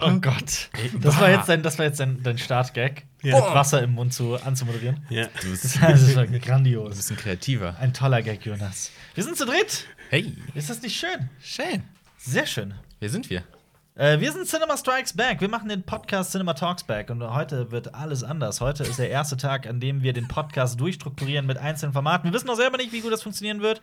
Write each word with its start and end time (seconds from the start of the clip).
Oh 0.00 0.10
Gott. 0.20 0.68
Das 1.00 1.20
war 1.20 1.30
jetzt 1.30 1.48
dein, 1.48 1.62
das 1.62 1.78
war 1.78 1.86
jetzt 1.86 2.00
dein, 2.00 2.22
dein 2.22 2.38
Startgag, 2.38 3.02
Ja. 3.22 3.36
mit 3.36 3.44
Wasser 3.54 3.82
im 3.82 3.92
Mund 3.92 4.12
zu, 4.12 4.36
anzumoderieren. 4.42 5.04
Ja. 5.10 5.26
Du 5.40 5.50
bist, 5.50 5.64
Das, 5.80 5.80
das 5.80 6.16
war 6.16 6.26
du 6.26 6.38
grandios. 6.40 6.96
bist 6.96 7.10
ein 7.10 7.16
Kreativer. 7.16 7.76
Ein 7.80 7.92
toller 7.92 8.22
Gag, 8.22 8.44
Jonas. 8.44 8.90
Wir 9.14 9.24
sind 9.24 9.36
zu 9.36 9.46
dritt. 9.46 9.86
Hey, 10.10 10.32
Ist 10.54 10.70
das 10.70 10.82
nicht 10.82 10.96
schön? 10.96 11.28
schön. 11.40 11.82
Sehr 12.18 12.46
schön. 12.46 12.74
Wer 13.00 13.10
sind 13.10 13.28
wir? 13.30 13.42
Äh, 13.96 14.18
wir 14.20 14.32
sind 14.32 14.46
Cinema 14.48 14.76
Strikes 14.76 15.12
Back. 15.12 15.40
Wir 15.40 15.48
machen 15.48 15.68
den 15.68 15.82
Podcast 15.82 16.32
Cinema 16.32 16.54
Talks 16.54 16.82
Back. 16.84 17.10
Und 17.10 17.22
heute 17.22 17.70
wird 17.70 17.94
alles 17.94 18.24
anders. 18.24 18.60
Heute 18.60 18.82
ist 18.82 18.98
der 18.98 19.10
erste 19.10 19.36
Tag, 19.36 19.66
an 19.68 19.78
dem 19.78 20.02
wir 20.02 20.12
den 20.12 20.26
Podcast 20.26 20.80
durchstrukturieren 20.80 21.46
mit 21.46 21.58
einzelnen 21.58 21.92
Formaten. 21.92 22.28
Wir 22.30 22.34
wissen 22.34 22.46
noch 22.46 22.56
selber 22.56 22.76
nicht, 22.78 22.92
wie 22.92 23.00
gut 23.00 23.12
das 23.12 23.22
funktionieren 23.22 23.60
wird. 23.60 23.80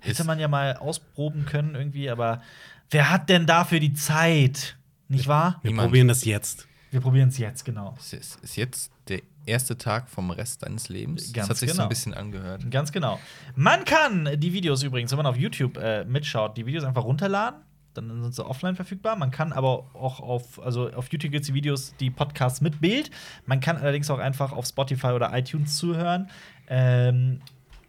Hätte 0.00 0.20
Ist- 0.22 0.26
man 0.26 0.38
ja 0.38 0.48
mal 0.48 0.76
ausproben 0.76 1.46
können 1.46 1.74
irgendwie, 1.74 2.10
aber 2.10 2.42
wer 2.90 3.10
hat 3.10 3.28
denn 3.28 3.46
dafür 3.46 3.80
die 3.80 3.94
Zeit? 3.94 4.76
Nicht 5.08 5.26
wahr? 5.26 5.58
Wir 5.62 5.70
Niemand. 5.70 5.88
probieren 5.88 6.08
das 6.08 6.24
jetzt. 6.24 6.66
Wir 6.90 7.00
probieren 7.00 7.28
es 7.28 7.38
jetzt, 7.38 7.64
genau. 7.64 7.94
Es 7.98 8.12
ist, 8.12 8.40
ist 8.42 8.56
jetzt 8.56 8.90
der 9.08 9.20
erste 9.46 9.76
Tag 9.76 10.08
vom 10.08 10.30
Rest 10.30 10.62
deines 10.62 10.88
Lebens. 10.88 11.32
Ganz 11.32 11.48
das 11.48 11.50
hat 11.50 11.56
sich 11.58 11.68
so 11.70 11.74
genau. 11.74 11.82
ein 11.84 11.88
bisschen 11.88 12.14
angehört. 12.14 12.70
Ganz 12.70 12.92
genau. 12.92 13.18
Man 13.56 13.84
kann 13.84 14.28
die 14.36 14.52
Videos 14.52 14.82
übrigens, 14.82 15.10
wenn 15.10 15.18
man 15.18 15.26
auf 15.26 15.36
YouTube 15.36 15.76
äh, 15.76 16.04
mitschaut, 16.04 16.56
die 16.56 16.66
Videos 16.66 16.84
einfach 16.84 17.04
runterladen. 17.04 17.60
Dann 17.94 18.22
sind 18.22 18.34
sie 18.34 18.46
offline 18.46 18.76
verfügbar. 18.76 19.16
Man 19.16 19.30
kann 19.30 19.52
aber 19.52 19.94
auch 19.94 20.20
auf, 20.20 20.62
also 20.62 20.90
auf 20.92 21.10
YouTube 21.10 21.32
gibt 21.32 21.42
es 21.42 21.48
die 21.48 21.54
Videos, 21.54 21.94
die 21.98 22.10
Podcasts 22.10 22.60
mit 22.60 22.80
Bild. 22.80 23.10
Man 23.44 23.60
kann 23.60 23.76
allerdings 23.76 24.08
auch 24.10 24.18
einfach 24.18 24.52
auf 24.52 24.66
Spotify 24.66 25.08
oder 25.08 25.36
iTunes 25.36 25.76
zuhören. 25.76 26.30
Ähm, 26.68 27.40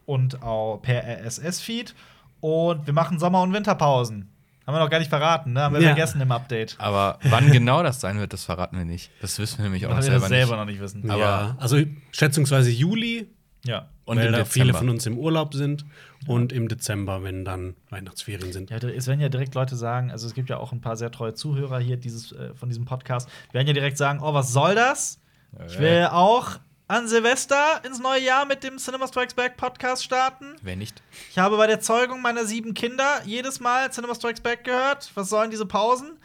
und 0.05 0.41
auch 0.41 0.79
per 0.81 1.03
RSS-Feed. 1.03 1.93
Und 2.41 2.87
wir 2.87 2.93
machen 2.93 3.19
Sommer- 3.19 3.43
und 3.43 3.53
Winterpausen. 3.53 4.29
Haben 4.69 4.75
wir 4.75 4.83
noch 4.83 4.89
gar 4.91 4.99
nicht 4.99 5.09
verraten, 5.09 5.53
ne? 5.53 5.61
Haben 5.61 5.73
wir 5.73 5.81
Ja. 5.81 5.87
vergessen 5.89 6.21
im 6.21 6.31
Update. 6.31 6.75
Aber 6.77 7.17
wann 7.23 7.51
genau 7.51 7.81
das 7.81 7.99
sein 7.99 8.19
wird, 8.19 8.33
das 8.33 8.43
verraten 8.43 8.77
wir 8.77 8.85
nicht. 8.85 9.09
Das 9.19 9.39
wissen 9.39 9.57
wir 9.57 9.63
nämlich 9.63 9.83
auch 9.87 9.89
noch 9.89 9.95
wir 9.97 10.11
das 10.11 10.21
selber, 10.21 10.27
selber 10.27 10.51
nicht. 10.51 10.59
noch 10.59 10.65
nicht 10.65 10.79
wissen. 10.79 11.09
Aber- 11.09 11.19
ja, 11.19 11.55
also 11.59 11.77
schätzungsweise 12.11 12.69
Juli, 12.69 13.27
Ja. 13.65 13.89
Und 14.05 14.17
weil 14.17 14.31
da 14.31 14.45
viele 14.45 14.73
von 14.75 14.87
uns 14.89 15.05
im 15.07 15.17
Urlaub 15.17 15.53
sind. 15.55 15.85
Und 16.27 16.51
im 16.53 16.67
Dezember, 16.67 17.23
wenn 17.23 17.43
dann 17.45 17.75
Weihnachtsferien 17.89 18.53
sind. 18.53 18.69
Ja, 18.69 18.77
es 18.77 19.07
werden 19.07 19.19
ja 19.21 19.29
direkt 19.29 19.53
Leute 19.55 19.75
sagen, 19.75 20.11
also 20.11 20.27
es 20.27 20.33
gibt 20.35 20.49
ja 20.49 20.57
auch 20.57 20.71
ein 20.71 20.81
paar 20.81 20.95
sehr 20.97 21.11
treue 21.11 21.33
Zuhörer 21.33 21.79
hier 21.79 21.97
dieses, 21.97 22.31
äh, 22.31 22.53
von 22.53 22.69
diesem 22.69 22.85
Podcast, 22.85 23.27
werden 23.51 23.67
ja 23.67 23.73
direkt 23.73 23.97
sagen, 23.97 24.19
oh, 24.21 24.33
was 24.33 24.53
soll 24.53 24.75
das? 24.75 25.19
Ich 25.67 25.79
will 25.79 26.07
auch 26.11 26.57
an 26.89 27.07
Silvester 27.07 27.81
ins 27.85 27.99
neue 27.99 28.21
Jahr 28.23 28.45
mit 28.45 28.63
dem 28.63 28.77
Cinema 28.77 29.07
Strikes 29.07 29.35
Back 29.35 29.57
Podcast 29.57 30.03
starten. 30.03 30.55
Wer 30.63 30.75
nicht? 30.75 31.03
Ich 31.29 31.37
habe 31.37 31.55
bei 31.55 31.67
der 31.67 31.79
Zeugung 31.79 32.21
meiner 32.23 32.45
sieben 32.45 32.73
Kinder 32.73 33.21
jedes 33.25 33.59
Mal 33.59 33.91
Cinema 33.91 34.15
Strikes 34.15 34.41
Back 34.41 34.63
gehört. 34.63 35.11
Was 35.13 35.29
sollen 35.29 35.51
diese 35.51 35.67
Pausen? 35.67 36.17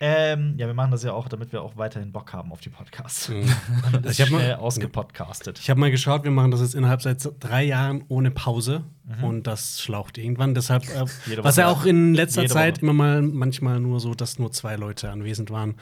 Ähm, 0.00 0.54
ja, 0.56 0.68
wir 0.68 0.74
machen 0.74 0.92
das 0.92 1.02
ja 1.02 1.12
auch, 1.12 1.28
damit 1.28 1.50
wir 1.50 1.60
auch 1.60 1.76
weiterhin 1.76 2.12
Bock 2.12 2.32
haben 2.32 2.52
auf 2.52 2.60
die 2.60 2.68
Podcasts. 2.68 3.28
Mhm. 3.30 3.52
Das 4.02 4.12
Ich 4.12 4.20
hab 4.20 4.30
mal- 4.30 4.38
schnell 4.38 4.54
ausgepodcastet. 4.54 5.58
Ich 5.58 5.68
habe 5.68 5.80
mal 5.80 5.90
geschaut, 5.90 6.22
wir 6.22 6.30
machen 6.30 6.52
das 6.52 6.60
jetzt 6.60 6.76
innerhalb 6.76 7.02
seit 7.02 7.28
drei 7.40 7.64
Jahren 7.64 8.04
ohne 8.06 8.30
Pause. 8.30 8.84
Mhm. 9.04 9.24
Und 9.24 9.46
das 9.48 9.80
schlaucht 9.82 10.16
irgendwann. 10.16 10.54
Deshalb, 10.54 10.84
äh, 10.84 11.04
was 11.42 11.56
ja 11.56 11.66
auch 11.66 11.84
in 11.84 12.14
letzter 12.14 12.46
Zeit 12.46 12.78
immer 12.78 12.92
mal, 12.92 13.22
manchmal 13.22 13.80
nur 13.80 13.98
so, 13.98 14.14
dass 14.14 14.38
nur 14.38 14.52
zwei 14.52 14.76
Leute 14.76 15.10
anwesend 15.10 15.50
waren. 15.50 15.74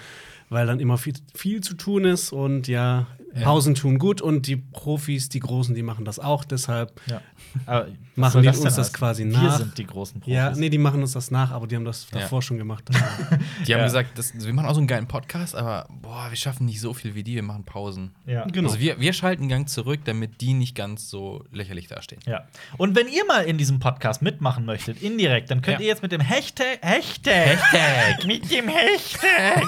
Weil 0.48 0.66
dann 0.66 0.80
immer 0.80 0.96
viel, 0.96 1.14
viel 1.34 1.60
zu 1.60 1.74
tun 1.74 2.06
ist. 2.06 2.32
Und 2.32 2.68
ja, 2.68 3.08
Pausen 3.42 3.74
tun 3.74 3.98
gut. 3.98 4.20
Und 4.20 4.46
die 4.46 4.56
Profis, 4.56 5.28
die 5.28 5.40
Großen, 5.40 5.74
die 5.74 5.82
machen 5.82 6.04
das 6.04 6.18
auch. 6.18 6.44
Deshalb 6.44 7.00
Ja. 7.06 7.20
Machen 8.18 8.40
die 8.40 8.46
das 8.48 8.58
uns 8.60 8.76
das 8.76 8.92
quasi 8.94 9.24
Wir 9.24 9.32
nach? 9.32 9.58
sind 9.58 9.76
die 9.76 9.84
großen 9.86 10.20
Profis. 10.20 10.34
Ja, 10.34 10.50
nee, 10.52 10.70
die 10.70 10.78
machen 10.78 11.02
uns 11.02 11.12
das 11.12 11.30
nach, 11.30 11.50
aber 11.50 11.66
die 11.66 11.76
haben 11.76 11.84
das 11.84 12.06
Ja. 12.12 12.20
davor 12.20 12.40
schon 12.40 12.56
gemacht. 12.56 12.84
Die 13.66 13.74
haben 13.74 13.80
Ja. 13.80 13.84
gesagt, 13.84 14.18
das, 14.18 14.32
wir 14.34 14.52
machen 14.54 14.66
auch 14.66 14.72
so 14.74 14.78
einen 14.80 14.86
geilen 14.86 15.06
Podcast, 15.06 15.54
aber 15.54 15.86
boah, 16.00 16.26
wir 16.30 16.36
schaffen 16.36 16.64
nicht 16.64 16.80
so 16.80 16.94
viel 16.94 17.14
wie 17.14 17.22
die, 17.22 17.34
wir 17.34 17.42
machen 17.42 17.64
Pausen. 17.64 18.12
Ja. 18.24 18.46
Genau. 18.46 18.68
Also 18.70 18.80
wir, 18.80 18.98
wir 19.00 19.12
schalten 19.12 19.42
einen 19.42 19.48
Gang 19.50 19.68
zurück, 19.68 20.00
damit 20.04 20.40
die 20.40 20.54
nicht 20.54 20.74
ganz 20.74 21.10
so 21.10 21.44
lächerlich 21.52 21.88
dastehen. 21.88 22.22
Ja. 22.26 22.44
Und 22.78 22.96
wenn 22.96 23.06
ihr 23.08 23.24
mal 23.26 23.44
in 23.44 23.58
diesem 23.58 23.80
Podcast 23.80 24.22
mitmachen 24.22 24.64
möchtet, 24.64 25.02
indirekt, 25.02 25.50
dann 25.50 25.60
könnt 25.60 25.78
Ja. 25.78 25.82
ihr 25.82 25.88
jetzt 25.88 26.00
mit 26.02 26.12
dem 26.12 26.22
Hashtag, 26.22 26.78
Hashtag, 26.80 27.58
Hashtag. 27.72 28.24
mit 28.26 28.50
dem 28.50 28.68
Hashtag, 28.68 29.62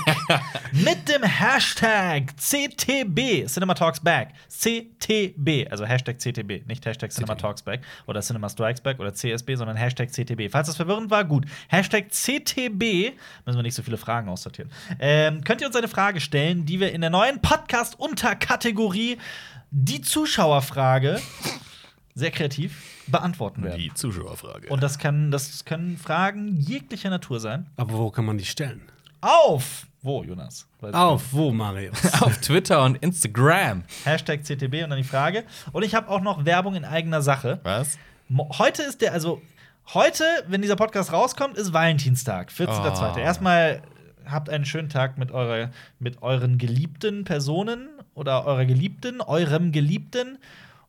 mit 0.72 1.06
dem 1.08 1.22
Hashtag 1.22 2.34
CTB, 2.38 3.46
Cinema 3.58 3.74
Talks 3.74 3.98
Back, 3.98 4.34
CTB, 4.48 5.68
also 5.68 5.84
Hashtag 5.84 6.20
CTB, 6.20 6.64
nicht 6.68 6.86
Hashtag 6.86 7.10
Cinema 7.10 7.34
CTB. 7.34 7.42
Talks 7.42 7.62
Back 7.62 7.80
oder 8.06 8.20
Cinema 8.20 8.48
Strikes 8.48 8.80
Back 8.80 9.00
oder 9.00 9.12
CSB, 9.12 9.56
sondern 9.56 9.76
Hashtag 9.76 10.12
CTB. 10.12 10.48
Falls 10.48 10.68
das 10.68 10.76
verwirrend 10.76 11.10
war, 11.10 11.24
gut. 11.24 11.44
Hashtag 11.66 12.10
CTB, 12.10 13.16
müssen 13.44 13.58
wir 13.58 13.62
nicht 13.64 13.74
so 13.74 13.82
viele 13.82 13.96
Fragen 13.96 14.28
aussortieren. 14.28 14.70
Ähm, 15.00 15.42
könnt 15.42 15.60
ihr 15.60 15.66
uns 15.66 15.74
eine 15.74 15.88
Frage 15.88 16.20
stellen, 16.20 16.66
die 16.66 16.78
wir 16.78 16.92
in 16.92 17.00
der 17.00 17.10
neuen 17.10 17.42
Podcast-Unterkategorie 17.42 19.18
die 19.72 20.02
Zuschauerfrage 20.02 21.20
sehr 22.14 22.30
kreativ 22.30 22.80
beantworten 23.08 23.64
werden. 23.64 23.80
Die 23.80 23.92
Zuschauerfrage. 23.92 24.68
Und 24.68 24.84
das, 24.84 25.00
kann, 25.00 25.32
das 25.32 25.64
können 25.64 25.96
Fragen 25.96 26.56
jeglicher 26.58 27.10
Natur 27.10 27.40
sein. 27.40 27.66
aber 27.76 27.94
wo 27.94 28.10
kann 28.12 28.24
man 28.24 28.38
die 28.38 28.44
stellen? 28.44 28.82
Auf! 29.20 29.86
Wo, 30.00 30.22
Jonas? 30.22 30.66
Weiß 30.80 30.94
Auf, 30.94 31.32
wo, 31.32 31.50
Marius? 31.52 32.12
auf 32.22 32.38
Twitter 32.38 32.84
und 32.84 32.96
Instagram. 33.02 33.82
Hashtag 34.04 34.44
CTB 34.44 34.84
und 34.84 34.90
dann 34.90 34.96
die 34.98 35.04
Frage. 35.04 35.44
Und 35.72 35.82
ich 35.82 35.94
habe 35.94 36.08
auch 36.08 36.20
noch 36.20 36.44
Werbung 36.44 36.76
in 36.76 36.84
eigener 36.84 37.20
Sache. 37.20 37.58
Was? 37.64 37.98
Heute 38.58 38.82
ist 38.82 39.00
der, 39.02 39.12
also 39.12 39.42
heute, 39.92 40.22
wenn 40.46 40.62
dieser 40.62 40.76
Podcast 40.76 41.12
rauskommt, 41.12 41.56
ist 41.56 41.72
Valentinstag, 41.72 42.50
14.02. 42.50 43.14
Oh. 43.14 43.18
Erstmal 43.18 43.82
habt 44.24 44.50
einen 44.50 44.64
schönen 44.64 44.88
Tag 44.88 45.18
mit, 45.18 45.32
eurer, 45.32 45.70
mit 45.98 46.22
euren 46.22 46.58
geliebten 46.58 47.24
Personen 47.24 47.88
oder 48.14 48.44
eurer 48.46 48.66
Geliebten, 48.66 49.20
eurem 49.20 49.72
Geliebten 49.72 50.38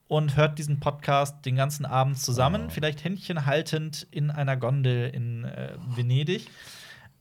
und 0.08 0.36
hört 0.36 0.60
diesen 0.60 0.80
Podcast 0.80 1.46
den 1.46 1.56
ganzen 1.56 1.86
Abend 1.86 2.20
zusammen, 2.20 2.66
Oh. 2.68 2.70
vielleicht 2.70 3.04
Händchen 3.04 3.48
haltend 3.48 4.06
in 4.12 4.30
einer 4.30 4.56
Gondel 4.56 5.10
in 5.10 5.46
äh, 5.46 5.74
Venedig. 5.96 6.48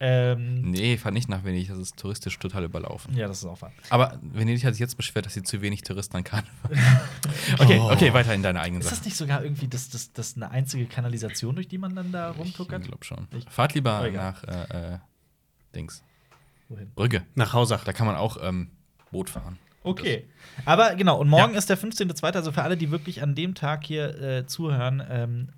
Ähm, 0.00 0.60
Nee, 0.70 0.96
fahr 0.96 1.10
nicht 1.10 1.28
nach 1.28 1.42
Venedig, 1.42 1.68
das 1.68 1.78
ist 1.78 1.96
touristisch 1.96 2.38
total 2.38 2.62
überlaufen. 2.64 3.16
ja, 3.16 3.26
das 3.26 3.38
ist 3.38 3.44
auch 3.46 3.60
wahr. 3.62 3.72
Aber 3.90 4.18
Venedig 4.22 4.64
hat 4.64 4.74
sich 4.74 4.80
jetzt 4.80 4.96
beschwert, 4.96 5.26
dass 5.26 5.34
sie 5.34 5.42
zu 5.42 5.60
wenig 5.60 5.82
Touristen 5.82 6.16
an 6.18 6.24
Karneval 6.24 6.70
Okay, 7.58 7.78
okay, 7.80 8.12
weiter 8.14 8.32
in 8.34 8.42
deine 8.44 8.60
eigenen 8.60 8.80
Ist 8.82 8.90
das 8.92 8.98
Sachen. 8.98 9.08
nicht 9.08 9.16
sogar 9.16 9.42
irgendwie 9.42 9.66
das, 9.66 9.90
das, 9.90 10.12
das 10.12 10.36
eine 10.36 10.50
einzige 10.52 10.86
Kanalisation, 10.86 11.54
durch 11.56 11.66
die 11.66 11.78
man 11.78 11.96
dann 11.96 12.12
da 12.12 12.30
Ich 12.30 12.38
rumtuckert? 12.38 12.84
glaube 12.84 13.04
schon. 13.04 13.26
Ich- 13.36 13.44
Fahrt 13.50 13.74
lieber 13.74 14.04
Oh, 14.06 14.10
nach 14.12 14.44
äh, 14.44 14.94
äh, 14.94 14.98
Dings. 15.74 16.02
Wohin? 16.68 16.92
Brügge. 16.94 17.24
Nach 17.34 17.52
Hausach. 17.52 17.82
Da 17.84 17.92
kann 17.92 18.06
man 18.06 18.14
auch 18.14 18.36
ähm, 18.40 18.70
Boot 19.10 19.30
fahren. 19.30 19.58
Okay. 19.82 20.28
Aber 20.64 20.94
genau, 20.96 21.18
und 21.18 21.28
morgen 21.28 21.52
Ja. 21.54 21.58
ist 21.58 21.70
der 21.70 21.78
15.02., 21.78 22.34
also 22.34 22.52
für 22.52 22.62
alle, 22.62 22.76
die 22.76 22.90
wirklich 22.90 23.22
an 23.22 23.34
dem 23.34 23.54
Tag 23.54 23.84
hier 23.84 24.20
äh, 24.20 24.46
zuhören, 24.46 25.02
ähm, 25.08 25.48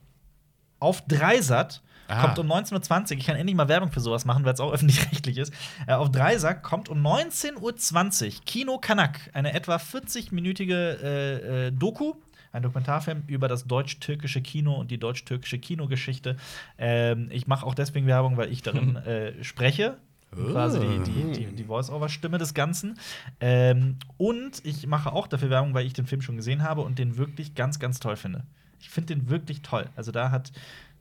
auf 0.79 1.03
Dreisat 1.07 1.83
Ah. 2.11 2.23
kommt 2.23 2.39
um 2.39 2.51
19.20 2.51 3.13
Uhr. 3.13 3.19
Ich 3.19 3.27
kann 3.27 3.37
endlich 3.37 3.57
mal 3.57 3.69
Werbung 3.69 3.93
für 3.93 4.01
sowas 4.01 4.25
machen, 4.25 4.45
weil 4.45 4.55
es 4.55 4.61
auch 4.61 4.73
öffentlich-rechtlich 4.75 5.39
ist. 5.39 5.53
Äh, 5.87 5.95
auf 5.95 6.11
Dreisat 6.11 6.63
kommt 6.63 6.89
um 6.89 7.05
19.20 7.07 8.27
Uhr 8.27 8.33
Kino 8.45 8.79
Kanak, 8.79 9.31
eine 9.33 9.53
etwa 9.55 9.77
40-minütige 9.77 10.75
äh, 10.75 11.67
äh, 11.67 11.73
Doku. 11.73 12.15
Ein 12.53 12.63
Dokumentarfilm 12.63 13.23
über 13.29 13.47
das 13.47 13.65
deutsch-türkische 13.65 14.41
Kino 14.41 14.75
und 14.75 14.91
die 14.91 14.99
deutsch-türkische 14.99 15.61
Kinogeschichte. 15.61 16.37
Ähm, 16.79 17.29
ich 17.31 17.47
mache 17.47 17.65
auch 17.65 17.77
deswegen 17.77 18.09
Werbung, 18.09 18.37
weil 18.37 18.51
ich 18.51 18.63
darin 18.63 18.97
äh, 19.07 19.45
spreche. 19.45 19.97
Quasi 20.33 20.79
die, 20.79 21.11
die, 21.11 21.33
die, 21.33 21.47
die 21.47 21.65
Voice-Over-Stimme 21.65 22.39
des 22.39 22.55
Ganzen. 22.55 22.99
Ähm, 23.41 23.97
und 24.17 24.65
ich 24.65 24.87
mache 24.87 25.13
auch 25.13 25.27
dafür 25.27 25.51
Werbung, 25.51 25.75
weil 25.75 25.87
ich 25.87 25.93
den 25.93 26.07
Film 26.07 26.23
schon 26.23 26.37
gesehen 26.37 26.63
habe 26.63 26.83
und 26.83 26.99
den 26.99 27.17
wirklich 27.17 27.55
ganz, 27.55 27.81
ganz 27.81 27.99
toll 27.99 28.17
finde. 28.17 28.45
Ich 28.81 28.91
finde 28.91 29.15
den 29.15 29.29
wirklich 29.29 29.63
toll. 29.63 29.87
Also 29.97 30.13
da 30.13 30.31
hat 30.31 30.53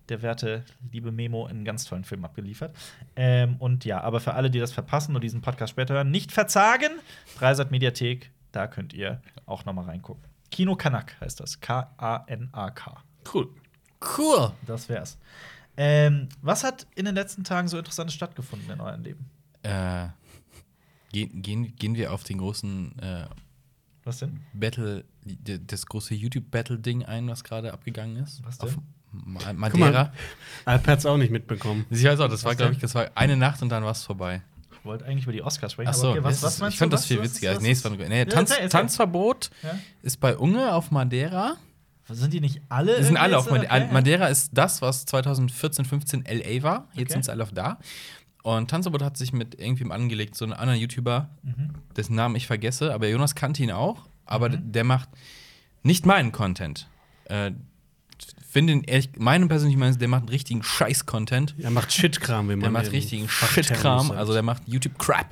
der 0.09 0.21
werte 0.21 0.63
liebe 0.91 1.11
Memo 1.11 1.45
einen 1.45 1.65
ganz 1.65 1.85
tollen 1.85 2.03
Film 2.03 2.25
abgeliefert. 2.25 2.75
Ähm, 3.15 3.55
und 3.59 3.85
ja, 3.85 4.01
aber 4.01 4.19
für 4.19 4.33
alle, 4.33 4.49
die 4.49 4.59
das 4.59 4.71
verpassen 4.71 5.15
und 5.15 5.23
diesen 5.23 5.41
Podcast 5.41 5.71
später 5.71 5.95
hören, 5.95 6.11
nicht 6.11 6.31
verzagen. 6.31 6.91
Dreisat 7.37 7.71
Mediathek, 7.71 8.31
da 8.51 8.67
könnt 8.67 8.93
ihr 8.93 9.21
auch 9.45 9.65
noch 9.65 9.73
mal 9.73 9.85
reingucken. 9.85 10.23
Kino 10.51 10.75
Kanak 10.75 11.19
heißt 11.21 11.39
das. 11.39 11.59
K-A-N-A-K. 11.61 13.03
Cool. 13.33 13.49
Cool. 14.17 14.51
Das 14.65 14.89
wär's. 14.89 15.17
Ähm, 15.77 16.27
was 16.41 16.63
hat 16.63 16.87
in 16.95 17.05
den 17.05 17.15
letzten 17.15 17.43
Tagen 17.43 17.67
so 17.67 17.77
Interessantes 17.77 18.13
stattgefunden 18.15 18.69
in 18.69 18.81
eurem 18.81 19.01
Leben? 19.01 19.29
Äh, 19.63 20.07
gehen, 21.11 21.41
gehen, 21.41 21.75
gehen 21.75 21.95
wir 21.95 22.13
auf 22.13 22.23
den 22.23 22.39
großen 22.39 22.97
äh, 22.99 23.25
Was 24.03 24.19
denn? 24.19 24.41
Battle, 24.53 25.05
das 25.23 25.85
große 25.85 26.15
YouTube-Battle-Ding 26.15 27.05
ein, 27.05 27.27
was 27.27 27.43
gerade 27.43 27.71
abgegangen 27.71 28.17
ist? 28.17 28.43
Was 28.43 28.57
denn? 28.57 28.69
Auf 28.69 28.77
Madeira. 29.11 30.13
Alp 30.65 30.87
hat's 30.87 31.05
auch 31.05 31.17
nicht 31.17 31.31
mitbekommen. 31.31 31.85
Ich 31.89 32.03
weiß 32.03 32.19
auch, 32.19 32.27
das 32.29 32.43
war, 32.43 32.51
Was 32.51 32.57
glaube 32.57 32.73
ich, 32.73 32.79
das 32.79 32.93
war 32.95 33.09
eine 33.15 33.35
Nacht 33.37 33.61
und 33.61 33.69
dann 33.69 33.83
war 33.83 33.91
es 33.91 34.03
vorbei. 34.03 34.41
Ich 34.71 34.85
wollte 34.85 35.05
eigentlich 35.05 35.23
über 35.23 35.33
die 35.33 35.41
Oscars 35.43 35.73
sprechen. 35.73 35.89
Ach 35.89 35.93
so, 35.93 36.11
okay, 36.11 36.23
was, 36.23 36.41
was 36.43 36.61
ich 36.73 36.77
fand 36.77 36.93
das 36.93 37.05
viel 37.05 37.21
witziger. 37.21 37.55
was- 37.55 37.61
nee, 37.61 37.71
es 37.71 37.83
war, 37.83 37.91
nee, 37.91 38.19
Ja, 38.19 38.25
Tanz, 38.25 38.51
erzähl. 38.51 38.69
Tanzverbot 38.69 39.49
Ja? 39.63 39.77
ist 40.03 40.19
bei 40.19 40.37
Unge 40.37 40.73
auf 40.73 40.91
Madeira. 40.91 41.57
Sind 42.11 42.33
die 42.33 42.39
nicht 42.41 42.61
alle? 42.69 42.97
Die 42.97 43.03
sind 43.03 43.17
alle 43.17 43.37
auf? 43.37 43.51
Madeira. 43.51 43.75
Okay. 43.75 43.93
Madeira 43.93 44.27
ist 44.27 44.51
das, 44.53 44.81
was 44.81 45.05
2014, 45.05 45.85
15 45.85 46.23
LA 46.25 46.63
war. 46.63 46.87
Jetzt 46.93 47.07
Okay. 47.07 47.13
sind 47.13 47.25
sie 47.25 47.31
alle 47.31 47.43
auf 47.43 47.51
da. 47.51 47.77
Und 48.41 48.69
Tanzverbot 48.71 49.03
hat 49.03 49.17
sich 49.17 49.31
mit 49.33 49.59
irgendwem 49.59 49.91
angelegt, 49.91 50.35
so 50.35 50.45
einem 50.45 50.53
anderen 50.53 50.79
YouTuber, 50.79 51.29
Mhm. 51.43 51.71
dessen 51.95 52.15
Namen 52.15 52.35
ich 52.35 52.47
vergesse, 52.47 52.93
aber 52.93 53.07
Jonas 53.09 53.35
kannte 53.35 53.61
ihn 53.61 53.71
auch. 53.71 54.07
Aber 54.25 54.49
der 54.49 54.83
macht 54.85 55.09
nicht 55.83 56.05
meinen 56.05 56.31
Content. 56.31 56.87
Äh, 57.25 57.51
finde 58.49 58.73
ihn 58.73 58.83
ehrlich, 58.83 59.09
meinen 59.17 59.47
persönlichen 59.47 59.79
Meinung, 59.79 59.97
der 59.99 60.07
macht 60.07 60.21
einen 60.21 60.29
richtigen 60.29 60.63
Scheiß-Content. 60.63 61.55
Er 61.59 61.69
macht 61.71 61.91
Shitkram, 61.93 62.45
wie 62.49 62.53
man 62.55 62.61
Der 62.61 62.71
macht 62.71 62.91
richtigen 62.91 63.29
Shit-Kram, 63.29 64.11
also 64.11 64.33
der 64.33 64.43
macht 64.43 64.63
YouTube-Crap. 64.67 65.27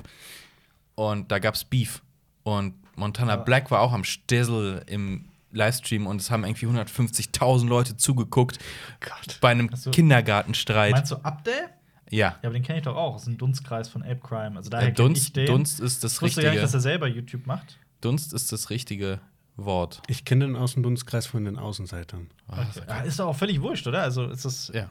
Und 0.94 1.30
da 1.30 1.38
gab's 1.38 1.64
Beef. 1.64 2.02
Und 2.42 2.74
Montana 2.96 3.34
Aber- 3.34 3.44
Black 3.44 3.70
war 3.70 3.80
auch 3.80 3.92
am 3.92 4.04
Stissel 4.04 4.82
im 4.86 5.26
Livestream 5.52 6.06
und 6.06 6.20
es 6.20 6.30
haben 6.30 6.44
irgendwie 6.44 6.66
150.000 6.66 7.68
Leute 7.68 7.96
zugeguckt 7.96 8.58
Gott. 9.00 9.38
bei 9.40 9.50
einem 9.50 9.70
du- 9.70 9.90
Kindergartenstreit. 9.90 10.92
Meinst 10.92 11.12
du 11.12 11.16
Update? 11.16 11.70
ja. 12.10 12.28
Ja, 12.28 12.36
aber 12.42 12.52
den 12.52 12.62
kenne 12.62 12.78
ich 12.78 12.84
doch 12.84 12.96
auch. 12.96 13.14
Das 13.14 13.22
ist 13.22 13.28
ein 13.28 13.38
Dunstkreis 13.38 13.88
von 13.88 14.02
Ape 14.02 14.20
Crime. 14.22 14.56
Also 14.56 14.68
daher 14.70 14.88
Äh, 14.88 14.92
kenn 14.92 15.12
ich 15.12 15.14
Dunst, 15.22 15.36
den. 15.36 15.46
Dunst 15.46 15.80
ist 15.80 16.04
das 16.04 16.14
ich 16.16 16.22
wusste 16.22 16.42
gar 16.42 16.50
nicht, 16.50 16.62
dass 16.62 16.74
richtige. 16.74 16.78
er 16.78 16.80
selber 16.82 17.06
YouTube 17.08 17.46
macht. 17.46 17.78
Dunst 18.00 18.32
ist 18.32 18.52
das 18.52 18.70
richtige 18.70 19.20
Wort. 19.58 20.00
Ich 20.06 20.24
kenne 20.24 20.46
den 20.46 20.56
Außendunstkreis 20.56 21.26
von 21.26 21.44
den 21.44 21.58
Außenseitern. 21.58 22.28
Ah, 22.48 22.62
Okay. 22.70 22.80
Ja, 22.88 23.00
ist 23.00 23.18
doch 23.18 23.26
auch 23.26 23.36
völlig 23.36 23.60
wurscht, 23.60 23.86
oder? 23.86 24.02
Also 24.02 24.26
ist 24.28 24.44
das 24.44 24.70
Ja. 24.74 24.88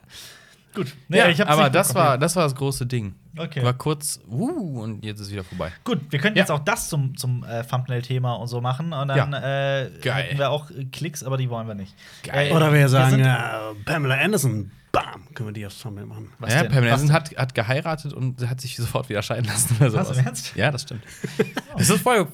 gut. 0.74 0.94
ja, 1.08 1.28
ich 1.28 1.40
hab's 1.40 1.50
aber 1.50 1.70
das 1.70 1.94
war, 1.94 2.18
das 2.18 2.36
war 2.36 2.44
das 2.44 2.54
große 2.54 2.86
Ding. 2.86 3.14
Okay. 3.36 3.62
War 3.64 3.72
kurz, 3.74 4.20
uh, 4.28 4.82
und 4.82 5.04
jetzt 5.04 5.20
ist 5.20 5.30
wieder 5.32 5.44
vorbei. 5.44 5.72
Gut, 5.84 6.00
wir 6.10 6.18
könnten 6.18 6.36
Ja. 6.38 6.42
jetzt 6.42 6.50
auch 6.50 6.58
das 6.60 6.88
zum, 6.88 7.16
zum 7.16 7.44
äh, 7.44 7.64
Thumbnail-Thema 7.64 8.34
und 8.34 8.48
so 8.48 8.60
machen. 8.60 8.92
Und 8.92 9.08
dann 9.08 9.32
äh, 9.32 9.90
Geil. 10.02 10.24
hätten 10.24 10.38
wir 10.38 10.50
auch 10.50 10.70
äh, 10.70 10.84
Klicks, 10.86 11.22
aber 11.24 11.36
die 11.38 11.48
wollen 11.48 11.66
wir 11.66 11.74
nicht. 11.74 11.94
Geil. 12.24 12.48
Äh, 12.50 12.52
Oder 12.54 12.72
wir 12.72 12.88
sagen, 12.88 13.10
sind- 13.12 13.20
ja, 13.24 13.72
Pamela 13.86 14.16
Anderson, 14.16 14.70
bam, 14.92 15.22
können 15.34 15.48
wir 15.50 15.52
die 15.52 15.64
aufs 15.66 15.78
Thumbnail 15.80 16.06
machen. 16.06 16.30
Was 16.40 16.52
ja, 16.52 16.62
denn? 16.62 16.72
Pamela 16.72 16.92
Was 16.94 17.00
Anderson 17.02 17.14
hat, 17.32 17.36
hat 17.38 17.54
geheiratet 17.54 18.12
und 18.12 18.46
hat 18.48 18.60
sich 18.60 18.76
sofort 18.76 19.08
wieder 19.08 19.22
scheiden 19.22 19.46
lassen. 19.46 19.76
Oder 19.80 19.92
Was, 19.94 20.08
sowas. 20.08 20.18
im 20.18 20.26
Ernst? 20.26 20.56
Ja, 20.56 20.70
das 20.72 20.82
stimmt. 20.82 21.02
Das 21.78 21.88
ist 21.90 22.02
voll. 22.02 22.26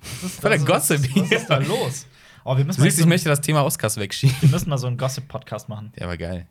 Was 0.00 0.22
ist, 0.32 0.40
Voll 0.40 0.50
der 0.50 0.68
was 0.68 0.90
ist- 0.90 1.00
Gossip 1.00 1.16
Was 1.16 1.30
ist 1.32 1.46
da 1.50 1.58
los? 1.58 2.06
Oh, 2.44 2.56
wir 2.56 2.64
müssen, 2.64 2.78
Du 2.78 2.84
siehst, 2.84 2.96
so, 2.96 3.02
ich 3.02 3.08
möchte 3.08 3.28
das 3.28 3.40
Thema 3.42 3.64
Oscars 3.64 3.96
wegschieben. 3.98 4.34
wir 4.40 4.48
müssen 4.50 4.70
mal 4.70 4.78
so 4.78 4.86
einen 4.86 4.96
Gossip-Podcast 4.96 5.68
machen. 5.68 5.92
Ja, 5.98 6.06
aber 6.06 6.16
geil. 6.16 6.46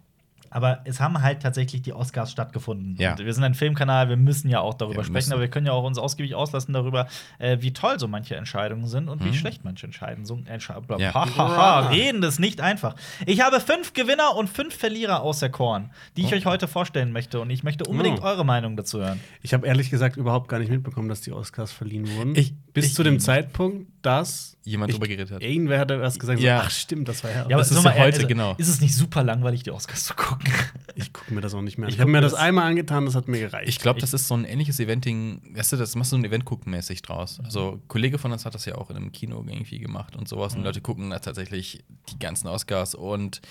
Aber 0.51 0.79
es 0.85 0.99
haben 0.99 1.21
halt 1.21 1.43
tatsächlich 1.43 1.83
die 1.83 1.93
Oscars 1.93 2.31
stattgefunden. 2.31 2.95
Ja. 2.97 3.11
Und 3.11 3.19
wir 3.19 3.31
sind 3.35 3.43
ein 3.43 3.53
Filmkanal, 3.53 4.09
wir 4.09 4.17
müssen 4.17 4.49
ja 4.49 4.61
auch 4.61 4.73
darüber 4.73 4.97
Ja, 5.01 5.03
sprechen, 5.03 5.13
müssen. 5.13 5.33
aber 5.33 5.41
wir 5.41 5.47
können 5.49 5.67
ja 5.67 5.73
auch 5.73 5.83
uns 5.83 5.99
ausgiebig 5.99 6.33
auslassen 6.33 6.73
darüber, 6.73 7.07
äh, 7.37 7.57
wie 7.61 7.71
toll 7.71 7.99
so 7.99 8.07
manche 8.07 8.35
Entscheidungen 8.35 8.87
sind 8.87 9.09
und 9.09 9.23
wie 9.23 9.27
Mhm. 9.29 9.33
schlecht 9.35 9.63
manche 9.63 9.85
Entscheidungen 9.85 10.25
sind. 10.25 10.47
Entsche 10.49 10.73
Ja. 10.97 11.13
ha, 11.13 11.37
ha, 11.37 11.47
ha. 11.55 11.79
Reden 11.89 12.23
ist 12.23 12.39
nicht 12.39 12.61
einfach. 12.61 12.95
Ich 13.27 13.41
habe 13.41 13.59
fünf 13.59 13.93
Gewinner 13.93 14.35
und 14.35 14.49
fünf 14.49 14.75
Verlierer 14.75 15.21
auserkoren, 15.21 15.91
die 16.17 16.21
ich 16.23 16.33
Oh. 16.33 16.35
euch 16.35 16.47
heute 16.47 16.67
vorstellen 16.67 17.11
möchte. 17.11 17.39
Und 17.41 17.51
ich 17.51 17.63
möchte 17.63 17.83
unbedingt 17.83 18.21
Oh. 18.21 18.25
eure 18.25 18.43
Meinung 18.43 18.75
dazu 18.75 18.97
hören. 18.99 19.19
Ich 19.43 19.53
habe 19.53 19.67
ehrlich 19.67 19.91
gesagt 19.91 20.17
überhaupt 20.17 20.47
gar 20.47 20.57
nicht 20.57 20.71
mitbekommen, 20.71 21.09
dass 21.09 21.21
die 21.21 21.31
Oscars 21.31 21.71
verliehen 21.71 22.09
wurden. 22.17 22.35
Ich- 22.35 22.55
Bis 22.81 22.91
ich- 22.91 22.95
zu 22.95 23.03
dem 23.03 23.19
Zeitpunkt, 23.19 23.87
dass 24.01 24.57
Jemand 24.63 24.89
ich, 24.91 24.95
drüber 24.95 25.07
geredet 25.07 25.31
hat. 25.31 25.41
Irgendwer 25.41 25.79
hat 25.79 25.89
erst 25.91 26.19
gesagt, 26.19 26.39
Ja. 26.39 26.59
so, 26.59 26.63
ach 26.67 26.71
stimmt, 26.71 27.07
das 27.07 27.23
war 27.23 27.31
ja. 27.31 27.37
Ja, 27.37 27.43
aber 27.45 27.55
Das 27.57 27.71
ist 27.71 27.83
ja 27.83 27.91
heute, 27.95 28.17
also, 28.17 28.27
genau. 28.27 28.55
Ist 28.57 28.67
es 28.67 28.81
nicht 28.81 28.95
super 28.95 29.23
langweilig, 29.23 29.63
die 29.63 29.71
Oscars 29.71 30.05
zu 30.05 30.13
gucken? 30.13 30.53
ich 30.95 31.11
gucke 31.13 31.33
mir 31.33 31.41
das 31.41 31.53
auch 31.53 31.61
nicht 31.61 31.77
mehr 31.77 31.87
an. 31.87 31.89
Ich 31.89 31.95
Ich, 31.95 32.01
habe 32.01 32.11
mir 32.11 32.21
das 32.21 32.31
das- 32.33 32.39
einmal 32.41 32.65
angetan, 32.69 33.05
das 33.05 33.15
hat 33.15 33.27
mir 33.27 33.39
gereicht. 33.39 33.67
Ich 33.67 33.79
glaube, 33.79 33.99
das 33.99 34.13
ist 34.13 34.27
so 34.27 34.35
ein 34.35 34.45
ähnliches 34.45 34.79
Eventing, 34.79 35.41
weißt 35.55 35.73
du, 35.73 35.77
das 35.77 35.95
machst 35.95 36.11
du 36.11 36.15
so 36.17 36.21
ein 36.21 36.25
Event 36.25 36.45
gucken 36.45 36.71
mäßig 36.71 36.99
Mhm. 37.01 37.05
draus. 37.07 37.39
Also, 37.43 37.73
ein 37.73 37.87
Kollege 37.87 38.17
von 38.17 38.31
uns 38.31 38.45
hat 38.45 38.53
das 38.55 38.65
ja 38.65 38.75
auch 38.75 38.89
in 38.89 38.95
einem 38.97 39.11
Kino 39.11 39.43
irgendwie 39.47 39.79
gemacht 39.79 40.15
und 40.15 40.27
sowas. 40.27 40.53
Mhm. 40.53 40.59
Und 40.59 40.65
Leute 40.65 40.81
gucken 40.81 41.09
da 41.09 41.19
tatsächlich 41.19 41.83
die 42.11 42.19
ganzen 42.19 42.47
Oscars 42.47 42.95
und 42.95 43.41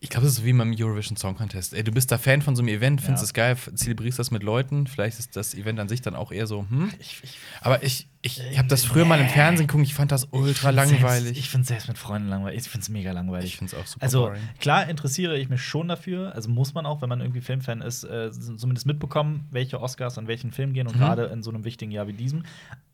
ich 0.00 0.10
glaube, 0.10 0.26
das 0.26 0.34
ist 0.38 0.44
wie 0.44 0.52
beim 0.52 0.74
Eurovision 0.78 1.16
Song 1.16 1.34
Contest. 1.34 1.72
Ey, 1.72 1.82
du 1.82 1.90
bist 1.90 2.12
da 2.12 2.18
Fan 2.18 2.42
von 2.42 2.54
so 2.56 2.60
einem 2.62 2.68
Event, 2.68 3.00
findest 3.00 3.22
Ja. 3.22 3.26
es 3.26 3.32
geil, 3.32 3.56
zelebrierst 3.74 4.18
das 4.18 4.30
mit 4.30 4.42
Leuten. 4.42 4.86
Vielleicht 4.86 5.18
ist 5.18 5.34
das 5.34 5.54
Event 5.54 5.80
an 5.80 5.88
sich 5.88 6.02
dann 6.02 6.14
auch 6.14 6.30
eher 6.30 6.46
so, 6.46 6.66
hm. 6.68 6.92
Ich, 6.98 7.20
ich, 7.22 7.38
Aber 7.62 7.82
ich, 7.82 8.06
ich, 8.20 8.38
ich 8.50 8.58
habe 8.58 8.68
das 8.68 8.84
früher 8.84 9.06
mal 9.06 9.18
im 9.18 9.28
Fernsehen 9.30 9.66
geguckt, 9.66 9.84
ich 9.86 9.94
fand 9.94 10.12
das 10.12 10.28
ultra 10.30 10.68
langweilig. 10.70 11.24
Selbst, 11.24 11.38
ich 11.38 11.48
finde 11.48 11.62
es 11.62 11.68
selbst 11.68 11.88
mit 11.88 11.96
Freunden 11.96 12.28
langweilig. 12.28 12.60
Ich 12.60 12.68
finde 12.68 12.82
es 12.82 12.90
mega 12.90 13.12
langweilig. 13.12 13.46
Ich 13.52 13.56
finde 13.56 13.74
es 13.74 13.80
auch 13.82 13.86
super 13.86 14.02
Also 14.04 14.20
boring. 14.26 14.42
klar 14.60 14.88
interessiere 14.90 15.38
ich 15.38 15.48
mich 15.48 15.62
schon 15.62 15.88
dafür. 15.88 16.34
Also 16.34 16.50
muss 16.50 16.74
man 16.74 16.84
auch, 16.84 17.00
wenn 17.00 17.08
man 17.08 17.20
irgendwie 17.22 17.40
Filmfan 17.40 17.80
ist, 17.80 18.04
äh, 18.04 18.30
zumindest 18.30 18.84
mitbekommen, 18.86 19.48
welche 19.52 19.80
Oscars 19.80 20.18
an 20.18 20.26
welchen 20.28 20.50
Film 20.52 20.74
gehen 20.74 20.86
und 20.86 20.96
Mhm. 20.96 21.00
gerade 21.00 21.24
in 21.26 21.42
so 21.42 21.50
einem 21.50 21.64
wichtigen 21.64 21.90
Jahr 21.92 22.06
wie 22.08 22.12
diesem. 22.12 22.44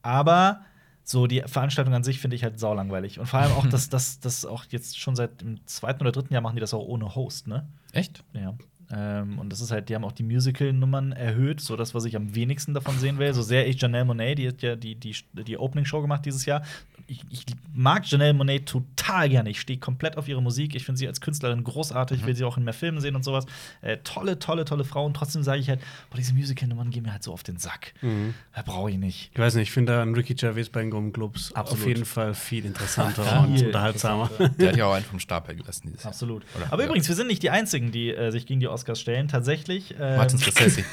Aber 0.02 0.60
so 1.04 1.26
die 1.26 1.42
Veranstaltung 1.46 1.94
an 1.94 2.04
sich 2.04 2.20
finde 2.20 2.36
ich 2.36 2.44
halt 2.44 2.58
saulangweilig. 2.58 3.18
Und 3.18 3.26
vor 3.26 3.40
allem 3.40 3.52
auch, 3.52 3.66
dass 3.70 3.88
das 3.88 4.20
das 4.20 4.44
auch 4.44 4.64
jetzt 4.70 4.98
schon 4.98 5.16
seit 5.16 5.40
dem 5.40 5.64
zweiten 5.66 6.02
oder 6.02 6.12
dritten 6.12 6.32
Jahr 6.32 6.42
machen 6.42 6.56
die 6.56 6.60
das 6.60 6.74
auch 6.74 6.86
ohne 6.86 7.14
Host, 7.14 7.46
ne? 7.46 7.66
Echt? 7.92 8.22
Ja. 8.32 8.54
Ähm, 8.92 9.38
und 9.38 9.50
das 9.50 9.60
ist 9.60 9.70
halt, 9.70 9.88
die 9.88 9.94
haben 9.94 10.04
auch 10.04 10.12
die 10.12 10.24
Musical-Nummern 10.24 11.12
erhöht, 11.12 11.60
so 11.60 11.76
das, 11.76 11.94
was 11.94 12.04
ich 12.04 12.16
am 12.16 12.34
wenigsten 12.34 12.74
davon 12.74 12.98
sehen 12.98 13.18
will. 13.18 13.32
So 13.34 13.42
sehr 13.42 13.68
ich 13.68 13.80
Janelle 13.80 14.04
Monet, 14.04 14.38
die 14.38 14.48
hat 14.48 14.62
ja 14.62 14.74
die, 14.74 14.96
die, 14.96 15.14
die 15.32 15.58
Opening-Show 15.58 16.00
gemacht 16.00 16.24
dieses 16.26 16.44
Jahr. 16.44 16.62
Ich, 17.10 17.22
ich 17.30 17.44
mag 17.74 18.08
Janelle 18.08 18.32
Monet 18.34 18.66
total 18.66 19.28
gerne. 19.28 19.50
Ich 19.50 19.60
stehe 19.60 19.80
komplett 19.80 20.16
auf 20.16 20.28
ihre 20.28 20.40
Musik. 20.40 20.76
Ich 20.76 20.84
finde 20.84 20.96
sie 20.98 21.08
als 21.08 21.20
Künstlerin 21.20 21.64
großartig. 21.64 22.20
Ich 22.20 22.26
will 22.26 22.36
sie 22.36 22.44
auch 22.44 22.56
in 22.56 22.62
mehr 22.62 22.72
Filmen 22.72 23.00
sehen 23.00 23.16
und 23.16 23.24
sowas. 23.24 23.46
Äh, 23.82 23.96
tolle, 24.04 24.38
tolle, 24.38 24.64
tolle 24.64 24.84
Frau. 24.84 25.06
Und 25.06 25.14
trotzdem 25.14 25.42
sage 25.42 25.58
ich 25.60 25.68
halt, 25.68 25.80
boah, 26.10 26.16
diese 26.18 26.32
Musical-Nummern 26.34 26.90
gehen 26.90 27.02
mir 27.02 27.12
halt 27.12 27.24
so 27.24 27.32
auf 27.32 27.42
den 27.42 27.56
Sack. 27.58 27.94
Mhm. 28.00 28.34
Da 28.54 28.62
brauche 28.62 28.90
ich 28.92 28.96
nicht. 28.96 29.30
Ich 29.34 29.38
weiß 29.40 29.54
nicht, 29.56 29.64
ich 29.64 29.72
finde 29.72 29.92
da 29.94 30.02
einen 30.02 30.14
Ricky 30.14 30.34
Gervais 30.34 30.68
bei 30.70 30.82
den 30.82 30.90
Golden 30.90 31.12
Globes 31.12 31.52
Absolut. 31.54 31.82
auf 31.82 31.88
jeden 31.88 32.04
Fall 32.04 32.32
viel 32.34 32.64
interessanter 32.64 33.24
Viel 33.24 33.38
und 33.60 33.66
unterhaltsamer. 33.66 34.24
interessanter. 34.30 34.54
Der 34.60 34.68
hat 34.68 34.76
ja 34.76 34.86
auch 34.86 34.94
einen 34.94 35.04
vom 35.04 35.18
Stapel 35.18 35.56
gelassen. 35.56 35.92
Absolut. 36.04 36.44
Oder- 36.56 36.72
Aber 36.72 36.82
ja. 36.82 36.88
übrigens, 36.88 37.08
wir 37.08 37.16
sind 37.16 37.26
nicht 37.26 37.42
die 37.42 37.50
Einzigen, 37.50 37.90
die 37.90 38.10
äh, 38.10 38.30
sich 38.30 38.46
gegen 38.46 38.60
die 38.60 38.68
Oscars 38.68 39.00
stellen. 39.00 39.26
Tatsächlich. 39.26 39.96
Ähm, 39.98 40.16
Martin 40.16 40.38
Scorsese. 40.40 40.84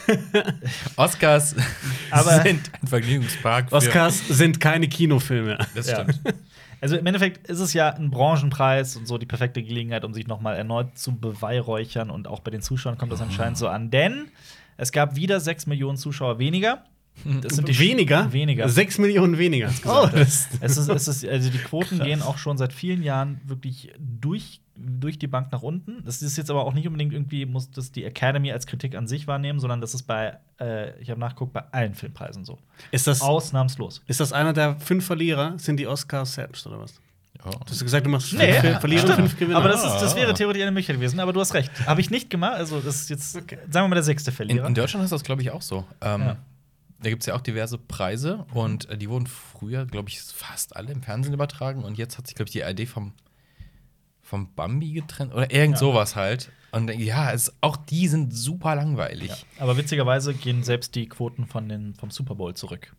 Oscars 0.96 1.56
Aber- 2.12 2.42
sind 2.44 2.72
ein 2.82 2.88
Vergnügungspark. 2.88 3.70
für- 3.70 3.76
Oscars 3.76 4.28
sind 4.28 4.60
keine 4.60 4.88
Kinofilme. 4.88 5.58
Das 5.76 5.88
Ja. 5.88 6.07
Stimmt. 6.16 6.36
Also 6.80 6.96
im 6.96 7.06
Endeffekt 7.08 7.48
ist 7.48 7.60
es 7.60 7.74
ja 7.74 7.90
ein 7.90 8.12
Branchenpreis 8.12 8.96
und 8.98 9.08
so 9.08 9.18
die 9.18 9.26
perfekte 9.26 9.64
Gelegenheit, 9.64 10.06
um 10.06 10.14
sich 10.14 10.28
noch 10.28 10.42
mal 10.42 10.56
erneut 10.56 10.98
zu 10.98 11.16
beweihräuchern. 11.16 12.12
Und 12.12 12.28
auch 12.28 12.42
bei 12.42 12.52
den 12.52 12.62
Zuschauern 12.62 12.98
kommt 12.98 13.12
das 13.12 13.22
anscheinend 13.22 13.58
so 13.58 13.68
an. 13.68 13.90
Denn 13.90 14.30
es 14.78 14.92
gab 14.92 15.16
wieder 15.16 15.40
6 15.40 15.66
Millionen 15.66 15.98
Zuschauer 15.98 16.38
weniger. 16.38 16.84
Das 17.42 17.56
sind 17.56 17.68
die 17.68 17.78
weniger? 17.80 18.32
Weniger. 18.32 18.70
Sechs 18.70 18.98
Millionen 18.98 19.38
weniger. 19.38 19.70
Oh, 19.86 20.08
Es 20.14 20.48
ist, 20.78 20.88
es 20.90 21.08
ist, 21.08 21.26
also 21.28 21.50
die 21.50 21.58
Quoten 21.58 22.00
gehen 22.00 22.22
auch 22.22 22.38
schon 22.38 22.58
seit 22.58 22.74
vielen 22.74 23.04
Jahren 23.04 23.42
wirklich 23.46 23.92
durch, 24.00 24.62
durch 24.76 25.18
die 25.20 25.28
Bank 25.28 25.52
nach 25.52 25.62
unten. 25.64 26.04
Das 26.06 26.22
ist 26.22 26.38
jetzt 26.38 26.50
aber 26.50 26.66
auch 26.66 26.74
nicht 26.74 26.88
unbedingt 26.88 27.14
irgendwie, 27.14 27.46
muss 27.46 27.70
das 27.72 27.92
die 27.92 28.04
Academy 28.06 28.52
als 28.52 28.68
Kritik 28.68 28.96
an 28.96 29.08
sich 29.08 29.28
wahrnehmen, 29.28 29.60
sondern 29.60 29.82
das 29.82 29.94
ist 29.94 30.04
bei, 30.04 30.38
äh, 30.60 30.98
ich 31.02 31.10
habe 31.10 31.20
nachgeguckt, 31.20 31.54
bei 31.54 31.64
allen 31.72 31.96
Filmpreisen 31.96 32.46
so. 32.46 32.60
ist, 32.92 33.08
das, 33.08 33.22
Ausnahmslos. 33.22 34.02
ist 34.08 34.20
das 34.20 34.32
einer 34.34 34.54
der 34.54 34.80
fünf 34.80 35.06
Verlierer? 35.06 35.58
Sind 35.58 35.78
die 35.80 35.88
Oscars 35.88 36.34
selbst 36.36 36.66
oder 36.68 36.80
was? 36.80 36.94
Oh. 37.46 37.50
Du 37.52 37.70
hast 37.72 37.84
gesagt, 37.84 38.06
du 38.06 38.10
machst 38.10 38.34
Nee, 38.34 38.52
fünf 38.54 38.62
Ver- 38.74 38.80
Verlierer 38.80 39.02
Stimmt. 39.04 39.16
fünf 39.18 39.38
Gewinner. 39.38 39.58
Aber 39.58 39.70
das, 39.70 39.84
ist, 39.84 39.94
das 40.02 40.16
wäre 40.16 40.32
Ah. 40.32 40.34
theoretisch 40.34 40.62
eine 40.64 40.72
Möglichkeit 40.72 40.96
gewesen, 40.98 41.20
aber 41.20 41.34
du 41.34 41.40
hast 41.40 41.54
recht. 41.54 41.72
Habe 41.86 42.02
ich 42.02 42.10
nicht 42.10 42.30
gemacht. 42.30 42.54
Also, 42.56 42.80
das 42.80 43.02
ist 43.02 43.10
jetzt, 43.10 43.32
sagen 43.34 43.50
wir 43.72 43.88
mal, 43.88 43.96
der 43.96 44.04
sechste 44.04 44.32
In, 44.32 44.36
Verlierer. 44.36 44.68
in 44.68 44.74
Deutschland 44.74 45.04
ist 45.04 45.12
das, 45.12 45.24
glaube 45.24 45.42
ich, 45.44 45.52
auch 45.52 45.62
so. 45.62 45.86
Ähm, 46.02 46.22
Ja. 46.22 46.38
Da 47.02 47.10
gibt 47.10 47.22
es 47.24 47.28
ja 47.28 47.36
auch 47.36 47.42
diverse 47.42 47.78
Preise 47.78 48.46
und 48.54 48.90
äh, 48.90 48.98
die 48.98 49.10
wurden 49.10 49.28
früher, 49.28 49.86
glaube 49.86 50.10
ich, 50.10 50.20
fast 50.22 50.76
alle 50.76 50.92
im 50.92 51.04
Fernsehen 51.04 51.34
übertragen 51.34 51.84
und 51.84 51.98
jetzt 51.98 52.18
hat 52.18 52.26
sich, 52.28 52.36
glaube 52.36 52.48
ich, 52.48 52.54
die 52.54 52.64
ARD 52.64 52.88
vom, 52.88 53.14
vom 54.22 54.54
Bambi 54.56 54.92
getrennt 54.94 55.34
oder 55.34 55.52
irgend 55.52 55.76
Ja. 55.76 55.80
sowas 55.80 56.16
halt. 56.16 56.52
Und 56.72 56.90
äh, 56.90 56.94
ja, 56.96 57.32
es, 57.32 57.54
auch 57.62 57.78
die 57.78 58.08
sind 58.08 58.34
super 58.36 58.76
langweilig. 58.76 59.30
ja. 59.30 59.38
Aber 59.60 59.78
witzigerweise 59.78 60.34
gehen 60.34 60.64
selbst 60.64 60.96
die 60.96 61.08
Quoten 61.08 61.46
von 61.46 61.70
den, 61.70 61.94
vom 61.96 62.10
Super 62.12 62.36
Bowl 62.36 62.54
zurück. 62.56 62.94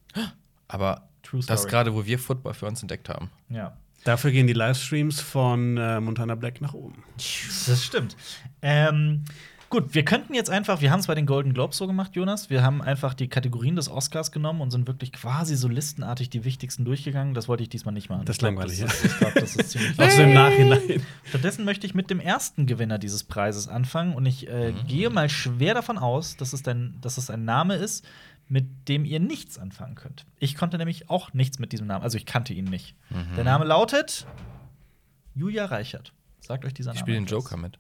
Aber 0.69 1.09
das 1.47 1.67
gerade, 1.67 1.95
wo 1.95 2.07
wir 2.07 2.19
Football 2.19 2.55
für 2.55 2.67
uns 2.67 2.81
entdeckt 2.83 3.09
haben. 3.09 3.31
Ja. 3.51 3.77
Dafür 4.05 4.31
gehen 4.31 4.47
die 4.47 4.53
Livestreams 4.53 5.21
von 5.21 5.77
äh, 5.77 6.01
Montana 6.01 6.37
Black 6.37 6.61
nach 6.61 6.73
oben. 6.73 7.03
Das 7.17 7.85
stimmt. 7.85 8.17
Ähm, 8.63 9.25
gut, 9.71 9.95
wir 9.95 10.05
könnten 10.05 10.35
jetzt 10.35 10.51
einfach, 10.51 10.81
wir 10.81 10.91
haben 10.91 11.01
es 11.01 11.07
bei 11.07 11.15
den 11.15 11.27
Golden 11.27 11.55
Globes 11.55 11.77
so 11.77 11.87
gemacht, 11.87 12.15
Jonas. 12.17 12.51
Wir 12.51 12.63
haben 12.63 12.81
einfach 12.83 13.15
die 13.15 13.29
Kategorien 13.29 13.77
des 13.77 13.89
Oscars 13.91 14.33
genommen 14.33 14.61
und 14.61 14.71
sind 14.71 14.87
wirklich 14.87 15.13
quasi 15.13 15.57
so 15.57 15.69
listenartig 15.69 16.31
die 16.31 16.45
wichtigsten 16.45 16.85
durchgegangen. 16.85 17.35
Das 17.35 17.49
wollte 17.49 17.63
ich 17.63 17.69
diesmal 17.69 17.95
nicht 17.95 18.09
machen. 18.09 18.25
Das 18.25 18.37
Ich 18.37 18.41
glaub, 18.41 18.53
langweilig, 18.53 18.81
das 18.81 18.95
ist, 19.05 19.13
Ich 19.13 19.19
glaube, 19.19 19.41
das 19.41 19.57
ist 19.57 19.71
ziemlich 19.71 19.99
Also 19.99 20.23
im 20.23 20.35
Nachhinein. 20.35 20.81
Stattdessen 21.25 21.65
möchte 21.65 21.87
ich 21.87 21.95
mit 21.95 22.11
dem 22.11 22.21
ersten 22.21 22.67
Gewinner 22.67 22.99
dieses 22.99 23.25
Preises 23.25 23.69
anfangen 23.69 24.15
und 24.15 24.27
ich 24.27 24.49
äh, 24.49 24.73
Mhm. 24.73 24.87
gehe 24.87 25.11
mal 25.11 25.29
schwer 25.29 25.75
davon 25.75 25.99
aus, 25.99 26.37
dass 26.37 26.53
es, 26.53 26.67
ein, 26.67 26.97
dass 27.01 27.19
es 27.19 27.31
ein 27.31 27.45
Name 27.45 27.75
ist, 27.77 28.07
mit 28.49 28.89
dem 28.89 29.05
ihr 29.05 29.21
nichts 29.21 29.59
anfangen 29.59 29.95
könnt. 29.95 30.25
Ich 30.39 30.57
konnte 30.57 30.79
nämlich 30.79 31.11
auch 31.11 31.35
nichts 31.35 31.59
mit 31.59 31.73
diesem 31.73 31.87
Namen, 31.87 32.03
also 32.03 32.17
ich 32.17 32.25
kannte 32.27 32.55
ihn 32.55 32.65
nicht. 32.65 32.95
Mhm. 33.11 33.35
Der 33.37 33.45
Name 33.45 33.65
lautet 33.67 34.27
Julia 35.35 35.67
Reichert. 35.67 36.13
Sagt 36.41 36.65
euch 36.65 36.73
dieser 36.75 36.93
Ich 36.93 36.97
Name. 37.01 37.05
spiele 37.07 37.19
den? 37.19 37.27
Joker 37.27 37.57
mit. 37.57 37.79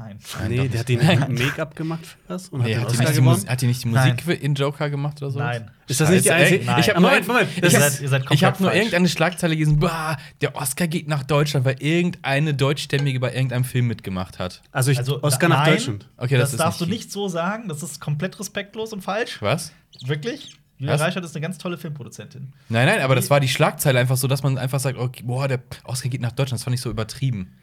Nein. 0.00 0.18
Nein, 0.38 0.50
nee, 0.50 0.68
der 0.68 0.80
hat 0.80 0.88
den 0.88 0.98
Nein. 1.04 1.34
Make-up 1.34 1.74
gemacht 1.74 2.06
für 2.06 2.16
das 2.28 2.48
und 2.50 2.62
Nee, 2.62 2.76
hat 2.76 2.84
hat, 2.84 2.92
den 2.92 2.92
die 2.92 2.98
Oscar 2.98 3.02
nicht 3.04 3.10
die 3.10 3.20
gewonnen. 3.20 3.34
Musik, 3.34 3.50
hat 3.50 3.60
die 3.62 3.66
nicht 3.66 3.82
die 3.84 3.88
Musik 3.88 4.42
in 4.42 4.54
Joker 4.54 4.90
gemacht 4.90 5.20
oder 5.20 5.30
so? 5.32 5.38
Nein. 5.40 5.70
Ist 5.88 6.00
das 6.00 6.10
nicht 6.10 6.24
die 6.24 6.30
einzige? 6.30 6.64
Nein. 6.64 6.80
Ich 6.80 6.88
hab, 6.88 7.00
Moment, 7.00 7.26
Moment. 7.26 7.48
Ihr 7.56 7.62
Das 7.62 7.72
seid- 7.72 7.82
ist, 7.94 8.00
ihr 8.02 8.08
seid 8.08 8.22
Ich 8.22 8.28
komplett 8.28 8.46
habe 8.46 8.62
nur 8.62 8.70
falsch. 8.70 8.78
irgendeine 8.78 9.08
Schlagzeile 9.08 9.56
gelesen, 9.56 9.78
bah, 9.80 10.16
der 10.40 10.54
Oscar 10.54 10.86
geht 10.86 11.08
nach 11.08 11.24
Deutschland, 11.24 11.66
weil 11.66 11.82
irgendeine 11.82 12.54
Deutschstämmige 12.54 13.18
bei 13.18 13.34
irgendeinem 13.34 13.64
Film 13.64 13.88
mitgemacht 13.88 14.38
hat. 14.38 14.62
also, 14.70 14.90
ich, 14.92 14.98
Also, 14.98 15.20
Oscar 15.22 15.48
nach 15.48 15.64
nein, 15.64 15.74
Deutschland. 15.74 16.08
Okay, 16.16 16.34
das, 16.36 16.42
das 16.42 16.52
ist 16.52 16.60
darfst 16.60 16.80
nicht 16.80 16.90
du 16.90 16.94
nicht 16.94 17.12
so 17.12 17.28
sagen. 17.28 17.68
Das 17.68 17.82
ist 17.82 18.00
komplett 18.00 18.38
respektlos 18.38 18.92
und 18.92 19.02
falsch. 19.02 19.42
Was? 19.42 19.72
Wirklich? 20.06 20.56
Julia 20.78 20.94
Was? 20.94 21.00
Reichert 21.00 21.24
ist 21.24 21.34
eine 21.34 21.42
ganz 21.42 21.58
tolle 21.58 21.76
Filmproduzentin. 21.76 22.52
Nein, 22.68 22.86
nein, 22.86 23.00
aber 23.00 23.16
das 23.16 23.30
war 23.30 23.40
die 23.40 23.48
Schlagzeile 23.48 23.98
einfach 23.98 24.16
so, 24.16 24.28
dass 24.28 24.44
man 24.44 24.58
einfach 24.58 24.78
sagt, 24.78 24.96
okay, 24.96 25.22
boah, 25.24 25.48
der 25.48 25.60
Oscar 25.82 26.08
geht 26.08 26.20
nach 26.20 26.30
Deutschland. 26.30 26.60
Das 26.60 26.64
fand 26.64 26.74
ich 26.74 26.80
so 26.80 26.88
übertrieben. 26.88 27.56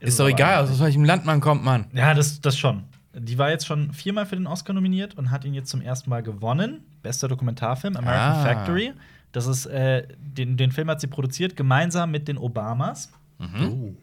Ist, 0.00 0.20
doch 0.20 0.28
egal, 0.28 0.62
aus 0.62 0.80
welchem 0.80 1.04
Land 1.04 1.24
man 1.24 1.40
kommt, 1.40 1.64
Mann. 1.64 1.86
Ja, 1.92 2.14
das, 2.14 2.40
das 2.40 2.56
schon. 2.58 2.84
Die 3.14 3.36
war 3.38 3.50
jetzt 3.50 3.66
schon 3.66 3.92
viermal 3.92 4.26
für 4.26 4.36
den 4.36 4.46
Oscar 4.46 4.72
nominiert 4.72 5.16
und 5.16 5.30
hat 5.30 5.44
ihn 5.44 5.54
jetzt 5.54 5.70
zum 5.70 5.80
ersten 5.80 6.08
Mal 6.10 6.22
gewonnen. 6.22 6.84
Bester 7.02 7.26
Dokumentarfilm, 7.26 7.96
American 7.96 8.32
Ah. 8.32 8.42
Factory. 8.44 8.92
Das 9.32 9.46
ist, 9.46 9.66
äh, 9.66 10.06
den, 10.18 10.56
den 10.56 10.70
Film 10.70 10.88
hat 10.88 11.00
sie 11.00 11.06
produziert, 11.08 11.56
gemeinsam 11.56 12.10
mit 12.10 12.28
den 12.28 12.38
Obamas. 12.38 13.12
Oh. 13.40 13.94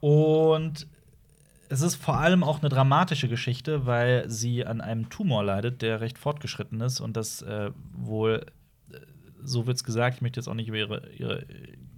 Und 0.00 0.86
es 1.68 1.80
ist 1.80 1.94
vor 1.96 2.18
allem 2.18 2.44
auch 2.44 2.60
eine 2.60 2.68
dramatische 2.68 3.28
Geschichte, 3.28 3.86
weil 3.86 4.28
sie 4.28 4.66
an 4.66 4.80
einem 4.80 5.08
Tumor 5.08 5.42
leidet, 5.42 5.80
der 5.82 6.00
recht 6.00 6.18
fortgeschritten 6.18 6.80
ist 6.80 7.00
und 7.00 7.16
das 7.16 7.42
äh, 7.42 7.70
wohl, 7.94 8.44
äh, 8.92 8.96
so 9.42 9.66
wird 9.66 9.76
es 9.78 9.84
gesagt, 9.84 10.16
ich 10.16 10.22
möchte 10.22 10.38
jetzt 10.40 10.48
auch 10.48 10.54
nicht 10.54 10.68
über 10.68 10.78
ihre, 10.78 11.08
ihre 11.10 11.46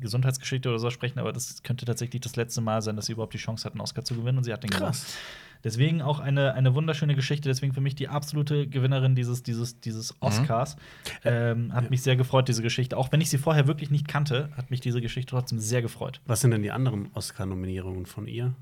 Gesundheitsgeschichte 0.00 0.68
oder 0.68 0.78
so 0.78 0.90
sprechen, 0.90 1.18
aber 1.18 1.32
das 1.32 1.62
könnte 1.62 1.84
tatsächlich 1.84 2.20
das 2.20 2.36
letzte 2.36 2.60
Mal 2.60 2.82
sein, 2.82 2.96
dass 2.96 3.06
sie 3.06 3.12
überhaupt 3.12 3.34
die 3.34 3.38
Chance 3.38 3.64
hat, 3.64 3.72
einen 3.72 3.80
Oscar 3.80 4.04
zu 4.04 4.14
gewinnen 4.14 4.38
und 4.38 4.44
sie 4.44 4.52
hat 4.52 4.62
den 4.62 4.70
Krass. 4.70 5.04
gewonnen. 5.04 5.18
Deswegen 5.64 6.02
auch 6.02 6.20
eine, 6.20 6.52
eine 6.52 6.74
wunderschöne 6.74 7.14
Geschichte, 7.14 7.48
deswegen 7.48 7.72
für 7.72 7.80
mich 7.80 7.94
die 7.94 8.08
absolute 8.08 8.66
Gewinnerin 8.66 9.14
dieses, 9.14 9.42
dieses, 9.42 9.80
dieses 9.80 10.14
Oscars. 10.20 10.76
Ähm, 11.24 11.72
hat 11.72 11.88
mich 11.88 12.02
sehr 12.02 12.16
gefreut, 12.16 12.48
diese 12.48 12.62
Geschichte. 12.62 12.98
Auch 12.98 13.10
wenn 13.12 13.22
ich 13.22 13.30
sie 13.30 13.38
vorher 13.38 13.66
wirklich 13.66 13.90
nicht 13.90 14.06
kannte, 14.06 14.50
hat 14.58 14.70
mich 14.70 14.82
diese 14.82 15.00
Geschichte 15.00 15.30
trotzdem 15.30 15.58
sehr 15.58 15.80
gefreut. 15.80 16.20
Was 16.26 16.42
sind 16.42 16.50
denn 16.50 16.62
die 16.62 16.70
anderen 16.70 17.08
Oscar-Nominierungen 17.14 18.04
von 18.04 18.26
ihr? 18.26 18.54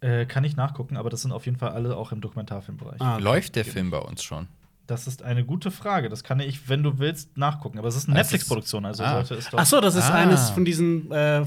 Äh, 0.00 0.26
kann 0.26 0.42
ich 0.42 0.56
nachgucken, 0.56 0.96
aber 0.96 1.08
das 1.08 1.22
sind 1.22 1.30
auf 1.30 1.46
jeden 1.46 1.56
Fall 1.56 1.70
alle 1.70 1.96
auch 1.96 2.10
im 2.10 2.20
Dokumentarfilmbereich. 2.20 3.00
Ah. 3.00 3.18
Läuft 3.18 3.54
der 3.54 3.64
Film 3.64 3.92
bei 3.92 3.98
uns 3.98 4.24
schon? 4.24 4.48
Das 4.86 5.06
ist 5.06 5.22
eine 5.22 5.46
gute 5.46 5.70
Frage. 5.70 6.10
Das 6.10 6.22
kann 6.24 6.40
ich, 6.40 6.68
wenn 6.68 6.82
du 6.82 6.98
willst, 6.98 7.38
nachgucken. 7.38 7.78
Aber 7.78 7.88
es 7.88 7.96
ist 7.96 8.06
eine 8.06 8.18
ist- 8.20 8.24
Netflix-Produktion, 8.26 8.84
also 8.84 9.02
Ah. 9.02 9.12
sollte 9.14 9.34
es 9.36 9.48
doch. 9.48 9.58
Ach 9.58 9.64
so, 9.64 9.80
das 9.80 9.94
ist 9.94 10.10
Ah. 10.10 10.14
eines 10.14 10.50
von 10.50 10.64
diesen 10.66 11.10
äh, 11.10 11.44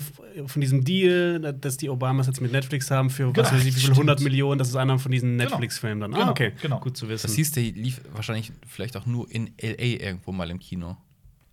von 0.47 0.59
diesem 0.59 0.83
Deal, 0.83 1.53
das 1.59 1.77
die 1.77 1.89
Obamas 1.89 2.25
jetzt 2.27 2.41
mit 2.41 2.51
Netflix 2.51 2.89
haben 2.89 3.09
für 3.11 3.27
was 3.27 3.33
Genau, 3.33 3.47
weiß 3.51 3.59
ich, 3.59 3.65
wie 3.67 3.71
viel 3.71 3.81
stimmt. 3.81 3.97
100 3.97 4.21
Millionen. 4.21 4.57
Das 4.57 4.69
ist 4.69 4.75
einer 4.75 4.97
von 4.97 5.11
diesen 5.11 5.37
Genau. 5.37 5.51
Netflix-Filmen 5.51 5.99
dann. 6.01 6.11
Genau, 6.13 6.25
Ah, 6.25 6.29
okay, 6.31 6.53
genau. 6.61 6.79
gut 6.79 6.97
zu 6.97 7.07
wissen. 7.09 7.27
Das 7.27 7.35
hieß, 7.35 7.51
der 7.51 7.63
lief 7.63 8.01
wahrscheinlich 8.13 8.51
vielleicht 8.67 8.97
auch 8.97 9.05
nur 9.05 9.29
in 9.29 9.51
L.A. 9.57 10.03
irgendwo 10.05 10.31
mal 10.31 10.49
im 10.49 10.57
Kino. 10.59 10.97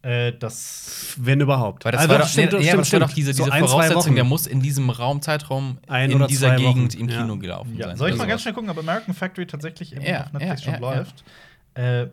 Äh, 0.00 0.33
das. 0.38 1.14
Wenn 1.19 1.41
überhaupt. 1.41 1.85
Weil 1.87 1.93
das 1.93 2.03
Also, 2.03 2.12
war 2.12 2.19
doch, 2.21 2.29
stimmt, 2.29 2.53
nee, 2.53 2.59
stimmt, 2.62 2.93
war 2.93 3.00
doch 3.00 3.09
stimmt. 3.09 3.17
diese, 3.17 3.33
So 3.35 3.45
diese 3.45 3.55
ein, 3.55 3.64
Voraussetzung, 3.67 4.14
der 4.14 4.25
muss 4.25 4.47
in 4.47 4.61
diesem 4.61 4.91
Raumzeitraum 4.91 5.79
Ein 5.87 6.11
in 6.11 6.17
oder 6.17 6.26
dieser 6.26 6.49
zwei 6.49 6.57
Gegend 6.57 6.93
Wochen, 6.95 7.03
im 7.03 7.09
ja. 7.09 7.21
Kino 7.23 7.38
gelaufen 7.38 7.76
Ja, 7.76 7.87
sein. 7.88 7.97
soll 7.97 8.09
ich 8.11 8.14
mal 8.17 8.21
Irgendwie 8.25 8.29
ganz 8.31 8.43
schnell 8.43 8.55
gucken, 8.55 8.69
ob 8.71 8.79
American 8.79 9.14
Factory 9.14 9.47
tatsächlich 9.47 9.93
Ja, 9.93 10.25
auf 10.25 10.33
Netflix 10.35 10.64
ja, 10.64 10.73
schon 10.75 10.83
ja, 10.83 10.95
ja. 10.97 11.05
Äh, 11.75 12.07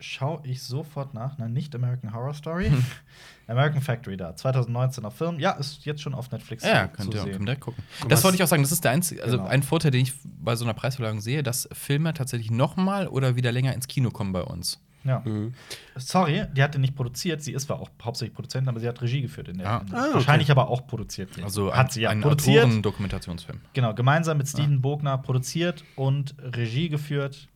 Schau 0.00 0.40
ich 0.44 0.62
sofort 0.62 1.12
nach. 1.12 1.38
Nein, 1.38 1.52
nicht 1.52 1.74
American 1.74 2.14
Horror 2.14 2.32
Story. 2.32 2.68
Hm. 2.70 2.84
American 3.48 3.80
Factory 3.82 4.16
da. 4.16 4.36
2019 4.36 5.04
auf 5.04 5.16
Film. 5.16 5.40
Ja, 5.40 5.50
ist 5.52 5.84
jetzt 5.86 6.02
schon 6.02 6.14
auf 6.14 6.30
Netflix 6.30 6.62
Ja, 6.62 6.88
zu 6.88 6.96
könnt 6.98 7.14
ihr, 7.14 7.22
sehen. 7.22 7.32
könnt 7.38 7.48
ihr 7.48 7.56
gucken. 7.56 7.82
Und 8.04 8.12
Das 8.12 8.18
was- 8.20 8.24
wollte 8.24 8.36
ich 8.36 8.42
auch 8.44 8.46
sagen, 8.46 8.62
das 8.62 8.70
ist 8.70 8.84
der 8.84 8.92
einzige, 8.92 9.24
also 9.24 9.38
Genau. 9.38 9.48
ein 9.48 9.64
Vorteil, 9.64 9.90
den 9.90 10.02
ich 10.02 10.12
bei 10.22 10.54
so 10.54 10.64
einer 10.64 10.74
Preisverleihung 10.74 11.20
sehe, 11.20 11.42
dass 11.42 11.68
Filme 11.72 12.14
tatsächlich 12.14 12.52
nochmal 12.52 13.08
oder 13.08 13.34
wieder 13.34 13.50
länger 13.50 13.74
ins 13.74 13.88
Kino 13.88 14.10
kommen 14.10 14.30
bei 14.32 14.42
uns. 14.42 14.80
Ja. 15.02 15.18
Mhm. 15.24 15.52
Sorry, 15.96 16.44
die 16.56 16.62
hat 16.62 16.74
den 16.74 16.82
nicht 16.82 16.94
produziert. 16.94 17.42
Sie 17.42 17.50
ist 17.52 17.64
zwar 17.64 17.80
auch 17.80 17.90
hauptsächlich 18.00 18.36
Produzentin, 18.36 18.68
aber 18.68 18.78
sie 18.78 18.86
hat 18.86 19.02
Regie 19.02 19.22
geführt 19.22 19.48
in 19.48 19.58
der. 19.58 19.68
Ah. 19.68 19.84
Ah, 19.90 20.04
okay. 20.04 20.14
Wahrscheinlich 20.14 20.50
aber 20.52 20.68
auch 20.68 20.86
produziert. 20.86 21.30
Also 21.42 21.74
hat 21.74 21.90
sie 21.92 22.02
ja 22.02 22.10
ein 22.10 22.20
produziert. 22.20 22.66
Autoren-Dokumentationsfilm. 22.66 23.60
Genau, 23.72 23.94
gemeinsam 23.94 24.38
mit 24.38 24.46
Ah. 24.46 24.50
Steven 24.50 24.80
Bogner 24.80 25.18
produziert 25.18 25.82
und 25.96 26.36
Regie 26.40 26.88
geführt. 26.88 27.48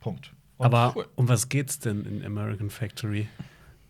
Punkt. 0.00 0.32
Und, 0.58 0.66
Aber 0.66 0.92
Cool. 0.96 1.06
um 1.16 1.28
was 1.28 1.48
geht's 1.48 1.78
denn 1.78 2.04
in 2.04 2.24
American 2.24 2.70
Factory? 2.70 3.28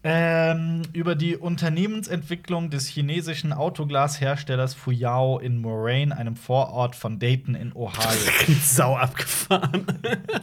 ähm, 0.09 0.83
über 0.93 1.17
die 1.17 1.37
Unternehmensentwicklung 1.37 2.71
des 2.71 2.87
chinesischen 2.87 3.53
Autoglasherstellers 3.53 4.73
Fuyao 4.73 5.41
in 5.41 5.59
Moraine, 5.61 6.17
einem 6.17 6.37
Vorort 6.37 6.95
von 6.95 7.19
Dayton 7.19 7.57
in 7.57 7.73
Ohio. 7.75 8.17
Sau 8.63 8.95
abgefahren. 8.97 9.85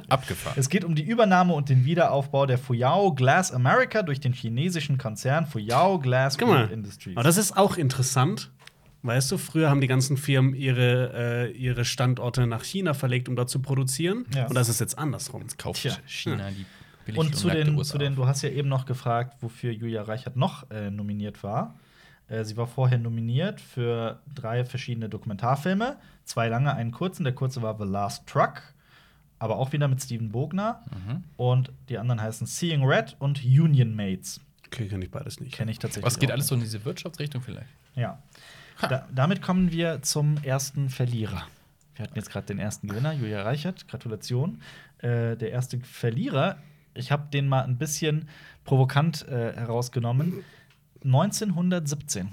Abgefahren. 0.09 0.55
Es 0.59 0.67
geht 0.67 0.83
um 0.83 0.95
die 0.95 1.03
Übernahme 1.03 1.53
und 1.53 1.69
den 1.69 1.85
Wiederaufbau 1.85 2.45
der 2.45 2.57
Fuyao 2.57 3.13
Glass 3.13 3.53
America 3.53 4.03
durch 4.03 4.19
den 4.19 4.33
chinesischen 4.33 4.97
Konzern 4.97 5.45
Fuyao 5.45 5.97
Glass 5.97 6.37
Guck 6.37 6.49
mal. 6.49 6.63
Group 6.65 6.71
Industries. 6.73 7.15
Aber 7.15 7.23
das 7.23 7.37
ist 7.37 7.55
auch 7.55 7.77
interessant. 7.77 8.51
Weißt 9.03 9.31
du, 9.31 9.37
früher 9.37 9.69
haben 9.69 9.81
die 9.81 9.87
ganzen 9.87 10.15
Firmen 10.15 10.55
ihre, 10.55 11.11
äh, 11.13 11.51
ihre 11.51 11.83
Standorte 11.83 12.47
nach 12.47 12.63
China 12.63 12.93
verlegt, 12.93 13.27
um 13.27 13.35
dort 13.35 13.49
zu 13.49 13.61
produzieren. 13.61 14.25
Ja. 14.33 14.47
Und 14.47 14.55
das 14.55 14.69
ist 14.69 14.79
jetzt 14.79 14.97
andersrum. 14.97 15.45
Kauft 15.57 15.81
Tja. 15.81 15.97
China 16.05 16.49
die 16.51 16.65
Und 17.17 17.35
zu 17.35 17.49
den, 17.49 17.83
zu 17.83 17.97
den, 17.97 18.15
du 18.15 18.25
hast 18.27 18.41
ja 18.43 18.49
eben 18.49 18.69
noch 18.69 18.85
gefragt, 18.85 19.37
wofür 19.41 19.71
Julia 19.71 20.03
Reichert 20.03 20.35
noch 20.35 20.69
äh, 20.71 20.89
nominiert 20.89 21.43
war. 21.43 21.75
Äh, 22.27 22.43
sie 22.45 22.55
war 22.57 22.67
vorher 22.67 22.97
nominiert 22.97 23.59
für 23.59 24.21
drei 24.33 24.63
verschiedene 24.63 25.09
Dokumentarfilme, 25.09 25.97
zwei 26.23 26.47
lange, 26.47 26.73
einen 26.73 26.91
kurzen. 26.91 27.23
Der 27.23 27.33
kurze 27.33 27.61
war 27.61 27.77
The 27.77 27.85
Last 27.85 28.27
Truck, 28.27 28.61
aber 29.39 29.57
auch 29.57 29.73
wieder 29.73 29.87
mit 29.87 30.01
Steven 30.01 30.31
Bogner. 30.31 30.81
Mhm. 30.91 31.23
Und 31.37 31.71
die 31.89 31.97
anderen 31.97 32.21
heißen 32.21 32.47
Seeing 32.47 32.83
Red 32.83 33.15
und 33.19 33.43
Union 33.43 33.95
Mates. 33.95 34.39
Okay, 34.67 34.87
kenne 34.87 35.05
ich 35.05 35.11
beides 35.11 35.39
nicht. 35.39 35.53
Kenne 35.53 35.71
ich 35.71 35.79
tatsächlich. 35.79 36.05
Was 36.05 36.17
geht 36.17 36.29
auch 36.29 36.33
alles 36.33 36.45
nicht. 36.45 36.49
so 36.49 36.55
in 36.55 36.61
diese 36.61 36.85
Wirtschaftsrichtung 36.85 37.41
vielleicht? 37.41 37.69
Ja. 37.95 38.19
Da, 38.81 39.07
damit 39.13 39.41
kommen 39.41 39.71
wir 39.71 40.01
zum 40.01 40.37
ersten 40.43 40.89
Verlierer. 40.89 41.47
Wir 41.95 42.03
hatten 42.03 42.15
jetzt 42.15 42.29
gerade 42.31 42.47
den 42.47 42.59
ersten 42.59 42.87
Gewinner, 42.87 43.13
Julia 43.13 43.43
Reichert. 43.43 43.87
Gratulation. 43.87 44.61
Äh, 44.99 45.37
der 45.37 45.51
erste 45.51 45.79
Verlierer, 45.79 46.57
ich 46.93 47.11
habe 47.11 47.29
den 47.31 47.47
mal 47.47 47.63
ein 47.63 47.77
bisschen 47.77 48.27
provokant 48.63 49.27
äh, 49.27 49.53
herausgenommen. 49.55 50.43
1917. 51.03 52.31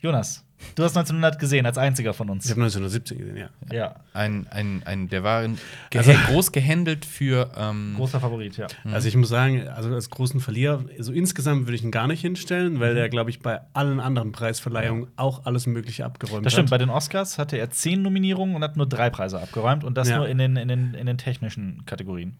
Jonas, 0.00 0.44
du 0.74 0.82
hast 0.84 0.96
1900 0.96 1.38
gesehen, 1.38 1.66
als 1.66 1.78
einziger 1.78 2.12
von 2.14 2.28
Ich 2.28 2.32
uns. 2.32 2.50
habe 2.50 2.60
1917 2.62 3.18
gesehen, 3.18 3.36
ja. 3.36 3.48
Ja, 3.72 3.96
Ein, 4.12 4.46
ein, 4.50 4.82
ein, 4.84 5.08
der 5.08 5.22
war 5.22 5.42
geha 5.90 5.98
Also- 6.00 6.12
groß 6.32 6.52
gehandelt 6.52 7.04
für 7.04 7.50
ähm, 7.56 7.94
großer 7.96 8.20
Favorit, 8.20 8.56
ja. 8.56 8.66
Also 8.92 9.08
ich 9.08 9.16
muss 9.16 9.28
sagen, 9.28 9.66
also 9.68 9.92
als 9.94 10.10
großen 10.10 10.40
Verlierer, 10.40 10.84
so 10.98 11.12
insgesamt 11.12 11.66
würde 11.66 11.74
ich 11.76 11.84
ihn 11.84 11.90
gar 11.90 12.06
nicht 12.06 12.20
hinstellen, 12.20 12.74
Mhm. 12.74 12.80
weil 12.80 12.94
der, 12.94 13.08
glaube 13.08 13.30
ich, 13.30 13.40
bei 13.40 13.60
allen 13.72 14.00
anderen 14.00 14.32
Preisverleihungen 14.32 15.08
auch 15.16 15.46
alles 15.46 15.66
Mögliche 15.66 16.04
abgeräumt 16.04 16.44
Das 16.46 16.52
stimmt, 16.52 16.70
bei 16.70 16.74
hat. 16.74 16.80
den 16.82 16.90
Oscars 16.90 17.38
hatte 17.38 17.56
er 17.56 17.70
zehn 17.70 18.02
Nominierungen 18.02 18.56
und 18.56 18.62
hat 18.64 18.76
nur 18.76 18.88
drei 18.88 19.10
Preise 19.10 19.40
abgeräumt 19.40 19.84
und 19.84 19.96
das 19.96 20.08
Ja. 20.08 20.16
nur 20.18 20.28
in 20.28 20.38
den, 20.38 20.56
in, 20.56 20.68
den, 20.68 20.94
in 20.94 21.06
den 21.06 21.18
technischen 21.18 21.84
Kategorien. 21.86 22.36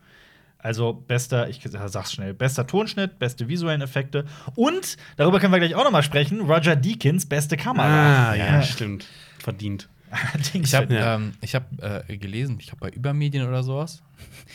Also 0.61 0.93
bester, 0.93 1.49
ich 1.49 1.61
sag's 1.87 2.13
schnell, 2.13 2.35
bester 2.35 2.67
Tonschnitt, 2.67 3.19
beste 3.21 3.49
visuellen 3.49 3.81
Effekte 3.81 4.25
und 4.57 4.97
darüber 5.17 5.39
können 5.39 5.53
wir 5.53 5.61
gleich 5.61 5.75
auch 5.77 5.85
noch 5.85 5.93
mal 5.93 6.03
sprechen. 6.03 6.41
Roger 6.41 6.75
Deakins 6.75 7.27
beste 7.27 7.57
Kamera. 7.57 8.31
Ah, 8.31 8.35
ja, 8.35 8.63
stimmt. 8.63 9.07
Verdient. 9.39 9.89
Allerdings 10.11 10.71
Ich 10.71 10.75
habe 10.75 10.93
Ja. 10.95 11.15
ähm, 11.17 11.33
ich 11.43 11.55
hab, 11.55 11.67
äh, 11.83 12.17
gelesen, 12.17 12.57
ich 12.59 12.67
glaube 12.67 12.81
bei 12.81 12.97
Übermedien 12.97 13.47
oder 13.47 13.63
sowas. 13.63 14.03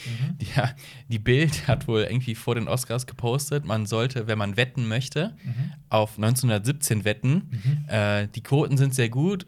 Mhm. 0.06 0.38
Die, 0.40 0.48
ja, 0.58 0.72
die 1.08 1.20
Bild 1.20 1.68
hat 1.68 1.88
wohl 1.88 2.02
irgendwie 2.02 2.36
vor 2.36 2.56
den 2.56 2.68
Oscars 2.68 3.06
gepostet, 3.08 3.64
man 3.64 3.86
sollte, 3.86 4.28
wenn 4.28 4.38
man 4.38 4.58
wetten 4.58 4.88
möchte, 4.88 5.36
Mhm. 5.44 5.72
auf 5.90 6.18
1917 6.18 7.06
wetten. 7.06 7.86
Äh, 7.88 8.28
die 8.36 8.42
Quoten 8.42 8.76
sind 8.78 8.94
sehr 8.94 9.10
gut, 9.10 9.46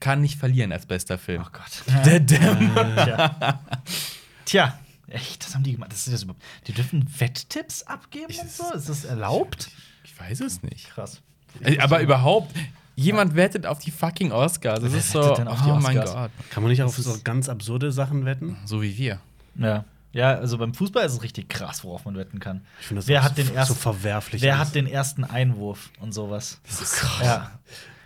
kann 0.00 0.20
nicht 0.20 0.38
verlieren 0.38 0.72
als 0.72 0.84
bester 0.86 1.16
Film. 1.16 1.42
Oh 1.46 1.50
Gott. 1.52 2.04
Tja. 2.26 3.60
Tja, 4.44 4.78
echt, 5.14 5.44
das 5.44 5.54
haben 5.54 5.62
die 5.62 5.72
gemacht. 5.72 5.92
Das 5.92 6.06
ist 6.06 6.12
das 6.12 6.22
überhaupt. 6.24 6.42
Die 6.66 6.72
dürfen 6.72 7.06
Wetttipps 7.18 7.82
abgeben 7.84 8.34
und 8.40 8.50
so? 8.50 8.72
Ist 8.74 8.88
das 8.88 9.04
erlaubt? 9.04 9.70
Ich 10.04 10.18
weiß 10.18 10.40
es 10.40 10.62
nicht. 10.62 10.90
Krass. 10.90 11.20
Äh, 11.62 11.78
Aber 11.78 12.00
überhaupt, 12.00 12.54
jemand 12.96 13.34
wettet 13.36 13.66
auf 13.66 13.78
die 13.78 13.90
fucking 13.90 14.32
Oscars. 14.32 14.80
Das 14.80 14.92
Wer 14.92 14.98
ist 14.98 15.10
so, 15.12 15.34
denn 15.34 15.48
auf 15.48 15.62
die 15.62 15.70
oh 15.70 15.76
mein 15.76 15.98
Oscars? 15.98 16.12
Gott. 16.14 16.50
Kann 16.50 16.62
man 16.62 16.70
nicht 16.70 16.82
auf 16.82 16.96
so 16.96 17.12
ist- 17.14 17.24
ganz 17.24 17.48
absurde 17.48 17.92
Sachen 17.92 18.24
wetten? 18.24 18.56
So 18.64 18.82
wie 18.82 18.96
wir. 18.96 19.20
Ja. 19.56 19.84
Ja, 20.14 20.34
also 20.34 20.58
beim 20.58 20.74
Fußball 20.74 21.06
ist 21.06 21.12
es 21.14 21.22
richtig 21.22 21.48
krass, 21.48 21.84
worauf 21.84 22.04
man 22.04 22.16
wetten 22.16 22.38
kann. 22.38 22.66
Ich 22.80 22.86
finde 22.88 22.98
das 23.00 23.08
Wer 23.08 23.22
hat 23.24 23.34
so, 23.36 23.42
den 23.42 23.54
ersten 23.54 23.74
so 23.74 23.80
verwerflich. 23.80 24.42
Wer 24.42 24.54
ist. 24.54 24.60
hat 24.60 24.74
den 24.74 24.86
ersten 24.86 25.24
Einwurf 25.24 25.90
und 26.00 26.12
sowas? 26.12 26.60
Das 26.66 26.82
ist 26.82 26.92
krass. 26.96 27.24
Ja. 27.26 27.50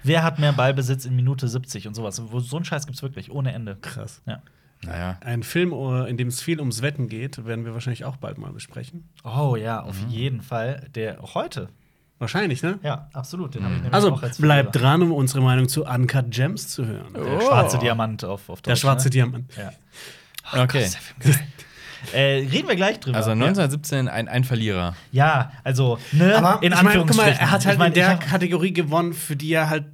Wer 0.04 0.22
hat 0.22 0.38
mehr 0.38 0.52
Ballbesitz 0.52 1.04
in 1.04 1.16
Minute 1.16 1.48
70 1.48 1.88
und 1.88 1.94
sowas? 1.94 2.22
Wo- 2.30 2.38
So 2.38 2.54
einen 2.56 2.64
Scheiß 2.64 2.86
gibt's 2.86 3.02
wirklich, 3.02 3.32
ohne 3.32 3.52
Ende. 3.52 3.74
Krass. 3.80 4.22
Ja. 4.24 4.40
Naja. 4.84 5.18
Ein 5.24 5.42
Film, 5.42 5.72
äh, 5.72 6.08
in 6.08 6.16
dem 6.16 6.28
es 6.28 6.42
viel 6.42 6.60
ums 6.60 6.82
Wetten 6.82 7.08
geht, 7.08 7.44
werden 7.46 7.64
wir 7.64 7.72
wahrscheinlich 7.74 8.04
auch 8.04 8.16
bald 8.16 8.38
mal 8.38 8.52
besprechen. 8.52 9.08
Oh 9.24 9.56
ja, 9.56 9.80
auf 9.82 10.00
Mhm. 10.02 10.08
jeden 10.10 10.40
Fall. 10.42 10.86
Der 10.94 11.18
heute 11.34 11.68
Wahrscheinlich, 12.18 12.62
ne? 12.62 12.78
Ja, 12.82 13.10
absolut. 13.12 13.54
Den 13.54 13.62
hab 13.64 13.72
ich 13.86 13.92
Also 13.92 14.14
als 14.14 14.38
bleibt 14.38 14.74
dran, 14.74 15.02
um 15.02 15.12
unsere 15.12 15.42
Meinung 15.42 15.68
zu 15.68 15.84
Uncut 15.84 16.30
Gems 16.30 16.68
zu 16.68 16.86
hören. 16.86 17.12
Der 17.12 17.40
schwarze 17.42 17.76
Diamant 17.78 18.24
auf, 18.24 18.48
auf 18.48 18.62
Der 18.62 18.72
Deutsch, 18.72 18.80
schwarze 18.80 19.08
ne? 19.08 19.10
Diamant. 19.10 19.52
Ja. 19.54 20.62
Okay. 20.62 20.88
Äh, 22.14 22.46
reden 22.50 22.68
wir 22.68 22.76
gleich 22.76 23.00
drüber. 23.00 23.16
Also 23.18 23.30
ja. 23.30 23.34
1917 23.34 24.08
ein, 24.08 24.28
ein 24.28 24.44
Verlierer. 24.44 24.94
Ja, 25.12 25.50
also, 25.64 25.98
ne, 26.12 26.36
Aber 26.36 26.62
in 26.62 26.72
ich 26.72 26.76
mein, 26.78 26.86
Anführungsstrichen. 26.86 27.32
guck 27.32 27.40
mal, 27.40 27.44
er 27.46 27.50
hat 27.50 27.66
halt 27.66 27.74
Ich 27.74 27.78
mein, 27.78 27.88
in 27.88 27.94
der 27.94 28.16
Kategorie 28.16 28.72
gewonnen, 28.72 29.12
für 29.12 29.34
die 29.36 29.52
er 29.52 29.68
halt, 29.68 29.84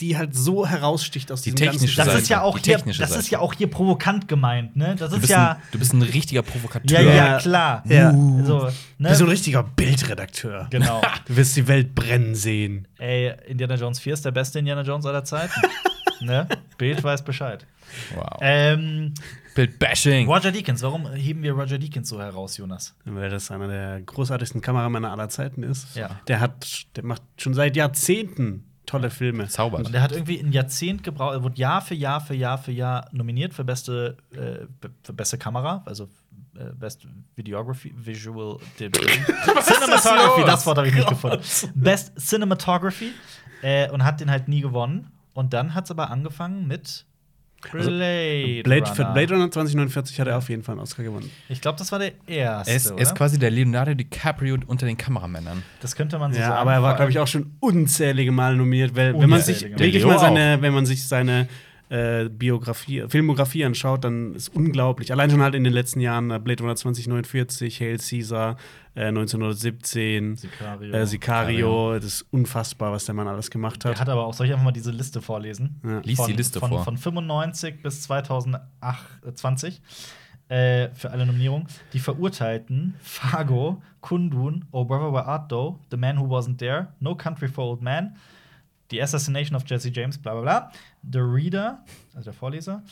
die 0.00 0.16
halt 0.16 0.34
so 0.34 0.66
heraussticht 0.66 1.30
aus 1.30 1.42
Die 1.42 1.52
diesem 1.54 1.70
technische 1.70 1.96
das 1.96 2.06
Seite. 2.06 2.18
ist 2.18 2.28
ja 2.28 2.42
auch 2.42 2.58
hier, 2.58 2.78
das 2.78 3.16
ist 3.16 3.30
ja 3.30 3.38
auch 3.38 3.54
hier 3.54 3.68
provokant 3.70 4.26
gemeint, 4.28 4.76
ne? 4.76 4.96
Das 4.98 5.10
Du 5.10 5.16
ist 5.16 5.20
bist, 5.22 5.30
ja 5.32 5.52
ein, 5.52 5.62
du 5.72 5.78
bist 5.78 5.92
ein 5.92 6.02
richtiger 6.02 6.42
Provokateur. 6.42 7.00
ja, 7.00 7.06
ja, 7.08 7.14
Ja. 7.32 7.38
klar. 7.38 7.82
Ja. 7.86 8.12
Du 8.12 8.18
ne? 8.18 9.08
bist 9.08 9.18
so 9.18 9.24
ein 9.24 9.30
richtiger 9.30 9.62
Bildredakteur. 9.62 10.66
Genau. 10.70 11.00
Du 11.26 11.36
wirst 11.36 11.56
die 11.56 11.66
Welt 11.68 11.94
brennen 11.94 12.34
sehen. 12.34 12.86
Ey, 12.98 13.32
Indiana 13.46 13.76
Jones 13.76 13.98
4 14.00 14.14
ist 14.14 14.24
der 14.24 14.30
beste 14.32 14.58
Indiana 14.58 14.82
Jones 14.82 15.06
aller 15.06 15.24
Zeiten. 15.24 15.60
ne? 16.20 16.46
Bild 16.76 17.02
weiß 17.02 17.24
Bescheid. 17.24 17.66
Wow. 18.14 18.38
Ähm, 18.40 19.14
Bildbashing. 19.54 20.26
Roger 20.26 20.50
Deakins, 20.50 20.82
warum 20.82 21.10
heben 21.12 21.42
wir 21.42 21.52
Roger 21.52 21.78
Deakins 21.78 22.08
so 22.08 22.20
heraus, 22.20 22.56
Jonas? 22.56 22.94
Weil 23.04 23.30
das 23.30 23.50
einer 23.50 23.68
der 23.68 24.00
großartigsten 24.02 24.60
Kameramänner 24.60 25.12
aller 25.12 25.28
Zeiten 25.28 25.62
ist. 25.62 25.94
Ja. 25.94 26.20
Der 26.26 26.40
hat, 26.40 26.86
der 26.96 27.04
macht 27.04 27.22
schon 27.38 27.54
seit 27.54 27.76
Jahrzehnten 27.76 28.64
tolle 28.86 29.10
Filme. 29.10 29.48
Zaubert. 29.48 29.86
Und 29.86 29.92
der 29.92 30.02
hat 30.02 30.12
irgendwie 30.12 30.40
ein 30.40 30.52
Jahrzehnt 30.52 31.02
gebraucht, 31.02 31.34
er 31.34 31.42
wurde 31.42 31.56
Jahr 31.56 31.80
für 31.80 31.94
Jahr 31.94 32.20
für 32.20 32.34
Jahr 32.34 32.58
für 32.58 32.72
Jahr 32.72 33.08
nominiert 33.12 33.54
für 33.54 33.64
beste, 33.64 34.16
äh, 34.32 34.66
für 35.02 35.12
beste 35.12 35.38
Kamera, 35.38 35.82
also 35.86 36.08
äh, 36.56 36.72
Best 36.74 37.06
Videography, 37.34 37.92
Visual 37.96 38.58
Cinematography, 38.78 40.44
das 40.44 40.66
Wort 40.66 40.78
habe 40.78 40.88
ich 40.88 40.94
nicht 40.94 41.08
gefunden. 41.08 41.42
Best 41.74 42.12
Cinematography 42.18 43.12
äh, 43.62 43.90
und 43.90 44.04
hat 44.04 44.20
den 44.20 44.30
halt 44.30 44.48
nie 44.48 44.60
gewonnen. 44.60 45.10
Und 45.32 45.52
dann 45.52 45.74
hat 45.74 45.84
es 45.84 45.90
aber 45.90 46.10
angefangen 46.10 46.66
mit 46.68 47.06
Blade, 47.70 48.62
Blade, 48.62 48.86
für 48.94 49.02
Runner. 49.02 49.12
Blade 49.14 49.34
Runner 49.34 49.50
2049 49.50 50.20
hat 50.20 50.28
er 50.28 50.38
auf 50.38 50.48
jeden 50.48 50.62
Fall 50.62 50.74
einen 50.74 50.82
Oscar 50.82 51.02
gewonnen. 51.02 51.30
Ich 51.48 51.60
glaube, 51.60 51.78
das 51.78 51.90
war 51.92 51.98
der 51.98 52.12
erste. 52.26 52.70
Er 52.70 52.76
ist, 52.76 52.90
er 52.90 52.98
ist 52.98 53.14
quasi 53.14 53.38
der 53.38 53.50
Leonardo 53.50 53.94
DiCaprio 53.94 54.56
unter 54.66 54.86
den 54.86 54.96
Kameramännern. 54.96 55.62
das 55.80 55.94
könnte 55.96 56.18
man 56.18 56.32
so 56.32 56.38
Ja, 56.40 56.48
sagen. 56.48 56.58
aber 56.60 56.72
er 56.74 56.82
war, 56.82 56.96
glaube 56.96 57.10
ich, 57.10 57.18
auch 57.18 57.26
schon 57.26 57.52
unzählige 57.60 58.32
Mal 58.32 58.56
nominiert, 58.56 58.94
weil 58.96 59.18
wenn 59.18 59.28
man 59.30 59.40
sich 59.40 59.56
Unzählige 59.64 59.78
wirklich 59.78 60.04
mal 60.04 60.18
seine, 60.18 60.60
wenn 60.60 60.72
man 60.74 60.86
sich 60.86 61.06
seine 61.06 61.48
äh, 61.94 62.28
Biografie, 62.28 63.04
Filmografie 63.08 63.64
anschaut, 63.64 64.02
dann 64.04 64.34
ist 64.34 64.48
unglaublich. 64.48 65.12
Allein 65.12 65.30
schon 65.30 65.42
halt 65.42 65.54
in 65.54 65.62
den 65.62 65.72
letzten 65.72 66.00
Jahren 66.00 66.30
äh, 66.30 66.40
Blade 66.40 66.62
Runner 66.62 66.74
2049, 66.74 67.80
Hail 67.80 67.98
Caesar, 67.98 68.56
äh, 68.96 69.06
1917, 69.06 70.36
Sicario. 70.36 70.92
äh, 70.92 71.06
Sicario, 71.06 71.94
das 71.94 72.04
ist 72.04 72.26
unfassbar, 72.32 72.90
was 72.92 73.04
der 73.04 73.14
Mann 73.14 73.28
alles 73.28 73.50
gemacht 73.50 73.84
Er 73.84 73.92
hat. 73.92 74.00
hat 74.00 74.08
aber 74.08 74.26
auch, 74.26 74.34
soll 74.34 74.46
ich 74.46 74.52
einfach 74.52 74.64
mal 74.64 74.72
diese 74.72 74.90
Liste 74.90 75.22
vorlesen? 75.22 75.80
Ja. 75.84 76.00
Lies 76.00 76.16
von, 76.16 76.26
die 76.26 76.32
Liste 76.36 76.58
von, 76.58 76.70
vor. 76.70 76.84
Von 76.84 76.96
95 76.96 77.82
bis 77.82 78.02
2020 78.02 79.80
äh, 80.48 80.88
für 80.94 81.10
alle 81.10 81.26
Nominierungen. 81.26 81.68
Die 81.92 81.98
Verurteilten: 81.98 82.94
Fargo, 83.00 83.82
Kundun, 84.00 84.64
Oh 84.72 84.84
Brother 84.84 85.12
Where 85.12 85.26
Art 85.26 85.50
Thou, 85.50 85.78
The 85.90 85.96
Man 85.96 86.18
Who 86.18 86.24
Wasn't 86.26 86.58
There, 86.58 86.88
No 87.00 87.14
Country 87.14 87.48
for 87.48 87.64
Old 87.64 87.82
Men, 87.82 88.16
The 88.94 89.02
Assassination 89.02 89.56
of 89.56 89.64
Jesse 89.66 89.90
James, 89.92 90.16
bla 90.18 90.32
bla 90.34 90.42
bla, 90.42 90.70
The 91.10 91.18
Reader, 91.18 91.84
also 92.14 92.24
der 92.26 92.32
Vorleser, 92.32 92.82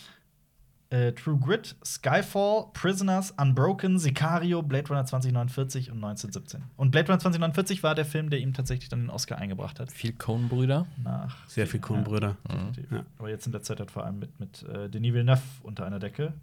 äh, 0.91 1.13
True 1.13 1.39
Grit, 1.39 1.77
Skyfall, 1.85 2.67
Prisoners, 2.73 3.31
Unbroken, 3.41 4.01
Sicario, 4.01 4.63
Blade 4.63 4.89
Runner 4.89 5.05
2049 5.07 5.91
und 5.93 5.99
1917. 5.99 6.65
Und 6.77 6.91
Blade 6.91 7.07
Runner 7.07 7.21
2049 7.21 7.85
war 7.85 7.95
der 7.95 8.05
Film, 8.05 8.31
der 8.31 8.41
ihm 8.41 8.53
tatsächlich 8.53 8.89
dann 8.89 9.03
den 9.03 9.11
Oscar 9.11 9.39
eingebracht 9.39 9.79
hat. 9.79 9.93
Viel 9.93 10.13
Coen-Brüder. 10.13 10.87
Nach 11.03 11.37
Sehr 11.49 11.69
viel 11.69 11.79
Coen-Brüder. 11.81 12.37
definitiv. 12.51 12.91
Ja. 12.91 13.05
Aber 13.19 13.31
jetzt 13.31 13.47
in 13.47 13.53
der 13.53 13.63
Zeit 13.63 13.79
hat 13.79 13.91
vor 13.93 14.05
allem 14.05 14.19
mit, 14.19 14.41
mit 14.41 14.65
äh, 14.65 14.91
Denis 14.91 15.15
Villeneuve 15.15 15.41
unter 15.63 15.87
einer 15.87 16.01
Decke. 16.01 16.35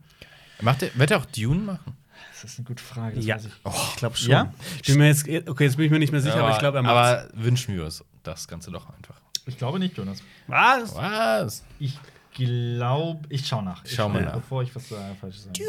Macht 0.62 0.84
er, 0.84 0.90
wird 0.96 1.12
er 1.12 1.18
auch 1.18 1.26
Dune 1.26 1.60
machen? 1.60 1.98
Das 2.32 2.44
ist 2.46 2.60
eine 2.60 2.66
gute 2.66 2.84
Frage. 2.84 3.18
Das 3.18 3.26
Ja, 3.26 3.36
weiß 3.36 3.46
ich. 3.46 3.54
ich 3.92 3.96
glaube 3.98 4.16
schon. 4.18 4.32
Ja? 4.32 4.54
Ich 4.82 4.88
bin 4.88 4.98
mir 4.98 5.08
jetzt, 5.08 5.28
okay, 5.48 5.66
jetzt 5.66 5.76
bin 5.76 5.86
ich 5.86 5.92
mir 5.92 6.00
nicht 6.00 6.12
mehr 6.12 6.22
sicher, 6.22 6.40
aber 6.40 6.52
ich 6.52 6.60
glaube, 6.60 6.78
er 6.80 6.84
macht 6.84 6.96
Aber 6.96 7.28
wünschen 7.34 7.76
wir 7.76 7.86
uns 7.86 8.04
das 8.24 8.48
Ganze 8.48 8.72
doch 8.72 8.90
einfach. 8.90 9.22
Ich 9.46 9.58
glaube 9.58 9.80
nicht, 9.80 9.98
Jonas. 9.98 10.22
Was? 10.48 10.96
Was? 10.96 11.64
Ich 11.80 11.98
glaube, 12.34 13.22
ich 13.30 13.48
schau 13.48 13.62
nach. 13.62 13.84
Ich 13.86 13.94
Schau 13.96 14.10
mal 14.10 14.24
nach. 14.24 14.34
Bevor 14.34 14.64
ich 14.64 14.74
was 14.76 14.88
sage, 14.90 15.16
falsches 15.16 15.44
sage. 15.46 15.60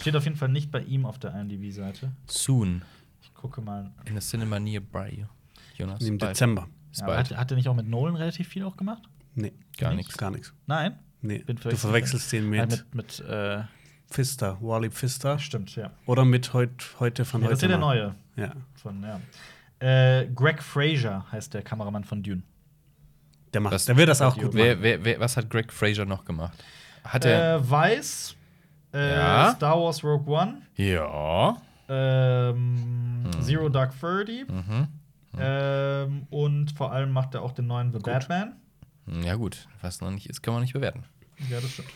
Steht 0.00 0.16
auf 0.16 0.24
jeden 0.24 0.36
Fall 0.36 0.48
nicht 0.48 0.70
bei 0.70 0.80
ihm 0.82 1.04
auf 1.06 1.18
der 1.18 1.34
IMDb-Seite. 1.38 2.12
Soon. 2.26 2.82
Ich 3.22 3.34
gucke 3.34 3.60
mal. 3.60 3.90
In 4.06 4.16
a 4.16 4.20
cinema 4.20 4.58
nearby 4.58 5.20
you. 5.20 5.26
Jonas. 5.76 6.00
Im 6.02 6.18
bald. 6.18 6.30
Dezember. 6.32 6.68
Ist 6.92 7.00
Ja, 7.00 7.06
bald. 7.06 7.30
hat, 7.30 7.36
hat 7.36 7.50
er 7.50 7.56
nicht 7.56 7.68
auch 7.68 7.74
mit 7.74 7.86
Nolan 7.88 8.16
relativ 8.16 8.48
viel 8.48 8.62
auch 8.64 8.76
gemacht? 8.76 9.02
Nee, 9.34 9.52
Gar 9.76 9.90
nicht? 9.90 9.98
nichts. 9.98 10.16
gar 10.16 10.30
nichts. 10.30 10.54
Nein? 10.66 10.98
Nee, 11.20 11.38
Bin 11.40 11.56
du 11.56 11.76
verwechselst 11.76 12.32
den 12.32 12.52
Äh, 12.54 12.66
mit, 12.66 12.70
mit, 12.70 12.94
mit 12.94 13.20
äh, 13.28 13.64
Pfister, 14.08 14.56
Wally 14.62 14.90
Pfister. 14.90 15.38
stimmt, 15.38 15.74
ja. 15.76 15.90
Oder 16.06 16.24
mit 16.24 16.54
heut, 16.54 16.94
heute 17.00 17.24
von 17.24 17.42
ja 17.42 17.48
heute. 17.48 17.52
das 17.54 17.58
ist 17.58 17.62
ja 17.62 17.68
der 17.68 17.78
neue. 17.78 18.14
Ja. 18.36 18.52
Von, 18.74 19.02
ja. 19.02 19.20
Äh, 19.78 20.28
Greg 20.34 20.62
Fraser 20.62 21.26
heißt 21.30 21.52
der 21.52 21.62
Kameramann 21.62 22.04
von 22.04 22.22
Dune. 22.22 22.42
Der 23.56 23.62
macht, 23.62 23.72
Was- 23.72 23.86
der 23.86 23.96
wird 23.96 24.10
das 24.10 24.20
auch 24.20 24.36
gut 24.36 24.52
Wer, 24.52 24.74
machen. 24.74 24.82
wer, 24.82 25.02
wer, 25.02 25.18
was 25.18 25.34
hat 25.38 25.48
Greg 25.48 25.72
Fraser 25.72 26.04
noch 26.04 26.26
gemacht? 26.26 26.62
Hat 27.04 27.24
er. 27.24 27.54
Äh, 27.56 27.70
Weiß, 27.70 28.36
äh, 28.92 29.14
Ja. 29.16 29.54
Star 29.56 29.80
Wars 29.80 30.04
Rogue 30.04 30.30
One, 30.30 30.60
ja. 30.74 31.56
ähm, 31.88 33.24
Zero 33.40 33.70
Dark 33.70 33.98
Thirty 33.98 34.44
Mhm. 34.46 34.88
ähm, 35.38 36.26
und 36.28 36.72
vor 36.72 36.92
allem 36.92 37.12
macht 37.12 37.34
er 37.34 37.40
auch 37.40 37.52
den 37.52 37.66
neuen 37.66 37.92
The 37.92 37.98
Batman. 37.98 38.56
Hm, 39.06 39.22
Ja, 39.22 39.36
gut. 39.36 39.66
Was 39.80 40.02
noch 40.02 40.10
nicht 40.10 40.26
ist, 40.28 40.42
kann 40.42 40.52
man 40.52 40.62
nicht 40.62 40.74
bewerten. 40.74 41.04
Ja, 41.50 41.58
das 41.58 41.70
stimmt. 41.70 41.88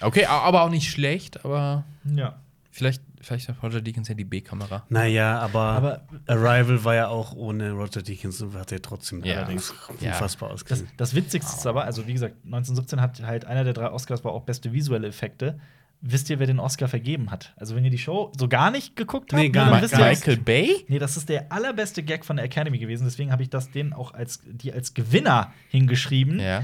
Okay, 0.00 0.26
aber 0.26 0.62
auch 0.62 0.70
nicht 0.70 0.88
schlecht, 0.90 1.44
aber 1.44 1.82
Ja. 2.04 2.36
Vielleicht, 2.70 3.02
vielleicht 3.20 3.48
hat 3.48 3.62
Roger 3.62 3.80
Deakins 3.80 4.08
ja 4.08 4.14
die 4.14 4.24
B-Kamera. 4.24 4.84
Naja, 4.88 5.38
aber, 5.40 5.60
Aber- 5.60 6.02
Arrival 6.26 6.84
war 6.84 6.94
ja 6.94 7.08
auch 7.08 7.32
ohne 7.34 7.72
Roger 7.72 8.02
Deakins 8.02 8.40
und 8.42 8.54
hat 8.54 8.72
er 8.72 8.80
trotzdem 8.82 9.22
Ja. 9.24 9.36
allerdings 9.38 9.74
Ja. 10.00 10.10
unfassbar 10.12 10.48
Das, 10.50 10.62
ausgesehen. 10.62 10.88
das 10.96 11.14
Witzigste 11.14 11.56
ist 11.56 11.66
aber, 11.66 11.84
also 11.84 12.06
wie 12.06 12.12
gesagt, 12.12 12.36
1917 12.44 13.00
hat 13.00 13.22
halt 13.22 13.44
einer 13.44 13.64
der 13.64 13.72
drei 13.72 13.90
Oscars 13.90 14.24
war 14.24 14.32
auch 14.32 14.42
beste 14.44 14.72
visuelle 14.72 15.08
Effekte. 15.08 15.58
Wisst 16.02 16.30
ihr, 16.30 16.38
wer 16.38 16.46
den 16.46 16.60
Oscar 16.60 16.88
vergeben 16.88 17.30
hat? 17.30 17.52
Also, 17.58 17.76
wenn 17.76 17.84
ihr 17.84 17.90
die 17.90 17.98
Show 17.98 18.32
so 18.38 18.48
gar 18.48 18.70
nicht 18.70 18.96
geguckt 18.96 19.34
habt, 19.34 19.42
Nee, 19.42 19.50
gar 19.50 19.66
dann 19.66 19.74
nicht, 19.74 19.82
wisst 19.82 19.92
gar 19.92 20.06
ihr. 20.10 20.16
Michael 20.16 20.36
Bay? 20.38 20.84
Nee, 20.88 20.98
das 20.98 21.18
ist 21.18 21.28
der 21.28 21.52
allerbeste 21.52 22.02
Gag 22.02 22.24
von 22.24 22.36
der 22.36 22.46
Academy 22.46 22.78
gewesen. 22.78 23.04
Deswegen 23.04 23.30
habe 23.30 23.42
ich 23.42 23.50
das 23.50 23.70
denen 23.70 23.92
auch 23.92 24.14
als, 24.14 24.40
die 24.46 24.72
als 24.72 24.94
Gewinner 24.94 25.52
hingeschrieben. 25.68 26.40
Ja. 26.40 26.62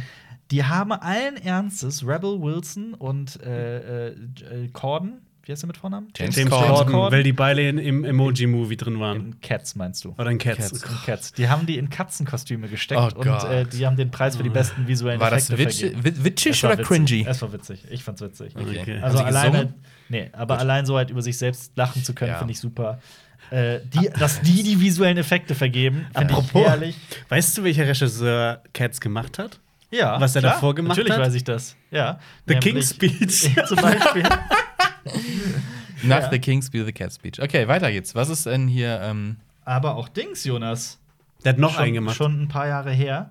Die 0.53 0.65
haben 0.65 0.91
allen 0.93 1.37
Ernstes 1.37 2.07
Rebel 2.07 2.41
Wilson 2.41 2.95
und 2.95 3.39
äh, 3.43 4.07
äh, 4.09 4.15
äh, 4.15 4.69
Corden, 4.73 5.21
wie 5.47 5.53
heißt 5.53 5.63
der 5.63 5.69
mit 5.69 5.77
Vornamen? 5.77 6.09
James 6.17 6.37
James 6.37 6.51
Corden. 6.51 6.93
Corden, 6.93 7.13
weil 7.17 7.23
die 7.23 7.33
beide 7.33 7.67
in, 7.69 7.79
im 7.79 8.05
Emoji-Movie 8.05 8.77
drin 8.77 9.01
waren. 9.01 9.17
In 9.17 9.41
Cats 9.41 9.77
meinst 9.77 10.05
du? 10.05 10.15
Oder 10.19 10.31
in 10.31 10.39
Cats. 10.39 10.59
Cats. 10.59 10.83
In 10.83 10.97
Cats. 11.07 11.33
Die 11.33 11.49
haben 11.49 11.67
die 11.67 11.79
in 11.79 11.89
Katzenkostüme 11.89 12.69
gesteckt 12.69 13.01
Oh 13.01 13.21
und 13.21 13.27
äh, 13.45 13.65
die 13.65 13.87
haben 13.87 13.97
den 13.97 14.11
Preis 14.11 14.37
für 14.37 14.43
die 14.43 14.51
besten 14.51 14.87
visuellen 14.89 15.21
War 15.21 15.31
das 15.31 15.49
Effekte 15.51 15.65
witsch, 15.69 15.81
vergeben. 15.81 16.05
wi- 16.05 16.25
witschig 16.25 16.53
Es 16.53 16.63
war 16.65 16.71
oder 16.73 16.79
witzig. 16.81 16.89
cringy? 17.07 17.27
Es 17.29 17.43
war 17.43 17.53
witzig. 17.53 17.85
Ich 17.91 18.03
fand's 18.05 18.21
witzig. 18.21 18.55
Okay. 18.57 18.81
Okay. 18.83 18.99
Also 19.01 19.19
alleine, 19.19 19.73
nee, 20.09 20.29
aber 20.33 20.59
allein 20.59 20.85
so 20.85 20.97
halt 20.97 21.11
über 21.11 21.23
sich 21.23 21.39
selbst 21.39 21.73
lachen 21.77 22.03
zu 22.05 22.13
können, 22.13 22.33
Ja. 22.33 22.39
finde 22.39 22.53
ich 22.53 22.61
super. 22.61 23.01
Äh, 23.53 23.79
die, 23.95 24.11
dass 24.19 24.41
die 24.41 24.65
die 24.65 24.81
visuellen 24.81 25.17
Effekte 25.19 25.55
vergeben, 25.55 26.07
finde 26.13 26.33
ich 26.33 26.39
Apropos. 26.39 26.67
herrlich. 26.67 26.97
Weißt 27.29 27.57
du, 27.57 27.63
welcher 27.63 27.87
Regisseur 27.87 28.63
Cats 28.73 29.01
gemacht 29.01 29.39
hat? 29.39 29.61
Ja, 29.93 30.21
Was 30.21 30.35
er 30.35 30.41
klar, 30.43 30.55
davor 30.55 30.75
gemacht 30.75 30.97
natürlich 30.99 31.13
hat? 31.13 31.21
weiß 31.21 31.35
ich 31.35 31.45
das. 31.45 31.77
Ja. 31.93 32.19
The 32.49 32.57
King's 32.57 32.91
Speech. 32.91 33.55
Zum 33.69 33.77
Beispiel. 33.77 34.25
Nach 36.03 36.23
Ja. 36.23 36.31
The 36.31 36.39
King's 36.39 36.71
Be 36.71 36.85
the 36.85 36.93
Cat 36.93 37.13
Speech. 37.13 37.41
Okay, 37.41 37.67
weiter 37.69 37.91
geht's. 37.91 38.15
Was 38.15 38.29
ist 38.29 38.47
denn 38.47 38.69
hier? 38.69 39.01
Ähm, 39.03 39.37
Aber 39.65 39.97
auch 39.97 40.09
Dings, 40.09 40.45
Jonas. 40.45 40.99
Der 41.45 41.53
hat 41.53 41.59
noch 41.59 41.75
schon, 41.75 41.83
einen 41.85 41.95
gemacht. 41.95 42.17
Schon 42.17 42.43
ein 42.43 42.49
paar 42.49 42.67
Jahre 42.67 42.93
her. 42.93 43.31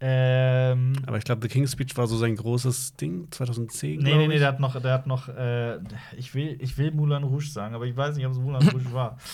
Ähm, 0.00 0.92
Aber 1.06 1.16
ich 1.18 1.24
glaube, 1.24 1.40
The 1.42 1.48
King's 1.48 1.72
Speech 1.72 1.96
war 1.96 2.06
so 2.06 2.16
sein 2.18 2.36
großes 2.36 2.96
Ding, 2.96 3.28
2010. 3.30 4.00
nee, 4.00 4.14
nee, 4.14 4.26
nee, 4.28 4.34
ich. 4.34 4.40
der 4.40 4.48
hat 4.48 4.60
noch, 4.60 4.78
der 4.80 4.92
hat 4.92 5.06
noch 5.06 5.28
äh, 5.28 5.78
ich, 6.16 6.34
will, 6.34 6.58
ich 6.60 6.76
will 6.76 6.90
Moulin 6.90 7.22
Rouge 7.22 7.46
sagen, 7.46 7.74
aber 7.74 7.86
ich 7.86 7.96
weiß 7.96 8.16
nicht, 8.16 8.26
ob 8.26 8.32
es 8.32 8.38
Moulin 8.38 8.68
Rouge 8.68 8.92
war. 8.92 9.18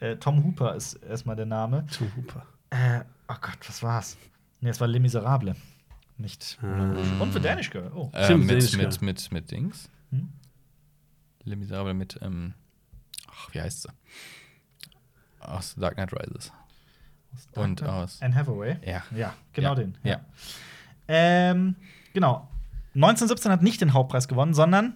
Äh, 0.00 0.14
Tom 0.14 0.44
Hooper 0.44 0.76
ist 0.76 0.94
erstmal 0.94 1.34
der 1.34 1.46
Name. 1.46 1.84
Tom 1.86 2.08
Hooper. 2.16 2.46
Äh, 2.70 3.00
oh 3.28 3.34
Gott, 3.40 3.58
was 3.66 3.82
war's? 3.82 4.16
Nee, 4.60 4.68
es 4.68 4.80
war 4.80 4.86
Les 4.86 5.00
Miserables. 5.00 5.56
Nicht 6.18 6.56
Moulin 6.62 6.92
Rouge. 6.92 7.08
Ah. 7.18 7.22
Und 7.24 7.32
The 7.32 7.40
Danish 7.40 7.68
Girl. 7.68 7.90
Oh. 7.92 8.08
äh, 8.14 8.32
mit, 8.36 8.48
Danish 8.48 8.76
mit, 8.76 9.02
mit, 9.02 9.32
mit 9.32 9.50
Dings. 9.50 9.90
Hm? 10.12 10.28
Les 11.48 11.56
Miserables 11.56 11.94
mit, 11.94 12.18
ähm, 12.22 12.54
ach, 13.30 13.52
wie 13.52 13.60
heißt 13.60 13.82
sie? 13.82 13.88
Aus 15.40 15.74
Dark 15.76 15.94
Knight 15.94 16.12
Rises. 16.12 16.52
Und 17.54 17.82
aus. 17.82 18.20
Anne 18.22 18.34
Hathaway. 18.34 18.76
Ja. 18.84 19.02
Ja, 19.14 19.34
genau 19.52 19.70
Ja. 19.70 19.74
den. 19.74 19.98
Ja. 20.02 20.20
Ähm, 21.06 21.76
genau. 22.12 22.48
1917 22.94 23.52
hat 23.52 23.62
nicht 23.62 23.80
den 23.80 23.92
Hauptpreis 23.92 24.28
gewonnen, 24.28 24.54
sondern 24.54 24.94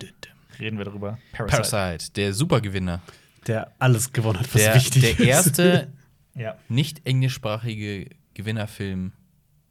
reden 0.59 0.79
wir 0.79 0.85
darüber. 0.85 1.19
Parasite. 1.33 1.71
Parasite, 1.71 2.13
der 2.13 2.35
Supergewinner. 2.35 3.01
Der 3.47 3.73
alles 3.79 4.13
gewonnen 4.13 4.39
hat, 4.41 4.47
was 4.55 4.63
Der, 4.63 4.75
wichtig 4.75 5.03
der 5.03 5.11
ist. 5.13 5.21
erste 5.21 5.93
Ja. 6.35 6.57
nicht 6.69 7.07
englischsprachige 7.07 8.09
Gewinnerfilm, 8.35 9.13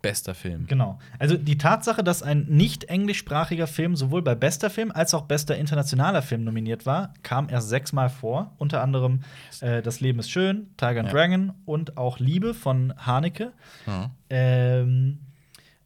bester 0.02 0.34
Film. 0.36 0.66
Genau. 0.68 1.00
Also 1.20 1.38
die 1.38 1.58
Tatsache, 1.58 2.04
dass 2.04 2.24
ein 2.24 2.46
nicht 2.48 2.86
englischsprachiger 2.86 3.68
Film 3.68 3.96
sowohl 3.96 4.22
bei 4.22 4.36
bester 4.36 4.70
Film 4.70 4.92
als 4.92 5.14
auch 5.14 5.24
bester 5.24 5.56
internationaler 5.58 6.22
Film 6.22 6.44
nominiert 6.44 6.86
war, 6.86 7.14
kam 7.24 7.50
erst 7.50 7.70
sechsmal 7.70 8.10
vor. 8.10 8.54
Unter 8.58 8.82
anderem 8.82 9.22
äh, 9.62 9.82
Das 9.82 10.00
Leben 10.00 10.20
ist 10.20 10.30
schön, 10.32 10.68
Tiger 10.78 11.02
and 11.02 11.08
Ja. 11.10 11.14
Dragon 11.14 11.54
und 11.66 11.98
auch 11.98 12.20
Liebe 12.20 12.54
von 12.54 12.94
Haneke. 12.98 13.52
Ja. 13.88 14.12
Ähm, 14.30 15.20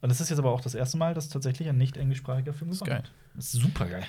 und 0.01 0.09
das 0.09 0.21
ist 0.21 0.29
jetzt 0.29 0.39
aber 0.39 0.51
auch 0.51 0.61
das 0.61 0.75
erste 0.75 0.97
Mal, 0.97 1.13
dass 1.13 1.29
tatsächlich 1.29 1.67
ein 1.67 1.77
nicht 1.77 1.97
englischsprachiger 1.97 2.53
Film 2.53 2.71
gewonnen 2.71 2.87
geil. 2.89 2.97
hat. 2.99 3.11
Das 3.35 3.45
ist 3.53 3.61
super 3.61 3.85
geil. 3.87 4.03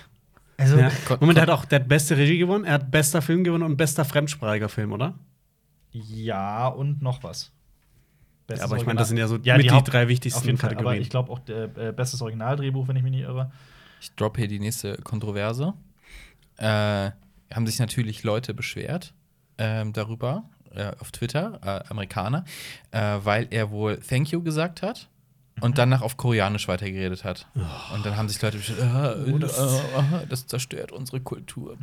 Also, 0.59 0.79
Ja. 0.79 0.91
Moment, 1.21 1.39
er 1.39 1.43
hat 1.43 1.51
auch 1.51 1.65
der 1.65 1.81
hat 1.81 1.89
beste 1.89 2.17
Regie 2.17 2.39
gewonnen, 2.39 2.65
er 2.65 2.75
hat 2.75 2.91
bester 2.91 3.21
Film 3.23 3.45
gewonnen 3.45 3.63
und 3.65 3.77
bester 3.77 4.05
fremdsprachiger 4.05 4.69
Film, 4.69 4.93
oder? 4.93 5.15
ja, 5.93 6.69
und 6.69 7.01
noch 7.03 7.23
was. 7.23 7.53
Bestes 8.47 8.61
Ja, 8.61 8.65
aber 8.67 8.77
ich 8.77 8.81
Original- 8.81 8.87
meine, 8.87 8.99
das 8.99 9.09
sind 9.09 9.17
ja 9.19 9.27
so 9.29 9.39
Ja, 9.43 9.57
mit 9.57 9.65
die 9.67 9.71
die, 9.71 9.85
drei 9.85 10.09
wichtigsten 10.09 10.39
Auf 10.41 10.47
jeden 10.47 10.59
Fall, 10.59 10.71
aber 10.71 10.77
Kategorien. 10.77 11.03
ich 11.03 11.11
glaube 11.11 11.31
auch 11.33 11.41
der, 11.41 11.77
äh, 11.77 11.93
bestes 11.93 12.21
Originaldrehbuch, 12.23 12.87
wenn 12.89 12.97
ich 12.97 13.03
mich 13.03 13.13
nicht 13.13 13.23
irre. 13.23 13.51
Ich 14.01 14.15
droppe 14.15 14.41
hier 14.43 14.49
die 14.49 14.61
nächste 14.61 14.97
Kontroverse. 14.99 15.75
Äh, 16.59 17.11
haben 17.53 17.67
sich 17.67 17.79
natürlich 17.79 18.23
Leute 18.23 18.55
beschwert 18.55 19.15
ähm, 19.59 19.93
darüber 19.93 20.45
äh, 20.75 20.93
auf 21.01 21.11
Twitter, 21.13 21.61
äh, 21.65 21.89
Amerikaner, 21.91 22.45
äh, 22.93 23.19
weil 23.23 23.47
er 23.51 23.71
wohl 23.71 23.99
Thank 23.99 24.31
you 24.31 24.43
gesagt 24.43 24.83
hat 24.83 25.09
und 25.61 25.79
danach 25.79 26.03
auf 26.03 26.17
Koreanisch 26.17 26.69
weitergeredet 26.69 27.25
hat. 27.25 27.47
Und 27.95 28.05
dann 28.05 28.17
haben 28.17 28.29
sich 28.29 28.41
Leute 28.43 28.59
beschwert, 28.59 29.27
äh, 29.27 29.39
das- 29.39 29.59
äh, 29.59 30.27
das 30.29 30.47
zerstört 30.47 30.93
unsere 30.93 31.21
Kultur. 31.21 31.77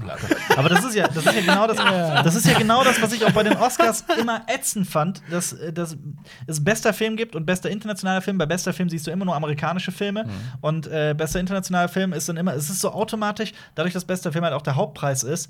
Aber 0.56 0.70
das 0.70 0.84
ist 0.86 0.96
ja, 0.96 1.08
das 1.08 1.26
ist 1.26 1.34
ja 1.34 1.42
genau 1.42 1.66
das, 1.68 1.78
das 1.78 2.36
ist 2.36 2.46
ja 2.46 2.58
genau 2.58 2.84
das, 2.84 3.02
was 3.02 3.12
ich 3.14 3.26
auch 3.26 3.32
bei 3.32 3.44
den 3.44 3.58
Oscars 3.58 4.04
immer 4.20 4.42
ätzend 4.48 4.88
fand, 4.88 5.22
dass, 5.32 5.54
äh, 5.54 5.74
dass 5.74 5.98
es 6.46 6.64
bester 6.64 6.94
Film 6.94 7.16
gibt 7.18 7.36
und 7.36 7.46
bester 7.46 7.70
internationaler 7.70 8.22
Film. 8.22 8.38
Bei 8.38 8.46
bester 8.46 8.74
Film 8.74 8.90
siehst 8.90 9.08
du 9.08 9.12
immer 9.12 9.26
nur 9.26 9.36
amerikanische 9.36 9.92
Filme 9.92 10.26
und 10.62 10.86
äh, 10.88 11.16
bester 11.18 11.40
internationaler 11.40 11.90
Film 11.90 12.14
ist 12.14 12.30
dann 12.30 12.38
immer, 12.38 12.54
es 12.54 12.70
ist 12.70 12.80
so 12.82 12.92
automatisch, 12.92 13.54
dadurch, 13.76 13.94
dass 13.94 14.06
bester 14.06 14.32
Film 14.32 14.44
halt 14.44 14.54
auch 14.54 14.62
der 14.62 14.76
Hauptpreis 14.76 15.24
ist, 15.24 15.50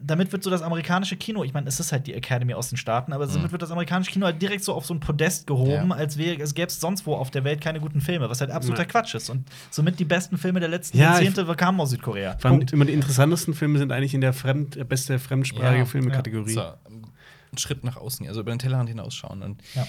damit 0.00 0.32
wird 0.32 0.42
so 0.42 0.50
das 0.50 0.62
amerikanische 0.62 1.16
Kino, 1.16 1.44
ich 1.44 1.52
meine, 1.54 1.68
es 1.68 1.78
ist 1.80 1.92
halt 1.92 2.06
die 2.06 2.14
Academy 2.14 2.54
aus 2.54 2.68
den 2.68 2.76
Staaten, 2.78 3.12
aber 3.12 3.26
damit 3.26 3.52
wird 3.52 3.62
das 3.62 3.70
amerikanische 3.70 4.10
Kino 4.10 4.26
halt 4.26 4.40
direkt 4.40 4.64
so 4.64 4.74
auf 4.74 4.86
so 4.86 4.94
ein 4.94 5.00
Podest 5.00 5.46
gehoben, 5.46 5.90
Ja. 5.90 5.96
als 5.96 6.16
wäre 6.18 6.40
es 6.42 6.54
gäbe 6.54 6.68
es 6.68 6.80
sonst 6.80 7.06
wo 7.06 7.14
auf 7.14 7.30
der 7.34 7.44
Welt 7.44 7.60
keine 7.60 7.80
guten 7.80 8.00
Filme, 8.00 8.28
was 8.30 8.40
halt 8.40 8.50
absoluter 8.50 8.82
Ja. 8.82 8.88
Quatsch 8.88 9.14
ist 9.14 9.30
und 9.30 9.46
somit 9.70 9.98
die 9.98 10.04
besten 10.04 10.38
Filme 10.38 10.60
der 10.60 10.68
letzten 10.68 10.98
Ja, 10.98 11.20
Jahrzehnte 11.20 11.44
kamen 11.56 11.80
aus 11.80 11.90
Südkorea. 11.90 12.34
Punkt. 12.34 12.72
immer 12.72 12.84
die 12.84 12.92
interessantesten 12.92 13.54
Filme 13.54 13.78
sind 13.78 13.92
eigentlich 13.92 14.14
in 14.14 14.20
der 14.20 14.32
Fremd 14.32 14.76
äh, 14.76 14.84
beste 14.84 15.18
fremdsprachige 15.18 15.78
Ja, 15.80 15.84
Filme-Kategorie. 15.86 16.52
So, 16.54 16.60
ein 16.62 17.58
Schritt 17.58 17.84
nach 17.84 17.96
außen, 17.96 18.26
also 18.28 18.40
über 18.40 18.50
den 18.52 18.58
Tellerrand 18.58 18.88
hinausschauen. 18.88 19.42
Und 19.42 19.62
Ja. 19.74 19.86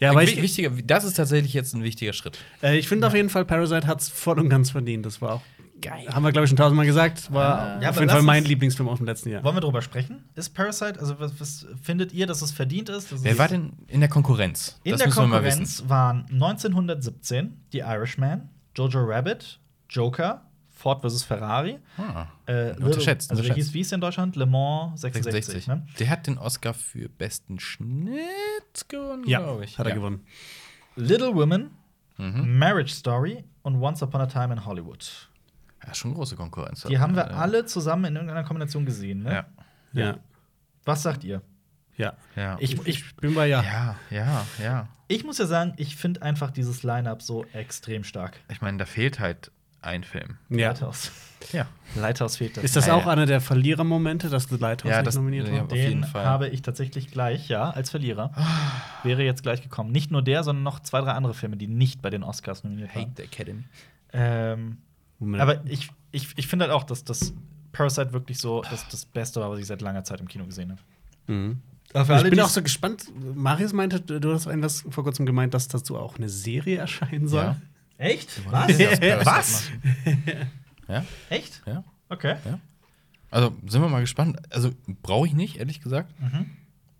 Ja, 0.00 0.10
aber 0.10 0.22
ich, 0.22 0.40
wichtiger, 0.40 0.70
das 0.84 1.02
ist 1.02 1.14
tatsächlich 1.14 1.52
jetzt 1.54 1.74
ein 1.74 1.82
wichtiger 1.82 2.12
Schritt. 2.12 2.38
äh, 2.62 2.78
ich 2.78 2.86
finde 2.86 3.06
auf 3.08 3.14
jeden 3.14 3.30
Fall, 3.30 3.44
Parasite 3.44 3.86
hat 3.88 4.00
es 4.00 4.08
voll 4.08 4.38
und 4.38 4.48
ganz 4.48 4.70
verdient. 4.70 5.04
Das 5.04 5.20
war 5.20 5.32
auch 5.34 5.42
geil. 5.80 6.06
Haben 6.12 6.24
wir, 6.24 6.32
glaube 6.32 6.44
ich, 6.44 6.48
schon 6.50 6.56
tausendmal 6.56 6.86
gesagt. 6.86 7.32
War 7.32 7.80
Ja, 7.82 7.90
auf 7.90 7.98
jeden 7.98 8.10
Fall 8.10 8.22
mein 8.22 8.40
uns- 8.42 8.48
Lieblingsfilm 8.48 8.88
aus 8.88 8.98
dem 8.98 9.06
letzten 9.06 9.30
Jahr. 9.30 9.42
Wollen 9.44 9.56
wir 9.56 9.60
drüber 9.60 9.82
sprechen? 9.82 10.24
Ist 10.34 10.50
Parasite, 10.54 10.98
also 11.00 11.18
was, 11.20 11.38
was 11.40 11.66
findet 11.82 12.12
ihr, 12.12 12.26
dass 12.26 12.42
es 12.42 12.50
verdient 12.52 12.88
ist? 12.88 13.22
Wer 13.24 13.32
es 13.32 13.38
war 13.38 13.48
denn 13.48 13.72
in 13.86 14.00
der 14.00 14.08
Konkurrenz? 14.08 14.78
in 14.84 14.92
Das 14.92 14.98
der 14.98 15.08
müssen 15.08 15.18
wir 15.22 15.26
mal 15.28 15.40
Konkurrenz 15.42 15.84
waren 15.88 16.26
1917 16.30 17.60
The 17.72 17.78
Irishman, 17.78 18.48
Jojo 18.76 19.04
Rabbit, 19.04 19.60
Joker, 19.90 20.42
Ford 20.70 21.02
vs. 21.02 21.24
Ferrari, 21.24 21.78
Ah, 21.96 22.26
äh, 22.46 22.72
unterschätzt, 22.80 23.30
also 23.32 23.42
der 23.42 23.54
hieß, 23.54 23.74
wie 23.74 23.78
hieß 23.78 23.88
der 23.88 23.96
in 23.96 24.00
Deutschland? 24.00 24.36
Le 24.36 24.46
Mans 24.46 25.00
66, 25.00 25.44
66. 25.46 25.66
ne? 25.66 25.86
Der 25.98 26.08
hat 26.10 26.26
den 26.28 26.38
Oscar 26.38 26.72
für 26.74 27.08
besten 27.08 27.58
Schnitt 27.58 28.20
gewonnen, 28.88 29.24
Ja, 29.26 29.40
glaube 29.40 29.64
ich. 29.64 29.76
hat 29.78 29.86
er 29.86 29.90
ja. 29.90 29.96
gewonnen. 29.96 30.24
Little 30.96 31.34
Women, 31.34 31.70
Mhm. 32.16 32.58
Marriage 32.58 32.92
Story 32.92 33.44
und 33.62 33.76
Once 33.80 34.02
Upon 34.02 34.20
a 34.20 34.26
Time 34.26 34.52
in 34.52 34.64
Hollywood. 34.64 35.27
Ja, 35.88 35.94
schon 35.94 36.14
große 36.14 36.36
Konkurrenz. 36.36 36.82
Die 36.84 36.98
haben 36.98 37.14
wir 37.16 37.24
Äh, 37.28 37.34
alle 37.34 37.64
zusammen 37.66 38.04
in 38.06 38.14
irgendeiner 38.16 38.44
Kombination 38.44 38.84
gesehen, 38.86 39.22
ne? 39.22 39.32
Ja. 39.32 39.46
Ja. 39.92 40.16
Was 40.84 41.02
sagt 41.02 41.24
ihr? 41.24 41.42
Ja. 41.96 42.12
Ja. 42.36 42.56
Ich, 42.60 42.86
ich, 42.86 43.16
bin 43.16 43.34
bei 43.34 43.46
ja. 43.48 43.62
ja, 43.62 43.96
ja, 44.10 44.46
ja. 44.62 44.88
ich 45.08 45.24
muss 45.24 45.38
ja 45.38 45.46
sagen, 45.46 45.72
ich 45.76 45.96
finde 45.96 46.22
einfach 46.22 46.50
dieses 46.52 46.82
Line-Up 46.82 47.22
so 47.22 47.44
extrem 47.52 48.04
stark. 48.04 48.38
Ich 48.50 48.60
meine, 48.60 48.78
da 48.78 48.84
fehlt 48.84 49.18
halt 49.18 49.50
ein 49.80 50.04
Film. 50.04 50.38
ja. 50.48 50.68
Lighthouse. 50.68 51.10
Ja. 51.52 51.66
Lighthouse 51.94 52.36
fehlt 52.36 52.56
das. 52.56 52.64
Ist 52.64 52.74
das 52.76 52.86
Ja, 52.88 52.94
auch 52.94 53.06
ja. 53.06 53.12
einer 53.12 53.24
der 53.26 53.40
Verlierermomente, 53.40 54.28
dass 54.28 54.44
The 54.48 54.56
Lighthouse 54.56 54.90
Ja, 54.90 54.96
nicht 54.98 55.06
das- 55.06 55.14
nominiert 55.16 55.46
ja, 55.48 55.54
war? 55.54 55.62
auf 55.62 55.68
Den 55.68 55.76
jeden 55.90 56.04
Fall. 56.04 56.24
habe 56.24 56.48
ich 56.48 56.62
tatsächlich 56.62 57.10
gleich, 57.12 57.48
ja, 57.48 57.70
als 57.70 57.90
Verlierer. 57.90 58.32
Wäre 59.04 59.22
jetzt 59.22 59.42
gleich 59.44 59.62
gekommen. 59.62 59.92
Nicht 59.92 60.10
nur 60.10 60.22
der, 60.22 60.42
sondern 60.42 60.64
noch 60.64 60.80
zwei, 60.80 61.00
drei 61.00 61.12
andere 61.12 61.34
Filme, 61.34 61.56
die 61.56 61.68
nicht 61.68 62.02
bei 62.02 62.10
den 62.10 62.22
Oscars 62.24 62.64
nominiert 62.64 62.90
Hate 62.90 63.00
waren. 63.06 63.14
the 63.16 63.22
Academy. 63.22 63.64
Ähm. 64.12 64.78
Aber 65.20 65.64
ich, 65.66 65.90
ich, 66.12 66.28
ich 66.36 66.46
finde 66.46 66.64
halt 66.66 66.72
auch, 66.74 66.84
dass 66.84 67.04
das 67.04 67.32
Parasite 67.72 68.12
wirklich 68.12 68.38
so 68.38 68.62
das, 68.62 68.88
das 68.88 69.04
Beste 69.04 69.40
war, 69.40 69.50
was 69.50 69.58
ich 69.60 69.66
seit 69.66 69.80
langer 69.82 70.04
Zeit 70.04 70.20
im 70.20 70.28
Kino 70.28 70.44
gesehen 70.46 70.70
habe. 70.72 70.80
Mhm. 71.26 71.60
Aber 71.92 72.04
für 72.04 72.12
ich 72.12 72.18
alle, 72.18 72.30
bin 72.30 72.40
auch 72.40 72.48
so 72.48 72.62
gespannt. 72.62 73.06
Marius 73.34 73.72
meinte, 73.72 74.00
du 74.00 74.32
hast 74.32 74.46
etwas 74.46 74.84
vor 74.90 75.04
kurzem 75.04 75.24
gemeint, 75.26 75.54
dass 75.54 75.68
dazu 75.68 75.96
auch 75.96 76.16
eine 76.16 76.28
Serie 76.28 76.76
erscheinen 76.78 77.28
soll. 77.28 77.44
Ja. 77.44 77.60
Echt? 77.98 78.28
Was? 78.50 78.78
Was? 79.24 79.70
Ja, 80.86 81.04
Echt? 81.30 81.62
ja. 81.66 81.84
Okay. 82.08 82.36
Also 83.30 83.52
sind 83.66 83.82
wir 83.82 83.88
mal 83.88 84.00
gespannt. 84.00 84.38
Also 84.50 84.70
brauche 85.02 85.26
ich 85.26 85.34
nicht, 85.34 85.56
ehrlich 85.56 85.80
gesagt. 85.80 86.12
Mhm. 86.20 86.50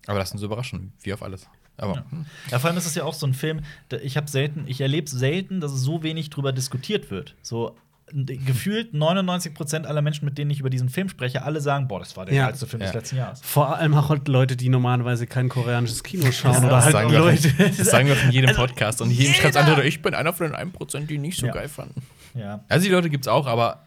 Aber 0.07 0.19
lass 0.19 0.31
uns 0.31 0.41
überraschen, 0.41 0.91
wie 1.01 1.13
auf 1.13 1.23
alles. 1.23 1.47
Aber 1.77 1.95
Ja. 1.95 2.05
hm, 2.09 2.25
Ja, 2.51 2.59
vor 2.59 2.69
allem 2.69 2.77
ist 2.77 2.85
es 2.85 2.95
ja 2.95 3.03
auch 3.03 3.13
so 3.13 3.25
ein 3.25 3.33
Film, 3.33 3.61
ich 4.03 4.17
habe 4.17 4.27
selten, 4.27 4.65
ich 4.67 4.81
erlebe 4.81 5.09
selten, 5.09 5.61
dass 5.61 5.71
so 5.71 6.03
wenig 6.03 6.29
drüber 6.29 6.51
diskutiert 6.51 7.09
wird. 7.09 7.35
So 7.41 7.75
gefühlt 8.13 8.93
99% 8.93 9.85
aller 9.85 10.01
Menschen, 10.01 10.25
mit 10.25 10.37
denen 10.37 10.51
ich 10.51 10.59
über 10.59 10.69
diesen 10.69 10.89
Film 10.89 11.09
spreche, 11.09 11.43
alle 11.43 11.61
sagen, 11.61 11.87
boah, 11.87 11.99
das 11.99 12.15
war 12.17 12.25
der 12.25 12.35
Ja. 12.35 12.45
geilste 12.47 12.67
Film 12.67 12.81
des 12.81 12.89
Ja. 12.91 12.95
letzten 12.97 13.15
Jahres. 13.17 13.41
Vor 13.41 13.75
allem 13.77 13.93
auch 13.93 14.09
halt 14.09 14.27
Leute, 14.27 14.55
die 14.57 14.69
normalerweise 14.69 15.27
kein 15.27 15.49
koreanisches 15.49 16.03
Kino 16.03 16.31
schauen 16.31 16.53
Das 16.53 16.63
oder 16.63 16.81
halt 16.83 16.91
sagen, 16.93 17.11
wir 17.11 17.19
Leute. 17.19 17.51
das 17.57 17.77
sagen 17.77 18.07
wir 18.07 18.21
in 18.23 18.31
jedem 18.31 18.49
Also, 18.49 18.61
Podcast. 18.61 19.01
Und 19.01 19.11
jedem 19.11 19.33
schreibt 19.33 19.57
andere, 19.57 19.85
ich 19.85 20.01
bin 20.01 20.13
einer 20.13 20.33
von 20.33 20.47
den 20.47 20.55
1%, 20.55 21.07
die 21.09 21.17
nicht 21.17 21.39
so 21.39 21.47
Ja. 21.47 21.53
geil 21.53 21.69
fanden. 21.69 22.01
Ja. 22.35 22.63
Also 22.69 22.85
die 22.85 22.91
Leute 22.91 23.09
gibt's 23.09 23.27
auch, 23.27 23.47
aber 23.47 23.85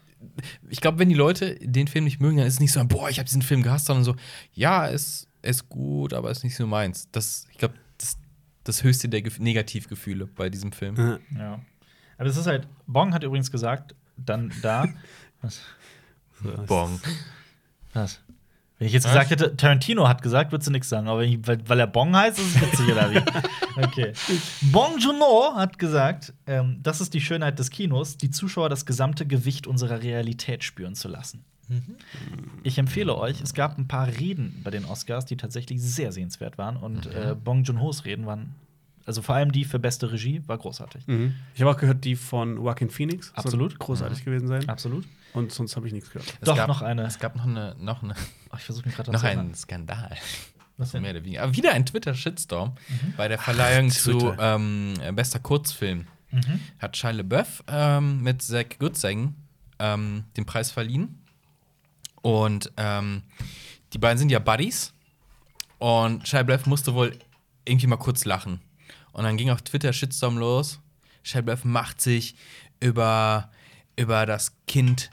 ich 0.71 0.81
glaube, 0.81 0.99
wenn 0.99 1.09
die 1.09 1.15
Leute 1.17 1.57
den 1.61 1.89
Film 1.89 2.05
nicht 2.05 2.21
mögen, 2.21 2.37
dann 2.37 2.47
ist 2.47 2.55
es 2.55 2.61
nicht 2.61 2.73
so, 2.73 2.85
boah, 2.85 3.09
ich 3.11 3.19
habe 3.19 3.27
diesen 3.27 3.43
Film 3.43 3.63
gehasst, 3.63 3.87
sondern 3.87 4.05
so, 4.05 4.15
ja, 4.53 4.89
es 4.89 5.29
ist 5.43 5.69
gut, 5.69 6.13
aber 6.15 6.31
es 6.31 6.39
ist 6.39 6.45
nicht 6.45 6.57
so 6.57 6.67
meins. 6.67 7.09
Das, 7.11 7.47
ich 7.51 7.59
glaube, 7.59 7.75
das, 7.99 8.17
das 8.63 8.85
höchste 8.85 9.09
der 9.09 9.23
Gef 9.23 9.41
Negativgefühle 9.41 10.27
bei 10.27 10.49
diesem 10.49 10.71
Film. 10.71 10.95
Ja. 10.97 11.19
ja. 11.37 11.61
Aber 12.19 12.29
es 12.29 12.37
ist 12.37 12.47
halt, 12.47 12.69
Bong 12.87 13.13
hat 13.15 13.25
übrigens 13.25 13.51
gesagt, 13.51 13.97
dann 14.17 14.53
da. 14.63 14.87
Was? 15.41 15.61
Bong. 16.67 17.01
Was? 17.93 18.21
Wenn 18.79 18.89
ich 18.89 18.95
jetzt 18.95 19.07
gesagt 19.07 19.31
hätte, 19.31 19.57
Tarantino 19.57 20.09
hat 20.09 20.23
gesagt, 20.23 20.51
würdest 20.51 20.67
du 20.67 20.73
nichts 20.73 20.89
sagen. 20.89 21.07
Aber 21.07 21.21
wenn 21.21 21.31
ich, 21.31 21.47
weil, 21.47 21.61
weil 21.69 21.79
er 21.79 21.87
Bong 21.87 22.17
heißt, 22.17 22.39
ist 22.39 22.57
es 22.57 22.63
witzig, 22.63 22.91
oder 22.91 23.13
wie? 23.13 23.23
Okay. 23.81 24.13
Bong 24.73 24.99
Joon-ho 24.99 25.55
hat 25.55 25.79
gesagt, 25.79 26.35
ähm, 26.47 26.81
das 26.83 27.01
ist 27.01 27.15
die 27.15 27.21
Schönheit 27.21 27.59
des 27.59 27.71
Kinos, 27.71 28.17
die 28.17 28.31
Zuschauer 28.31 28.69
das 28.69 28.85
gesamte 28.85 29.25
Gewicht 29.25 29.67
unserer 29.67 30.03
Realität 30.03 30.65
spüren 30.65 30.95
zu 30.95 31.09
lassen. 31.09 31.45
Ich 32.65 32.77
empfehle 32.77 33.17
euch, 33.17 33.41
es 33.41 33.55
gab 33.55 33.79
ein 33.79 33.89
paar 33.89 34.09
Reden 34.09 34.61
bei 34.63 34.71
den 34.71 34.85
Oscars, 34.85 35.25
die 35.25 35.37
tatsächlich 35.37 35.81
sehr 35.81 36.13
sehenswert 36.13 36.59
waren. 36.59 36.77
Und 36.77 37.07
äh, 37.07 37.35
Bong 37.35 37.63
Joon-hos 37.63 38.05
Reden 38.05 38.27
waren, 38.27 38.55
also 39.07 39.23
vor 39.23 39.35
allem 39.35 39.53
die 39.53 39.65
für 39.65 39.79
beste 39.79 40.13
Regie, 40.13 40.43
war 40.47 40.59
großartig. 40.59 41.07
Mhm. 41.07 41.35
Ich 41.55 41.61
habe 41.61 41.71
auch 41.71 41.77
gehört, 41.77 42.05
die 42.05 42.17
von 42.17 42.57
Joaquin 42.57 42.91
Phoenix. 42.91 43.33
Absolut. 43.35 43.79
großartig 43.79 44.25
gewesen 44.25 44.49
sein. 44.49 44.69
Absolut. 44.69 45.05
Und 45.35 45.53
sonst 45.53 45.77
habe 45.77 45.87
ich 45.87 45.93
nichts 45.93 46.11
gehört. 46.11 46.33
Es 46.41 46.47
Doch, 46.47 46.57
gab, 46.57 46.69
noch 46.69 46.83
eine. 46.83 47.03
Es 47.05 47.19
gab 47.19 47.37
noch, 47.37 47.45
eine, 47.47 47.75
noch, 47.79 48.03
eine, 48.03 48.15
Oh, 48.53 48.57
ich 48.57 48.65
versuche 48.65 48.87
mich 48.87 48.97
gerade 48.97 49.11
noch 49.13 49.21
zu 49.21 49.27
einen. 49.27 49.55
Skandal. 49.55 50.17
Was 50.77 50.93
denn? 50.93 51.03
Mehr 51.03 51.13
oder 51.13 51.25
weniger. 51.25 51.43
Aber 51.43 51.57
wieder 51.57 51.73
ein 51.73 51.87
Twitter-Shitstorm 51.87 52.75
bei 53.17 53.29
der 53.29 53.39
Verleihung 53.39 53.91
zu 53.91 54.19
Twitter. 54.19 54.57
ähm, 54.57 54.95
bester 55.15 55.39
Kurzfilm. 55.39 56.07
Mhm. 56.31 56.61
Hat 56.79 56.97
Shia 56.97 57.11
LaBeouf 57.11 57.63
ähm, 57.69 58.23
mit 58.23 58.43
Zach 58.43 58.65
Goodsang 58.79 59.35
ähm, 59.79 60.25
den 60.37 60.47
Preis 60.47 60.71
verliehen. 60.71 61.23
Und 62.23 62.73
ähm, 62.77 63.23
die 63.93 63.99
beiden 63.99 64.19
sind 64.19 64.31
ja 64.31 64.39
Buddies. 64.39 64.93
Und 65.79 66.27
Shia 66.27 66.41
LaBeouf 66.41 66.67
musste 66.67 66.95
wohl 66.95 67.19
irgendwie 67.65 67.87
mal 67.87 67.97
kurz 67.97 68.25
lachen. 68.25 68.61
Und 69.13 69.25
dann 69.25 69.37
ging 69.37 69.51
auf 69.51 69.63
Twitter 69.63 69.93
Shitstorm 69.93 70.39
los. 70.39 70.81
LaBeouf 71.33 71.65
macht 71.65 72.01
sich 72.01 72.35
über, 72.81 73.51
über 73.97 74.27
das 74.27 74.53
Kind 74.67 75.11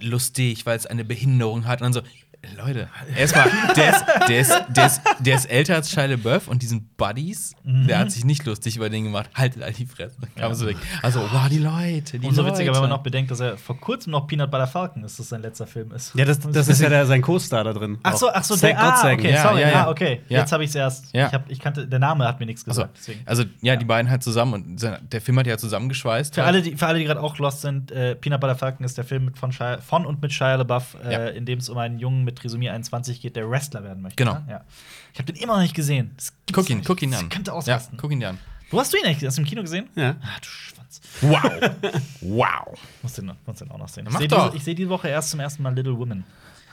lustig, 0.00 0.66
weil 0.66 0.76
es 0.76 0.86
eine 0.86 1.04
Behinderung 1.04 1.66
hat. 1.66 1.80
Und 1.80 1.94
dann 1.94 2.04
so, 2.04 2.10
Leute, 2.56 2.88
erstmal, 3.16 3.50
der 3.76 3.90
ist, 3.90 4.04
der, 4.28 4.40
ist, 4.40 4.62
der, 4.68 4.86
ist, 4.86 5.00
der 5.18 5.34
ist 5.34 5.44
älter 5.46 5.74
als 5.74 5.90
Shia 5.90 6.04
LaBeouf 6.06 6.46
und 6.46 6.62
diesen 6.62 6.88
Buddies, 6.96 7.52
der 7.64 7.98
hat 7.98 8.12
sich 8.12 8.24
nicht 8.24 8.44
lustig 8.46 8.76
über 8.76 8.88
den 8.88 9.04
gemacht. 9.04 9.28
Haltet 9.34 9.62
all 9.62 9.72
die 9.72 9.86
Fresse. 9.86 10.16
Kam 10.36 10.54
so 10.54 10.66
weg. 10.66 10.76
Also, 11.02 11.20
wow, 11.20 11.48
die 11.50 11.58
Leute, 11.58 12.18
die 12.18 12.26
Umso 12.26 12.42
Leute. 12.42 12.54
witziger, 12.54 12.72
wenn 12.74 12.82
man 12.82 12.90
noch 12.90 13.02
bedenkt, 13.02 13.30
dass 13.32 13.40
er 13.40 13.58
vor 13.58 13.78
kurzem 13.80 14.12
noch 14.12 14.26
Peanut 14.28 14.50
Butter 14.52 14.68
Falcon 14.68 15.02
ist, 15.02 15.18
das 15.18 15.28
sein 15.28 15.42
letzter 15.42 15.66
Film 15.66 15.90
ist. 15.92 16.14
Ja, 16.14 16.24
das, 16.24 16.38
das 16.38 16.68
ist 16.68 16.80
ja 16.80 16.88
der, 16.88 17.06
sein 17.06 17.22
Co-Star 17.22 17.64
da 17.64 17.72
drin. 17.72 17.98
Ach 18.04 18.16
so, 18.16 18.30
ach 18.32 18.44
so, 18.44 18.56
der, 18.56 18.78
ah, 18.80 19.12
okay, 19.12 19.32
Ja, 19.32 19.42
sorry, 19.42 19.60
ja, 19.60 19.68
ja. 19.70 19.86
ah, 19.86 19.90
okay. 19.90 20.20
Ja. 20.28 20.38
Jetzt 20.40 20.52
habe 20.52 20.62
ich 20.62 20.70
es 20.70 20.76
erst. 20.76 21.12
Ja. 21.12 21.26
Ich, 21.26 21.32
hab, 21.34 21.50
ich 21.50 21.58
kannte, 21.58 21.88
der 21.88 21.98
Name 21.98 22.24
hat 22.26 22.38
mir 22.38 22.46
nichts 22.46 22.66
Also, 22.68 22.82
gesagt. 22.82 22.98
deswegen. 22.98 23.20
also, 23.26 23.44
ja, 23.62 23.74
die 23.76 23.84
beiden 23.84 24.08
halt 24.10 24.22
zusammen 24.22 24.54
und 24.54 24.80
der 25.12 25.20
Film 25.20 25.38
hat 25.40 25.46
ja 25.48 25.58
zusammengeschweißt. 25.58 26.36
Für 26.36 26.44
alle, 26.44 26.62
die, 26.62 26.76
für 26.76 26.86
alle, 26.86 27.00
die 27.00 27.04
gerade 27.04 27.20
auch 27.20 27.36
lost 27.38 27.62
sind, 27.62 27.90
äh, 27.90 28.14
Peanut 28.14 28.40
Butter 28.40 28.54
Falcon 28.54 28.86
ist 28.86 28.96
der 28.96 29.04
Film 29.04 29.24
mit 29.26 29.38
von, 29.38 29.50
Shia, 29.50 29.78
von 29.78 30.06
und 30.06 30.22
mit 30.22 30.32
Shia 30.32 30.54
LaBeouf, 30.54 30.96
äh, 31.04 31.12
Ja. 31.12 31.26
in 31.28 31.44
dem 31.44 31.58
es 31.58 31.68
um 31.68 31.78
einen 31.78 31.98
Jungen 31.98 32.27
mit 32.28 32.36
Trisomie 32.38 32.68
21 32.70 33.20
geht, 33.20 33.36
der 33.36 33.50
Wrestler 33.50 33.82
werden 33.82 34.02
möchte. 34.02 34.16
Genau. 34.22 34.34
Ne? 34.34 34.44
Ja. 34.48 34.64
Ich 35.12 35.18
habe 35.18 35.32
den 35.32 35.42
immer 35.42 35.54
noch 35.54 35.62
nicht 35.62 35.74
gesehen. 35.74 36.12
Das 36.16 36.32
Guck 36.52 36.68
ihn, 36.70 36.82
guck 36.84 37.00
ihn 37.02 37.10
Das 37.10 37.20
an. 37.20 37.28
könnte 37.30 37.50
ja, 37.50 37.56
ausrasten. 37.56 37.98
guck 37.98 38.12
ihn 38.12 38.20
dir 38.20 38.28
an. 38.30 38.38
Wo 38.70 38.78
hast 38.78 38.92
du 38.92 38.98
ihn 38.98 39.04
eigentlich? 39.06 39.26
Hast 39.26 39.38
du 39.38 39.40
ihn 39.42 39.44
im 39.46 39.48
Kino 39.48 39.62
gesehen? 39.62 39.88
Ja. 39.94 40.16
Ah, 40.20 40.38
du 40.40 40.46
Schwanz. 40.46 41.00
Wow. 41.22 41.42
wow. 42.20 42.78
Muss 43.02 43.14
den, 43.14 43.32
muss 43.46 43.58
den 43.58 43.70
auch 43.70 43.78
noch 43.78 43.88
sehen. 43.88 44.06
Ich 44.06 44.12
Mach 44.12 44.20
sehe 44.20 44.28
doch. 44.28 44.46
diese, 44.48 44.56
ich 44.58 44.64
seh 44.64 44.74
diese 44.74 44.90
Woche 44.90 45.08
erst 45.08 45.30
zum 45.30 45.40
ersten 45.40 45.62
Mal 45.62 45.74
Little 45.74 45.96
Women. 45.98 46.24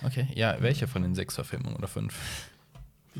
Okay, 0.03 0.27
ja, 0.35 0.57
welche 0.59 0.87
von 0.87 1.01
den 1.01 1.15
sechs 1.15 1.35
Verfilmungen 1.35 1.77
oder 1.77 1.87
fünf? 1.87 2.13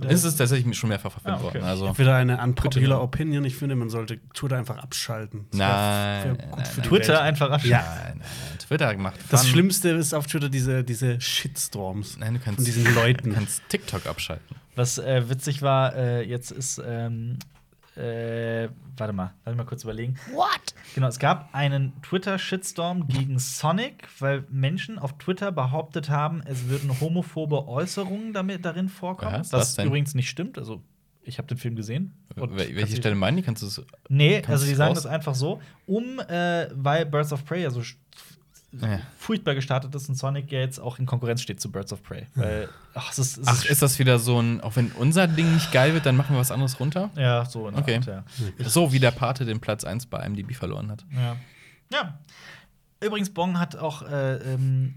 Es 0.08 0.24
ist 0.26 0.36
tatsächlich 0.36 0.78
schon 0.78 0.90
mehrfach 0.90 1.12
verfilmt 1.12 1.38
Ah, 1.38 1.46
okay. 1.46 1.56
worden. 1.60 1.64
Also, 1.64 1.98
Wieder 1.98 2.16
eine 2.16 2.42
unpopular. 2.42 3.02
Opinion. 3.02 3.46
Ich 3.46 3.56
finde, 3.56 3.76
man 3.76 3.90
sollte 3.90 4.20
Twitter 4.34 4.58
einfach 4.58 4.78
abschalten. 4.78 5.46
Das 5.52 5.60
Nein, 5.60 6.22
für- 6.22 6.28
nein, 6.28 6.50
gut 6.52 6.58
nein, 6.60 6.84
Twitter 6.84 7.14
Welt. 7.14 7.22
einfach 7.22 7.50
absch- 7.52 7.66
Ja. 7.68 7.78
nein, 7.80 7.98
nein, 7.98 8.18
nein. 8.20 8.58
Twitter 8.60 8.94
gemacht. 8.96 9.20
Das. 9.30 9.48
Schlimmste 9.48 9.90
ist 9.90 10.14
auf 10.14 10.28
Twitter 10.28 10.50
diese, 10.50 10.84
diese 10.84 11.20
Shitstorms 11.22 12.18
Nein, 12.18 12.34
du 12.36 12.40
kannst, 12.40 12.58
von 12.58 12.66
diesen 12.66 12.94
Leuten. 12.94 13.30
Du 13.30 13.36
kannst 13.36 13.62
TikTok 13.70 14.06
abschalten. 14.06 14.56
Was 14.76 14.98
äh, 14.98 15.30
witzig 15.30 15.62
war, 15.62 15.96
äh, 15.96 16.24
jetzt 16.28 16.52
ist, 16.52 16.82
ähm, 16.86 17.40
äh, 17.98 18.70
warte 18.98 19.14
mal, 19.14 19.34
lass 19.46 19.54
mich 19.54 19.58
mal 19.58 19.68
kurz 19.68 19.84
überlegen. 19.84 20.16
What? 20.34 20.76
Genau, 20.94 21.08
es 21.08 21.20
gab 21.20 21.54
einen 21.54 21.94
Twitter-Shitstorm 22.02 23.08
gegen 23.08 23.40
Sonic, 23.40 24.08
weil 24.20 24.46
Menschen 24.50 25.00
auf 25.00 25.18
Twitter 25.18 25.52
behauptet 25.52 26.10
haben, 26.10 26.42
es 26.46 26.68
würden 26.68 27.00
homophobe 27.00 27.68
Äußerungen 27.68 28.34
damit, 28.34 28.66
darin 28.66 28.90
vorkommen. 28.90 29.40
Was? 29.40 29.54
Was, 29.54 29.76
denn? 29.76 29.88
übrigens 29.88 30.14
nicht 30.16 30.30
stimmt. 30.30 30.58
Also, 30.58 30.82
ich 31.24 31.38
habe 31.38 31.48
den 31.48 31.58
Film 31.58 31.76
gesehen. 31.76 32.14
und 32.36 32.52
Wel- 32.52 32.58
kannst 32.58 32.76
Welche 32.76 32.96
Stelle 32.98 33.16
meinen 33.16 33.38
die? 33.38 33.44
Kannst 33.44 33.64
du 33.64 33.68
es. 33.68 33.82
Nee, 34.10 34.44
also 34.48 34.66
die 34.66 34.76
sagen 34.76 34.94
das 34.94 35.06
einfach 35.06 35.36
so, 35.36 35.62
um, 35.88 36.20
äh, 36.20 36.68
weil 36.74 37.06
Birds 37.06 37.34
of 37.34 37.46
Prey 37.46 37.64
ja 37.64 37.72
so 37.72 37.82
Ja. 38.82 39.00
furchtbar 39.18 39.56
gestartet 39.56 39.94
ist 39.96 40.10
und 40.10 40.16
Sonic 40.16 40.52
ja 40.52 40.60
jetzt 40.60 40.80
auch 40.80 41.00
in 41.00 41.06
Konkurrenz 41.06 41.42
steht 41.42 41.60
zu 41.60 41.72
Birds 41.72 41.94
of 41.94 42.04
Prey. 42.04 42.28
Weil, 42.36 42.70
ach, 42.94 43.12
es 43.12 43.20
ist, 43.20 43.38
es 43.38 43.48
Ach, 43.48 43.66
ist 43.66 43.82
das 43.82 44.00
wieder 44.00 44.20
so 44.20 44.40
ein, 44.40 44.62
auch 44.62 44.76
wenn 44.76 44.92
unser 44.92 45.28
Ding 45.28 45.54
nicht 45.54 45.72
geil 45.72 45.94
wird, 45.94 46.06
dann 46.06 46.16
machen 46.16 46.36
wir 46.36 46.40
was 46.40 46.52
anderes 46.52 46.80
runter? 46.80 47.10
Ja, 47.16 47.46
so 47.46 47.68
in 47.68 47.76
Okay. 47.76 47.96
Art, 47.96 48.06
ja. 48.06 48.24
So 48.60 48.92
wie 48.92 49.00
der 49.00 49.12
Pate 49.12 49.46
den 49.46 49.60
Platz 49.60 49.84
1 49.84 50.08
bei 50.08 50.26
IMDb 50.26 50.56
verloren 50.56 50.92
hat. 50.92 51.06
Ja. 51.14 51.36
ja. 51.92 52.20
Übrigens, 53.02 53.30
Bong 53.30 53.60
hat 53.60 53.76
auch. 53.76 54.02
Äh, 54.04 54.36
ähm, 54.54 54.96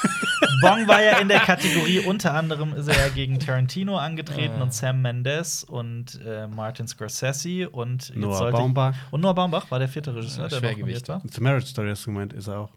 Bong 0.62 0.88
war 0.88 1.02
ja 1.02 1.18
in 1.18 1.28
der 1.28 1.40
Kategorie, 1.40 2.00
unter 2.00 2.34
anderem 2.34 2.74
ist 2.74 2.88
er 2.88 2.96
ja 2.96 3.08
gegen 3.12 3.38
Tarantino 3.38 3.96
angetreten 3.98 4.54
Ah. 4.58 4.62
und 4.62 4.74
Sam 4.74 5.02
Mendes 5.02 5.64
und 5.64 6.20
äh, 6.26 6.46
Martin 6.46 6.86
Scorsese 6.88 7.68
und 7.68 8.14
Noah 8.16 8.50
Baumbach. 8.50 8.94
Und 9.10 9.20
Noah 9.20 9.34
Baumbach 9.34 9.70
war 9.70 9.78
der 9.78 9.88
vierte 9.88 10.14
Regisseur, 10.14 10.48
der 10.48 10.56
Schwergewicht. 10.58 11.08
war. 11.08 11.20
The 11.30 11.40
Marriage 11.40 11.66
Story 11.66 11.90
hast 11.90 12.06
du 12.06 12.10
gemeint, 12.12 12.32
ist 12.32 12.48
er 12.48 12.60
auch. 12.60 12.70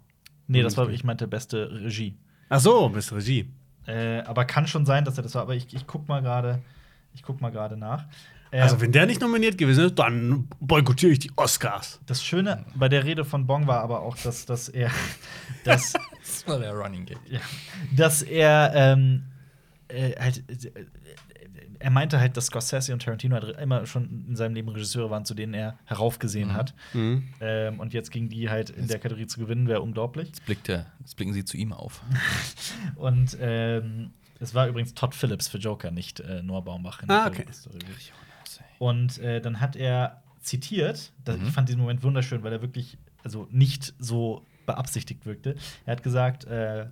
Nee, 0.47 0.61
das 0.63 0.75
war, 0.77 0.89
ich 0.89 1.03
meinte, 1.03 1.27
beste 1.27 1.69
Regie. 1.71 2.17
Ach 2.49 2.59
so, 2.59 2.89
bist 2.89 3.11
Regie. 3.13 3.49
Äh, 3.87 4.19
aber 4.21 4.45
kann 4.45 4.67
schon 4.67 4.85
sein, 4.85 5.05
dass 5.05 5.17
er 5.17 5.23
das 5.23 5.35
war. 5.35 5.43
Aber 5.43 5.55
ich, 5.55 5.73
ich 5.73 5.85
guck 5.87 6.07
mal 6.07 6.21
gerade. 6.21 6.59
Ich 7.13 7.23
guck 7.23 7.39
mal 7.41 7.49
gerade 7.51 7.77
nach. 7.77 8.05
Ähm, 8.51 8.63
Also, 8.63 8.81
wenn 8.81 8.91
der 8.91 9.05
nicht 9.05 9.21
nominiert 9.21 9.57
gewesen 9.57 9.85
ist, 9.85 9.99
dann 9.99 10.47
boykottiere 10.59 11.11
ich 11.11 11.19
die 11.19 11.31
Oscars. 11.35 11.99
das 12.07 12.23
Schöne 12.23 12.65
bei 12.75 12.89
der 12.89 13.03
Rede 13.03 13.25
von 13.25 13.45
Bong 13.45 13.67
war 13.67 13.81
aber 13.81 14.01
auch, 14.01 14.15
dass, 14.17 14.45
dass 14.47 14.69
er, 14.69 14.89
dass, 15.63 15.93
Das 16.29 16.47
war 16.47 16.59
der 16.59 16.73
Running 16.73 17.05
Gag. 17.05 17.17
ja, 17.29 17.39
dass 17.95 18.21
er 18.21 18.71
ähm, 18.75 19.23
äh, 19.87 20.11
halt, 20.19 20.43
äh, 20.49 20.85
er 21.81 21.89
meinte 21.91 22.19
halt, 22.19 22.35
dass 22.35 22.47
Scorsese 22.47 22.91
und 22.93 23.01
Tarantino 23.01 23.35
halt 23.35 23.57
immer 23.57 23.85
schon 23.85 24.25
in 24.27 24.35
seinem 24.35 24.53
Leben 24.53 24.67
Regisseure 24.69 25.09
waren, 25.09 25.23
zu 25.25 25.33
denen 25.33 25.53
er 25.53 25.77
heraufgesehen 25.85 26.49
Mhm. 26.49 26.53
hat. 26.53 26.73
Ähm, 26.93 27.79
und 27.79 27.93
jetzt 27.93 28.11
gegen 28.11 28.27
die 28.29 28.49
halt 28.49 28.69
in 28.69 28.87
der 28.87 28.99
Kategorie 28.99 29.27
zu 29.27 29.39
gewinnen, 29.39 29.67
wäre 29.67 29.81
unglaublich. 29.81 30.27
Jetzt, 30.27 30.45
blickt 30.45 30.67
er, 30.69 30.87
jetzt 30.99 31.15
blicken 31.15 31.33
sie 31.33 31.45
zu 31.45 31.55
ihm 31.57 31.71
auf. 31.73 32.01
Und 32.95 33.37
ähm, 33.39 34.11
es 34.41 34.53
war 34.53 34.67
übrigens 34.67 34.93
Todd 34.93 35.15
Phillips 35.15 35.47
für 35.47 35.57
Joker, 35.57 35.89
nicht 35.91 36.19
äh, 36.19 36.43
Noah 36.43 36.63
Baumbach. 36.63 37.01
in 37.01 37.09
Ah, 37.09 37.29
der 37.29 37.45
okay. 37.45 37.45
Und 38.77 39.17
äh, 39.19 39.41
dann 39.41 39.59
hat 39.59 39.75
er 39.75 40.21
zitiert, 40.41 41.11
das, 41.25 41.37
ich 41.37 41.49
fand 41.51 41.67
diesen 41.69 41.81
Moment 41.81 42.01
wunderschön, 42.03 42.43
weil 42.43 42.53
er 42.53 42.61
wirklich 42.61 42.97
also 43.23 43.47
nicht 43.51 43.93
so 43.99 44.45
beabsichtigt 44.73 45.25
wirkte. 45.25 45.55
Er 45.85 45.91
hat 45.93 46.03
gesagt, 46.03 46.45
äh, 46.45 46.87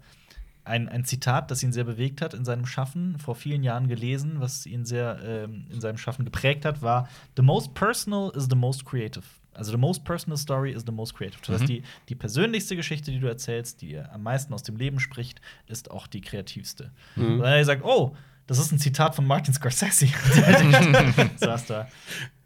ein, 0.64 0.90
ein 0.90 1.06
Zitat, 1.06 1.50
das 1.50 1.64
ihn 1.64 1.72
sehr 1.72 1.86
bewegt 1.86 2.22
hat 2.22 2.34
in 2.34 2.44
seinem 2.44 2.66
Schaffen, 2.66 3.18
vor 3.20 3.36
vielen 3.36 3.64
Jahren 3.64 3.88
gelesen, 3.88 4.42
was 4.42 4.66
ihn 4.66 4.84
sehr 4.86 5.18
ähm, 5.24 5.66
in 5.72 5.80
seinem 5.80 5.98
Schaffen 5.98 6.26
geprägt 6.26 6.66
hat, 6.66 6.82
war: 6.82 7.08
The 7.38 7.42
most 7.42 7.74
personal 7.74 8.32
is 8.36 8.48
the 8.50 8.56
most 8.58 8.84
creative. 8.86 9.24
Also, 9.54 9.72
the 9.72 9.78
most 9.78 10.04
personal 10.04 10.38
story 10.38 10.72
is 10.72 10.84
the 10.86 10.92
most 10.92 11.16
creative. 11.16 11.40
Das 11.42 11.50
heißt, 11.50 11.64
Mhm. 11.64 11.68
die, 11.68 11.84
die 12.10 12.16
persönlichste 12.16 12.76
Geschichte, 12.76 13.12
die 13.12 13.20
du 13.20 13.28
erzählst, 13.28 13.82
die 13.82 13.98
am 13.98 14.22
meisten 14.24 14.54
aus 14.54 14.62
dem 14.62 14.76
Leben 14.76 15.00
spricht, 15.00 15.40
ist 15.68 15.90
auch 15.90 16.06
die 16.06 16.22
kreativste. 16.22 16.92
Und 17.16 17.40
dann 17.40 17.48
hat 17.48 17.54
er 17.54 17.60
gesagt: 17.60 17.82
Oh, 17.86 18.16
das 18.46 18.60
ist 18.60 18.72
ein 18.72 18.78
Zitat 18.78 19.16
von 19.16 19.26
Martin 19.26 19.54
Scorsese. 19.54 20.08
Saß 21.38 21.66
da. 21.68 21.88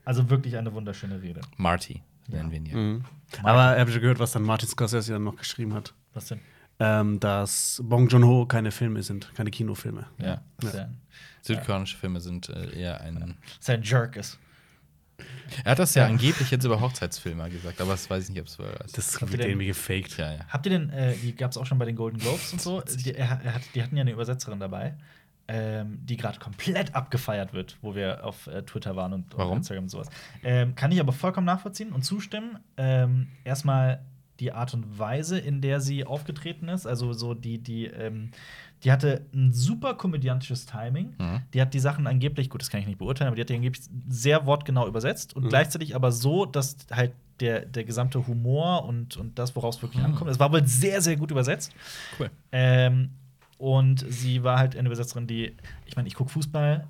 Also 0.06 0.30
wirklich 0.30 0.56
eine 0.58 0.72
wunderschöne 0.74 1.22
Rede. 1.22 1.42
Marty 1.58 2.02
nennen 2.32 2.52
wir 2.52 2.58
ihn 2.58 2.66
hier. 2.66 3.02
Aber 3.44 3.76
ich 3.76 3.82
habe 3.82 3.92
schon 3.92 4.02
gehört, 4.02 4.20
was 4.20 4.32
dann 4.32 4.44
Martin 4.44 4.68
Scorsese 4.68 5.14
dann 5.14 5.24
noch 5.24 5.36
geschrieben 5.36 5.74
hat. 5.74 5.94
Was 6.14 6.28
denn? 6.28 6.40
Ähm, 6.80 7.20
dass 7.20 7.80
Bong 7.84 8.08
Joon-ho 8.08 8.46
keine 8.48 8.72
Filme 8.72 9.04
sind, 9.04 9.34
keine 9.36 9.52
Kinofilme. 9.52 10.08
Ja. 10.18 10.42
Er, 10.64 10.90
Südkoreanische 11.44 11.98
Filme 11.98 12.20
sind 12.20 12.50
äh, 12.50 12.80
eher 12.80 13.02
ein. 13.02 13.38
dass 13.60 13.70
er 13.70 13.76
ein 13.76 13.84
Jerk 13.84 14.16
ist. 14.16 14.40
Er 15.64 15.72
hat 15.72 15.80
das 15.80 15.94
ja 15.96 16.06
angeblich 16.06 16.50
jetzt 16.50 16.64
über 16.64 16.80
Hochzeitsfilme 16.80 17.50
gesagt, 17.50 17.82
aber 17.82 17.92
das 17.92 18.10
weiß 18.10 18.24
ich 18.24 18.30
nicht, 18.32 18.42
ob 18.42 18.48
es 18.48 18.58
ist. 18.86 18.98
Das 18.98 19.22
Habt 19.22 19.32
ihr 19.32 19.38
wird 19.38 19.48
irgendwie 19.48 19.68
gefaked. 19.68 20.18
ja, 20.18 20.34
ja. 20.34 20.40
Habt 20.48 20.66
ihr 20.66 20.72
denn, 20.72 20.90
äh, 20.90 21.16
die 21.16 21.36
gab 21.36 21.52
es 21.52 21.58
auch 21.58 21.66
schon 21.66 21.78
bei 21.78 21.86
den 21.86 21.96
Golden 21.96 22.18
Globes 22.18 22.54
und 22.54 22.62
so, 22.62 22.82
die, 23.06 23.14
er, 23.14 23.42
er 23.44 23.56
hat, 23.56 23.62
die 23.76 23.84
hatten 23.84 23.96
ja 23.96 24.02
eine 24.02 24.12
Übersetzerin 24.12 24.60
dabei, 24.60 24.96
ähm, 25.54 26.00
die 26.06 26.16
gerade 26.16 26.40
komplett 26.40 26.96
abgefeiert 26.96 27.52
wird, 27.54 27.78
wo 27.82 27.94
wir 27.94 28.24
auf 28.26 28.48
äh, 28.48 28.64
Twitter 28.64 28.96
waren 28.96 29.12
und, 29.12 29.36
und? 29.36 29.58
Instagram 29.58 29.84
und 29.84 29.90
sowas. 29.90 30.08
Ähm, 30.44 30.76
kann 30.76 30.92
ich 30.94 31.00
aber 31.02 31.12
vollkommen 31.12 31.46
nachvollziehen 31.46 31.92
und 31.92 32.04
zustimmen. 32.04 32.60
Ähm, 32.78 33.28
erstmal 33.44 34.00
die 34.40 34.54
Art 34.54 34.74
und 34.74 34.98
Weise, 34.98 35.38
in 35.38 35.60
der 35.62 35.82
sie 35.82 36.06
aufgetreten 36.06 36.70
ist, 36.70 36.88
also 36.88 37.12
so 37.14 37.34
die, 37.34 37.58
die, 37.60 37.86
ähm, 37.88 38.32
die 38.84 38.92
hatte 38.92 39.26
ein 39.34 39.52
super 39.52 39.94
komödiantisches 39.96 40.66
Timing. 40.66 41.14
Mhm. 41.20 41.42
Die 41.54 41.62
hat 41.62 41.74
die 41.74 41.80
Sachen 41.80 42.08
angeblich, 42.08 42.50
gut, 42.50 42.62
das 42.62 42.70
kann 42.70 42.80
ich 42.80 42.88
nicht 42.88 42.98
beurteilen, 43.00 43.28
aber 43.28 43.36
die 43.36 43.42
hat 43.42 43.50
die 43.50 43.56
angeblich 43.56 43.84
sehr 44.08 44.46
wortgenau 44.46 44.88
übersetzt 44.88 45.36
und 45.36 45.50
gleichzeitig 45.50 45.96
aber 45.96 46.12
so, 46.14 46.46
dass 46.46 46.78
halt 46.92 47.12
der, 47.42 47.66
der 47.66 47.84
gesamte 47.84 48.26
Humor 48.26 48.86
und, 48.86 49.18
und 49.18 49.38
das, 49.38 49.56
woraus 49.56 49.76
es 49.78 49.82
wirklich 49.82 50.00
Mhm. 50.00 50.12
ankommt, 50.12 50.32
es 50.32 50.40
war 50.40 50.52
wohl 50.52 50.66
sehr, 50.66 51.02
sehr 51.02 51.18
gut 51.18 51.30
übersetzt. 51.30 51.74
Cool. 52.20 52.30
Ähm, 52.52 53.10
und 53.62 54.04
sie 54.10 54.44
war 54.44 54.58
halt 54.58 54.76
eine 54.76 54.88
Übersetzerin, 54.88 55.28
die, 55.28 55.56
ich 55.86 55.96
meine, 55.96 56.08
ich 56.08 56.16
gucke 56.16 56.32
Fußball, 56.32 56.88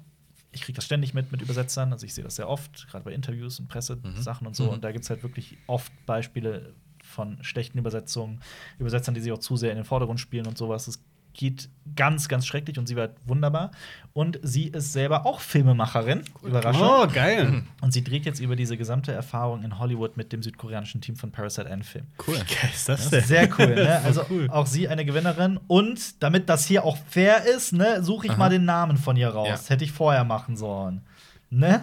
ich 0.54 0.62
kriege 0.62 0.78
das 0.78 0.86
ständig 0.86 1.14
mit 1.14 1.30
mit 1.30 1.42
Übersetzern, 1.42 1.92
also 1.92 2.06
ich 2.06 2.14
sehe 2.14 2.24
das 2.24 2.38
sehr 2.38 2.48
oft, 2.48 2.88
gerade 2.88 3.04
bei 3.04 3.12
Interviews 3.12 3.60
und 3.60 3.68
Pressesachen 3.68 4.48
und 4.48 4.56
so. 4.56 4.64
Mhm. 4.64 4.70
Und 4.70 4.84
da 4.86 4.94
gibt 4.94 5.04
es 5.04 5.10
halt 5.10 5.22
wirklich 5.22 5.58
oft 5.68 5.92
Beispiele 6.06 6.74
von 7.04 7.44
schlechten 7.44 7.78
Übersetzungen, 7.78 8.40
Übersetzern, 8.80 9.14
die 9.14 9.20
sich 9.20 9.34
auch 9.34 9.40
zu 9.40 9.58
sehr 9.58 9.72
in 9.72 9.76
den 9.76 9.84
Vordergrund 9.84 10.22
spielen 10.22 10.48
und 10.48 10.58
sowas. 10.58 10.88
Es 10.88 11.04
geht 11.34 11.70
ganz, 11.96 12.28
ganz 12.28 12.46
schrecklich 12.46 12.78
und 12.80 12.88
sie 12.88 12.96
war 12.96 13.10
wunderbar. 13.26 13.72
Und 14.14 14.40
sie 14.44 14.68
ist 14.68 14.94
selber 14.94 15.26
auch 15.26 15.40
Filmemacherin. 15.40 16.24
Überraschung. 16.44 16.82
Oh, 16.88 17.08
geil. 17.08 17.64
Und 17.82 17.94
sie 17.94 18.04
dreht 18.04 18.26
jetzt 18.26 18.40
über 18.40 18.56
diese 18.56 18.78
gesamte 18.78 19.12
Erfahrung 19.12 19.64
in 19.64 19.80
Hollywood 19.80 20.18
mit 20.18 20.34
dem 20.34 20.44
südkoreanischen 20.44 21.02
Team 21.02 21.16
von 21.16 21.32
Parasite 21.32 21.68
einen 21.70 21.84
Film. 21.84 22.08
Cool. 22.28 22.36
geil 22.38 22.70
ist 22.74 22.90
das 22.90 22.98
Das 22.98 23.06
ist 23.06 23.12
denn? 23.12 23.24
sehr 23.24 23.50
cool, 23.60 23.76
ne? 23.76 24.02
Also 24.04 24.26
auch 24.50 24.66
sie 24.68 24.88
eine 24.88 25.06
Gewinnerin. 25.06 25.60
Und 25.68 26.22
damit 26.22 26.50
das 26.50 26.66
hier 26.66 26.84
auch 26.84 26.98
fair 27.10 27.46
ist, 27.46 27.74
ne, 27.74 28.04
suche 28.04 28.26
ich 28.28 28.32
Aha. 28.34 28.40
mal 28.40 28.50
den 28.50 28.66
Namen 28.66 28.98
von 28.98 29.16
ihr 29.16 29.30
raus. 29.30 29.66
Ja. 29.66 29.70
Hätte 29.70 29.84
ich 29.84 29.92
vorher 29.92 30.24
machen 30.24 30.58
sollen. 30.58 31.02
Ne? 31.50 31.82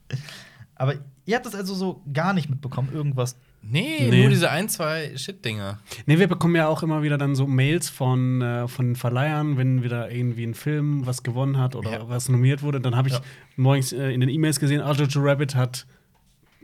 Aber 0.74 0.94
ihr 1.24 1.36
habt 1.36 1.46
das 1.46 1.54
also 1.54 1.74
so 1.74 2.02
gar 2.12 2.32
nicht 2.32 2.50
mitbekommen, 2.50 2.90
irgendwas. 2.92 3.36
Nee, 3.68 4.08
Nee. 4.10 4.20
nur 4.20 4.28
diese 4.30 4.50
ein, 4.50 4.68
zwei 4.68 5.16
Shit-Dinger. 5.16 5.80
Nee, 6.06 6.18
wir 6.18 6.28
bekommen 6.28 6.54
ja 6.54 6.68
auch 6.68 6.82
immer 6.82 7.02
wieder 7.02 7.18
dann 7.18 7.34
so 7.34 7.46
Mails 7.46 7.88
von, 7.88 8.40
äh, 8.42 8.68
von 8.68 8.94
Verleihern, 8.96 9.56
wenn 9.56 9.82
wieder 9.82 10.10
irgendwie 10.10 10.44
ein 10.44 10.54
Film 10.54 11.04
was 11.06 11.22
gewonnen 11.22 11.58
hat 11.58 11.74
oder 11.74 11.90
Ja. 11.92 12.08
was 12.08 12.28
nominiert 12.28 12.62
wurde. 12.62 12.80
Dann 12.80 12.94
habe 12.96 13.08
ich 13.08 13.14
Ja. 13.14 13.20
morgens 13.56 13.92
äh, 13.92 14.10
in 14.12 14.20
den 14.20 14.28
E-Mails 14.28 14.60
gesehen, 14.60 14.80
ah, 14.80 14.92
Jojo 14.92 15.20
Rabbit 15.20 15.54
hat 15.54 15.86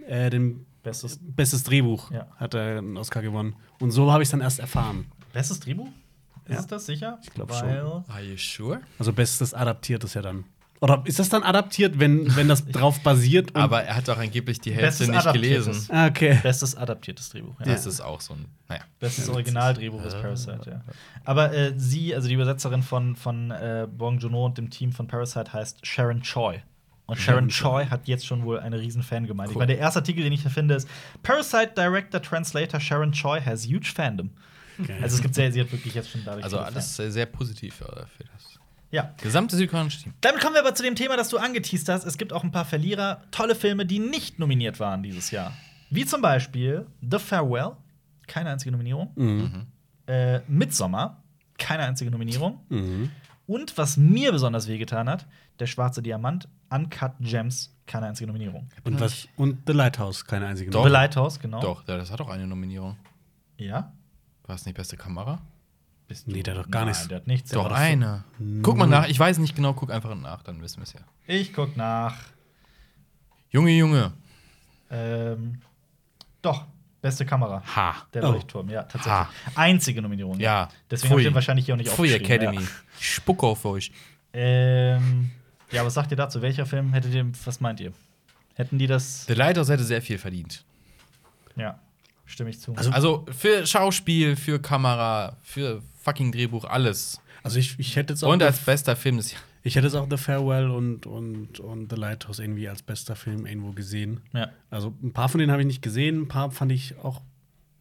äh, 0.07 0.31
den 0.31 0.67
Bestes, 0.83 1.19
bestes 1.23 1.63
Drehbuch 1.63 2.11
Ja. 2.11 2.27
hat 2.37 2.55
er 2.55 2.79
einen 2.79 2.97
Oscar 2.97 3.23
gewonnen. 3.23 3.55
Und 3.79 3.93
so 3.93 4.11
habe 4.13 4.23
ich 4.23 4.27
es 4.27 4.31
dann 4.33 4.41
erst 4.41 4.59
erfahren. 4.59 5.07
bestes 5.33 5.61
Drehbuch? 5.61 5.89
Ist 6.49 6.67
das 6.73 6.87
sicher? 6.87 7.19
Ich 7.23 7.31
glaub 7.33 7.51
Weil- 7.51 7.81
schon. 7.81 8.05
Are 8.09 8.21
you 8.23 8.37
sure? 8.37 8.81
Also 8.99 9.13
bestes 9.13 9.55
adaptiert 9.55 10.03
ist 10.05 10.15
ja 10.15 10.23
dann. 10.23 10.45
Oder 10.83 11.01
ist 11.07 11.19
das 11.21 11.29
dann 11.29 11.45
adaptiert, 11.45 12.01
wenn, 12.01 12.35
wenn 12.35 12.49
das 12.49 12.67
drauf 12.67 13.01
basiert? 13.01 13.55
und- 13.55 13.61
Aber 13.61 13.85
er 13.85 13.95
hat 13.97 14.09
doch 14.09 14.19
angeblich 14.19 14.61
die 14.61 14.73
Hälfte 14.73 15.07
Bestes 15.07 15.09
nicht 15.25 15.33
gelesen. 15.33 15.87
Ah, 15.91 16.09
okay. 16.09 16.39
Bestes 16.43 16.77
adaptiertes 16.77 17.31
Drehbuch. 17.31 17.55
Ja. 17.61 17.67
Das 17.67 17.87
ist 17.87 18.01
auch 18.01 18.21
so 18.21 18.35
ein. 18.35 18.47
Naja. 18.69 18.83
Bestes 18.99 19.29
Originaldrehbuch 19.29 20.05
ist 20.05 20.21
Parasite, 20.21 20.61
ja. 20.67 20.81
Aber 21.25 21.53
äh, 21.55 21.73
sie, 21.77 22.15
also 22.15 22.27
die 22.27 22.35
Übersetzerin 22.35 22.83
von, 22.83 23.15
von 23.15 23.53
äh, 23.53 23.87
Bong 23.91 24.19
Joon-ho 24.19 24.45
und 24.47 24.59
dem 24.59 24.71
Team 24.71 24.91
von 24.93 25.07
Parasite 25.07 25.53
heißt 25.53 25.87
Sharon 25.87 26.21
Choi. 26.23 26.59
Und 27.07 27.19
Sharon 27.19 27.49
Choi 27.49 27.87
hat 27.87 28.09
jetzt 28.09 28.27
schon 28.27 28.43
wohl 28.45 28.59
eine 28.59 28.81
riesen 28.81 29.03
Fangemeinde. 29.03 29.51
Ich 29.53 29.57
Cool. 29.57 29.61
meine, 29.61 29.73
der 29.75 29.79
erste 29.81 30.01
Artikel, 30.01 30.25
den 30.25 30.33
ich 30.33 30.43
hier 30.43 30.51
finde, 30.51 30.75
ist 30.75 30.89
Parasite 31.23 31.73
Director 31.77 32.21
Translator 32.23 32.81
Sharon 32.81 33.13
Choi 33.13 33.41
has 33.41 33.67
huge 33.67 33.93
fandom. 33.95 34.31
Okay. 34.81 34.97
Also 35.03 35.17
es 35.17 35.23
gibt 35.23 35.35
sehr, 35.35 35.53
sie 35.53 35.61
hat 35.61 35.71
wirklich 35.71 35.95
jetzt 35.95 36.11
schon 36.11 36.23
dadurch 36.25 36.43
Also 36.45 36.59
alles 36.59 36.97
sehr, 36.97 37.13
sehr 37.13 37.27
positiv 37.27 37.83
äh, 37.83 37.85
für 38.07 38.25
das. 38.33 38.52
Ja. 38.93 39.15
gesamte 39.21 39.57
südkoreanische 39.57 40.03
Team. 40.03 40.13
Damit 40.21 40.41
kommen 40.41 40.55
wir 40.55 40.61
aber 40.61 40.75
zu 40.75 40.83
dem 40.83 40.95
Thema, 40.95 41.17
das 41.17 41.29
du 41.31 41.39
angeteased 41.39 41.89
hast. 41.89 42.05
Es 42.05 42.19
gibt 42.19 42.33
auch 42.33 42.45
ein 42.45 42.53
paar 42.53 42.67
Verlierer, 42.67 43.23
tolle 43.31 43.55
Filme, 43.55 43.87
die 43.87 43.99
nicht 43.99 44.39
nominiert 44.39 44.79
waren 44.79 45.03
dieses 45.03 45.31
Jahr. 45.31 45.53
Wie 45.91 46.05
zum 46.07 46.23
Beispiel 46.23 46.87
The 47.11 47.19
Farewell, 47.19 47.73
keine 48.27 48.51
einzige 48.51 48.71
Nominierung. 48.71 49.11
Mhm. 49.17 49.67
Äh, 50.07 50.41
Midsommar, 50.47 51.23
keine 51.59 51.85
einzige 51.85 52.11
Nominierung. 52.11 52.61
Mhm. 52.69 53.11
Und 53.47 53.77
was 53.77 53.97
mir 53.97 54.31
besonders 54.31 54.69
wehgetan 54.69 55.09
hat, 55.09 55.27
Der 55.59 55.67
schwarze 55.67 56.03
Diamant, 56.03 56.49
Uncut 56.71 57.13
Gems, 57.21 57.77
keine 57.87 58.07
einzige 58.07 58.27
Nominierung. 58.27 58.69
Und, 58.85 59.01
was, 59.01 59.29
und 59.37 59.59
The 59.67 59.73
Lighthouse, 59.73 60.25
keine 60.25 60.47
einzige 60.47 60.71
Doch. 60.71 60.85
The 60.85 60.91
Lighthouse, 60.91 61.39
genau. 61.39 61.61
Doch, 61.61 61.85
das 61.85 62.11
hat 62.11 62.21
auch 62.21 62.31
eine 62.31 62.47
Nominierung. 62.47 62.97
Ja. 63.59 63.93
War 64.47 64.55
es 64.55 64.65
nicht 64.65 64.77
beste 64.77 64.97
Kamera? 64.97 65.41
Bist 66.09 66.27
Nee, 66.29 66.43
der 66.43 66.57
hat 66.57 66.65
doch 66.67 66.71
gar 66.71 66.85
nichts. 66.85 67.09
Der 67.09 67.19
hat 67.19 67.27
nichts. 67.27 67.51
Der 67.51 67.63
Doch, 67.63 67.69
so- 67.69 67.75
eine. 67.75 68.25
Guck 68.63 68.77
mal 68.77 68.87
nach. 68.87 69.09
Ich 69.09 69.19
weiß 69.19 69.39
nicht 69.39 69.55
genau, 69.57 69.73
guck 69.73 69.91
einfach 69.91 70.15
nach, 70.15 70.43
dann 70.43 70.61
wissen 70.61 70.79
wir 70.79 70.85
es 70.85 70.93
ja. 70.93 71.01
Ich 71.27 71.53
guck 71.53 71.77
nach. 71.77 72.17
Junge, 73.51 73.71
Junge. 73.73 74.13
Ähm, 74.91 75.61
doch, 76.43 76.65
beste 77.01 77.25
Kamera. 77.25 77.63
Ha. 77.77 78.07
Der 78.13 78.25
Oh. 78.25 78.33
Leuchtturm, 78.33 78.69
ja, 78.69 78.83
tatsächlich. 78.83 79.13
Ha. 79.13 79.31
Einzige 79.55 80.03
Nominierung. 80.03 80.39
Ja. 80.41 80.69
Deswegen 80.91 81.11
habe 81.13 81.21
ich 81.21 81.27
den 81.29 81.35
wahrscheinlich 81.35 81.67
hier 81.67 81.75
auch 81.75 81.79
nicht 81.79 81.91
Pfui. 81.91 82.13
Academy. 82.13 82.61
Ich 82.99 83.15
spucke 83.15 83.47
auf 83.47 83.65
euch. 83.65 83.89
Ja. 84.35 84.41
Ähm, 84.41 85.31
ja, 85.71 85.85
was 85.85 85.95
sagt 85.95 86.11
ihr 86.11 86.17
dazu? 86.17 86.41
Welcher 86.43 86.67
Film 86.67 86.93
hättet 86.93 87.15
ihr, 87.15 87.27
was 87.45 87.61
meint 87.61 87.81
ihr? 87.81 87.93
Hätten 88.55 88.79
die 88.79 88.87
das? 88.87 89.25
The 89.27 89.35
Lighthouse 89.35 89.69
hätte 89.71 89.85
sehr 89.85 90.03
viel 90.03 90.19
verdient. 90.19 90.65
Ja, 91.57 91.79
stimme 92.27 92.51
ich 92.51 92.61
zu. 92.61 92.75
Also 92.75 93.27
für 93.31 93.67
Schauspiel, 93.67 94.37
für 94.37 94.59
Kamera, 94.61 95.37
für 95.43 95.83
fucking 96.03 96.33
Drehbuch, 96.33 96.65
alles. 96.65 97.21
Also 97.43 97.59
ich, 97.59 97.79
ich 97.79 97.97
hätte 97.97 98.13
jetzt 98.13 98.23
auch 98.23 98.33
Und 98.33 98.43
als 98.43 98.59
bester 98.61 98.95
Film 98.97 99.17
des 99.17 99.33
Jahres. 99.33 99.47
ich 99.63 99.75
hätte 99.77 99.87
jetzt 99.87 99.95
auch 99.97 100.07
The 100.11 100.17
Farewell 100.17 100.71
und, 100.71 101.07
und, 101.07 101.61
und 101.61 101.91
The 101.91 101.97
Lighthouse 101.97 102.39
irgendwie 102.39 102.69
als 102.69 102.83
bester 102.83 103.17
Film 103.17 103.47
irgendwo 103.47 103.73
gesehen. 103.73 104.21
ja. 104.33 104.49
Also 104.71 104.95
ein 105.03 105.13
paar 105.13 105.29
von 105.29 105.39
denen 105.39 105.51
habe 105.53 105.63
ich 105.63 105.67
nicht 105.67 105.83
gesehen, 105.83 106.23
ein 106.23 106.29
paar 106.29 106.51
fand 106.51 106.73
ich 106.73 106.97
auch 107.03 107.21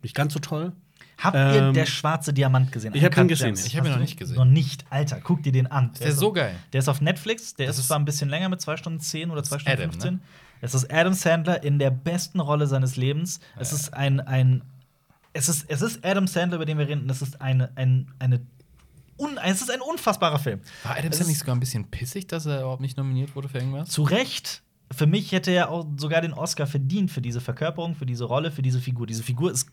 nicht 0.03 0.15
ganz 0.15 0.33
so 0.33 0.39
toll. 0.39 0.71
Habt 1.19 1.35
ihr 1.35 1.67
Ähm, 1.67 1.73
der 1.75 1.85
schwarze 1.85 2.33
Diamant 2.33 2.71
gesehen? 2.71 2.95
ich 2.95 3.03
hab 3.03 3.11
Uncut 3.11 3.23
ihn 3.25 3.27
gesehen? 3.27 3.53
Ich 3.67 3.77
hab 3.77 3.85
ihn 3.85 3.91
noch 3.91 3.99
nicht 3.99 4.17
gesehen. 4.17 4.35
Noch 4.37 4.45
nicht, 4.45 4.85
Alter, 4.89 5.19
guck 5.23 5.43
dir 5.43 5.51
den 5.51 5.67
an. 5.67 5.91
Der 5.99 6.07
ist 6.07 6.17
so 6.17 6.33
geil. 6.33 6.55
Der 6.73 6.79
ist 6.79 6.87
auf 6.87 6.99
Netflix, 7.01 7.53
der 7.55 7.67
Das 7.67 7.77
ist 7.77 7.87
zwar 7.87 7.99
ein 7.99 8.05
bisschen 8.05 8.29
länger 8.29 8.49
mit 8.49 8.59
2 8.61 8.77
Stunden 8.77 8.99
10 8.99 9.29
oder 9.29 9.43
2 9.43 9.59
Stunden 9.59 9.79
Adam, 9.79 9.91
15. 9.91 10.13
ne? 10.15 10.19
Es 10.61 10.73
ist 10.73 10.91
Adam 10.91 11.13
Sandler 11.13 11.63
in 11.63 11.77
der 11.77 11.91
besten 11.91 12.39
Rolle 12.39 12.65
seines 12.65 12.95
Lebens. 12.95 13.39
Es 13.59 13.71
ist 13.73 13.93
ein, 13.93 14.19
ein 14.19 14.63
es, 15.33 15.49
ist, 15.49 15.65
es 15.67 15.81
ist 15.81 16.03
Adam 16.05 16.27
Sandler, 16.27 16.57
über 16.57 16.65
den 16.65 16.77
wir 16.77 16.87
reden, 16.87 17.03
und 17.03 17.09
es 17.09 17.21
ist 17.21 17.41
eine, 17.41 17.71
ein, 17.75 18.11
eine 18.19 18.41
un, 19.17 19.37
es 19.43 19.61
ist 19.61 19.71
ein 19.71 19.81
unfassbarer 19.81 20.39
Film. 20.39 20.61
War 20.83 20.97
Adam 20.97 21.11
Sandler 21.11 21.27
nicht 21.27 21.39
sogar 21.39 21.55
ein 21.55 21.59
bisschen 21.59 21.89
pissig, 21.89 22.27
dass 22.27 22.45
er 22.45 22.61
überhaupt 22.61 22.81
nicht 22.81 22.97
nominiert 22.97 23.35
wurde 23.35 23.49
für 23.49 23.59
irgendwas? 23.59 23.89
Zu 23.89 24.03
Recht. 24.03 24.63
Für 24.91 25.07
mich 25.07 25.31
hätte 25.31 25.51
er 25.51 25.69
auch 25.69 25.85
sogar 25.95 26.19
den 26.19 26.33
Oscar 26.33 26.67
verdient 26.67 27.11
für 27.11 27.21
diese 27.21 27.39
Verkörperung, 27.39 27.95
für 27.95 28.05
diese 28.05 28.25
Rolle, 28.25 28.51
für 28.51 28.61
diese 28.61 28.81
Figur. 28.81 29.07
Diese 29.07 29.23
Figur 29.23 29.49
ist 29.49 29.67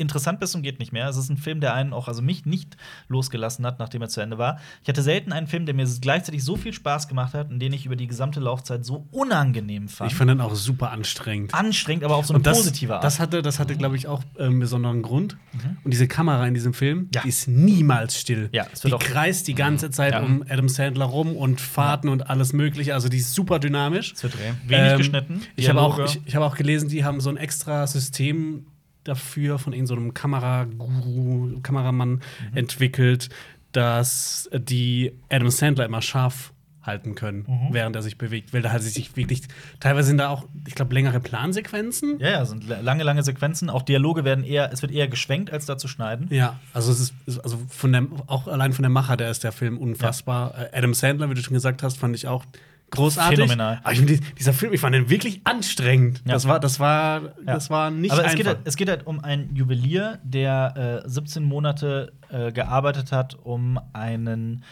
interessant 0.00 0.40
bis 0.40 0.52
zum 0.52 0.62
geht 0.62 0.78
nicht 0.78 0.92
mehr. 0.92 1.08
Es 1.08 1.16
ist 1.16 1.28
ein 1.28 1.36
Film, 1.36 1.60
der 1.60 1.74
einen 1.74 1.92
auch, 1.92 2.08
also 2.08 2.22
mich 2.22 2.46
nicht 2.46 2.76
losgelassen 3.08 3.64
hat, 3.66 3.78
nachdem 3.78 4.02
er 4.02 4.08
zu 4.08 4.20
Ende 4.20 4.38
war. 4.38 4.58
Ich 4.82 4.88
hatte 4.88 5.02
selten 5.02 5.32
einen 5.32 5.46
Film, 5.46 5.66
der 5.66 5.74
mir 5.74 5.86
gleichzeitig 6.00 6.42
so 6.44 6.56
viel 6.56 6.72
Spaß 6.72 7.08
gemacht 7.08 7.34
hat 7.34 7.50
und 7.50 7.58
den 7.60 7.72
ich 7.72 7.86
über 7.86 7.96
die 7.96 8.06
gesamte 8.06 8.40
Laufzeit 8.40 8.84
so 8.84 9.06
unangenehm 9.10 9.88
fand. 9.88 10.10
Ich 10.10 10.16
fand 10.16 10.30
den 10.30 10.40
auch 10.40 10.54
super 10.54 10.90
anstrengend. 10.90 11.54
anstrengend, 11.54 12.04
aber 12.04 12.16
auf 12.16 12.26
so 12.26 12.34
eine 12.34 12.42
das, 12.42 12.56
positive 12.58 12.94
Art. 12.94 13.04
das 13.04 13.20
hatte, 13.20 13.42
das 13.42 13.58
hatte 13.58 13.76
glaube 13.76 13.96
ich, 13.96 14.06
auch 14.08 14.22
äh, 14.36 14.44
einen 14.44 14.60
besonderen 14.60 15.02
Grund. 15.02 15.36
Mhm. 15.52 15.78
Und 15.84 15.90
diese 15.92 16.08
Kamera 16.08 16.46
in 16.46 16.54
diesem 16.54 16.74
Film, 16.74 17.08
Ja. 17.14 17.22
die 17.22 17.28
ist 17.28 17.48
niemals 17.48 18.18
still. 18.18 18.48
Ja, 18.52 18.66
die 18.84 18.90
kreist 18.90 19.48
die 19.48 19.54
ganze 19.54 19.90
Zeit 19.90 20.14
Ja. 20.14 20.20
um 20.22 20.44
Adam 20.48 20.68
Sandler 20.68 21.04
rum 21.06 21.36
und 21.36 21.60
Fahrten 21.60 22.08
und 22.08 22.28
alles 22.30 22.52
Mögliche. 22.52 22.94
Also 22.94 23.08
die 23.08 23.18
ist 23.18 23.34
super 23.34 23.58
dynamisch. 23.58 24.12
es 24.14 24.22
wird 24.22 24.34
Okay. 24.34 24.52
wenig 24.66 24.90
Ähm, 24.92 24.98
geschnitten. 24.98 25.42
Ich 25.56 25.68
habe 25.68 25.80
auch, 25.80 25.96
Dialoge. 25.96 26.18
ich, 26.18 26.26
ich 26.28 26.36
habe 26.36 26.44
auch 26.46 26.56
gelesen, 26.56 26.88
die 26.88 27.04
haben 27.04 27.20
so 27.20 27.30
ein 27.30 27.36
extra 27.36 27.86
System 27.86 28.66
dafür 29.04 29.58
von 29.58 29.72
irgendeinem 29.72 29.86
so 29.86 30.02
einem 30.02 30.14
Kameraguru, 30.14 31.60
Kameramann 31.62 32.10
Mhm. 32.50 32.56
entwickelt, 32.56 33.28
dass 33.72 34.48
die 34.52 35.12
Adam 35.30 35.50
Sandler 35.50 35.84
immer 35.84 36.02
scharf 36.02 36.52
halten 36.82 37.14
können, 37.14 37.44
Mhm. 37.46 37.74
während 37.74 37.94
er 37.94 38.00
sich 38.02 38.16
bewegt. 38.16 38.54
Weil 38.54 38.62
da 38.62 38.72
hat 38.72 38.82
sie 38.82 38.88
sich 38.88 39.14
wirklich, 39.14 39.42
teilweise 39.80 40.08
sind 40.08 40.16
da 40.18 40.30
auch, 40.30 40.46
ich 40.66 40.74
glaube, 40.74 40.94
längere 40.94 41.20
Plansequenzen. 41.20 42.18
ja, 42.20 42.30
ja, 42.30 42.44
sind 42.46 42.66
la- 42.66 42.80
lange, 42.80 43.04
lange 43.04 43.22
Sequenzen. 43.22 43.68
Auch 43.68 43.82
Dialoge 43.82 44.24
werden 44.24 44.44
eher, 44.44 44.72
es 44.72 44.80
wird 44.80 44.90
eher 44.90 45.06
geschwenkt, 45.06 45.52
als 45.52 45.66
da 45.66 45.76
zu 45.76 45.88
schneiden. 45.88 46.28
Ja, 46.30 46.58
also 46.72 46.90
es 46.90 47.12
ist, 47.26 47.38
also 47.44 47.58
von 47.68 47.92
der, 47.92 48.06
auch 48.28 48.48
allein 48.48 48.72
von 48.72 48.82
der 48.82 48.90
Macher, 48.90 49.18
der 49.18 49.30
ist 49.30 49.44
der 49.44 49.52
Film 49.52 49.76
unfassbar. 49.76 50.54
Äh, 50.72 50.76
Adam 50.78 50.94
Sandler, 50.94 51.28
wie 51.28 51.34
du 51.34 51.42
schon 51.42 51.54
gesagt 51.54 51.82
hast, 51.82 51.98
fand 51.98 52.16
ich 52.16 52.26
auch 52.26 52.44
großartig. 52.90 53.38
Phänomenal. 53.38 53.80
Aber 53.82 53.92
ich 53.92 53.98
finde, 53.98 54.18
dieser 54.38 54.52
Film, 54.52 54.72
ich 54.72 54.80
fand 54.80 54.94
den 54.94 55.08
wirklich 55.10 55.40
anstrengend. 55.44 56.22
Ja. 56.26 56.34
Das 56.34 56.46
war, 56.46 56.60
das 56.60 56.80
war, 56.80 57.20
das 57.44 57.70
war 57.70 57.90
nicht 57.90 58.12
Aber 58.12 58.20
es 58.20 58.24
einfach. 58.26 58.36
geht, 58.36 58.46
halt, 58.46 58.58
es 58.64 58.76
geht 58.76 58.88
halt 58.88 59.06
um 59.06 59.20
einen 59.20 59.54
Juwelier, 59.54 60.18
der 60.22 61.02
äh, 61.04 61.08
17 61.08 61.42
Monate 61.44 62.12
äh, 62.30 62.52
gearbeitet 62.52 63.12
hat, 63.12 63.34
um 63.34 63.80
einen 63.92 64.64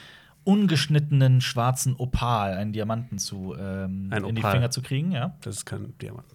ungeschnittenen 0.44 1.40
schwarzen 1.40 1.94
Opal, 1.96 2.54
einen 2.54 2.72
Diamanten 2.72 3.18
zu 3.18 3.54
ähm, 3.58 4.08
Ein 4.10 4.24
in 4.24 4.34
die. 4.34 4.42
Finger 4.42 4.70
zu 4.70 4.80
kriegen. 4.80 5.12
Ja, 5.12 5.36
das 5.42 5.56
ist 5.56 5.66
kein 5.66 5.96
Diamant. 5.98 6.26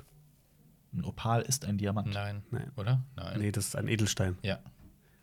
ein 0.93 1.03
Opal 1.03 1.41
ist 1.41 1.65
ein 1.65 1.77
Diamant. 1.79 2.13
Nein. 2.13 2.43
Nein. 2.51 2.71
Oder? 2.75 3.01
Nein. 3.15 3.39
Nee, 3.39 3.51
das 3.51 3.67
ist 3.67 3.75
ein 3.75 3.87
Edelstein. 3.87 4.37
Ja. 4.43 4.59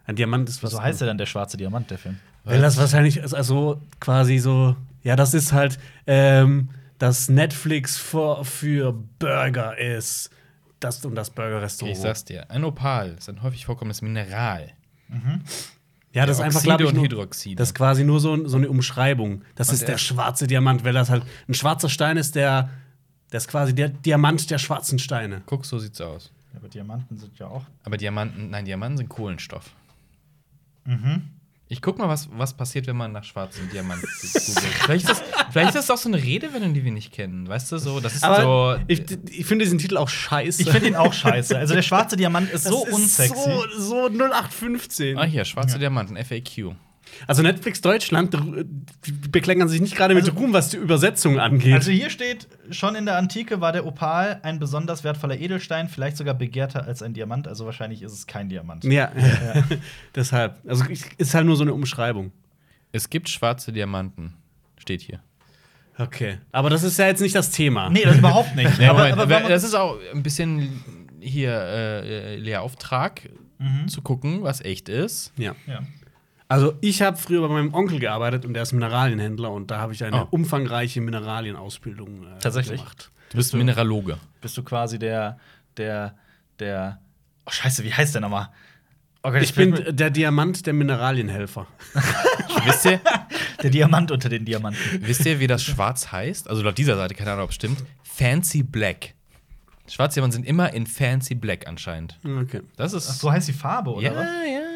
Ein 0.06 0.16
Diamant 0.16 0.48
ist 0.48 0.62
was. 0.64 0.72
So 0.72 0.82
heißt 0.82 1.00
er 1.02 1.06
dann 1.06 1.18
der 1.18 1.26
schwarze 1.26 1.56
Diamant, 1.56 1.88
der 1.90 1.98
Film. 1.98 2.18
Weil 2.42 2.60
das 2.60 2.78
wahrscheinlich 2.78 3.18
ist 3.18 3.34
also 3.34 3.80
quasi 4.00 4.38
so, 4.38 4.74
ja, 5.02 5.16
das 5.16 5.34
ist 5.34 5.52
halt 5.52 5.78
ähm, 6.06 6.70
das 6.98 7.28
Netflix 7.28 7.96
für, 7.96 8.44
für 8.44 8.92
Burger 9.18 9.78
ist. 9.78 10.30
Das 10.80 11.04
und 11.04 11.14
das 11.14 11.30
Burger-Restaurant. 11.30 11.94
ich 11.96 12.00
sag's 12.02 12.24
dir. 12.24 12.50
Ein 12.50 12.64
Opal 12.64 13.14
ist 13.18 13.28
ein 13.28 13.42
häufig 13.42 13.66
vorkommendes 13.66 14.00
Mineral. 14.02 14.70
ja, 16.12 16.24
das 16.26 16.38
ist 16.38 16.42
einfach, 16.42 16.56
Oxide 16.60 16.76
glaube 16.76 16.82
ich, 16.84 16.88
und 16.90 16.94
nur, 16.96 17.04
Hydroxide. 17.04 17.56
das 17.56 17.68
ist 17.68 17.74
quasi 17.74 18.02
nur 18.04 18.18
so, 18.20 18.46
so 18.48 18.56
eine 18.56 18.68
Umschreibung. 18.68 19.42
Das 19.56 19.68
Und 19.68 19.74
ist 19.74 19.82
er- 19.82 19.88
der 19.88 19.98
schwarze 19.98 20.46
Diamant, 20.46 20.82
weil 20.84 20.92
das 20.94 21.10
halt 21.10 21.22
ein 21.48 21.54
schwarzer 21.54 21.88
Stein 21.90 22.16
ist, 22.16 22.34
der, 22.34 22.70
der 23.30 23.38
ist 23.38 23.48
quasi 23.48 23.74
der 23.74 23.90
Diamant 23.90 24.50
der 24.50 24.58
schwarzen 24.58 24.98
Steine. 24.98 25.42
Guck, 25.46 25.66
so 25.66 25.78
sieht's 25.78 26.00
aus. 26.00 26.32
Aber 26.56 26.68
Diamanten 26.68 27.16
sind 27.18 27.38
ja 27.38 27.46
auch. 27.46 27.64
Aber 27.84 27.96
Diamanten, 27.96 28.50
nein, 28.50 28.64
Diamanten 28.64 28.96
sind 28.98 29.08
Kohlenstoff. 29.08 29.70
Mhm. 30.84 31.28
Ich 31.72 31.80
guck 31.80 31.98
mal, 31.98 32.08
was, 32.08 32.28
was 32.32 32.52
passiert, 32.56 32.88
wenn 32.88 32.96
man 32.96 33.12
nach 33.12 33.22
schwarzen 33.22 33.70
Diamanten 33.70 34.08
googelt. 34.22 34.42
vielleicht, 34.44 35.08
ist 35.08 35.20
das, 35.20 35.22
vielleicht 35.52 35.68
ist 35.68 35.76
das 35.76 35.86
doch 35.86 35.96
so 35.98 36.08
eine 36.08 36.20
Redewendung, 36.20 36.74
die 36.74 36.84
wir 36.84 36.90
nicht 36.90 37.12
kennen. 37.12 37.46
Weißt 37.48 37.70
du, 37.70 37.78
so, 37.78 38.00
das 38.00 38.16
ist 38.16 38.24
Aber 38.24 38.78
so. 38.78 38.84
ich, 38.88 39.04
ich 39.30 39.46
finde 39.46 39.64
diesen 39.64 39.78
Titel 39.78 39.96
auch 39.96 40.08
scheiße. 40.08 40.62
Ich 40.62 40.68
finde 40.70 40.88
ihn 40.88 40.96
auch 40.96 41.12
scheiße. 41.12 41.56
Also 41.56 41.74
der 41.74 41.82
schwarze 41.82 42.16
Diamant 42.16 42.50
ist 42.50 42.66
Das 42.66 42.72
so 42.72 42.86
ist 42.86 42.92
unsexy. 42.92 43.34
So, 43.36 43.64
so 43.78 44.06
0815. 44.08 45.16
ah, 45.16 45.22
hier, 45.22 45.44
schwarze 45.44 45.78
Diamanten, 45.78 46.16
FAQ. 46.16 46.74
Also 47.26 47.42
Netflix 47.42 47.80
Deutschland 47.80 48.34
äh, 48.34 48.64
bekleckern 49.30 49.68
sich 49.68 49.80
nicht 49.80 49.96
gerade 49.96 50.14
mit 50.14 50.24
Also- 50.24 50.36
Ruhm, 50.38 50.52
was 50.52 50.70
die 50.70 50.76
Übersetzung 50.76 51.38
angeht. 51.38 51.74
Also 51.74 51.90
hier 51.90 52.10
steht, 52.10 52.48
schon 52.70 52.94
in 52.94 53.04
der 53.06 53.16
Antike 53.18 53.60
war 53.60 53.72
der 53.72 53.86
Opal 53.86 54.40
ein 54.42 54.58
besonders 54.58 55.04
wertvoller 55.04 55.38
Edelstein, 55.38 55.88
vielleicht 55.88 56.16
sogar 56.16 56.34
begehrter 56.34 56.86
als 56.86 57.02
ein 57.02 57.14
Diamant. 57.14 57.46
Also 57.48 57.66
wahrscheinlich 57.66 58.02
ist 58.02 58.12
es 58.12 58.26
kein 58.26 58.48
Diamant. 58.48 58.84
ja, 58.84 59.12
deshalb. 60.14 60.56
Also 60.66 60.84
ist 61.18 61.34
halt 61.34 61.46
nur 61.46 61.56
so 61.56 61.62
eine 61.62 61.74
Umschreibung. 61.74 62.32
Es 62.92 63.10
gibt 63.10 63.28
schwarze 63.28 63.72
Diamanten. 63.72 64.34
Steht 64.78 65.02
hier. 65.02 65.20
Okay. 65.98 66.38
Aber 66.52 66.70
das 66.70 66.82
ist 66.82 66.98
ja 66.98 67.06
jetzt 67.06 67.20
nicht 67.20 67.34
das 67.34 67.50
Thema. 67.50 67.90
Nee, 67.90 68.02
das 68.04 68.16
überhaupt 68.16 68.56
nicht. 68.56 68.78
Ja, 68.78 68.90
aber, 68.90 69.12
aber, 69.12 69.22
aber 69.36 69.48
das 69.48 69.62
ist 69.64 69.74
auch 69.74 69.98
ein 70.14 70.22
bisschen 70.22 70.82
hier 71.20 71.52
äh, 71.52 72.36
Lehrauftrag 72.36 73.28
Mhm. 73.62 73.88
zu 73.88 74.00
gucken, 74.00 74.42
was 74.42 74.62
echt 74.62 74.88
ist. 74.88 75.34
Ja. 75.36 75.54
ja. 75.66 75.80
Also 76.50 76.74
ich 76.80 77.00
habe 77.00 77.16
früher 77.16 77.40
bei 77.46 77.54
meinem 77.54 77.72
Onkel 77.72 78.00
gearbeitet 78.00 78.44
und 78.44 78.54
der 78.54 78.64
ist 78.64 78.72
Mineralienhändler 78.72 79.50
und 79.52 79.70
da 79.70 79.78
habe 79.78 79.92
ich 79.92 80.02
eine 80.04 80.24
Oh. 80.24 80.28
umfangreiche 80.32 81.00
Mineralienausbildung 81.00 82.24
äh, 82.24 82.38
Tatsächlich? 82.40 82.80
gemacht. 82.80 83.10
Du 83.30 83.36
bist 83.36 83.54
Mineraloge. 83.54 84.18
Bist 84.40 84.56
du 84.56 84.62
quasi 84.64 84.98
der, 84.98 85.38
der, 85.76 86.16
der. 86.58 87.00
Oh, 87.46 87.50
Scheiße, 87.52 87.84
wie 87.84 87.94
heißt 87.94 88.14
der 88.14 88.20
nochmal? 88.22 88.48
Oh 89.22 89.30
Gott, 89.30 89.42
Ich 89.42 89.54
bin 89.54 89.76
der 89.96 90.10
Diamant 90.10 90.66
der 90.66 90.72
Mineralienhelfer. 90.72 91.66
wisst, 92.64 92.84
ihr, 92.86 93.00
der 93.62 93.70
Diamant 93.70 94.10
unter 94.10 94.28
den 94.28 94.44
Diamanten. 94.44 94.80
wisst 95.06 95.24
ihr, 95.26 95.38
wie 95.38 95.46
das 95.46 95.62
Schwarz 95.62 96.10
heißt? 96.10 96.50
Also 96.50 96.62
laut 96.62 96.76
dieser 96.78 96.96
Seite, 96.96 97.14
keine 97.14 97.30
Ahnung, 97.32 97.44
ob 97.44 97.50
es 97.50 97.56
stimmt. 97.56 97.84
Fancy 98.02 98.62
Black. 98.64 99.14
Schwarzdiamanten 99.86 100.42
sind 100.42 100.48
immer 100.48 100.72
in 100.72 100.86
Fancy 100.86 101.34
Black 101.34 101.66
anscheinend. 101.68 102.18
Okay. 102.24 102.62
Das 102.76 102.92
ist. 102.92 103.08
Ach, 103.10 103.14
so 103.14 103.30
heißt 103.32 103.46
die 103.48 103.52
Farbe, 103.52 103.90
oder? 103.92 104.02
ja, 104.02 104.10
was? 104.16 104.24
ja, 104.24 104.32
ja, 104.44 104.52
ja, 104.52 104.60
ja. 104.60 104.69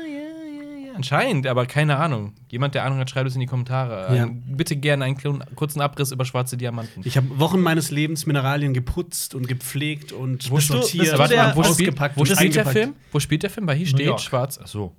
Anscheinend, 0.95 1.47
aber 1.47 1.67
keine 1.67 1.97
Ahnung. 1.97 2.35
Jemand, 2.49 2.75
der 2.75 2.85
Ahnung 2.85 2.99
hat, 2.99 3.11
schreibt 3.11 3.29
es 3.29 3.35
in 3.35 3.41
die 3.41 3.47
Kommentare. 3.47 4.17
Ja. 4.17 4.29
Bitte 4.31 4.77
gerne 4.77 5.05
einen 5.05 5.17
kurzen 5.57 5.81
Abriss 5.81 6.13
über 6.13 6.25
schwarze 6.25 6.57
Diamanten. 6.57 7.03
Ich 7.05 7.17
habe 7.17 7.39
Wochen 7.39 7.61
meines 7.61 7.91
Lebens 7.91 8.27
Mineralien 8.27 8.75
geputzt 8.75 9.35
und 9.35 9.49
gepflegt 9.49 10.13
und 10.13 10.51
Wo 10.51 10.57
du- 10.57 10.61
sortiert, 10.63 11.05
bist 11.11 11.13
du 11.13 11.29
der- 11.29 11.53
wo 11.57 11.65
wo 11.65 12.25
spielt 12.25 12.55
der. 12.55 12.67
Film? 12.67 12.95
Wo 13.13 13.19
spielt 13.21 13.43
der 13.43 13.51
Film? 13.51 13.67
Weil 13.67 13.77
hier 13.77 13.87
New 13.87 13.91
steht 13.91 14.07
York. 14.07 14.21
schwarz. 14.21 14.61
Ach 14.63 14.67
so. 14.69 14.95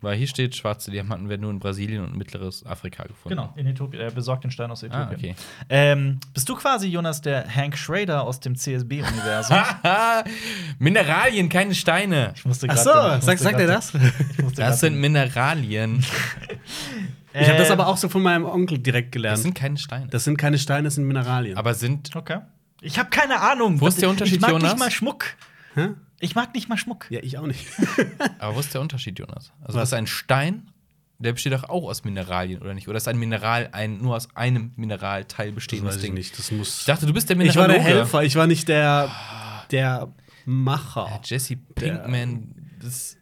Weil 0.00 0.16
hier 0.16 0.28
steht, 0.28 0.54
schwarze 0.54 0.92
Diamanten 0.92 1.28
werden 1.28 1.40
nur 1.42 1.50
in 1.50 1.58
Brasilien 1.58 2.04
und 2.04 2.16
mittleres 2.16 2.64
Afrika 2.64 3.02
gefunden. 3.02 3.30
Genau, 3.30 3.52
in 3.56 3.66
Äthiopien. 3.66 4.00
Er 4.00 4.12
besorgt 4.12 4.44
den 4.44 4.52
Stein 4.52 4.70
aus 4.70 4.84
Äthiopien. 4.84 5.08
Ah, 5.10 5.12
okay. 5.12 5.34
ähm, 5.68 6.20
bist 6.32 6.48
du 6.48 6.54
quasi, 6.54 6.86
Jonas, 6.86 7.20
der 7.20 7.52
Hank 7.52 7.76
Schrader 7.76 8.22
aus 8.22 8.38
dem 8.38 8.54
CSB-Universum? 8.54 9.56
Haha, 9.56 10.22
Mineralien, 10.78 11.48
keine 11.48 11.74
Steine. 11.74 12.32
Ich 12.36 12.44
musste 12.44 12.66
Ach 12.70 12.74
grad 12.76 12.84
so, 12.84 12.92
den- 12.92 13.20
sag, 13.22 13.38
sagt 13.38 13.58
er 13.58 13.66
das? 13.66 13.92
Das 14.54 14.80
sind 14.80 14.96
Mineralien. 15.00 16.04
Ich 17.34 17.46
habe 17.46 17.58
das 17.58 17.68
Äh, 17.68 17.72
aber 17.72 17.86
auch 17.86 17.96
so 17.98 18.08
von 18.08 18.22
meinem 18.22 18.46
Onkel 18.46 18.78
direkt 18.78 19.08
Das 19.08 19.12
gelernt. 19.12 19.38
sind 19.38 19.54
keine 19.54 19.76
Steine. 19.76 20.06
Das 20.08 20.24
sind 20.24 20.38
keine 20.38 20.58
Steine, 20.58 20.84
das 20.84 20.94
sind 20.94 21.04
Mineralien. 21.04 21.56
aber 21.56 21.74
sind. 21.74 22.16
Okay. 22.16 22.38
Ich 22.80 22.98
habe 22.98 23.10
keine 23.10 23.40
Ahnung. 23.40 23.80
Wo 23.80 23.86
ist 23.86 24.00
der 24.00 24.08
Unterschied, 24.08 24.36
Ich 24.36 24.40
mag 24.40 24.50
Jonas? 24.50 24.72
nicht 24.72 24.78
mal 24.78 24.90
Schmuck. 24.90 25.24
Hä? 25.74 25.88
Ich 26.20 26.34
mag 26.34 26.52
nicht 26.54 26.68
mal 26.68 26.76
Schmuck. 26.76 27.06
Ja, 27.10 27.20
ich 27.22 27.38
auch 27.38 27.46
nicht. 27.46 27.66
Aber 28.38 28.56
wo 28.56 28.60
ist 28.60 28.74
der 28.74 28.80
Unterschied, 28.80 29.18
Jonas? 29.18 29.52
Also, 29.62 29.78
Was? 29.78 29.90
ist 29.90 29.92
ein 29.94 30.06
Stein? 30.06 30.70
Der 31.20 31.32
besteht 31.32 31.52
doch 31.52 31.64
auch 31.64 31.84
aus 31.88 32.04
Mineralien, 32.04 32.60
oder 32.60 32.74
nicht? 32.74 32.86
Oder 32.88 32.96
ist 32.98 33.08
ein 33.08 33.18
Mineral 33.18 33.68
ein 33.72 33.98
nur 33.98 34.14
aus 34.16 34.28
einem 34.36 34.72
Mineralteil 34.76 35.50
bestehendes 35.52 35.94
weiß 35.94 35.96
ich 35.96 36.02
Ding? 36.02 36.14
nicht. 36.14 36.38
Das 36.38 36.50
muss. 36.52 36.80
Ich 36.80 36.84
dachte, 36.86 37.06
du 37.06 37.12
bist 37.12 37.28
der 37.28 37.36
ich 37.40 37.56
war 37.56 37.66
Mineraloge. 37.66 37.84
der 37.88 37.96
Helfer, 37.96 38.22
ich 38.22 38.36
war 38.36 38.46
nicht 38.46 38.68
der, 38.68 39.10
der 39.72 40.08
Macher. 40.44 41.20
Jesse 41.24 41.56
Pinkman. 41.56 42.54
Das, 42.80 43.16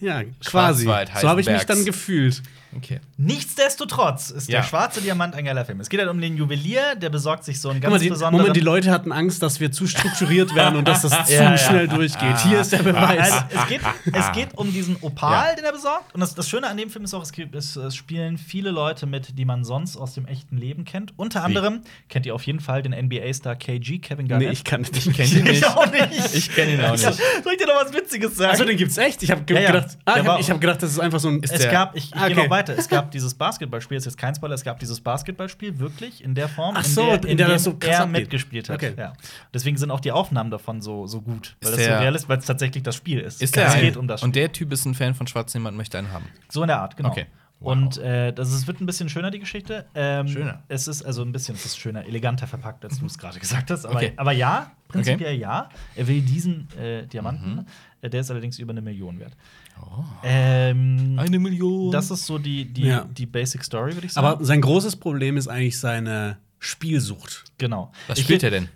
Ja, 0.00 0.22
quasi. 0.44 0.84
Schwarzwald, 0.84 1.10
So 1.20 1.28
habe 1.28 1.40
ich 1.40 1.46
mich 1.46 1.54
Heisenbergs. 1.56 1.66
dann 1.66 1.84
gefühlt. 1.84 2.42
Okay. 2.76 3.00
Nichtsdestotrotz 3.16 4.30
ist 4.30 4.48
Ja. 4.48 4.60
der 4.60 4.66
schwarze 4.68 5.00
Diamant 5.00 5.34
ein 5.34 5.44
geiler 5.44 5.64
Film. 5.64 5.80
Es 5.80 5.88
geht 5.88 6.00
halt 6.00 6.08
um 6.10 6.20
den 6.20 6.36
Juwelier, 6.36 6.94
der 6.96 7.10
besorgt 7.10 7.44
sich 7.44 7.60
so 7.60 7.68
einen 7.70 7.80
Guck 7.80 7.90
mal, 7.90 7.94
ganz 7.94 8.02
die, 8.02 8.08
besonderen. 8.10 8.38
Moment, 8.42 8.56
die 8.56 8.60
Leute 8.60 8.90
hatten 8.90 9.12
Angst, 9.12 9.42
dass 9.42 9.60
wir 9.60 9.70
zu 9.72 9.86
strukturiert 9.86 10.54
werden 10.54 10.76
und 10.76 10.88
dass 10.88 11.02
das 11.02 11.26
zu 11.26 11.32
Ja, 11.34 11.42
ja. 11.52 11.58
schnell 11.58 11.88
durchgeht. 11.88 12.38
Hier 12.40 12.60
ist 12.60 12.72
der 12.72 12.82
Beweis. 12.82 13.32
Also, 13.32 13.44
es, 13.54 13.66
geht, 13.68 13.80
es 14.12 14.32
geht 14.32 14.48
um 14.56 14.72
diesen 14.72 14.96
Opal, 15.02 15.50
Ja. 15.50 15.54
den 15.56 15.64
er 15.64 15.72
besorgt. 15.72 16.14
Und 16.14 16.20
das, 16.20 16.34
das 16.34 16.48
Schöne 16.48 16.66
an 16.68 16.76
dem 16.76 16.90
Film 16.90 17.04
ist 17.04 17.14
auch, 17.14 17.22
es, 17.22 17.32
gibt, 17.32 17.54
es, 17.54 17.76
es 17.76 17.94
spielen 17.94 18.38
viele 18.38 18.70
Leute 18.70 19.06
mit, 19.06 19.38
die 19.38 19.44
man 19.44 19.64
sonst 19.64 19.96
aus 19.96 20.14
dem 20.14 20.26
echten 20.26 20.56
Leben 20.56 20.84
kennt. 20.84 21.12
Unter 21.16 21.44
anderem 21.44 21.82
kennt 22.08 22.26
ihr 22.26 22.34
auf 22.34 22.42
jeden 22.44 22.60
Fall 22.60 22.82
den 22.82 22.92
NBA-Star 22.92 23.56
KG, 23.56 23.98
Kevin 23.98 24.28
Garnett. 24.28 24.48
nee, 24.48 24.52
ich 24.52 24.64
kann 24.64 24.80
nicht. 24.80 24.96
Ich 24.96 25.12
kenne 25.12 25.28
ihn 25.30 25.44
nicht. 25.44 25.58
Ich 25.58 25.66
auch 25.66 25.90
nicht. 25.90 26.34
Ich 26.34 26.54
kenn 26.54 26.68
ihn 26.70 26.80
auch 26.84 26.92
nicht. 26.92 27.02
Soll 27.02 27.52
ich 27.52 27.58
dir 27.58 27.66
noch 27.66 27.84
was 27.84 27.92
Witziges 27.92 28.36
sagen? 28.36 28.50
Also, 28.52 28.64
den 28.64 28.76
gibt's 28.76 28.96
echt. 28.98 29.22
Ich 29.22 29.30
habe 29.30 29.42
Ja, 29.52 29.60
ja. 29.60 29.72
gedacht, 29.72 29.98
ah, 30.04 30.12
ich 30.18 30.24
habe 30.26 30.42
hab 30.54 30.60
gedacht, 30.60 30.82
das 30.82 30.90
ist 30.90 30.98
einfach 31.00 31.20
so 31.20 31.28
ein. 31.28 31.40
Ist 31.42 31.52
es 31.52 31.60
der- 31.62 31.70
gab, 31.72 31.96
ich, 31.96 32.06
ich 32.06 32.14
Ah, 32.14 32.26
gehe 32.28 32.36
okay. 32.36 32.44
noch 32.44 32.50
weiter. 32.50 32.63
Es 32.72 32.88
gab 32.88 33.10
dieses 33.10 33.34
Basketballspiel, 33.34 33.96
ist 33.96 34.04
jetzt 34.06 34.16
kein 34.18 34.34
Spoiler, 34.34 34.54
es 34.54 34.64
gab 34.64 34.78
dieses 34.80 35.00
Basketballspiel 35.00 35.78
wirklich 35.78 36.24
in 36.24 36.34
der 36.34 36.48
Form, 36.48 36.74
Ach 36.78 36.84
so, 36.84 37.12
in 37.12 37.36
der 37.36 37.46
dem 37.46 37.48
das 37.48 37.64
so 37.64 37.74
krass 37.76 37.90
er 37.90 38.00
abgeht. 38.02 38.20
mitgespielt 38.22 38.68
hat. 38.68 38.76
Okay. 38.76 38.94
Ja. 38.96 39.12
Deswegen 39.52 39.76
sind 39.76 39.90
auch 39.90 40.00
die 40.00 40.12
Aufnahmen 40.12 40.50
davon 40.50 40.80
so, 40.82 41.06
so 41.06 41.20
gut, 41.20 41.56
weil 41.60 41.70
Ist 41.70 41.76
das 41.78 41.84
so 41.84 41.90
der- 41.90 42.00
real 42.00 42.14
ist, 42.14 42.28
weil 42.28 42.38
es 42.38 42.46
tatsächlich 42.46 42.82
das 42.82 42.96
Spiel 42.96 43.20
ist. 43.20 43.42
Ist 43.42 43.56
der 43.56 43.66
es 43.68 43.74
geht 43.74 43.96
um 43.96 44.08
das 44.08 44.20
Spiel. 44.20 44.28
Und 44.28 44.36
der 44.36 44.52
Typ 44.52 44.72
ist 44.72 44.84
ein 44.86 44.94
Fan 44.94 45.14
von 45.14 45.26
Schwarzen, 45.26 45.58
jemand 45.58 45.76
möchte 45.76 45.98
einen 45.98 46.12
haben. 46.12 46.24
So 46.50 46.62
in 46.62 46.68
der 46.68 46.80
Art, 46.80 46.96
genau. 46.96 47.10
Okay. 47.10 47.26
Wow. 47.60 47.72
Und 47.72 47.98
äh, 47.98 48.32
das 48.32 48.52
ist, 48.52 48.66
wird 48.66 48.80
ein 48.80 48.86
bisschen 48.86 49.08
schöner, 49.08 49.30
die 49.30 49.38
Geschichte. 49.38 49.86
Ähm, 49.94 50.26
Schöner. 50.28 50.62
Es 50.68 50.86
ist 50.88 51.02
also 51.02 51.22
ein 51.22 51.32
bisschen 51.32 51.54
es 51.54 51.64
ist 51.64 51.78
schöner, 51.78 52.04
eleganter 52.04 52.46
verpackt, 52.46 52.84
als 52.84 52.98
du 52.98 53.06
es 53.06 53.16
gerade 53.18 53.38
gesagt 53.38 53.70
hast. 53.70 53.86
Aber, 53.86 53.94
Okay. 53.96 54.12
aber 54.16 54.32
ja, 54.32 54.72
prinzipiell 54.88 55.36
ja. 55.38 55.68
Er 55.94 56.06
will 56.08 56.20
diesen 56.20 56.68
äh, 56.78 57.06
Diamanten. 57.06 57.54
Mhm. 57.54 57.66
Äh, 58.02 58.10
Der 58.10 58.20
ist 58.20 58.30
allerdings 58.30 58.58
über 58.58 58.72
eine 58.72 58.82
Million 58.82 59.18
wert. 59.20 59.32
Ähm, 60.22 61.16
Oh. 61.16 61.20
Eine 61.20 61.38
Million. 61.38 61.90
das 61.92 62.10
ist 62.10 62.26
so 62.26 62.38
die, 62.38 62.64
die, 62.64 62.82
Ja. 62.86 63.04
die 63.04 63.26
Basic 63.26 63.62
Story, 63.64 63.94
würde 63.94 64.06
ich 64.06 64.12
sagen. 64.12 64.26
aber 64.26 64.44
sein 64.44 64.60
großes 64.60 64.96
Problem 64.96 65.36
ist 65.36 65.48
eigentlich 65.48 65.78
seine 65.78 66.38
Spielsucht. 66.58 67.44
genau. 67.58 67.92
Was 68.08 68.18
Ich- 68.18 68.24
spielt 68.24 68.42
er 68.42 68.50
denn? 68.50 68.68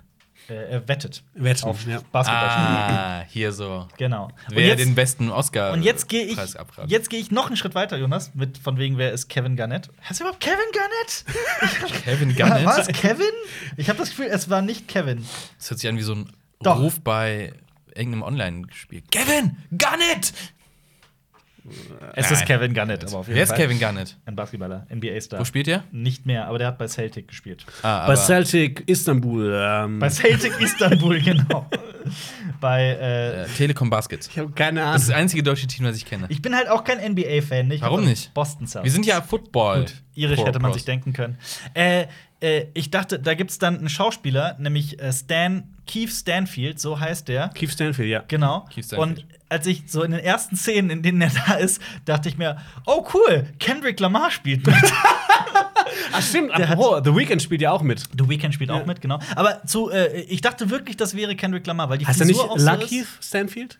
Äh, 0.49 0.55
er 0.71 0.89
wettet. 0.89 1.23
Wetten, 1.35 1.65
Auf 1.65 1.87
ja. 1.87 2.01
Basketballspiele. 2.11 2.69
Ah, 2.99 3.25
hier 3.29 3.53
so. 3.53 3.87
Genau. 3.99 4.25
Und 4.27 4.33
Wer 4.57 4.69
jetzt, 4.69 4.81
den 4.81 4.95
besten 4.95 5.31
Oscar 5.31 5.73
und 5.75 5.83
jetzt 5.83 6.09
gehe 6.09 6.25
ich, 6.25 6.39
jetzt 6.87 7.11
gehe 7.11 7.21
ich 7.21 7.31
noch 7.31 7.49
einen 7.49 7.57
Schritt 7.59 7.75
weiter, 7.75 7.99
Jonas, 7.99 8.35
mit 8.35 8.57
von 8.57 8.79
wegen, 8.79 8.97
wer 8.97 9.13
ist 9.13 9.29
Kevin 9.29 9.57
Garnett? 9.57 9.91
Heißt 10.09 10.21
er 10.21 10.27
überhaupt 10.27 10.41
Kevin 10.43 10.57
Garnett? 10.73 12.03
Kevin 12.05 12.35
Garnett. 12.35 12.65
War 12.65 12.79
es 12.79 12.87
Kevin? 12.89 13.27
Ich 13.77 13.91
habe 13.91 13.99
das 13.99 14.09
Gefühl, 14.11 14.29
es 14.31 14.49
war 14.49 14.63
nicht 14.63 14.89
Kevin. 14.89 15.23
Das 15.59 15.71
hört 15.71 15.81
sich 15.81 15.89
an 15.91 15.99
wie 15.99 16.03
so 16.03 16.15
ein 16.15 16.33
Doch. 16.63 16.79
Ruf 16.81 17.01
bei 17.01 17.53
irgendeinem 17.95 18.23
Online-Spiel. 18.23 19.03
Kevin 19.11 19.57
Garnett! 19.77 20.33
Es 22.15 22.31
ist 22.31 22.45
Kevin 22.47 22.75
Garnett, 22.75 23.05
aber 23.05 23.19
auf 23.19 23.27
jeden 23.27 23.37
Wer 23.37 23.43
ist 23.45 23.51
Fall. 23.51 23.59
Kevin 23.59 23.79
Garnett? 23.79 24.17
Ein 24.27 24.37
Basketballer, 24.37 24.87
NBA-Star. 24.93 25.41
Wo 25.41 25.45
spielt 25.45 25.69
er? 25.69 25.85
Nicht 25.93 26.27
mehr, 26.27 26.47
aber 26.47 26.59
der 26.59 26.69
hat 26.69 26.79
bei 26.79 26.87
Celtic 26.89 27.29
gespielt. 27.29 27.65
Ah, 27.83 28.07
Bei 28.07 28.17
Celtic 28.17 28.83
Istanbul. 28.89 29.53
Ähm, 29.55 29.99
Bei 29.99 30.09
Celtic 30.11 30.61
Istanbul, 30.61 31.21
genau. 31.23 31.69
bei, 32.61 32.83
äh, 32.83 33.43
äh, 33.43 33.47
Telekom 33.49 33.91
Baskets. 33.91 34.29
ich 34.29 34.39
habe 34.39 34.51
keine 34.53 34.81
Das 34.81 34.97
ist 35.03 35.09
das 35.09 35.11
Ahnung. 35.11 35.23
einzige 35.23 35.43
deutsche 35.43 35.67
Team, 35.67 35.85
was 35.87 35.97
ich 35.97 36.05
kenne. 36.07 36.27
ich 36.29 36.43
bin 36.43 36.55
halt 36.57 36.69
auch 36.69 36.85
kein 36.85 36.99
NBA-Fan. 37.13 37.71
Ich 37.71 37.83
Warum 37.83 38.01
hab 38.01 38.07
nicht? 38.09 38.33
Boston 38.35 38.67
Celtics. 38.67 38.85
Wir 38.85 38.93
sind 38.93 39.07
ja 39.07 39.21
Football. 39.23 39.81
Gut, 39.81 39.95
irisch 40.15 40.41
hätte 40.41 40.59
man 40.61 40.73
sich 40.73 40.85
denken 40.85 41.13
können. 41.13 41.39
Äh, 41.75 42.07
äh, 42.41 42.67
ich 42.75 42.91
dachte, 42.91 43.19
da 43.19 43.35
gibt 43.35 43.51
es 43.51 43.59
dann 43.59 43.79
einen 43.79 43.89
Schauspieler, 43.89 44.57
nämlich 44.59 45.01
äh, 45.01 45.13
Stan, 45.13 45.65
Keith 45.89 46.11
Stanfield, 46.13 46.79
so 46.79 47.01
heißt 47.01 47.27
der. 47.27 47.49
Keith 47.49 47.71
Stanfield, 47.73 48.09
ja. 48.09 48.23
Genau. 48.29 48.67
Keith 48.73 48.85
Stanfield. 48.85 49.19
Und 49.19 49.27
als 49.49 49.67
ich 49.67 49.85
so 49.89 50.03
in 50.05 50.13
den 50.13 50.21
ersten 50.21 50.55
Szenen, 50.57 50.91
in 50.91 51.03
denen 51.03 51.21
er 51.23 51.31
da 51.47 51.55
ist, 51.55 51.81
dachte 52.05 52.29
ich 52.29 52.39
mir, 52.39 52.59
oh 52.87 53.05
cool, 53.15 53.47
Kendrick 53.59 53.99
Lamar 53.99 54.31
spielt 54.31 54.65
mit. 54.67 54.77
Ach, 56.13 56.23
stimmt. 56.23 56.51
Der 56.57 56.69
hat- 56.69 56.79
Apropos, 56.79 57.03
The 57.05 57.15
Weeknd 57.17 57.43
spielt 57.43 57.61
ja 57.63 57.73
auch 57.73 57.83
mit. 57.83 58.01
The 58.19 58.29
Weeknd 58.29 58.55
spielt 58.55 58.71
Ja. 58.71 58.77
auch 58.77 58.87
mit, 58.87 59.01
genau. 59.01 59.19
Aber 59.35 59.65
zu, 59.65 59.91
äh, 59.91 60.21
ich 60.23 60.41
dachte 60.41 60.71
wirklich, 60.71 60.97
das 60.97 61.15
wäre 61.17 61.35
Kendrick 61.37 61.67
Lamar, 61.67 61.89
weil 61.89 61.99
die 61.99 62.07
Heißt 62.07 62.21
er 62.21 62.27
nicht 62.27 62.37
Frisur 62.39 62.53
auch 62.53 62.59
so. 62.59 63.07
Stanfield? 63.21 63.79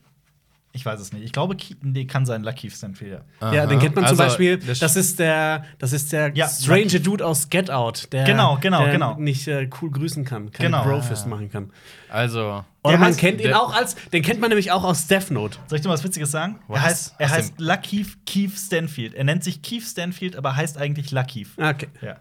Ich 0.73 0.85
weiß 0.85 1.01
es 1.01 1.13
nicht. 1.13 1.25
Ich 1.25 1.33
glaube, 1.33 1.57
nee, 1.83 2.05
kann 2.05 2.27
sein, 2.27 2.43
Lakeith 2.43 2.73
Stanfield. 2.73 3.23
Ja. 3.41 3.53
Ja, 3.53 3.67
den 3.67 3.79
kennt 3.81 3.97
man 3.97 4.05
zum 4.07 4.13
Also, 4.21 4.23
Beispiel. 4.25 4.59
das- 4.59 4.97
ist 4.97 5.19
der, 5.19 5.65
das 5.79 5.93
ist 5.93 6.13
der 6.13 6.35
Ja, 6.37 6.47
strange 6.49 6.85
Lucky. 6.85 7.01
Dude 7.03 7.27
aus 7.27 7.49
Get 7.51 7.71
Out, 7.71 8.09
der, 8.13 8.25
Genau, 8.25 8.59
genau, 8.61 8.83
der 8.85 8.93
genau. 8.93 9.15
nicht 9.19 9.49
äh, 9.49 9.69
cool 9.81 9.91
grüßen 9.91 10.25
kann, 10.25 10.53
keine 10.53 10.71
Genau. 10.71 10.85
Brofist 10.85 11.27
machen 11.27 11.51
kann. 11.51 11.71
Also, 12.11 12.65
Oder 12.83 12.93
Der 12.93 12.99
man 12.99 13.13
heißt- 13.13 13.19
kennt 13.19 13.41
ihn 13.41 13.53
auch 13.53 13.75
als, 13.75 13.95
den 14.13 14.23
kennt 14.23 14.41
man 14.41 14.49
nämlich 14.51 14.71
auch 14.73 14.83
aus 14.85 15.07
Death 15.07 15.31
Note. 15.31 15.59
Soll 15.67 15.77
ich 15.77 15.83
dir 15.83 15.89
mal 15.89 15.95
was 15.95 16.05
Witziges 16.05 16.31
sagen? 16.31 16.59
Was? 16.69 16.79
Er 16.79 16.83
heißt, 16.85 17.15
er 17.19 17.31
heißt 17.31 17.55
Lakeith 17.59 18.17
Keith 18.27 18.57
Stanfield. 18.59 19.15
Er 19.15 19.25
nennt 19.25 19.45
sich 19.45 19.61
Keith 19.63 19.83
Stanfield, 19.85 20.37
aber 20.37 20.57
heißt 20.57 20.79
eigentlich 20.79 21.11
Lakeith. 21.11 21.49
Okay. 21.59 21.89
Ja. 22.01 22.17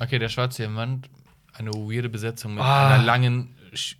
okay, 0.00 0.18
der 0.18 0.28
schwarze 0.28 0.62
Diamant, 0.62 1.08
eine 1.54 1.70
weirde 1.70 2.08
Besetzung 2.08 2.54
mit 2.54 2.62
Ah. 2.64 2.94
einer 2.94 3.04
langen, 3.04 3.54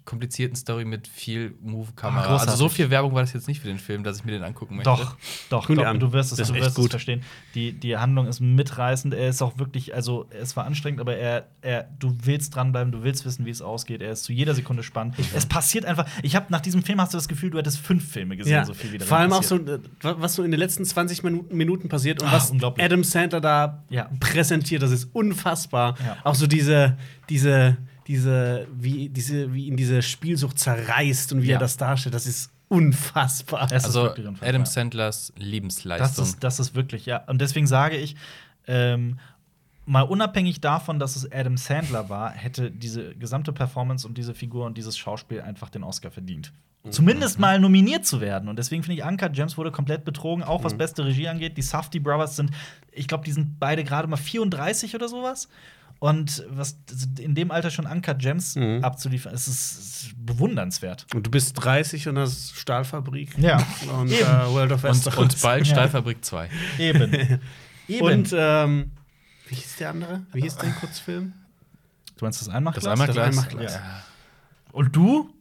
komplizierten 0.05 0.57
Story 0.57 0.85
mit 0.85 1.09
viel 1.09 1.55
Move-Kamera. 1.62 2.27
Ah, 2.27 2.37
also 2.39 2.57
so 2.57 2.68
viel 2.68 2.91
Werbung 2.91 3.14
war 3.14 3.22
das 3.22 3.33
jetzt 3.33 3.49
nicht 3.49 3.61
für 3.61 3.68
den 3.68 3.79
Film, 3.79 4.05
dass 4.05 4.18
ich 4.18 4.25
mir 4.25 4.33
den 4.33 4.43
angucken 4.43 4.77
möchte. 4.77 4.91
Doch, 4.91 5.16
doch, 5.51 5.66
Guck 5.66 5.77
doch. 5.77 5.99
Du 5.99 6.12
wirst 6.12 6.33
es, 6.33 6.37
du 6.49 6.55
echt 6.55 6.55
wirst 6.55 6.68
es 6.70 6.75
gut. 6.77 6.91
verstehen. 6.91 7.22
Die, 7.55 7.72
die 7.72 7.97
Handlung 7.97 8.27
ist 8.27 8.41
mitreißend. 8.41 9.14
Er 9.14 9.29
ist 9.29 9.43
auch 9.43 9.59
wirklich, 9.59 9.95
also 9.95 10.27
es 10.31 10.57
war 10.57 10.64
anstrengend, 10.64 11.01
aber 11.01 11.16
er, 11.16 11.49
er, 11.62 11.89
du 11.99 12.16
willst 12.22 12.55
dranbleiben, 12.55 12.93
du 12.93 13.03
willst 13.03 13.25
wissen, 13.25 13.45
wie 13.47 13.51
es 13.51 13.62
ausgeht. 13.62 14.03
Er 14.03 14.12
ist 14.12 14.25
zu 14.25 14.33
jeder 14.33 14.55
Sekunde 14.55 14.83
spannend. 14.83 15.16
Es 15.35 15.47
passiert 15.47 15.85
einfach. 15.85 16.07
Ich 16.22 16.37
habe 16.37 16.47
nach 16.51 16.61
diesem 16.61 16.83
Film 16.83 17.01
hast 17.01 17.12
du 17.12 17.18
das 17.18 17.29
Gefühl, 17.29 17.51
du 17.51 17.59
hättest 17.59 17.79
fünf 17.79 18.09
Filme 18.11 18.37
gesehen, 18.37 18.53
Ja. 18.55 18.64
so 18.64 18.75
viel 18.75 18.93
wie 18.93 18.99
Vor 18.99 19.18
allem 19.18 19.33
auch 19.33 19.43
so, 19.43 19.57
äh, 19.57 19.79
wa- 20.03 20.16
was 20.18 20.35
so 20.35 20.43
in 20.43 20.51
den 20.51 20.61
letzten 20.61 20.85
20 20.85 21.22
Minuten, 21.22 21.57
Minuten 21.57 21.89
passiert 21.89 22.22
und 22.22 22.29
Ah, 22.29 22.33
was. 22.33 22.53
Adam 22.79 23.05
Sandler 23.05 23.41
da 23.41 23.85
Ja. 23.91 24.09
präsentiert, 24.20 24.83
das 24.83 24.91
ist 24.91 25.09
unfassbar. 25.12 25.95
Ja. 26.05 26.16
Auch 26.25 26.35
so 26.35 26.47
diese, 26.47 26.97
diese, 27.29 27.77
diese, 28.07 28.66
wie, 28.74 29.09
diese, 29.09 29.52
wie 29.55 29.66
ihn 29.66 29.76
diese 29.76 30.02
Spielsucht 30.02 30.59
zerreißt 30.59 31.32
und 31.32 31.42
wie 31.42 31.48
Ja. 31.48 31.55
er 31.57 31.61
das 31.61 31.76
darstellt, 31.76 32.14
das 32.14 32.26
ist 32.26 32.50
unfassbar. 32.68 33.70
Ist 33.72 33.84
Also 33.84 34.02
wirklich 34.05 34.26
unfassbar. 34.26 34.48
Adam 34.48 34.66
Sandlers 34.66 35.32
Das 35.34 35.44
Lebensleistung. 35.44 36.24
ist, 36.24 36.42
das 36.42 36.61
ist 36.61 36.74
wirklich, 36.74 37.07
ja. 37.07 37.18
Und 37.26 37.40
deswegen 37.40 37.66
sage 37.66 37.96
ich, 37.96 38.16
ähm, 38.66 39.18
mal 39.86 40.02
unabhängig 40.02 40.61
davon, 40.61 40.98
dass 40.98 41.16
es 41.16 41.30
Adam 41.30 41.57
Sandler 41.57 42.09
war, 42.09 42.30
hätte 42.30 42.70
diese 42.70 43.14
gesamte 43.14 43.52
Performance 43.52 44.07
und 44.07 44.16
diese 44.16 44.34
Figur 44.34 44.64
und 44.66 44.78
dieses 44.78 44.96
Schauspiel 44.96 45.40
einfach 45.42 45.68
den 45.70 45.82
Oscar 45.84 46.11
verdient. 46.11 46.52
Zumindest 46.90 47.38
mal 47.38 47.59
nominiert 47.59 48.05
zu 48.05 48.20
werden. 48.20 48.46
Und 48.50 48.59
deswegen 48.59 48.82
finde 48.82 48.96
ich, 48.98 49.05
Anka 49.07 49.30
James 49.32 49.57
wurde 49.57 49.70
komplett 49.72 50.05
betrogen, 50.05 50.42
auch 50.44 50.64
was 50.64 50.74
beste 50.76 51.02
Regie 51.07 51.28
angeht. 51.28 51.57
Die 51.57 51.62
Safdie 51.62 51.98
Brothers 51.98 52.36
sind, 52.36 52.50
ich 52.92 53.09
glaube, 53.09 53.24
die 53.24 53.32
sind 53.32 53.59
beide 53.59 53.84
gerade 53.84 54.07
mal 54.07 54.18
34 54.18 54.94
oder 54.94 55.09
sowas. 55.09 55.48
Und 56.05 56.44
was 56.50 56.76
in 57.18 57.34
dem 57.34 57.50
Alter 57.50 57.70
schon 57.70 57.86
Uncut 57.86 58.18
Gems 58.18 58.57
Mhm. 58.57 58.84
abzuliefern, 58.84 59.32
es 59.32 59.48
ist, 59.48 59.78
es 59.78 60.02
ist 60.02 60.26
bewundernswert. 60.26 61.07
Und 61.14 61.26
du 61.26 61.30
bist 61.30 61.55
30 61.64 62.09
und 62.09 62.18
hast 62.18 62.55
Stahlfabrik. 62.57 63.38
Ja. 63.38 63.57
Und 63.98 64.11
Eben. 64.11 64.20
äh, 64.20 64.46
World 64.52 64.72
of 64.72 64.84
Und, 64.84 64.90
Westeros. 64.90 65.16
und 65.18 65.40
bald. 65.40 65.66
Stahlfabrik 65.66 66.22
2. 66.22 66.50
Eben. 66.78 67.14
Eben. 67.88 68.02
Und 68.05 68.34
ähm, 68.36 68.90
wie 69.48 69.55
hieß 69.55 69.76
der 69.76 69.90
andere? 69.90 70.26
Wie 70.34 70.42
hieß 70.42 70.57
dein 70.57 70.74
Kurzfilm? 70.76 71.32
du 72.18 72.24
meinst 72.26 72.40
das 72.42 72.48
Einmachglas? 72.50 72.84
Das 72.84 72.92
Einmachglas. 72.92 73.26
Einmachglas. 73.28 73.74
Ja. 73.74 74.02
Und 74.72 74.94
du? 74.94 75.34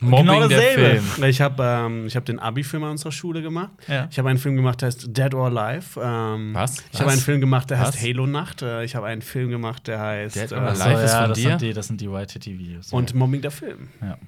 Mobbing 0.00 0.26
Genau 0.26 0.48
der 0.48 0.58
dasselbe. 0.58 1.00
Film. 1.02 1.28
Ich 1.30 1.40
habe 1.42 1.62
ähm, 1.62 2.06
ich 2.06 2.16
hab 2.16 2.24
den 2.24 2.38
Abi-Film 2.38 2.82
an 2.84 2.90
unserer 2.92 3.12
Schule 3.12 3.42
gemacht. 3.42 3.70
Ja. 3.86 4.08
Ich 4.10 4.18
habe 4.18 4.30
einen 4.30 4.38
Film 4.38 4.56
gemacht, 4.56 4.80
der 4.80 4.86
heißt 4.86 5.08
Dead 5.16 5.34
or 5.34 5.46
Alive. 5.54 6.00
Ähm, 6.02 6.54
Was? 6.54 6.82
Ich 6.92 7.00
habe 7.00 7.10
einen 7.10 7.20
Film 7.20 7.40
gemacht, 7.40 7.68
der 7.70 7.78
heißt 7.80 7.94
Was? 7.94 8.02
Halo 8.02 8.26
Nacht. 8.26 8.62
Äh, 8.62 8.84
ich 8.84 8.96
habe 8.96 9.06
einen 9.06 9.20
Film 9.22 9.50
gemacht, 9.50 9.86
der 9.86 10.00
heißt 10.00 10.36
Dead 10.36 10.52
äh, 10.52 10.54
or 10.54 10.62
Achso, 10.62 10.82
Alive 10.84 11.02
ist 11.04 11.12
von 11.14 11.28
das 11.28 11.38
dir? 11.38 11.48
Sind 11.50 11.60
die, 11.60 11.72
das 11.74 11.86
sind 11.88 12.00
die 12.00 12.06
YTT-Videos. 12.06 12.92
und 12.92 13.14
Mobbing 13.14 13.42
der 13.42 13.50
Film. 13.50 13.88
ja. 14.00 14.18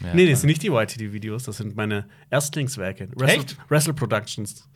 Ja. 0.00 0.14
Nee, 0.14 0.30
das 0.30 0.42
sind 0.42 0.48
nicht 0.48 0.62
die 0.62 0.68
YTD-Videos, 0.68 1.42
das 1.42 1.56
sind 1.56 1.74
meine 1.76 2.06
Erstlingswerke. 2.30 3.08
Wrestle, 3.16 3.40
Echt? 3.40 3.56
Wrestle 3.68 3.94
Productions. 3.94 4.68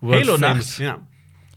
Halo 0.00 0.38
famous, 0.38 0.40
Nacht? 0.40 0.78
Ja. 0.78 0.98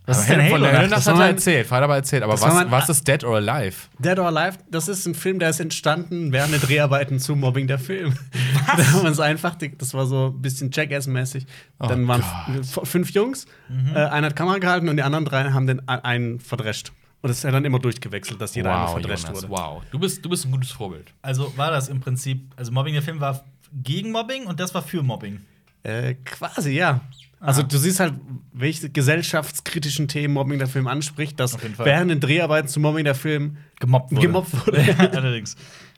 Was 0.05 0.17
Aber 0.17 0.23
ist 0.25 0.29
denn 0.31 0.41
Halo-? 0.41 0.51
Von 0.51 0.61
der 0.63 0.87
Das 0.89 1.07
hat 1.07 1.19
er 1.19 1.27
erzählt, 1.27 1.67
Vater 1.67 1.85
aber 1.85 1.95
erzählt. 1.95 2.23
Aber 2.23 2.33
Das 2.33 2.41
was, 2.41 2.71
was 2.71 2.89
ist 2.89 3.07
Dead 3.07 3.23
or 3.23 3.37
Alive? 3.37 3.75
Dead 3.99 4.19
or 4.19 4.25
Alive, 4.27 4.57
das 4.69 4.87
ist 4.89 5.05
ein 5.05 5.15
Film, 5.15 5.39
der 5.39 5.49
ist 5.49 5.59
entstanden 5.61 6.31
während 6.33 6.53
der 6.53 6.59
Dreharbeiten 6.59 7.19
zu 7.19 7.35
Mobbing 7.35 7.67
der 7.67 7.79
Film. 7.79 8.13
Was? 8.13 8.77
Da 8.77 8.91
haben 8.91 9.01
wir 9.03 9.09
uns 9.09 9.19
einfach, 9.19 9.55
das 9.77 9.93
war 9.93 10.05
so 10.05 10.33
ein 10.35 10.41
bisschen 10.41 10.71
Jackass-mäßig. 10.71 11.45
Oh 11.79 11.87
Dann 11.87 12.07
waren 12.07 12.23
fünf 12.63 13.11
Jungs, 13.11 13.45
äh, 13.93 13.97
einer 13.99 14.27
hat 14.27 14.35
Kamera 14.35 14.57
gehalten 14.57 14.89
und 14.89 14.97
die 14.97 15.03
anderen 15.03 15.25
drei 15.25 15.51
haben 15.51 15.67
den 15.67 15.87
einen 15.87 16.39
verdrescht. 16.39 16.91
Und 17.21 17.29
es 17.29 17.37
ist 17.37 17.43
ja 17.43 17.51
dann 17.51 17.63
immer 17.63 17.79
durchgewechselt, 17.79 18.41
dass 18.41 18.53
jeder 18.55 18.73
einmal 18.73 18.89
verdrescht 18.89 19.27
Jonas, 19.27 19.43
wurde. 19.43 19.49
wow. 19.53 19.83
Du 19.91 19.99
bist, 19.99 20.25
du 20.25 20.29
bist 20.29 20.45
ein 20.45 20.51
gutes 20.51 20.71
Vorbild. 20.71 21.13
Also 21.21 21.55
war 21.55 21.71
das 21.71 21.87
im 21.87 22.01
Prinzip, 22.01 22.41
also 22.57 22.73
Mobbing 22.73 22.93
der 22.93 23.01
Film 23.01 23.21
war 23.21 23.45
gegen 23.81 24.11
Mobbing 24.11 24.45
und 24.45 24.59
das 24.59 24.73
war 24.73 24.81
für 24.81 25.01
Mobbing. 25.03 25.39
Äh, 25.83 26.15
quasi, 26.25 26.71
ja. 26.71 26.99
Also 27.45 27.61
du 27.61 27.77
siehst 27.77 27.99
halt, 27.99 28.13
welche 28.53 28.89
gesellschaftskritischen 28.89 30.07
Themen 30.07 30.33
Mobbing 30.33 30.59
der 30.59 30.67
Film 30.67 30.87
anspricht, 30.87 31.39
dass 31.39 31.57
während 31.77 32.09
den 32.11 32.19
Dreharbeiten 32.19 32.67
zu 32.69 32.79
Mobbing 32.79 33.03
der 33.03 33.15
Film 33.15 33.57
Gemobbt 33.79 34.11
wurde. 34.11 34.21
gemobbt 34.21 34.53
wurde. 34.67 34.81
Ja, 34.87 34.95
allerdings. 35.09 35.55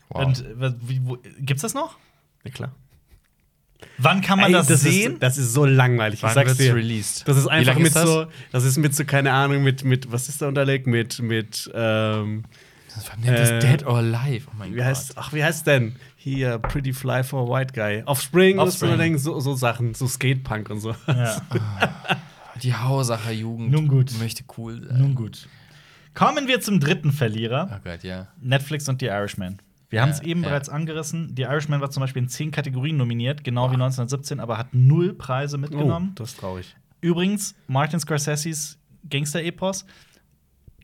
Wow. 0.10 0.26
Und 0.26 0.46
was- 0.56 0.74
wie, 0.88 1.02
wo, 1.04 1.18
gibt's 1.40 1.62
das 1.62 1.74
noch? 1.74 1.98
ja, 2.44 2.52
klar. 2.52 2.72
Wann 3.98 4.22
kann 4.22 4.40
man 4.40 4.48
Ey, 4.48 4.54
das, 4.54 4.68
sehen? 4.68 5.14
Ist, 5.14 5.24
das 5.24 5.38
ist 5.38 5.54
so 5.54 5.66
langweilig. 5.66 6.22
Wann 6.24 6.30
ich 6.30 6.34
sag's 6.36 6.48
wird's 6.50 6.60
dir. 6.60 6.76
released? 6.76 7.28
Das 7.28 7.38
ist 7.38 7.48
einfach 7.48 7.76
mit 7.76 7.88
ist 7.88 7.96
das? 7.96 8.06
so, 8.06 8.26
das 8.52 8.64
ist 8.64 8.78
mit 8.78 8.96
so, 8.96 9.06
keine 9.06 9.32
Ahnung, 9.32 9.64
mit, 9.64 9.84
mit 9.84 10.12
was 10.12 10.28
ist 10.30 10.42
da 10.42 10.48
unterlegt? 10.48 10.88
Mit, 10.88 11.20
mit, 11.22 11.70
ähm, 11.74 12.44
Das 12.96 13.08
war 13.08 13.16
das 13.24 13.50
Äh, 13.52 13.60
Dead 13.60 13.86
or 13.86 13.98
Alive. 13.98 14.48
Oh 14.50 14.56
mein 14.58 14.72
wie 14.74 14.78
Gott. 14.78 14.86
heißt, 14.86 15.18
ach, 15.18 15.34
wie 15.34 15.44
heißt 15.44 15.68
denn? 15.68 15.96
Hier, 16.26 16.58
Pretty 16.58 16.92
Fly 16.92 17.24
for 17.24 17.48
a 17.48 17.48
White 17.48 17.74
Guy. 17.74 18.02
Offspring, 18.08 18.58
Offspring. 18.58 18.94
Offspring. 18.94 19.18
So, 19.20 19.40
so 19.40 19.54
Sachen, 19.54 19.94
so 19.94 20.08
Skatepunk 20.08 20.72
und 20.72 20.80
so. 20.80 20.96
ja. 21.06 21.40
Die 22.64 22.74
Hausacher 22.74 23.30
Jugend 23.30 23.70
Nun 23.70 23.88
gut. 23.88 24.12
möchte 24.18 24.44
cool 24.58 24.88
sein. 24.88 24.98
Nun 24.98 25.14
gut. 25.14 25.48
Kommen 26.16 26.48
wir 26.48 26.62
zum 26.62 26.80
dritten 26.80 27.12
Verlierer: 27.12 27.70
Oh 27.72 27.80
Gott, 27.84 28.04
ja. 28.04 28.30
Netflix 28.42 28.90
und 28.90 29.02
The 29.02 29.06
Irishman. 29.06 29.62
Wir 29.92 30.02
haben 30.02 30.10
es 30.10 30.18
Ja, 30.22 30.26
eben 30.26 30.42
ja. 30.42 30.50
bereits 30.50 30.68
angerissen. 30.68 31.32
The 31.38 31.44
Irishman 31.44 31.80
war 31.80 31.92
zum 31.92 32.02
Beispiel 32.02 32.24
in 32.24 32.30
zehn 32.30 32.50
Kategorien 32.50 32.98
nominiert, 32.98 33.44
genau 33.44 33.70
wie 33.70 33.76
1917, 33.76 34.40
aber 34.40 34.58
hat 34.58 34.74
null 34.74 35.14
Preise 35.14 35.60
mitgenommen. 35.60 36.10
Oh, 36.14 36.16
das 36.16 36.32
ist 36.32 36.40
traurig. 36.40 36.76
Übrigens, 37.02 37.54
Martin 37.68 38.00
Scorseses 38.00 38.80
Gangster-Epos. 39.08 39.86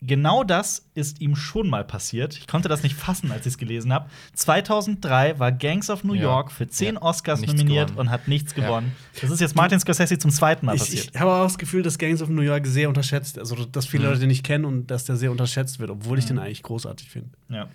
Genau 0.04 0.44
das 0.44 0.90
ist 0.96 1.22
ihm 1.22 1.36
schon 1.36 1.70
mal 1.70 1.84
passiert. 1.86 2.36
Ich 2.36 2.48
konnte 2.48 2.68
das 2.68 2.82
nicht 2.82 2.96
fassen, 2.96 3.32
als 3.32 3.46
ich 3.46 3.54
es 3.54 3.58
gelesen 3.60 3.94
habe. 3.94 4.10
2003 4.34 5.38
war 5.38 5.52
Gangs 5.52 5.92
of 5.92 6.04
New 6.04 6.16
Ja. 6.16 6.24
York 6.24 6.52
für 6.52 6.68
zehn 6.68 6.96
Ja. 6.96 7.02
Oscars 7.04 7.40
Nichts 7.42 7.56
nominiert 7.56 7.90
gewonnen. 7.92 8.08
und 8.08 8.12
hat 8.12 8.28
nichts 8.28 8.56
Ja. 8.56 8.66
gewonnen. 8.66 8.94
Das 9.22 9.30
ist 9.30 9.40
jetzt 9.40 9.56
Martin 9.56 9.80
Scorsese 9.80 10.18
zum 10.18 10.32
zweiten 10.32 10.66
Mal 10.66 10.74
Ich, 10.76 10.82
passiert. 10.82 11.12
ich 11.14 11.20
habe 11.20 11.32
auch 11.32 11.44
das 11.44 11.58
Gefühl, 11.60 11.84
dass 11.84 12.00
Gangs 12.00 12.22
of 12.24 12.30
New 12.30 12.42
York 12.42 12.66
sehr 12.66 12.90
unterschätzt, 12.90 13.38
also 13.38 13.64
dass 13.66 13.86
viele 13.86 14.04
Mhm. 14.06 14.10
Leute 14.10 14.20
den 14.22 14.30
nicht 14.30 14.44
kennen 14.44 14.66
und 14.66 14.88
dass 14.88 15.06
der 15.06 15.18
sehr 15.18 15.30
unterschätzt 15.30 15.80
wird, 15.80 15.92
obwohl 15.92 16.18
ich 16.18 16.26
Mhm. 16.26 16.30
den 16.30 16.40
eigentlich 16.40 16.64
großartig 16.64 17.10
finde. 17.10 17.30
ja. 17.50 17.68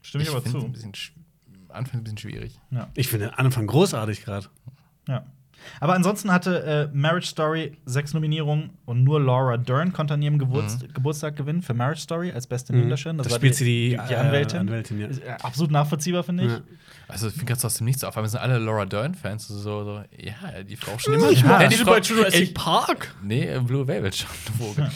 Stimme 0.00 0.22
ich, 0.22 0.30
aber 0.30 0.40
find's 0.40 0.58
zu. 0.58 0.64
Ein 0.64 0.72
bisschen, 0.72 0.92
sch- 0.92 1.10
Anfang 1.68 2.00
ein 2.00 2.04
bisschen 2.04 2.18
schwierig. 2.18 2.58
Ja. 2.70 2.88
Ich 2.94 3.08
finde 3.08 3.26
den 3.26 3.34
Anfang 3.34 3.66
großartig 3.66 4.24
gerade. 4.24 4.46
Ja. 5.08 5.26
Aber 5.80 5.94
ansonsten 5.94 6.32
hatte 6.32 6.90
äh, 6.92 6.96
Marriage 6.96 7.26
Story 7.26 7.76
sechs 7.84 8.14
Nominierungen 8.14 8.70
und 8.84 9.02
nur 9.04 9.20
Laura 9.20 9.56
Dern 9.56 9.92
konnte 9.92 10.14
an 10.14 10.22
ihrem 10.22 10.38
Geburts 10.38 10.78
Geburtstag 10.94 11.36
gewinnen 11.36 11.60
für 11.62 11.74
Marriage 11.74 12.00
Story 12.00 12.30
als 12.32 12.46
beste 12.46 12.72
Mhm. 12.72 12.78
Nebendarstellerin. 12.78 13.18
Da 13.24 13.30
war 13.30 13.36
spielt 13.36 13.54
sie 13.56 13.64
die, 13.64 13.88
die, 14.08 14.12
äh, 14.14 14.16
Anwältin. 14.16 14.60
Anwältin, 14.60 15.00
ja. 15.00 15.08
Äh, 15.08 15.30
absolut 15.42 15.70
nachvollziehbar, 15.70 16.22
finde 16.22 16.44
ich. 16.44 16.52
Ja. 16.52 16.60
Also, 17.08 17.26
ich 17.28 17.34
finde 17.34 17.46
ganz 17.46 17.64
aus 17.64 17.76
dem 17.76 17.84
Nichts 17.86 18.04
auf. 18.04 18.16
einmal 18.16 18.28
sind 18.30 18.40
alle 18.40 18.58
Laura 18.58 18.86
Dern-Fans 18.86 19.48
so, 19.48 19.58
so, 19.58 20.02
ja, 20.18 20.62
die 20.62 20.76
Frau 20.76 20.98
schon 20.98 21.14
immer. 21.14 21.30
ich 21.30 21.40
Ja, 21.42 21.48
mochte 21.48 21.68
die 21.68 21.76
die 21.76 21.84
bei 21.84 21.98
Jurassic 22.00 22.42
ich, 22.42 22.54
Park. 22.54 23.14
Nee, 23.22 23.46
äh, 23.46 23.60
Blue 23.60 23.86
Velvet 23.86 24.16
schon. 24.16 24.28
Ja. 24.76 24.90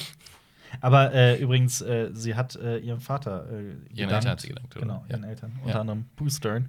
Aber 0.82 1.12
äh, 1.12 1.36
übrigens, 1.42 1.80
äh, 1.82 2.10
sie 2.12 2.36
hat 2.36 2.54
äh, 2.54 2.78
ihrem 2.78 3.00
Vater 3.00 3.44
äh, 3.50 3.74
Ihren. 3.92 4.08
Eltern 4.10 4.30
hat 4.30 4.40
sie 4.40 4.48
gedankt, 4.48 4.74
oder? 4.76 4.82
Genau, 4.86 5.04
Ja. 5.08 5.16
ihren 5.16 5.24
Eltern. 5.24 5.52
Ja. 5.58 5.66
Unter 5.66 5.80
anderem 5.80 6.04
Bruce 6.16 6.36
Stern. 6.36 6.68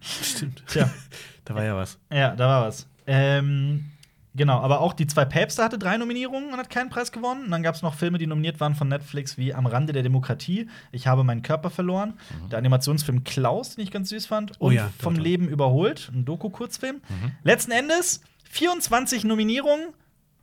Stimmt. 0.00 0.62
Tja, 0.66 0.90
Da 1.46 1.54
war 1.54 1.64
ja 1.64 1.74
was. 1.74 1.98
ja, 2.12 2.36
da 2.36 2.46
war 2.46 2.66
was. 2.68 2.86
Ähm, 3.10 3.86
genau, 4.34 4.60
aber 4.60 4.80
auch 4.80 4.92
die 4.92 5.06
zwei 5.06 5.24
Päpste 5.24 5.64
hatte 5.64 5.78
drei 5.78 5.96
Nominierungen 5.96 6.52
und 6.52 6.58
hat 6.58 6.68
keinen 6.70 6.90
Preis 6.90 7.10
gewonnen. 7.10 7.44
Und 7.46 7.50
dann 7.50 7.62
gab 7.62 7.74
es 7.74 7.82
noch 7.82 7.94
Filme, 7.94 8.18
die 8.18 8.26
nominiert 8.26 8.60
waren 8.60 8.74
von 8.74 8.86
Netflix, 8.88 9.38
wie 9.38 9.54
Am 9.54 9.66
Rande 9.66 9.92
der 9.94 10.02
Demokratie, 10.02 10.68
Ich 10.92 11.06
habe 11.06 11.24
meinen 11.24 11.42
Körper 11.42 11.70
verloren, 11.70 12.14
der 12.50 12.58
Animationsfilm 12.58 13.24
Klaus, 13.24 13.74
den 13.76 13.84
ich 13.84 13.90
ganz 13.90 14.10
süß 14.10 14.26
fand, 14.26 14.50
Mhm. 14.50 14.56
Oh 14.60 14.66
und 14.66 14.74
ja, 14.74 14.90
Vom. 14.98 15.14
Leben 15.16 15.48
überholt, 15.48 16.10
ein 16.14 16.24
Doku-Kurzfilm. 16.24 16.96
Mhm. 16.96 17.32
Letzten 17.42 17.72
Endes 17.72 18.20
24 18.50 19.24
Nominierungen 19.24 19.88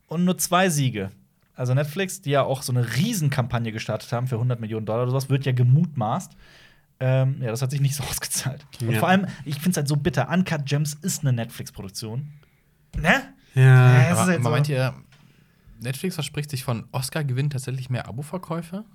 und 0.08 0.26
nur 0.26 0.38
zwei 0.38 0.70
Siege. 0.70 1.12
Also 1.56 1.74
Netflix, 1.74 2.22
die 2.22 2.32
ja 2.32 2.44
auch 2.44 2.64
so 2.64 2.74
eine 2.74 2.96
Riesenkampagne 2.98 3.72
gestartet 3.72 4.12
haben 4.12 4.28
für 4.28 4.36
100 4.36 4.60
Millionen 4.60 4.86
Dollar 4.86 5.04
oder 5.04 5.12
sowas, 5.12 5.30
wird 5.30 5.46
ja 5.46 5.54
gemutmaßt. 5.54 6.34
Ähm, 7.00 7.38
ja, 7.42 7.50
das 7.50 7.62
hat 7.62 7.72
sich 7.72 7.80
nicht 7.82 7.96
so 7.96 8.04
ausgezahlt. 8.10 8.66
Und 8.82 8.92
Ja. 8.92 9.00
vor 9.00 9.08
allem, 9.10 9.28
ich 9.46 9.56
finde 9.56 9.72
es 9.72 9.78
halt 9.78 9.88
so 9.88 9.96
bitter. 9.96 10.30
Uncut 10.30 10.66
Gems 10.66 10.94
ist 10.96 11.22
eine 11.22 11.32
Netflix-Produktion. 11.34 12.28
Ne? 13.02 13.34
Ja. 13.56 13.62
Ja, 14.04 14.12
Aber, 14.12 14.26
halt 14.26 14.44
so. 14.44 14.50
meint 14.50 14.70
ihr, 14.70 14.94
Netflix 15.80 16.16
verspricht 16.16 16.50
sich 16.50 16.64
von 16.64 16.86
Oscar-Gewinn 16.92 17.50
tatsächlich 17.50 17.90
mehr 17.90 18.08
Abo-Verkäufe? 18.08 18.86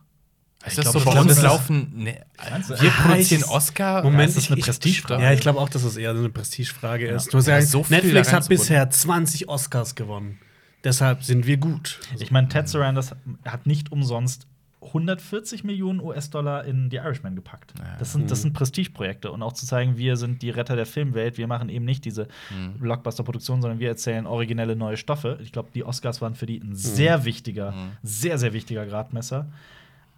Ist 0.67 0.77
das 0.77 0.85
glaub, 0.85 0.93
so? 0.93 0.99
das 0.99 1.05
Bei 1.07 1.13
ist- 1.13 1.19
uns 1.27 1.35
das 1.37 1.43
laufen. 1.43 1.93
Ne, 1.95 2.21
du? 2.69 2.69
wir 2.69 2.89
Ja, 2.89 2.91
produzieren 3.03 3.41
ich- 3.43 3.49
Oscar. 3.49 4.03
Moment, 4.03 4.33
Ja, 4.33 4.39
ist 4.39 4.45
ich- 4.45 4.51
eine 4.51 4.59
ich- 4.59 4.65
Prestigefrage. 4.67 5.23
Ja, 5.23 5.33
ich 5.33 5.41
glaube 5.41 5.59
auch, 5.59 5.71
dass 5.71 5.85
es 5.85 5.97
eher 5.97 6.11
eine 6.11 6.29
Prestigefrage 6.29 7.09
Ja. 7.09 7.17
ist. 7.17 7.33
Du 7.33 7.39
musst 7.39 7.49
Ja, 7.49 7.63
so 7.63 7.85
Netflix 7.89 8.31
hat 8.33 8.47
bisher 8.49 8.91
20 8.91 9.49
Oscars 9.49 9.95
gewonnen. 9.95 10.39
Deshalb 10.85 11.25
sind 11.25 11.47
wir 11.47 11.57
gut. 11.57 11.99
Also, 12.13 12.23
Ich 12.25 12.31
meine, 12.31 12.49
Ted 12.49 12.69
Sarandos 12.69 13.13
hat 13.47 13.67
nicht 13.67 13.91
umsonst 13.93 14.47
140 14.83 15.63
Millionen 15.65 16.01
US-Dollar 16.01 16.65
in 16.65 16.91
The 16.91 16.97
Irishman 16.99 17.35
gepackt. 17.35 17.75
Ja. 17.79 17.97
Das 17.99 18.13
sind, 18.13 18.31
das 18.31 18.39
Mhm. 18.39 18.43
sind 18.43 18.53
Prestigeprojekte. 18.55 19.31
Und 19.31 19.43
auch 19.43 19.53
zu 19.53 19.67
zeigen, 19.67 19.99
wir 19.99 20.17
sind 20.17 20.41
die 20.43 20.51
Retter 20.51 20.75
der 20.77 20.87
Filmwelt. 20.87 21.37
Wir 21.39 21.47
machen 21.47 21.69
eben 21.69 21.85
nicht 21.85 22.05
diese 22.05 22.29
Mhm. 22.51 22.79
Blockbuster-Produktion, 22.79 23.61
sondern 23.61 23.79
wir 23.79 23.89
erzählen 23.89 24.27
originelle 24.27 24.77
neue 24.77 24.97
Stoffe. 24.97 25.39
Ich 25.43 25.53
glaube, 25.53 25.69
die 25.75 25.85
Oscars 25.85 26.21
waren 26.23 26.35
für 26.35 26.47
die 26.47 26.59
ein 26.59 26.75
sehr 26.75 27.25
wichtiger, 27.25 27.73
Mhm. 27.73 27.91
sehr, 28.03 28.39
sehr 28.39 28.53
wichtiger 28.55 28.87
Gradmesser. 28.87 29.47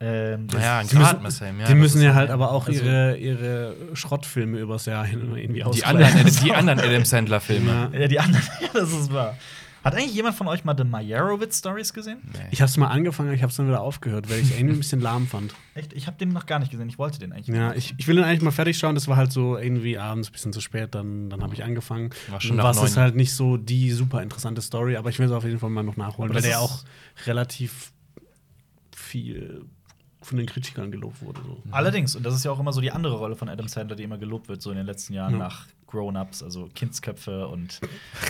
Ähm, 0.04 0.46
Naja, 0.52 0.78
ein 0.78 0.88
Die 0.88 0.96
müssen- 0.96 1.04
Gradmesser 1.10 1.46
Jahr, 1.52 1.68
die 1.68 1.74
müssen 1.76 2.02
ja 2.02 2.14
halt 2.14 2.30
aber 2.30 2.50
auch 2.50 2.66
Also- 2.66 2.82
ihre, 2.84 3.16
ihre 3.18 3.74
Schrottfilme 3.94 4.58
übers 4.58 4.86
Jahr 4.86 5.04
hin 5.06 5.20
irgendwie 5.36 5.54
Die 5.60 5.64
ausgleichen. 5.64 6.02
anderen, 6.02 6.36
die 6.44 6.52
anderen 6.54 6.80
Adam 6.80 7.04
Sandler-Filme. 7.04 7.90
Ja. 7.92 8.00
ja, 8.00 8.08
die 8.08 8.18
anderen, 8.18 8.44
ja, 8.60 8.68
das 8.74 8.92
ist 8.92 9.12
wahr. 9.12 9.36
Hat 9.84 9.94
eigentlich 9.94 10.14
jemand 10.14 10.36
von 10.36 10.46
euch 10.46 10.64
mal 10.64 10.76
The 10.76 10.84
Meyerowitz 10.84 11.58
Stories 11.58 11.92
gesehen? 11.92 12.18
Nee. 12.32 12.38
Ich 12.52 12.60
habe 12.60 12.68
es 12.68 12.76
mal 12.76 12.86
angefangen, 12.88 13.32
ich 13.32 13.42
habe 13.42 13.50
es 13.50 13.56
dann 13.56 13.66
wieder 13.66 13.80
aufgehört, 13.80 14.30
weil 14.30 14.38
ich 14.38 14.50
es 14.50 14.56
irgendwie 14.56 14.76
ein 14.76 14.78
bisschen 14.78 15.00
lahm 15.00 15.26
fand. 15.26 15.54
Echt? 15.74 15.92
Ich 15.92 16.06
habe 16.06 16.16
den 16.16 16.28
noch 16.30 16.46
gar 16.46 16.58
nicht 16.60 16.70
gesehen. 16.70 16.88
Ich 16.88 16.98
wollte 16.98 17.18
den 17.18 17.32
eigentlich. 17.32 17.54
Ja, 17.56 17.74
ich, 17.74 17.94
ich 17.96 18.06
will 18.06 18.16
den 18.16 18.24
eigentlich 18.24 18.42
mal 18.42 18.52
fertig 18.52 18.78
schauen. 18.78 18.94
Das 18.94 19.08
war 19.08 19.16
halt 19.16 19.32
so 19.32 19.58
irgendwie 19.58 19.98
abends 19.98 20.28
ein 20.28 20.32
bisschen 20.32 20.52
zu 20.52 20.60
spät. 20.60 20.94
Dann, 20.94 21.30
dann 21.30 21.42
habe 21.42 21.54
ich 21.54 21.64
angefangen. 21.64 22.10
War 22.28 22.40
schon 22.40 22.58
Und 22.58 22.64
was 22.64 22.82
ist 22.82 22.96
halt 22.96 23.16
nicht 23.16 23.34
so 23.34 23.56
die 23.56 23.90
super 23.90 24.22
interessante 24.22 24.62
Story, 24.62 24.96
aber 24.96 25.10
ich 25.10 25.18
will 25.18 25.26
es 25.26 25.32
auf 25.32 25.44
jeden 25.44 25.58
Fall 25.58 25.70
mal 25.70 25.82
noch 25.82 25.96
nachholen, 25.96 26.30
Aber 26.30 26.42
weil 26.42 26.48
der 26.48 26.60
auch 26.60 26.84
relativ 27.26 27.92
viel 28.94 29.64
von 30.20 30.38
den 30.38 30.46
Kritikern 30.46 30.92
gelobt 30.92 31.20
wurde. 31.22 31.40
So. 31.44 31.60
Allerdings, 31.72 32.14
und 32.14 32.22
das 32.24 32.34
ist 32.34 32.44
ja 32.44 32.52
auch 32.52 32.60
immer 32.60 32.72
so 32.72 32.80
die 32.80 32.92
andere 32.92 33.16
Rolle 33.16 33.34
von 33.34 33.48
Adam 33.48 33.66
Sandler, 33.66 33.96
die 33.96 34.04
immer 34.04 34.18
gelobt 34.18 34.48
wird, 34.48 34.62
so 34.62 34.70
in 34.70 34.76
den 34.76 34.86
letzten 34.86 35.14
Jahren 35.14 35.32
Ja. 35.32 35.38
nach 35.38 35.66
Grown-Ups, 35.92 36.42
also 36.42 36.68
Kindsköpfe 36.74 37.46
und, 37.48 37.78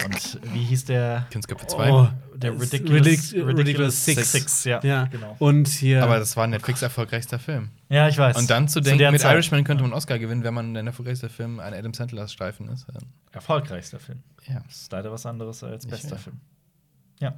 und 0.05 0.41
wie 0.53 0.65
hieß 0.65 0.85
der? 0.87 1.27
Kindsköpfe 1.31 1.67
2. 1.67 1.91
Oh, 1.93 2.09
Der 2.35 2.53
es- 2.55 2.61
Ridiculous, 2.73 3.07
Ridic- 3.33 3.47
Ridiculous 3.59 4.05
Six. 4.05 4.65
ja, 4.65 4.81
Ja, 4.83 5.05
genau. 5.05 5.37
Und 5.39 5.69
hier. 5.69 6.03
Aber 6.03 6.19
das 6.19 6.37
war 6.37 6.47
Netflix 6.49 6.83
erfolgreichster 6.83 7.39
Film. 7.39 7.71
Ja, 7.89 8.09
ich 8.09 8.19
weiß. 8.19 8.37
Und 8.37 8.51
dann 8.51 8.67
zu 8.69 8.75
Zu 8.75 8.81
denken, 8.83 8.99
der 8.99 9.13
mit 9.13 9.21
Zeit. 9.21 9.33
Irishman 9.35 9.63
könnte 9.65 9.83
man 9.85 9.93
einen 9.93 9.97
Oscar 9.97 10.19
gewinnen, 10.19 10.43
wenn 10.43 10.53
man 10.55 10.77
ein 10.77 10.87
erfolgreichster 10.89 11.31
Film 11.31 11.61
ein 11.61 11.73
Adam 11.73 11.95
Sandler-Streifen 11.95 12.69
ist. 12.69 12.87
Ähm, 12.91 13.09
Erfolgreichster 13.31 14.01
Film. 14.01 14.23
Ja. 14.49 14.61
Das 14.67 14.77
ist 14.83 14.93
leider 14.93 15.13
was 15.13 15.25
anderes 15.25 15.63
als 15.63 15.87
bester. 15.87 16.17
Film. 16.19 16.41
Ja. 17.21 17.35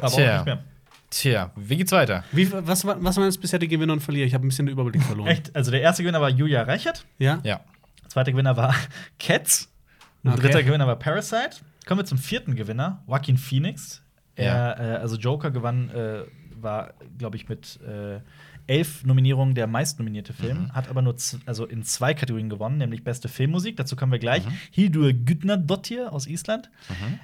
Aber 0.00 0.08
Tja. 0.10 0.32
auch 0.32 0.36
nicht 0.38 0.46
mehr. 0.46 0.64
Tja, 1.10 1.50
wie 1.56 1.76
geht's 1.76 1.92
weiter? 1.92 2.24
Wie, 2.32 2.50
was, 2.52 2.84
war- 2.86 2.96
was 3.04 3.16
waren 3.16 3.26
jetzt 3.26 3.40
bisher 3.40 3.58
die 3.58 3.68
Gewinner 3.68 3.92
und 3.92 4.00
Verlierer? 4.00 4.26
Ich 4.26 4.34
habe 4.34 4.44
ein 4.46 4.48
bisschen 4.48 4.66
den 4.66 4.72
Überblick 4.72 5.02
verloren. 5.02 5.28
Echt? 5.28 5.54
Also 5.54 5.70
der 5.70 5.82
erste 5.82 6.02
Gewinner 6.02 6.20
war 6.20 6.30
Julia 6.30 6.62
Reichert, 6.62 7.04
Ja? 7.18 7.38
Ja. 7.44 7.60
Zweiter 8.12 8.32
Gewinner 8.32 8.56
war 8.56 8.74
Cats, 9.18 9.68
Okay. 10.24 10.40
dritter 10.40 10.62
Gewinner 10.62 10.86
war 10.86 10.96
Parasite. 10.96 11.56
Kommen 11.84 12.00
wir 12.00 12.04
zum 12.04 12.16
vierten 12.18 12.54
Gewinner, 12.54 13.02
Joaquin 13.08 13.36
Phoenix. 13.36 14.02
Er, 14.36 14.78
äh, 14.78 14.82
also 14.98 15.16
Joker 15.16 15.50
gewann, 15.50 15.90
äh, 15.90 16.22
war, 16.54 16.94
glaube 17.18 17.36
ich, 17.36 17.48
mit 17.48 17.80
äh, 17.82 18.20
elf 18.68 19.04
Nominierungen 19.04 19.56
der 19.56 19.66
meistnominierte 19.66 20.32
Film, 20.32 20.72
hat 20.72 20.88
aber 20.88 21.02
nur 21.02 21.16
also 21.46 21.66
in 21.66 21.82
zwei 21.82 22.14
Kategorien 22.14 22.48
gewonnen, 22.48 22.78
nämlich 22.78 23.02
beste 23.02 23.28
Filmmusik. 23.28 23.76
Dazu 23.76 23.96
kommen 23.96 24.12
wir 24.12 24.20
gleich. 24.20 24.44
Hildur 24.70 25.12
Gudnadottir 25.12 26.12
aus 26.12 26.28
Island. 26.28 26.70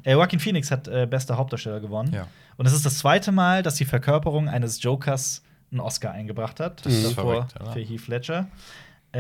Äh, 0.03 0.15
Joaquin 0.15 0.41
Phoenix 0.41 0.73
hat 0.73 0.89
äh, 0.89 1.07
bester 1.09 1.37
Hauptdarsteller 1.37 1.79
gewonnen. 1.79 2.13
Ja. 2.13 2.27
Und 2.57 2.67
es 2.67 2.73
ist 2.73 2.85
das 2.85 2.99
zweite 2.99 3.31
Mal, 3.31 3.63
dass 3.63 3.77
die 3.77 3.85
Verkörperung 3.85 4.49
eines 4.49 4.83
Jokers 4.83 5.45
einen 5.71 5.81
Oscar 5.81 6.11
eingebracht 6.11 6.59
hat. 6.59 6.85
Das 6.85 6.93
ist 6.93 7.17
davor 7.17 7.33
verrückt, 7.47 7.61
oder? 7.61 7.73
für 7.73 7.81
Heath 7.81 8.09
Ledger. 8.09 8.49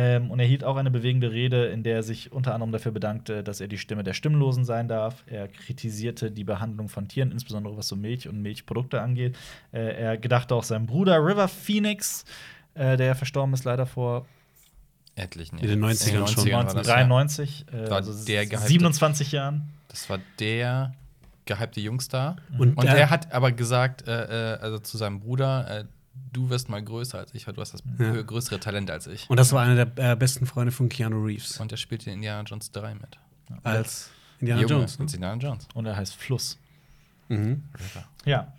Ähm, 0.01 0.31
und 0.31 0.39
er 0.39 0.47
hielt 0.47 0.63
auch 0.63 0.77
eine 0.77 0.93
bewegende 0.93 1.33
Rede, 1.33 1.67
in 1.67 1.83
der 1.83 1.97
er 1.97 2.03
sich 2.05 2.31
unter 2.31 2.55
anderem 2.55 2.71
dafür 2.71 2.93
bedankte, 2.93 3.43
dass 3.43 3.61
er 3.61 3.67
die 3.67 3.79
Stimme 3.79 4.05
der 4.05 4.13
Stimmlosen 4.15 4.65
sein 4.65 4.87
darf. 4.87 5.25
Er 5.27 5.49
kritisierte 5.49 6.31
die 6.31 6.45
Behandlung 6.45 6.89
von 6.89 7.09
Tieren, 7.09 7.33
insbesondere 7.33 7.77
was 7.77 7.89
so 7.89 7.97
Milch 7.97 8.29
und 8.29 8.41
Milchprodukte 8.41 9.01
angeht. 9.01 9.37
Äh, 9.73 10.01
er 10.01 10.17
gedachte 10.17 10.55
auch 10.55 10.63
seinem 10.63 10.87
Bruder 10.87 11.17
River 11.17 11.49
Phoenix, 11.49 12.25
äh, 12.75 12.97
der 12.97 13.17
verstorben 13.17 13.53
ist 13.55 13.65
leider 13.65 13.87
vor 13.87 14.25
Etlichen. 15.17 15.59
In 15.59 15.67
den 15.67 15.85
90ern 15.85 16.29
schon. 16.29 16.53
war 16.53 16.63
das, 16.63 16.87
ja. 16.87 16.95
1993, 16.95 17.67
äh, 17.73 17.77
also 17.91 18.25
der 18.25 18.47
gehypte- 18.47 18.69
27 18.69 19.33
Jahren. 19.33 19.69
Das 19.89 20.09
war 20.09 20.21
der 20.39 20.95
gehypte 21.45 21.81
Jungstar. 21.81 22.37
Und 22.57 22.77
Und 22.77 22.85
er 22.87 23.11
hat 23.11 23.33
aber 23.33 23.51
gesagt, 23.51 24.07
äh, 24.07 24.53
äh, 24.55 24.59
also 24.61 24.79
zu 24.79 24.97
seinem 24.97 25.19
Bruder, 25.19 25.81
äh, 25.81 25.85
du 26.33 26.51
wirst 26.51 26.69
mal 26.69 26.83
größer 26.83 27.19
als 27.19 27.35
ich, 27.35 27.47
weil 27.47 27.55
du 27.55 27.61
hast 27.61 27.75
das 27.75 27.83
Ja. 27.99 28.21
größere 28.23 28.61
Talent 28.61 28.91
als 28.91 29.07
ich. 29.07 29.29
Und 29.29 29.39
das 29.39 29.53
war 29.53 29.63
einer 29.63 29.85
der 29.87 30.13
äh, 30.13 30.17
besten 30.17 30.47
Freunde 30.47 30.73
von 30.73 30.89
Keanu 30.89 31.25
Reeves. 31.25 31.59
Und 31.61 31.73
er 31.73 31.79
spielte 31.79 32.11
in 32.11 32.17
Indiana 32.17 32.43
Jones 32.47 32.71
3 32.73 32.95
mit. 32.95 33.19
als 33.65 34.11
Indiana 34.41 34.63
Junge, 34.63 34.73
Jones. 34.75 34.99
Ne? 34.99 35.05
als 35.05 35.15
Indiana 35.15 35.41
Jones. 35.43 35.69
Und 35.75 35.87
er 35.87 35.97
heißt 35.97 36.15
Fluss. 36.15 36.59
Mhm. 37.29 37.63
River. 37.75 38.05
Ja. 38.25 38.53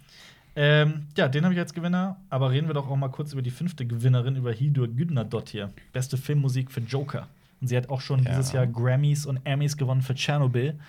Ähm, 0.56 1.08
ja, 1.16 1.28
den 1.28 1.44
habe 1.46 1.54
ich 1.54 1.60
als 1.60 1.74
Gewinner. 1.74 2.18
Aber 2.30 2.52
reden 2.52 2.68
wir 2.68 2.74
doch 2.74 2.90
auch 2.90 2.96
mal 2.96 3.10
kurz 3.10 3.34
über 3.34 3.42
die 3.42 3.52
fünfte 3.52 3.86
Gewinnerin, 3.86 4.36
über 4.36 4.52
Hildur 4.52 4.88
Gudnadottir. 4.88 5.72
Beste 5.94 6.18
Filmmusik 6.18 6.72
für 6.72 6.82
Joker. 6.82 7.28
Und 7.62 7.68
sie 7.68 7.78
hat 7.78 7.90
auch 7.90 8.02
schon 8.02 8.24
Ja. 8.24 8.32
dieses 8.32 8.52
Jahr 8.52 8.68
Grammys 8.68 9.26
und 9.26 9.40
Emmys 9.46 9.76
gewonnen 9.78 10.02
für 10.02 10.16
Tschernobyl. 10.16 10.74
Mhm. 10.74 10.80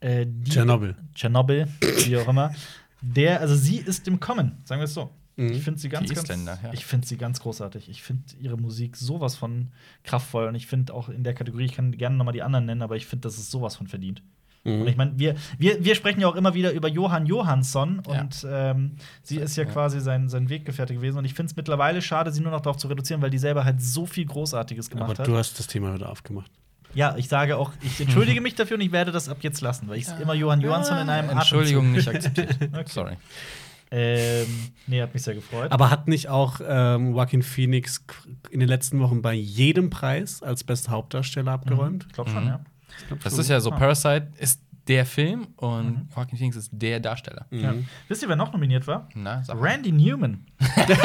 Äh, 0.00 0.26
Tschernobyl. 0.44 0.94
Tschernobyl, 1.14 1.68
wie 2.04 2.16
auch 2.16 2.28
immer. 2.28 2.52
Der, 3.00 3.40
also 3.40 3.54
sie 3.54 3.76
ist 3.76 4.08
im 4.08 4.18
Kommen, 4.18 4.58
sagen 4.64 4.80
wir 4.80 4.84
es 4.86 4.94
so. 4.94 5.10
Mhm. 5.38 5.52
Ich 5.52 5.62
finde 5.62 5.78
sie 5.80 5.88
ganz, 5.88 6.12
ganz, 6.12 6.28
ja. 6.28 6.72
ich 6.72 6.84
finde 6.84 7.06
sie 7.06 7.16
ganz 7.16 7.40
großartig. 7.40 7.88
Ich 7.88 8.02
finde 8.02 8.24
ihre 8.40 8.56
Musik 8.56 8.96
sowas 8.96 9.36
von 9.36 9.68
kraftvoll 10.02 10.48
und 10.48 10.56
ich 10.56 10.66
finde 10.66 10.92
auch 10.92 11.08
in 11.08 11.22
der 11.22 11.32
Kategorie, 11.32 11.64
ich 11.64 11.74
kann 11.74 11.92
gerne 11.92 12.16
noch 12.16 12.24
mal 12.24 12.32
die 12.32 12.42
anderen 12.42 12.66
nennen, 12.66 12.82
aber 12.82 12.96
ich 12.96 13.06
finde, 13.06 13.22
das 13.28 13.38
ist 13.38 13.50
sowas 13.52 13.76
von 13.76 13.86
verdient. 13.86 14.20
Mhm. 14.64 14.82
Und 14.82 14.88
ich 14.88 14.96
meine, 14.96 15.16
wir, 15.16 15.36
wir, 15.56 15.84
wir 15.84 15.94
sprechen 15.94 16.20
ja 16.20 16.26
auch 16.26 16.34
immer 16.34 16.54
wieder 16.54 16.72
über 16.72 16.88
Johann 16.88 17.24
Johansson 17.26 18.00
und 18.00 18.44
ähm, 18.50 18.96
sie 19.22 19.36
ist 19.36 19.56
ja, 19.56 19.62
Ja. 19.62 19.70
quasi 19.70 20.00
sein, 20.00 20.28
sein 20.28 20.48
Weggefährte 20.48 20.92
gewesen. 20.92 21.18
Und 21.18 21.24
ich 21.24 21.34
finde 21.34 21.50
es 21.52 21.56
mittlerweile 21.56 22.02
schade, 22.02 22.32
sie 22.32 22.40
nur 22.40 22.50
noch 22.50 22.60
darauf 22.60 22.76
zu 22.76 22.88
reduzieren, 22.88 23.22
weil 23.22 23.30
die 23.30 23.38
selber 23.38 23.64
halt 23.64 23.80
so 23.80 24.06
viel 24.06 24.24
Großartiges 24.26 24.90
gemacht 24.90 25.10
Aber 25.10 25.18
hat. 25.20 25.28
du 25.28 25.36
hast 25.36 25.56
das 25.60 25.68
Thema 25.68 25.94
wieder 25.94 26.10
aufgemacht. 26.10 26.50
Ja, 26.94 27.16
ich 27.16 27.28
sage 27.28 27.56
auch, 27.58 27.70
ich 27.80 28.00
entschuldige 28.00 28.40
mich 28.40 28.56
dafür 28.56 28.76
und 28.76 28.80
ich 28.80 28.90
werde 28.90 29.12
das 29.12 29.28
ab 29.28 29.38
jetzt 29.42 29.60
lassen, 29.60 29.88
weil 29.88 29.98
ich 29.98 30.08
immer 30.20 30.34
Johann 30.34 30.60
Johansson 30.60 30.98
in 30.98 31.08
einem 31.08 31.30
Entschuldigung, 31.30 31.92
nicht 31.92 32.08
akzeptiert. 32.08 32.56
Okay. 32.72 32.84
Sorry. 32.86 33.16
Ähm, 33.90 34.46
nee, 34.86 35.00
hat 35.00 35.14
mich 35.14 35.22
sehr 35.22 35.34
gefreut. 35.34 35.72
Aber 35.72 35.90
hat 35.90 36.08
nicht 36.08 36.28
auch 36.28 36.60
ähm, 36.66 37.12
Joaquin 37.14 37.42
Phoenix 37.42 38.04
in 38.50 38.60
den 38.60 38.68
letzten 38.68 39.00
Wochen 39.00 39.22
bei 39.22 39.32
jedem 39.34 39.88
Preis 39.90 40.42
als 40.42 40.62
bester 40.64 40.90
Hauptdarsteller 40.92 41.52
abgeräumt? 41.52 42.04
ich 42.08 42.12
glaube 42.14 42.30
schon, 42.30 42.42
Mhm. 42.44 42.48
ja. 42.50 42.60
Das 43.24 43.38
ist 43.38 43.48
ja 43.48 43.60
so, 43.60 43.70
Ah. 43.72 43.76
Parasite 43.78 44.28
ist 44.38 44.60
der 44.88 45.04
Film 45.06 45.48
und 45.56 45.86
Mhm. 45.86 46.08
Joaquin 46.14 46.38
Phoenix 46.38 46.56
ist 46.56 46.70
der 46.72 47.00
Darsteller. 47.00 47.46
ja. 47.50 47.74
Wisst 48.08 48.22
ihr, 48.22 48.28
wer 48.28 48.36
noch 48.36 48.52
nominiert 48.52 48.86
war? 48.86 49.08
Na. 49.14 49.42
Randy 49.48 49.92
Newman. 49.92 50.44
Stimmt. 50.60 50.98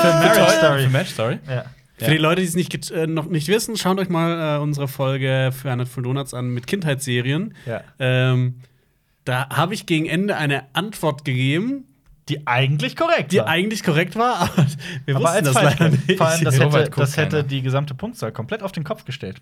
Für 0.00 0.12
Marriage 0.12 0.50
Story. 0.58 0.82
Für 0.84 0.90
Marriage 0.90 1.10
Story. 1.12 1.38
Ja. 1.48 1.64
Für 1.98 2.10
die 2.10 2.18
Leute, 2.18 2.42
die 2.42 2.46
es 2.48 2.54
nicht, 2.54 2.90
äh, 2.90 3.06
noch 3.06 3.26
nicht 3.26 3.48
wissen, 3.48 3.76
schaut 3.76 3.98
euch 3.98 4.10
mal 4.10 4.56
äh, 4.56 4.60
unsere 4.60 4.86
Folge 4.86 5.50
für 5.52 5.72
eine 5.72 5.86
Full 5.86 6.02
Donuts 6.02 6.34
an 6.34 6.50
mit 6.50 6.66
Kindheitsserien. 6.66 7.54
ja. 7.64 7.80
Ähm, 7.98 8.56
da 9.26 9.48
habe 9.50 9.74
ich 9.74 9.84
gegen 9.84 10.06
Ende 10.06 10.36
eine 10.36 10.64
Antwort 10.72 11.24
gegeben, 11.26 11.84
Die 12.28 12.46
eigentlich 12.46 12.96
korrekt 12.96 13.32
die 13.32 13.38
war. 13.38 13.46
eigentlich 13.48 13.82
korrekt 13.84 14.16
war, 14.16 14.36
aber 14.40 14.66
wir 15.04 15.16
aber 15.16 15.24
wussten 15.26 15.44
das 15.44 15.54
leider 15.54 15.88
nicht. 15.90 16.16
Vor 16.16 16.26
allem, 16.26 16.44
das 16.44 16.56
So 16.56 16.62
hätte, 16.72 16.90
das 16.96 17.16
hätte 17.16 17.44
die 17.44 17.60
gesamte 17.62 17.94
Punktzahl 17.94 18.32
komplett 18.32 18.62
auf 18.62 18.72
den 18.72 18.82
Kopf 18.84 19.04
gestellt. 19.04 19.38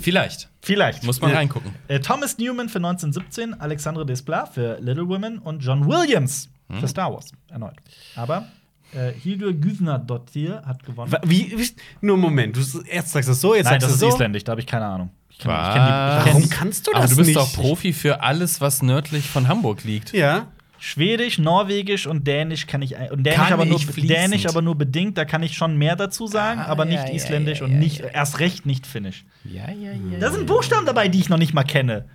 Vielleicht. 0.00 0.48
Vielleicht. 0.62 1.02
Muss 1.02 1.20
man 1.20 1.30
Ja. 1.30 1.36
reingucken. 1.38 1.72
Äh, 1.88 1.98
Thomas 2.00 2.38
Newman 2.38 2.68
für 2.68 2.78
1917, 2.78 3.60
Alexandre 3.60 4.06
Desplat 4.06 4.54
für 4.54 4.78
Little 4.80 5.08
Women 5.08 5.38
und 5.38 5.60
John 5.64 5.86
Williams 5.88 6.48
Hm. 6.68 6.78
für 6.78 6.86
Star 6.88 7.12
Wars. 7.12 7.32
Erneut. 7.50 7.74
Aber 8.14 8.46
äh, 8.94 9.10
Hildur 9.12 9.52
Gudnadottir 9.52 10.62
hat 10.64 10.84
gewonnen. 10.84 11.12
Wie, 11.24 11.52
wie, 11.58 11.68
nur 12.00 12.14
einen 12.14 12.22
Moment, 12.22 12.56
du 12.56 12.60
erst 12.86 13.10
sagst 13.10 13.28
du 13.28 13.32
es 13.32 13.40
so, 13.40 13.54
jetzt 13.56 13.64
Nein, 13.64 13.80
sagst 13.80 13.94
das 13.94 13.98
du 14.00 14.06
ist 14.06 14.10
so. 14.12 14.16
isländisch, 14.16 14.44
da 14.44 14.52
habe 14.52 14.60
ich 14.60 14.66
keine 14.68 14.86
Ahnung. 14.86 15.10
Ich 15.40 15.46
kenn- 15.46 15.68
ich 15.68 15.74
kenn 15.74 15.84
die- 15.84 16.28
ich 16.28 16.34
Warum 16.34 16.50
kannst 16.50 16.86
du 16.86 16.92
Aber 16.92 17.02
das 17.02 17.10
du 17.10 17.16
bist 17.16 17.28
nicht? 17.28 17.36
doch 17.38 17.52
Profi 17.52 17.92
für 17.92 18.22
alles, 18.22 18.60
was 18.60 18.82
nördlich 18.82 19.28
von 19.28 19.48
Hamburg 19.48 19.84
liegt. 19.84 20.12
Ja. 20.12 20.46
Schwedisch, 20.82 21.38
Norwegisch 21.38 22.06
und 22.06 22.26
Dänisch 22.26 22.66
kann 22.66 22.80
ich 22.80 22.94
und 23.10 23.22
Dänisch 23.24 23.38
Kann 23.38 23.52
aber 23.52 23.66
nur. 23.66 23.78
Dänisch 23.78 24.46
aber 24.46 24.62
nur 24.62 24.76
bedingt, 24.76 25.18
da 25.18 25.26
kann 25.26 25.42
ich 25.42 25.54
schon 25.54 25.76
mehr 25.76 25.94
dazu 25.94 26.26
sagen, 26.26 26.60
Ah, 26.60 26.66
aber 26.68 26.84
ja, 26.86 26.92
nicht 27.02 27.08
ja, 27.10 27.14
Isländisch 27.14 27.58
ja, 27.60 27.66
und 27.66 27.78
nicht 27.78 27.98
ja. 27.98 28.06
erst 28.06 28.38
recht 28.38 28.64
nicht 28.64 28.86
Finnisch. 28.86 29.26
Ja, 29.44 29.70
ja, 29.70 29.92
ja. 29.92 30.18
Da 30.18 30.30
sind 30.30 30.46
Buchstaben 30.46 30.86
dabei, 30.86 31.08
die 31.08 31.20
ich 31.20 31.28
noch 31.28 31.36
nicht 31.36 31.52
mal 31.52 31.64
kenne. 31.64 32.06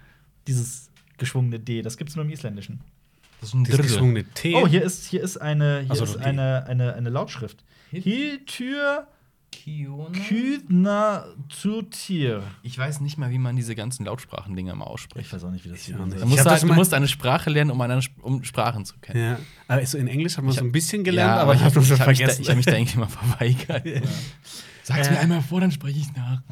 Dieses 0.47 0.89
geschwungene 1.19 1.59
D, 1.59 1.83
das 1.83 1.95
gibt's 1.97 2.15
nur 2.15 2.25
im 2.25 2.31
Isländischen. 2.31 2.81
Das 3.39 3.49
ist 3.49 3.55
ein 3.55 3.63
geschwungene 3.65 4.23
T. 4.33 4.55
Oh, 4.55 4.67
hier 4.67 4.81
ist 4.81 5.05
hier 5.05 5.21
ist 5.21 5.37
eine 5.37 5.81
hier 5.81 5.91
Ach 5.91 5.95
so, 5.97 6.03
ist 6.05 6.17
eine, 6.17 6.65
eine 6.65 6.95
eine 6.95 7.09
Lautschrift. 7.11 7.63
Hiltür 7.91 9.05
Kiona? 9.65 10.09
Kydna 10.11 11.25
Tutir. 11.61 12.43
Ich 12.61 12.77
weiß 12.77 13.01
nicht 13.01 13.17
mal, 13.17 13.31
wie 13.31 13.39
man 13.39 13.55
diese 13.55 13.73
ganzen 13.73 14.05
Lautsprachendinger 14.05 14.73
immer 14.73 14.85
ausspricht. 14.85 15.25
Ich 15.25 15.33
weiß 15.33 15.43
auch 15.43 15.49
nicht, 15.49 15.65
wie 15.65 15.69
das 15.69 15.79
hier 15.81 15.99
auch 15.99 16.05
nicht. 16.05 16.17
Du 16.17 16.21
ist. 16.21 16.25
musst, 16.27 16.39
hab 16.45 16.51
halt, 16.51 16.61
du 16.61 16.67
mal- 16.67 16.75
musst 16.75 16.93
eine 16.93 17.07
Sprache 17.07 17.49
lernen, 17.49 17.71
um, 17.71 17.81
eine, 17.81 17.99
um 18.21 18.43
Sprachen 18.43 18.85
zu 18.85 18.95
kennen. 18.99 19.19
Ja. 19.19 19.39
Aber 19.67 19.83
so 19.87 19.97
in 19.97 20.07
Englisch 20.07 20.37
hat 20.37 20.43
man 20.43 20.51
Ich 20.51 20.57
so 20.57 20.61
hab- 20.61 20.67
ein 20.67 20.71
bisschen 20.71 21.03
gelernt, 21.03 21.37
Ja, 21.37 21.41
aber 21.41 21.55
ich 21.55 21.61
habe 21.61 21.73
das 21.73 21.83
ich 21.83 21.89
schon 21.89 21.99
hab 21.99 22.05
da, 22.07 22.13
vergessen. 22.15 22.41
ich 22.43 22.49
hab 22.49 22.55
mich 22.57 22.65
da 22.67 22.73
irgendwie 22.77 22.99
mal 22.99 23.07
verweigert. 23.07 23.83
Sag's 24.83 25.07
Äh. 25.07 25.11
mir 25.13 25.19
einmal 25.19 25.41
vor, 25.41 25.61
dann 25.61 25.71
spreche 25.71 25.97
ich 25.97 26.13
nach. 26.15 26.43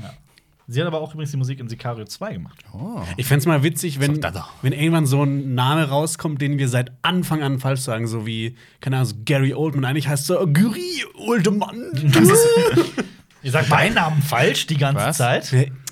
Sie 0.68 0.80
hat 0.80 0.88
aber 0.88 1.02
auch 1.02 1.14
übrigens 1.14 1.32
die 1.32 1.38
Musik 1.38 1.60
in 1.60 1.68
Sicario 1.68 2.06
2 2.06 2.34
gemacht. 2.34 2.64
Oh. 2.74 3.02
Ich 3.18 3.26
fände 3.26 3.40
es 3.40 3.46
mal 3.46 3.64
witzig, 3.64 4.00
wenn, 4.00 4.24
wenn 4.62 4.74
irgendwann 4.74 5.06
so 5.06 5.24
ein 5.24 5.56
Name 5.56 5.90
rauskommt, 5.90 6.42
den 6.42 6.58
wir 6.58 6.70
seit 6.70 6.92
Anfang 7.02 7.44
an 7.44 7.60
falsch 7.60 7.82
sagen, 7.82 8.08
so 8.08 8.26
wie, 8.26 8.56
keine 8.80 8.98
Ahnung, 8.98 9.10
so 9.10 9.16
Gary 9.26 9.54
Oldman. 9.54 9.86
Eigentlich 9.86 10.08
heißt 10.08 10.26
so 10.26 10.36
Gary 10.48 11.04
Oldman. 11.16 12.14
Ihr 13.44 13.52
sagt 13.52 13.70
meinen 13.70 13.96
Namen 13.96 14.22
falsch 14.22 14.68
die 14.68 14.78
ganze 14.78 15.04
Was? 15.06 15.18
Zeit. 15.18 15.52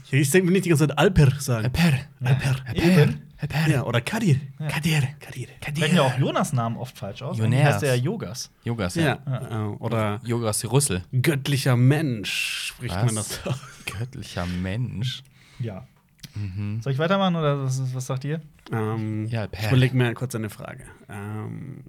Ich 0.09 0.30
denke, 0.32 0.47
wenn 0.47 0.55
ich 0.55 0.63
die 0.63 0.69
ganze 0.69 0.88
Zeit 0.88 0.97
Alper 0.97 1.32
sagen. 1.39 1.72
Per. 1.72 1.93
Alper. 2.24 2.55
Eben. 2.74 3.22
Ja, 3.68 3.84
oder 3.84 4.02
Kadir. 4.02 4.39
Kadir. 4.70 5.02
Kadir. 5.20 5.48
Sprechen 5.66 5.96
ja 5.96 6.02
auch 6.04 6.18
Jonas 6.18 6.54
Namen 6.54 6.78
oft 6.78 6.98
falsch 6.98 7.22
aus. 7.22 7.38
Jonas. 7.38 7.64
Heißt 7.64 7.84
er 7.84 7.96
ja 7.96 8.02
Yogas. 8.04 8.52
Yogas, 8.64 8.96
Ja. 8.96 9.20
ja. 9.26 9.66
äh, 9.72 9.76
Oder 9.80 10.20
Yogas 10.24 10.64
Rüssel. 10.72 11.04
göttlicher 11.12 11.76
Mensch 11.76 12.68
spricht 12.68 12.96
Was? 12.96 13.06
man 13.06 13.16
das. 13.16 13.39
Göttlicher 13.98 14.46
Mensch. 14.46 15.24
Ja. 15.60 15.88
Mhm. 16.36 16.82
Soll 16.82 16.94
ich 16.94 17.00
weitermachen 17.00 17.36
oder 17.36 17.64
was, 17.64 17.82
was 17.96 18.06
sagt 18.06 18.24
ihr? 18.26 18.42
Ähm, 18.72 19.26
Ja, 19.28 19.46
ich 19.46 19.52
Per. 19.52 19.70
überlege 19.70 19.96
mir 19.98 20.14
kurz 20.14 20.36
eine 20.36 20.50
Frage. 20.50 20.84
Ähm, 21.10 21.84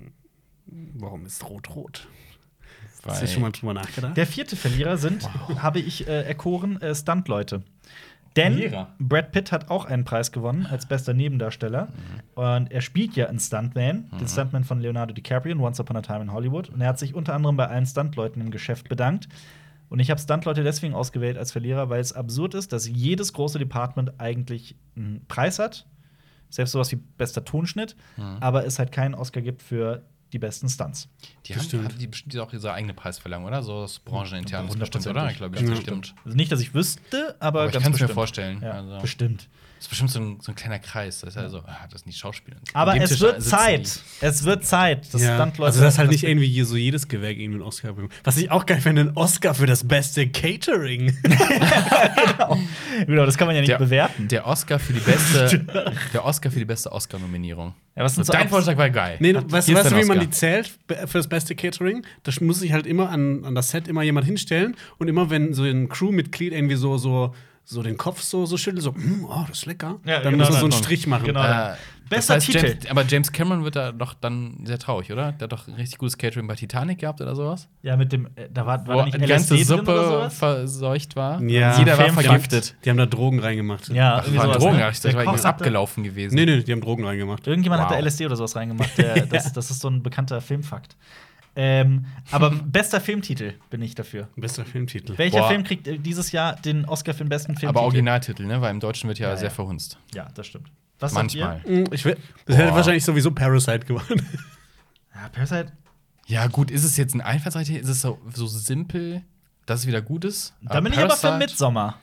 warum 0.67 1.27
ist 1.27 1.45
Rot-Rot? 1.49 2.09
Hast 3.05 3.23
du 3.23 3.27
schon 3.29 3.43
mal 3.43 3.51
drüber 3.51 3.75
nachgedacht? 3.75 4.17
Der 4.17 4.27
vierte 4.27 4.55
Verlierer 4.57 4.97
sind, 4.97 5.29
habe 5.61 5.81
ich 5.81 6.07
äh, 6.07 6.23
erkoren, 6.23 6.81
äh, 6.81 6.95
Stunt-Leute. 6.95 7.63
Denn 8.37 8.55
Verlierer? 8.55 8.95
Brad 8.99 9.33
Pitt 9.33 9.53
hat 9.53 9.71
auch 9.71 9.85
einen 9.85 10.05
Preis 10.05 10.33
gewonnen 10.33 10.67
als 10.67 10.87
bester 10.87 11.13
Nebendarsteller. 11.15 11.89
Und 12.35 12.73
er 12.73 12.81
spielt 12.81 13.15
ja 13.15 13.27
einen 13.27 13.39
Stuntman, 13.39 14.11
den 14.19 14.29
Stuntman 14.29 14.65
von 14.65 14.81
Leonardo 14.81 15.13
DiCaprio 15.13 15.53
in 15.53 15.61
Once 15.61 15.81
Upon 15.81 15.97
a 15.97 16.03
Time 16.03 16.23
in 16.23 16.33
Hollywood. 16.33 16.71
Und 16.71 16.81
er 16.81 16.89
hat 16.89 16.99
sich 16.99 17.15
unter 17.15 17.35
anderem 17.35 17.57
bei 17.57 17.67
allen 17.67 17.87
Stuntleuten 17.87 18.41
im 18.41 18.51
Geschäft 18.51 18.89
bedankt. 18.89 19.29
Und 19.89 20.01
ich 20.01 20.11
habe 20.11 20.19
Stuntleute 20.19 20.65
deswegen 20.65 20.95
ausgewählt 20.95 21.37
als 21.37 21.53
Verlierer, 21.53 21.91
weil 21.91 22.01
es 22.01 22.15
absurd 22.15 22.55
ist, 22.55 22.73
dass 22.73 22.89
jedes 22.89 23.35
große 23.35 23.59
Department 23.59 24.19
eigentlich 24.19 24.77
einen 24.97 25.27
Preis 25.29 25.59
hat. 25.59 25.87
Selbst 26.49 26.73
sowas 26.73 26.91
wie 26.93 26.97
bester 26.97 27.45
Tonschnitt. 27.45 27.97
Aber 28.41 28.65
es 28.65 28.79
halt 28.79 28.93
keinen 28.93 29.15
Oscar 29.15 29.43
gibt 29.43 29.63
für 29.63 30.03
die 30.33 30.39
besten 30.39 30.69
Stunts. 30.69 31.09
Die 31.47 31.55
haben 31.55 31.63
stimmt. 31.63 31.85
haben 31.85 31.99
die 31.99 32.07
bestimmt 32.07 32.37
auch 32.39 32.53
ihre 32.53 32.73
eigene 32.73 32.95
Preisverleihung, 32.95 33.45
oder? 33.45 33.63
So 33.63 33.83
das 33.83 33.99
branchenintern 33.99 34.67
bestimmt, 34.69 35.07
oder? 35.07 35.31
Ich 35.31 35.37
glaube, 35.37 35.55
Ganz 35.57 35.69
das 35.69 35.79
bestimmt. 35.79 36.07
stimmt. 36.07 36.21
Also 36.25 36.37
nicht, 36.37 36.51
dass 36.53 36.61
ich 36.61 36.75
wüsste, 36.75 37.37
aber, 37.39 37.61
Aber 37.61 37.67
ich 37.67 37.73
ganz 37.73 37.85
kann 37.85 37.93
es 37.95 38.01
mir 38.01 38.09
vorstellen. 38.09 38.61
Ja, 38.63 38.73
Also, 38.73 38.99
bestimmt. 39.01 39.49
Das 39.83 39.87
ist 39.87 39.91
bestimmt 39.91 40.11
so 40.13 40.21
ein, 40.21 40.39
so 40.41 40.53
ein 40.53 40.55
kleiner 40.55 40.79
Kreis. 40.79 41.23
Das 41.23 41.31
ist 41.31 41.35
ja 41.43 41.49
so, 41.49 41.59
ah, 41.59 41.89
das 41.91 42.03
sind 42.03 42.13
die 42.15 42.17
Schauspieler. 42.17 42.57
Aber 42.73 42.97
es 42.97 43.11
Tisch 43.11 43.21
wird 43.21 43.43
Zeit. 43.43 44.01
Es 44.21 44.45
wird 44.45 44.65
Zeit, 44.65 45.13
dass 45.13 45.21
ja. 45.21 45.35
Stuntleute. 45.35 45.67
Also 45.67 45.81
das 45.83 45.95
ist 45.95 45.99
halt 45.99 46.11
nicht 46.11 46.23
das- 46.23 46.31
irgendwie 46.31 46.47
hier 46.47 46.65
so 46.67 46.77
jedes 46.77 47.09
Gewerk 47.09 47.37
irgendwie 47.37 47.57
einen 47.59 47.63
Oscar 47.67 47.93
bekommt. 47.93 48.13
Was 48.23 48.37
ich 48.37 48.49
auch 48.53 48.65
geil 48.65 48.81
finde, 48.81 49.03
ein 49.03 49.17
Oscar 49.17 49.55
für 49.55 49.67
das 49.67 49.87
beste 49.89 50.29
Catering. 50.29 51.17
Genau, 53.07 53.25
das 53.27 53.37
kann 53.39 53.47
man 53.47 53.55
ja 53.57 53.63
nicht 53.63 53.71
Der- 53.71 53.79
bewerten. 53.79 54.29
Der 54.29 54.47
Oscar 54.47 54.79
für 54.79 54.93
die 54.93 55.01
beste, 55.01 55.65
der 56.13 56.25
Oscar 56.25 56.51
für 56.51 56.59
die 56.59 56.65
beste 56.65 56.93
Oscar-Nominierung. 56.93 57.75
Ja, 57.97 58.05
was 58.05 58.15
sind 58.15 58.25
so 58.25 58.33
Dein 58.33 58.49
Vorschlag 58.49 58.77
war 58.77 58.91
geil. 58.91 59.17
Nee, 59.21 59.35
Hat- 59.35 59.51
weißt, 59.51 59.69
du, 59.69 59.73
wie 59.97 60.05
man 60.05 60.21
die 60.21 60.31
zählt 60.31 60.69
für 60.89 61.19
das 61.19 61.27
beste 61.29 61.55
Catering? 61.55 62.05
Da 62.23 62.33
muss 62.41 62.61
sich 62.61 62.73
halt 62.73 62.87
immer 62.87 63.09
an, 63.11 63.45
an 63.45 63.55
das 63.55 63.71
Set 63.71 63.89
immer 63.89 64.03
jemand 64.03 64.27
hinstellen 64.27 64.77
und 64.99 65.09
immer 65.09 65.31
wenn 65.31 65.55
so 65.55 65.63
ein 65.65 65.89
Crewmitglied 65.89 66.53
irgendwie 66.53 66.77
so, 66.77 66.99
so, 66.99 67.35
so 67.65 67.83
den 67.83 67.97
Kopf 67.97 68.21
so, 68.23 68.45
so 68.47 68.57
schüttelt, 68.57 68.83
so, 68.83 68.93
"Mm, 68.93 69.25
oh, 69.29 69.45
das 69.49 69.59
ist 69.59 69.67
lecker, 69.67 69.99
Ja, 70.05 70.21
dann 70.21 70.33
genau, 70.33 70.45
muss 70.47 70.55
er 70.55 70.61
so 70.61 70.67
einen 70.67 70.73
Strich 70.73 71.07
machen. 71.07 71.25
genau. 71.27 71.43
Äh, 71.43 71.75
Bester 72.11 72.35
das 72.35 72.45
heißt, 72.45 72.53
Titel. 72.59 72.67
James, 72.73 72.91
aber 72.91 73.05
James 73.07 73.33
Cameron 73.33 73.65
wird 73.65 73.77
da 73.77 73.91
doch 73.93 74.13
dann 74.13 74.67
sehr 74.67 74.79
traurig, 74.79 75.11
oder? 75.13 75.33
Der 75.33 75.45
hat 75.45 75.53
doch 75.53 75.67
ein 75.67 75.75
richtig 75.75 75.97
gutes 75.97 76.19
Catering 76.19 76.47
bei 76.47 76.55
Titanic 76.57 76.99
gehabt 76.99 77.23
oder 77.23 77.35
sowas. 77.35 77.69
Ja, 77.81 77.97
mit 77.97 78.13
dem. 78.13 78.27
äh, 78.35 78.49
Da 78.53 78.67
war, 78.67 78.87
war 78.87 78.97
Wo 78.99 79.03
nicht 79.05 79.15
die 79.15 79.21
ganze 79.27 79.55
LSD 79.55 79.65
Suppe 79.65 80.29
verseucht 80.31 81.17
war. 81.17 81.41
Ja. 81.43 81.79
Jeder 81.79 81.97
war 81.97 82.11
vergiftet. 82.11 82.75
Die 82.85 82.91
haben 82.91 82.99
da 82.99 83.07
Drogen 83.07 83.39
reingemacht. 83.41 83.89
Ja, 83.89 84.17
Ach, 84.17 84.25
irgendwie 84.25 84.39
war 84.39 84.45
sowas, 84.47 84.59
Drogen, 84.59 84.77
ne? 84.77 84.83
das 84.83 85.01
Der 85.01 85.15
war 85.15 85.23
irgendwie 85.25 85.45
abgelaufen 85.47 86.05
gewesen. 86.05 86.35
Nee, 86.35 86.45
nee, 86.45 86.63
die 86.63 86.73
haben 86.73 86.83
Drogen 86.83 87.05
reingemacht. 87.05 87.47
Irgendjemand 87.47 87.83
hat 87.83 87.91
da 87.93 87.95
Wow. 87.97 88.05
LSD 88.05 88.27
oder 88.27 88.37
sowas 88.37 88.57
reingemacht. 88.57 88.99
Der, 88.99 89.25
das, 89.27 89.53
das 89.55 89.71
ist 89.71 89.81
so 89.81 89.89
ein 89.89 90.03
bekannter 90.03 90.43
Filmfakt. 90.43 90.97
Ähm, 91.55 92.07
aber 92.31 92.51
bester 92.65 93.01
Filmtitel 93.01 93.55
bin 93.71 93.83
ich 93.83 93.95
dafür. 93.95 94.29
Bester 94.37 94.65
Filmtitel. 94.65 95.19
Welcher 95.19 95.41
Boah. 95.41 95.49
Film 95.49 95.65
kriegt 95.65 95.87
äh, 95.87 95.99
dieses 95.99 96.33
Jahr 96.33 96.57
den 96.57 96.85
Oscar 96.87 97.13
für 97.15 97.25
den 97.25 97.29
besten 97.29 97.49
Filmtitel? 97.53 97.69
Aber 97.69 97.83
Originaltitel, 97.83 98.45
ne? 98.47 98.61
Weil 98.61 98.71
im 98.71 98.81
Deutschen 98.81 99.09
wird 99.09 99.19
ja, 99.19 99.29
Ja, 99.31 99.37
sehr 99.37 99.49
ja. 99.49 99.55
verhunzt. 99.55 99.99
Ja, 100.15 100.29
das 100.35 100.47
stimmt. 100.47 100.71
Was 100.99 101.13
Manchmal. 101.13 101.61
Mm, 101.67 101.85
Ich 101.93 102.05
will, 102.05 102.17
das 102.47 102.57
hätte 102.57 102.73
wahrscheinlich 102.75 103.05
sowieso 103.05 103.33
Parasite 103.33 103.81
gewonnen. 103.81 104.27
Ja, 105.15 105.29
Parasite. 105.29 105.73
Ja, 106.27 106.47
gut, 106.47 106.71
ist 106.71 106.85
es 106.85 106.97
jetzt 106.97 107.15
ein 107.15 107.21
Einfallsreicher? 107.21 107.79
Ist 107.79 107.89
es 107.89 108.01
so, 108.01 108.19
so 108.33 108.47
simpel, 108.47 109.23
dass 109.67 109.81
es 109.81 109.87
wieder 109.87 110.01
gut 110.01 110.25
ist? 110.25 110.55
Da 110.63 110.81
bin 110.81 110.93
ich 110.93 110.99
aber 110.99 111.17
für 111.17 111.37
Midsommar. 111.37 111.99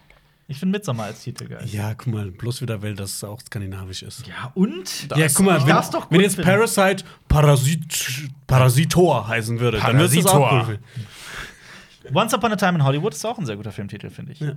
Ich 0.51 0.57
finde 0.57 0.77
Midsommar 0.79 1.05
als 1.05 1.21
Titel 1.21 1.47
geil. 1.47 1.63
ja, 1.71 1.93
guck 1.93 2.07
mal, 2.07 2.31
bloß 2.31 2.61
wieder, 2.61 2.81
weil 2.81 2.95
das 2.95 3.23
auch 3.23 3.39
skandinavisch 3.39 4.01
ist. 4.03 4.25
Ja, 4.27 4.51
und? 4.55 5.07
ja, 5.15 5.27
guck 5.27 5.45
mal, 5.45 5.65
wenn, 5.67 5.75
doch 5.91 6.09
wenn 6.09 6.21
jetzt 6.21 6.35
finden. 6.35 6.49
Parasite 6.49 7.03
Parasit, 7.27 8.29
Parasitor 8.47 9.27
heißen 9.27 9.59
würde, 9.59 9.77
dann 9.79 9.97
würdest 9.97 10.15
du 10.15 10.19
es 10.21 10.25
auch 10.25 10.49
Parasitor. 10.49 10.79
cool. 10.95 12.15
Once 12.15 12.33
Upon 12.33 12.51
a 12.51 12.55
Time 12.55 12.79
in 12.79 12.83
Hollywood 12.83 13.13
ist 13.13 13.23
auch 13.25 13.37
ein 13.37 13.45
sehr 13.45 13.55
guter 13.57 13.71
Filmtitel, 13.71 14.09
finde 14.09 14.31
ich. 14.31 14.39
Ja. 14.39 14.53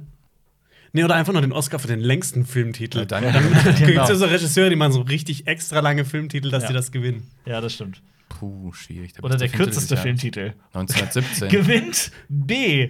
Nee, 0.95 1.05
oder 1.05 1.14
einfach 1.14 1.32
noch 1.34 1.40
den 1.43 1.53
Oscar 1.53 1.78
für 1.78 1.88
den 1.88 2.01
längsten 2.01 2.47
Filmtitel. 2.47 3.01
Ja, 3.01 3.05
dann- 3.05 3.24
dann 3.32 3.43
gibt 3.53 3.66
es 3.66 3.78
Genau. 3.80 4.09
ja 4.09 4.14
so 4.14 4.24
Regisseure, 4.24 4.70
die 4.70 4.76
machen 4.76 4.93
so 4.93 5.03
richtig 5.03 5.47
extra 5.47 5.80
lange 5.80 6.05
Filmtitel, 6.07 6.51
dass 6.51 6.62
Ja. 6.64 6.68
die 6.68 6.74
das 6.74 6.90
gewinnen. 6.93 7.28
Ja, 7.45 7.61
das 7.61 7.74
stimmt. 7.74 8.01
Puh, 8.39 8.72
schwierig. 8.72 9.12
Da 9.14 9.22
Oder 9.22 9.37
der 9.37 9.49
kürzeste 9.49 9.97
Filmtitel 9.97 10.53
Filmtitel. 10.72 10.89
des 10.89 10.97
Jahres. 10.97 11.16
1917. 11.16 11.49
Gewinnt 11.49 12.11
B. 12.28 12.89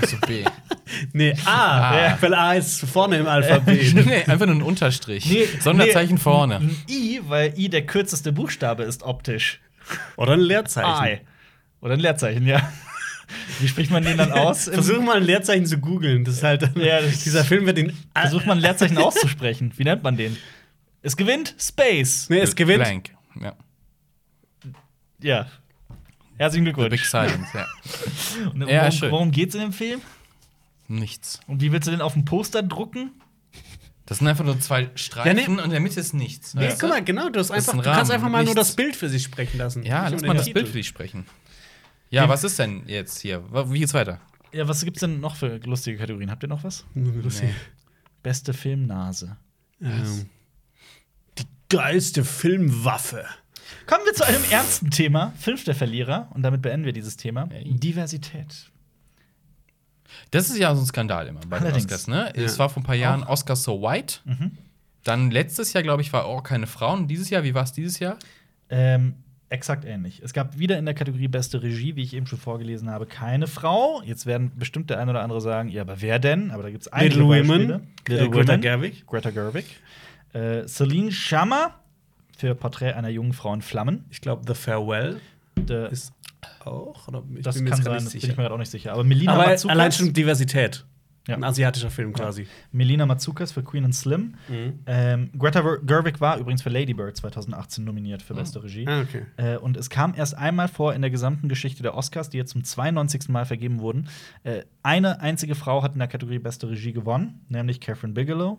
also 0.00 0.16
B. 0.26 0.44
Nee, 1.14 1.34
A. 1.46 2.12
Ah. 2.12 2.18
Weil 2.20 2.34
A 2.34 2.52
ist 2.54 2.80
vorne 2.80 3.16
im 3.16 3.26
Alphabet. 3.26 3.94
nee, 4.06 4.24
einfach 4.26 4.44
nur 4.46 4.56
ein 4.56 4.62
Unterstrich. 4.62 5.24
Sonderzeichen 5.60 6.16
nee, 6.16 6.20
vorne. 6.20 6.56
Ein 6.56 6.76
I, 6.88 7.20
weil 7.26 7.54
I 7.58 7.70
der 7.70 7.86
kürzeste 7.86 8.30
Buchstabe 8.32 8.82
ist 8.82 9.02
optisch. 9.02 9.60
Oder 10.16 10.32
ein 10.34 10.40
Leerzeichen. 10.40 11.06
I. 11.06 11.20
Oder 11.80 11.94
ein 11.94 12.00
Leerzeichen, 12.00 12.46
ja. 12.46 12.70
Wie 13.60 13.68
spricht 13.68 13.90
man 13.90 14.04
den 14.04 14.18
dann 14.18 14.32
aus? 14.32 14.64
Versuch 14.64 15.00
mal 15.00 15.16
ein 15.16 15.22
Leerzeichen 15.24 15.64
zu 15.64 15.78
googeln. 15.78 16.24
Das 16.24 16.34
ist 16.34 16.42
halt 16.42 16.70
Ja, 16.76 17.00
das- 17.00 17.20
dieser 17.24 17.44
Film 17.44 17.64
wird 17.64 17.78
den 17.78 17.96
Versucht 18.14 18.44
man 18.46 18.58
ein 18.58 18.62
Leerzeichen 18.62 18.98
auszusprechen. 18.98 19.72
Wie 19.76 19.84
nennt 19.84 20.02
man 20.02 20.16
den? 20.18 20.36
Es 21.00 21.16
gewinnt 21.16 21.54
Space. 21.58 22.26
Nee, 22.28 22.40
es 22.40 22.54
gewinnt. 22.54 22.84
Blank. 22.84 23.10
Ja. 25.22 25.36
Ja. 25.42 25.46
Herzlichen 26.36 26.64
The 26.64 26.70
Big 26.72 26.76
Glückwunsch. 26.76 27.08
Silence, 27.10 27.48
ja. 27.54 27.66
Und 28.52 28.60
Ja, 28.68 28.80
worum, 28.82 28.92
schön. 28.92 29.10
worum 29.12 29.30
geht's 29.30 29.54
in 29.54 29.60
dem 29.60 29.72
Film? 29.72 30.00
Nichts. 30.88 31.40
Und 31.46 31.60
wie 31.60 31.70
willst 31.72 31.86
du 31.86 31.90
den 31.92 32.00
auf 32.00 32.14
dem 32.14 32.24
Poster 32.24 32.62
drucken? 32.62 33.12
Das 34.06 34.18
sind 34.18 34.26
einfach 34.28 34.44
nur 34.44 34.58
zwei 34.60 34.90
Streifen 34.94 35.28
Ja, 35.28 35.34
nee. 35.34 35.46
und 35.48 35.58
in 35.64 35.70
der 35.70 35.80
Mitte 35.80 36.00
ist 36.00 36.12
nichts. 36.12 36.54
Nee, 36.54 36.68
guck 36.78 36.88
mal, 36.90 37.04
genau, 37.04 37.28
du, 37.30 37.38
hast 37.38 37.50
einfach, 37.50 37.72
ein 37.74 37.78
du 37.78 37.84
kannst 37.84 38.10
einfach 38.10 38.28
mal 38.28 38.44
nur 38.44 38.54
nichts. 38.54 38.68
das 38.68 38.76
Bild 38.76 38.96
für 38.96 39.08
sich 39.08 39.22
sprechen 39.22 39.58
lassen. 39.58 39.84
Ja, 39.84 40.08
lass 40.08 40.20
nur 40.20 40.28
mal 40.28 40.34
das 40.34 40.44
Titel. 40.46 40.54
Bild 40.54 40.68
für 40.68 40.78
dich 40.78 40.88
sprechen. 40.88 41.26
Ja, 42.10 42.28
was 42.28 42.44
ist 42.44 42.58
denn 42.58 42.82
jetzt 42.88 43.20
hier? 43.20 43.42
Wie 43.70 43.78
geht's 43.78 43.94
weiter? 43.94 44.20
Ja, 44.52 44.68
was 44.68 44.84
gibt's 44.84 45.00
denn 45.00 45.20
noch 45.20 45.36
für 45.36 45.58
lustige 45.58 45.96
Kategorien? 45.98 46.30
Habt 46.30 46.42
ihr 46.42 46.48
noch 46.48 46.62
was? 46.64 46.84
Nee. 46.94 47.54
Beste 48.22 48.52
Filmnase. 48.52 49.36
Ähm, 49.80 50.28
die 51.38 51.44
geilste 51.70 52.24
Filmwaffe. 52.24 53.24
Kommen 53.86 54.04
wir 54.04 54.14
zu 54.14 54.24
einem 54.24 54.42
ernsten 54.50 54.90
Thema. 54.90 55.32
Fünf 55.38 55.64
der 55.64 55.74
Verlierer. 55.74 56.28
Und 56.34 56.42
damit 56.42 56.62
beenden 56.62 56.84
wir 56.84 56.92
dieses 56.92 57.16
Thema. 57.16 57.48
Hey. 57.50 57.64
Diversität. 57.64 58.70
Das 60.30 60.50
ist 60.50 60.58
ja 60.58 60.74
so 60.74 60.82
ein 60.82 60.86
Skandal 60.86 61.26
immer 61.26 61.40
bei 61.40 61.58
den 61.58 61.66
Allerdings. 61.66 61.86
Oscars, 61.86 62.06
ne? 62.06 62.32
Ja. 62.36 62.42
Es 62.42 62.58
war 62.58 62.68
vor 62.68 62.82
ein 62.82 62.86
paar 62.86 62.94
Jahren 62.94 63.22
Oscar 63.22 63.56
So 63.56 63.82
White. 63.82 64.20
Mhm. 64.24 64.58
Dann 65.04 65.30
letztes 65.30 65.72
Jahr, 65.72 65.82
glaube 65.82 66.02
ich, 66.02 66.12
war 66.12 66.24
auch 66.26 66.42
keine 66.42 66.66
Frauen. 66.66 67.08
Dieses 67.08 67.30
Jahr, 67.30 67.44
wie 67.44 67.54
war 67.54 67.64
es 67.64 67.72
dieses 67.72 67.98
Jahr? 67.98 68.18
Ähm, 68.68 69.14
exakt 69.48 69.84
ähnlich. 69.84 70.20
Es 70.22 70.32
gab 70.32 70.58
wieder 70.58 70.78
in 70.78 70.84
der 70.84 70.94
Kategorie 70.94 71.28
Beste 71.28 71.62
Regie, 71.62 71.96
wie 71.96 72.02
ich 72.02 72.14
eben 72.14 72.26
schon 72.26 72.38
vorgelesen 72.38 72.88
habe, 72.90 73.06
keine 73.06 73.46
Frau. 73.46 74.02
Jetzt 74.04 74.26
werden 74.26 74.52
bestimmt 74.56 74.90
der 74.90 74.98
ein 74.98 75.08
oder 75.08 75.22
andere 75.22 75.40
sagen, 75.40 75.68
ja, 75.68 75.82
aber 75.82 76.00
wer 76.00 76.18
denn? 76.18 76.50
Aber 76.52 76.62
da 76.62 76.70
gibt 76.70 76.82
es 76.82 76.92
einige 76.92 77.16
Little 77.16 77.28
Beispiele. 77.28 77.68
Women. 77.74 77.88
Little 78.06 78.26
äh, 78.26 78.30
Greta 78.30 78.52
Women. 78.52 78.60
Gerwig. 78.60 79.06
Greta 79.06 79.30
Gerwig. 79.30 79.64
Äh, 80.32 80.66
Celine 80.66 81.10
Sciamma 81.10 81.81
für 82.42 82.56
Porträt 82.56 82.94
einer 82.94 83.08
jungen 83.08 83.32
Frau 83.34 83.54
in 83.54 83.62
Flammen. 83.62 84.04
Ich 84.10 84.20
glaube, 84.20 84.42
The 84.48 84.54
Farewell 84.54 85.20
Der, 85.56 85.92
ist 85.92 86.12
auch. 86.64 87.06
Oder 87.06 87.22
ich 87.36 87.44
das 87.44 87.54
bin 87.54 87.66
kann 87.66 87.80
sein, 87.80 87.94
das 87.94 88.10
bin 88.10 88.18
ich 88.20 88.26
mir 88.26 88.34
gerade 88.34 88.54
auch 88.54 88.58
nicht 88.58 88.72
sicher. 88.72 88.92
Aber 88.94 89.04
Melina 89.04 89.34
Aber 89.34 89.46
Matsoukas, 89.46 89.76
allein 89.76 89.92
schon 89.92 90.12
Diversität. 90.12 90.84
Ja. 91.28 91.36
Ein 91.36 91.44
asiatischer 91.44 91.92
Film 91.92 92.12
quasi. 92.12 92.48
Melina 92.72 93.06
Matsoukas 93.06 93.52
für 93.52 93.62
Queen 93.62 93.84
and 93.84 93.94
Slim. 93.94 94.34
Mhm. 94.48 94.80
Ähm, 94.86 95.30
Greta 95.38 95.60
Gerwig 95.86 96.20
war 96.20 96.36
übrigens 96.38 96.62
für 96.62 96.70
Lady 96.70 96.94
Bird 96.94 97.16
2018 97.16 97.84
nominiert 97.84 98.22
für 98.22 98.34
beste 98.34 98.60
Regie. 98.60 98.88
Ah, 98.88 99.02
okay. 99.02 99.22
Äh, 99.36 99.58
und 99.58 99.76
es 99.76 99.88
kam 99.88 100.12
erst 100.16 100.36
einmal 100.36 100.66
vor 100.66 100.94
in 100.94 101.00
der 101.00 101.12
gesamten 101.12 101.48
Geschichte 101.48 101.84
der 101.84 101.96
Oscars, 101.96 102.28
die 102.28 102.38
jetzt 102.38 102.50
zum 102.50 102.64
92. 102.64 103.28
Mal 103.28 103.46
vergeben 103.46 103.78
wurden. 103.78 104.08
Äh, 104.42 104.62
eine 104.82 105.20
einzige 105.20 105.54
Frau 105.54 105.84
hat 105.84 105.92
in 105.92 106.00
der 106.00 106.08
Kategorie 106.08 106.40
Beste 106.40 106.68
Regie 106.68 106.92
gewonnen, 106.92 107.46
nämlich 107.48 107.80
Catherine 107.80 108.14
Bigelow 108.14 108.58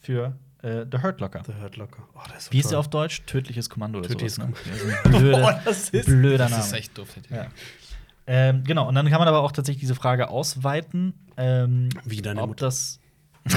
für 0.00 0.36
äh, 0.62 0.86
The 0.90 0.98
Hurt 1.02 1.20
Locker. 1.20 1.42
The 1.46 1.52
Hurt 1.60 1.76
Locker. 1.76 2.02
Oh, 2.14 2.20
der 2.28 2.36
ist 2.38 2.46
so 2.46 2.52
Wie 2.52 2.58
ist 2.60 2.70
der 2.70 2.78
auf 2.78 2.88
Deutsch? 2.88 3.22
Tödliches 3.26 3.68
Kommando 3.68 3.98
oder 3.98 4.08
Tödliches 4.08 4.36
sowas. 4.36 4.48
Ne? 4.50 4.54
Ein 5.04 5.10
blöder, 5.12 5.44
Oh, 5.60 5.60
das 5.64 5.88
ist- 5.90 6.06
blöder 6.06 6.44
Name. 6.44 6.56
Das 6.56 6.66
ist 6.66 6.72
echt 6.72 6.96
doof. 6.98 7.08
Ja. 7.30 7.46
Ähm, 8.26 8.62
genau, 8.64 8.88
und 8.88 8.94
dann 8.94 9.08
kann 9.10 9.18
man 9.18 9.26
aber 9.28 9.40
auch 9.40 9.50
tatsächlich 9.52 9.80
diese 9.80 9.94
Frage 9.96 10.28
ausweiten, 10.30 11.12
ähm, 11.36 11.88
Wie 12.04 12.22
deine 12.22 12.40
ob 12.42 12.50
Mutter. 12.50 12.66
das 12.66 13.00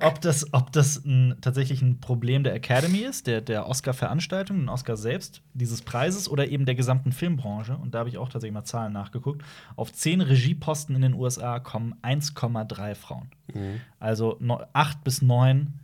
ob 0.00 0.22
das, 0.22 0.52
ob 0.54 0.72
das 0.72 1.04
ein, 1.04 1.36
tatsächlich 1.42 1.82
ein 1.82 2.00
Problem 2.00 2.42
der 2.42 2.54
Academy 2.54 3.00
ist, 3.00 3.26
der, 3.26 3.42
der 3.42 3.66
Oscar-Veranstaltung, 3.68 4.56
den 4.60 4.68
Oscar 4.70 4.96
selbst, 4.96 5.42
dieses 5.52 5.82
Preises 5.82 6.26
oder 6.28 6.48
eben 6.48 6.64
der 6.64 6.74
gesamten 6.74 7.12
Filmbranche. 7.12 7.76
Und 7.76 7.94
da 7.94 7.98
habe 7.98 8.08
ich 8.08 8.16
auch 8.16 8.30
tatsächlich 8.30 8.54
mal 8.54 8.64
Zahlen 8.64 8.94
nachgeguckt. 8.94 9.42
Auf 9.76 9.92
zehn 9.92 10.22
Regieposten 10.22 10.96
in 10.96 11.02
den 11.02 11.12
USA 11.12 11.58
kommen 11.58 11.94
1,3 12.02 12.94
Frauen. 12.94 13.28
Mhm. 13.52 13.80
Also 14.00 14.38
no, 14.40 14.62
acht 14.72 15.04
bis 15.04 15.20
neun 15.20 15.74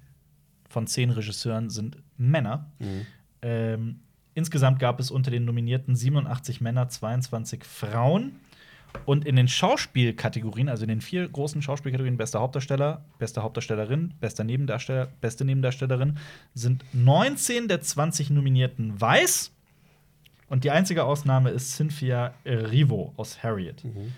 von 0.71 0.87
zehn 0.87 1.11
Regisseuren 1.11 1.69
sind 1.69 1.99
Männer. 2.17 2.71
Mhm. 2.79 3.07
Ähm, 3.43 4.01
insgesamt 4.35 4.79
gab 4.79 5.01
es 5.01 5.11
unter 5.11 5.31
den 5.31 5.45
Nominierten 5.45 5.97
87 5.97 6.61
Männer, 6.61 6.89
22 6.89 7.65
Frauen. 7.65 8.37
Und 9.05 9.25
in 9.25 9.37
den 9.37 9.47
Schauspielkategorien, 9.47 10.69
also 10.69 10.83
in 10.85 10.89
den 10.89 11.01
vier 11.01 11.29
großen 11.29 11.63
Schauspielkategorien, 11.63 12.17
bester 12.17 12.41
Hauptdarsteller, 12.41 13.05
beste 13.19 13.43
Hauptdarstellerin, 13.43 14.15
bester 14.21 14.43
Nebendarsteller, 14.43 15.09
beste 15.21 15.45
Nebendarstellerin, 15.45 16.19
sind 16.55 16.85
19 16.93 17.69
der 17.69 17.81
20 17.81 18.31
Nominierten 18.31 19.01
weiß. 19.01 19.53
Und 20.49 20.65
die 20.65 20.71
einzige 20.71 21.05
Ausnahme 21.05 21.51
ist 21.51 21.77
Cynthia 21.77 22.35
Erivo 22.45 23.13
aus 23.17 23.43
Harriet. 23.43 23.85
Mhm. 23.85 24.13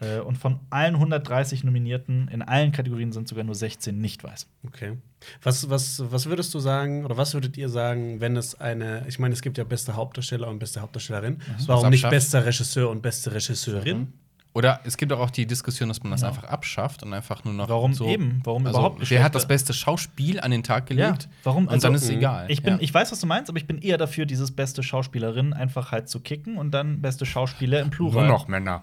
Äh, 0.00 0.20
und 0.20 0.36
von 0.36 0.60
allen 0.70 0.94
130 0.94 1.64
Nominierten 1.64 2.28
in 2.28 2.42
allen 2.42 2.72
Kategorien 2.72 3.12
sind 3.12 3.28
sogar 3.28 3.44
nur 3.44 3.54
16 3.54 3.98
nicht 3.98 4.24
weiß. 4.24 4.46
Okay. 4.66 4.98
Was, 5.42 5.70
was, 5.70 6.02
was 6.10 6.26
würdest 6.26 6.52
du 6.54 6.58
sagen, 6.58 7.04
oder 7.04 7.16
was 7.16 7.34
würdet 7.34 7.56
ihr 7.56 7.68
sagen, 7.68 8.20
wenn 8.20 8.36
es 8.36 8.54
eine, 8.54 9.04
ich 9.08 9.18
meine, 9.18 9.32
es 9.32 9.42
gibt 9.42 9.58
ja 9.58 9.64
beste 9.64 9.96
Hauptdarsteller 9.96 10.48
und 10.48 10.58
beste 10.58 10.80
Hauptdarstellerin. 10.80 11.38
Warum 11.66 11.84
Was 11.84 11.90
nicht 11.90 12.08
bester 12.08 12.44
Regisseur 12.44 12.90
und 12.90 13.02
beste 13.02 13.32
Regisseurin? 13.32 14.12
Oder 14.56 14.80
es 14.84 14.96
gibt 14.96 15.12
auch, 15.12 15.28
die 15.28 15.44
Diskussion, 15.44 15.90
dass 15.90 16.02
man 16.02 16.12
das 16.12 16.22
Ja. 16.22 16.28
einfach 16.28 16.44
abschafft 16.44 17.02
und 17.02 17.12
einfach 17.12 17.44
nur 17.44 17.52
noch 17.52 17.68
Warum 17.68 17.92
so 17.92 18.06
eben? 18.06 18.40
Warum 18.42 18.66
also, 18.66 18.78
überhaupt 18.78 19.10
Wer 19.10 19.22
hat 19.22 19.34
das 19.34 19.46
beste 19.46 19.74
Schauspiel 19.74 20.40
an 20.40 20.50
den 20.50 20.62
Tag 20.62 20.86
gelegt? 20.86 21.24
Ja, 21.24 21.28
warum? 21.44 21.64
Und 21.64 21.74
Also, 21.74 21.88
dann 21.88 21.94
ist 21.94 22.04
es 22.04 22.08
egal. 22.08 22.46
Ich, 22.48 22.62
bin, 22.62 22.72
ja. 22.76 22.80
ich 22.80 22.94
weiß, 22.94 23.12
was 23.12 23.20
du 23.20 23.26
meinst, 23.26 23.50
aber 23.50 23.58
ich 23.58 23.66
bin 23.66 23.76
eher 23.82 23.98
dafür, 23.98 24.24
dieses 24.24 24.52
beste 24.52 24.82
Schauspielerin 24.82 25.52
einfach 25.52 25.92
halt 25.92 26.08
zu 26.08 26.20
kicken 26.20 26.56
und 26.56 26.70
dann 26.70 27.02
beste 27.02 27.26
Schauspieler 27.26 27.80
im 27.80 27.88
nur 27.88 28.10
Plural. 28.10 28.28
noch 28.28 28.48
Männer. 28.48 28.80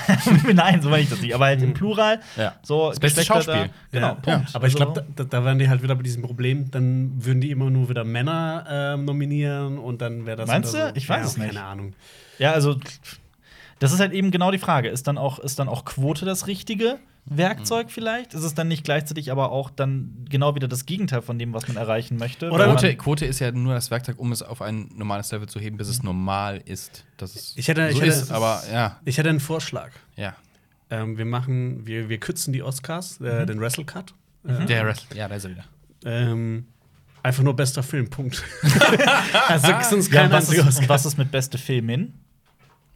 Nein, 0.54 0.80
so 0.80 0.88
meine 0.88 1.02
ich 1.02 1.10
das 1.10 1.20
nicht. 1.20 1.34
Aber 1.34 1.44
halt 1.44 1.60
im 1.60 1.74
Plural. 1.74 2.20
Ja. 2.38 2.54
So 2.62 2.88
Das 2.88 2.98
beste 2.98 3.22
Schauspiel. 3.22 3.54
Da, 3.54 3.68
genau, 3.92 4.06
Ja. 4.06 4.14
Punkt. 4.14 4.54
Aber 4.56 4.68
ich 4.68 4.74
Also, 4.80 4.92
glaube, 4.94 5.06
da, 5.16 5.24
da 5.24 5.44
wären 5.44 5.58
die 5.58 5.68
halt 5.68 5.82
wieder 5.82 5.96
bei 5.96 6.02
diesem 6.02 6.22
Problem, 6.22 6.70
dann 6.70 7.12
würden 7.22 7.42
die 7.42 7.50
immer 7.50 7.68
nur 7.68 7.90
wieder 7.90 8.04
Männer 8.04 8.64
ähm, 8.70 9.04
nominieren 9.04 9.76
und 9.76 10.00
dann 10.00 10.24
wäre 10.24 10.38
das 10.38 10.46
Meinst 10.48 10.72
du? 10.72 10.92
Ich 10.94 11.06
weiß 11.06 11.18
ja, 11.18 11.26
es 11.26 11.36
nicht. 11.36 11.46
Keine 11.54 11.64
Ahnung. 11.66 11.92
Ja, 12.38 12.52
also 12.52 12.78
das 13.80 13.92
ist 13.92 13.98
halt 14.00 14.12
eben 14.12 14.30
genau 14.30 14.50
die 14.52 14.58
Frage. 14.58 14.88
Ist 14.88 15.08
dann 15.08 15.18
auch, 15.18 15.38
ist 15.40 15.58
dann 15.58 15.68
auch 15.68 15.84
Quote 15.84 16.24
das 16.24 16.46
richtige 16.46 16.98
Werkzeug 17.24 17.86
Mhm. 17.88 17.90
vielleicht? 17.90 18.34
Ist 18.34 18.44
es 18.44 18.54
dann 18.54 18.68
nicht 18.68 18.84
gleichzeitig 18.84 19.30
aber 19.32 19.50
auch 19.52 19.68
dann 19.70 20.24
genau 20.30 20.54
wieder 20.54 20.68
das 20.68 20.86
Gegenteil 20.86 21.20
von 21.22 21.38
dem, 21.38 21.52
was 21.52 21.66
man 21.68 21.76
erreichen 21.76 22.16
möchte? 22.16 22.50
Oder- 22.50 22.66
Quote, 22.66 22.96
Quote 22.96 23.26
ist 23.26 23.40
ja 23.40 23.50
nur 23.52 23.74
das 23.74 23.90
Werkzeug, 23.90 24.18
um 24.18 24.30
es 24.32 24.42
auf 24.42 24.62
ein 24.62 24.88
normales 24.94 25.30
Level 25.32 25.48
zu 25.48 25.58
heben, 25.60 25.76
bis 25.76 25.88
es 25.88 26.02
normal 26.02 26.62
ist. 26.64 27.04
Dass 27.18 27.34
es 27.34 27.54
Ich 27.56 27.68
hätte- 27.68 27.90
so 27.90 27.96
ich 27.96 28.00
hätte- 28.02 28.12
ist, 28.12 28.30
aber 28.32 28.62
ja, 28.72 28.98
Ich 29.04 29.18
hätte 29.18 29.28
einen 29.28 29.40
Vorschlag. 29.40 29.90
ja. 30.16 30.34
Ähm, 30.92 31.16
wir 31.18 31.24
machen, 31.24 31.86
wir, 31.86 32.08
wir 32.08 32.18
kürzen 32.18 32.52
die 32.52 32.62
Oscars, 32.64 33.20
äh, 33.20 33.46
den 33.46 33.60
Wrestle 33.60 33.84
Cut. 33.84 34.12
Äh, 34.44 34.64
Der 34.66 34.86
Rest, 34.86 35.06
ja, 35.14 35.28
da 35.28 35.36
ist 35.36 35.44
er 35.44 35.50
wieder. 35.50 35.64
ähm, 36.04 36.66
einfach 37.22 37.44
nur 37.44 37.54
bester 37.54 37.84
Film, 37.84 38.10
Punkt. 38.10 38.42
also 39.48 39.68
sonst 39.88 40.10
ja, 40.12 40.22
kein 40.22 40.26
und 40.26 40.32
was, 40.32 40.52
ist, 40.52 40.88
was 40.88 41.06
ist 41.06 41.16
mit 41.18 41.30
beste 41.30 41.58
Filmin? 41.58 42.14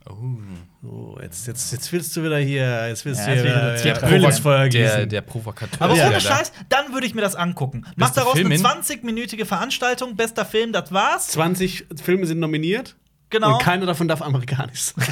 Oh. 0.07 0.87
Oh, 0.87 1.19
jetzt, 1.23 1.47
jetzt, 1.47 1.73
jetzt 1.73 1.91
willst 1.93 2.15
du 2.15 2.23
wieder 2.23 2.39
hier, 2.39 2.89
jetzt 2.89 3.05
willst 3.07 3.27
Ja, 3.27 3.35
du 3.35 3.43
wieder, 3.43 3.75
wieder 3.75 3.85
ja, 3.87 3.95
Provokateur. 3.95 4.11
Öl 4.19 4.25
ins 4.25 4.39
Feuer 4.39 4.69
Der, 4.69 5.07
der 5.07 5.21
Provokateur. 5.23 5.81
Aber 5.83 5.95
Ja, 5.97 6.09
ohne 6.09 6.21
Scheiß, 6.21 6.53
dann 6.69 6.93
würde 6.93 7.07
ich 7.07 7.15
mir 7.15 7.23
das 7.23 7.35
angucken. 7.35 7.87
Mach 7.97 8.11
daraus 8.11 8.35
eine 8.37 8.43
Filmin? 8.55 8.61
20-minütige 8.63 9.47
Veranstaltung, 9.47 10.15
bester 10.15 10.45
Film, 10.45 10.73
das 10.73 10.93
war's. 10.93 11.29
20 11.29 11.87
Filme 12.03 12.27
sind 12.27 12.39
nominiert 12.41 12.97
Genau. 13.31 13.55
und 13.55 13.63
keiner 13.63 13.87
davon 13.87 14.07
darf 14.07 14.21
amerikanisch 14.21 14.81
sein. 14.95 15.07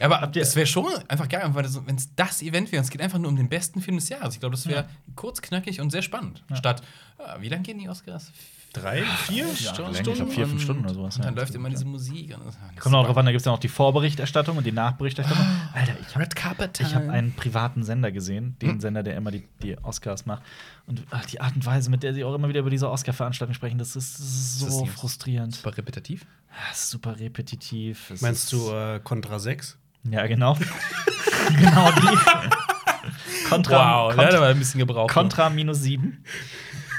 Aber 0.00 0.20
Habt 0.20 0.36
ihr- 0.36 0.42
es 0.42 0.56
wäre 0.56 0.66
schon 0.66 0.86
einfach 1.08 1.28
geil, 1.28 1.50
wenn 1.54 1.96
es 1.96 2.14
das 2.16 2.42
Event 2.42 2.72
wäre. 2.72 2.82
Es 2.82 2.90
geht 2.90 3.00
einfach 3.00 3.18
nur 3.18 3.30
um 3.30 3.36
den 3.36 3.48
besten 3.48 3.80
Film 3.80 3.96
des 3.98 4.08
Jahres. 4.08 4.34
Ich 4.34 4.40
glaube, 4.40 4.54
das 4.56 4.66
wäre 4.66 4.88
kurz, 5.14 5.40
knackig 5.40 5.80
und 5.80 5.90
sehr 5.90 6.02
spannend. 6.02 6.42
Statt, 6.54 6.82
äh, 7.18 7.40
wie 7.40 7.48
lange 7.48 7.62
gehen 7.62 7.78
die 7.78 7.88
Oscars? 7.88 8.32
Drei, 8.80 9.02
vier 9.02 9.46
Ja, 9.46 9.72
länger, 9.88 9.90
ich 9.92 10.02
glaub, 10.16 10.30
vier, 10.32 10.46
fünf 10.46 10.62
Stunden 10.62 10.84
oder 10.84 10.94
sowas, 10.94 11.16
Und 11.16 11.24
dann 11.24 11.34
ja. 11.34 11.40
läuft 11.40 11.54
immer 11.54 11.70
diese 11.70 11.84
Musik. 11.86 12.36
Und 12.36 12.46
das, 12.46 12.56
ah, 12.56 12.68
Kommt 12.78 12.94
auch 12.94 13.00
ist 13.00 13.04
darauf 13.04 13.16
an, 13.16 13.24
da 13.26 13.32
gibt 13.32 13.40
es 13.40 13.46
ja 13.46 13.52
noch 13.52 13.58
die 13.58 13.68
Vorberichterstattung 13.68 14.56
und 14.58 14.64
die 14.64 14.72
Nachberichterstattung. 14.72 15.46
Alter, 15.72 15.92
ich 16.00 16.16
Red 16.18 16.36
Carpet. 16.36 16.80
Ich 16.80 16.94
habe 16.94 17.10
einen 17.10 17.32
privaten 17.34 17.82
Sender 17.84 18.12
gesehen, 18.12 18.44
Hm. 18.44 18.68
den 18.68 18.80
Sender, 18.80 19.02
der 19.02 19.16
immer 19.16 19.30
die, 19.30 19.46
die 19.62 19.78
Oscars 19.82 20.26
macht. 20.26 20.42
Und 20.86 21.02
ach, 21.10 21.24
die 21.26 21.40
Art 21.40 21.54
und 21.56 21.64
Weise, 21.64 21.90
mit 21.90 22.02
der 22.02 22.12
sie 22.14 22.22
auch 22.24 22.34
immer 22.34 22.48
wieder 22.48 22.60
über 22.60 22.70
diese 22.70 22.90
Oscar-Veranstaltung 22.90 23.54
sprechen, 23.54 23.78
das 23.78 23.96
ist, 23.96 24.18
das 24.18 24.26
ist 24.26 24.58
so 24.58 24.66
Das 24.66 24.74
ist 24.74 24.80
nicht- 24.82 24.92
frustrierend. 24.92 25.54
super 25.54 25.76
repetitiv. 25.76 26.26
Ist 26.72 26.90
super 26.90 27.18
repetitiv. 27.18 28.10
Es 28.10 28.20
Meinst 28.20 28.52
du 28.52 28.70
äh, 28.70 29.00
Contra 29.02 29.38
6? 29.38 29.76
Ja, 30.10 30.26
genau. 30.26 30.54
genau 31.58 31.90
die. 31.92 32.18
Contra, 33.48 33.76
der 33.76 34.16
hat 34.16 34.16
Contra, 34.16 34.36
aber 34.38 34.46
ein 34.48 34.58
bisschen 34.58 34.78
gebraucht. 34.78 35.12
Contra 35.12 35.50
minus 35.50 35.80
sieben. 35.82 36.24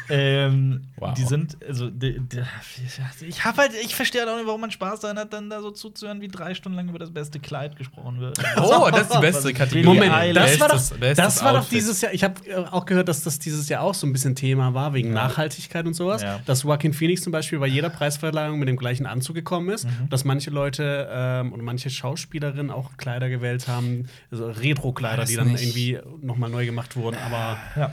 Ähm, 0.10 0.88
Wow. 1.00 1.14
Die 1.14 1.26
sind, 1.26 1.58
also, 1.68 1.92
die, 1.92 2.20
die, 2.20 2.42
ich 3.28 3.46
habe 3.46 3.58
halt, 3.62 3.72
ich 3.84 3.96
verstehe 3.96 4.22
halt 4.22 4.32
auch 4.32 4.36
nicht, 4.38 4.48
warum 4.48 4.62
man 4.62 4.72
Spaß 4.72 5.02
daran 5.02 5.20
hat, 5.20 5.32
dann 5.32 5.48
da 5.48 5.62
so 5.62 5.70
zuzuhören, 5.70 6.22
wie 6.22 6.28
drei 6.28 6.56
Stunden 6.56 6.76
lang 6.76 6.90
über 6.90 6.98
das 6.98 7.12
beste 7.12 7.40
Kleid 7.40 7.76
gesprochen 7.76 8.20
wird. 8.20 8.40
Oh, 8.58 8.90
das 8.92 9.02
ist 9.02 9.14
die 9.14 9.20
beste 9.20 9.54
Kategorie. 9.54 9.86
Moment, 9.86 10.36
das 10.36 10.60
war 10.60 10.70
doch, 10.70 11.16
das 11.16 11.44
war 11.44 11.54
doch 11.54 11.70
dieses 11.70 12.02
Jahr. 12.02 12.14
Ich 12.14 12.24
habe 12.24 12.34
äh, 12.50 12.56
auch 12.56 12.86
gehört, 12.86 13.08
dass 13.08 13.22
das 13.22 13.38
dieses 13.38 13.70
Jahr 13.70 13.84
auch 13.84 13.94
so 13.94 14.08
ein 14.08 14.14
bisschen 14.14 14.36
Thema 14.36 14.74
war, 14.74 14.94
wegen 14.96 15.14
Nachhaltigkeit 15.14 15.86
und 15.86 15.94
sowas. 15.94 16.24
Ja. 16.24 16.40
Dass 16.46 16.64
Joaquin 16.64 16.94
Phoenix 16.94 17.22
zum 17.22 17.32
Beispiel 17.32 17.60
bei 17.60 17.68
jeder 17.68 17.90
Preisverleihung 17.90 18.58
mit 18.58 18.68
dem 18.68 18.78
gleichen 18.78 19.06
Anzug 19.06 19.36
gekommen 19.36 19.70
ist. 19.70 19.86
Mhm. 19.86 20.10
Dass 20.10 20.24
manche 20.26 20.50
Leute 20.50 21.08
ähm, 21.12 21.54
und 21.54 21.62
manche 21.64 21.92
Schauspielerinnen 21.92 22.72
auch 22.72 22.98
Kleider 22.98 23.30
gewählt 23.30 23.68
haben, 23.68 24.08
also 24.32 24.48
Retro-Kleider, 24.48 25.26
die 25.26 25.36
dann 25.36 25.50
nicht. 25.50 25.64
irgendwie 25.64 26.00
nochmal 26.26 26.50
neu 26.50 26.66
gemacht 26.66 26.96
wurden. 26.96 27.18
Aber 27.18 27.58
Ja. 27.76 27.92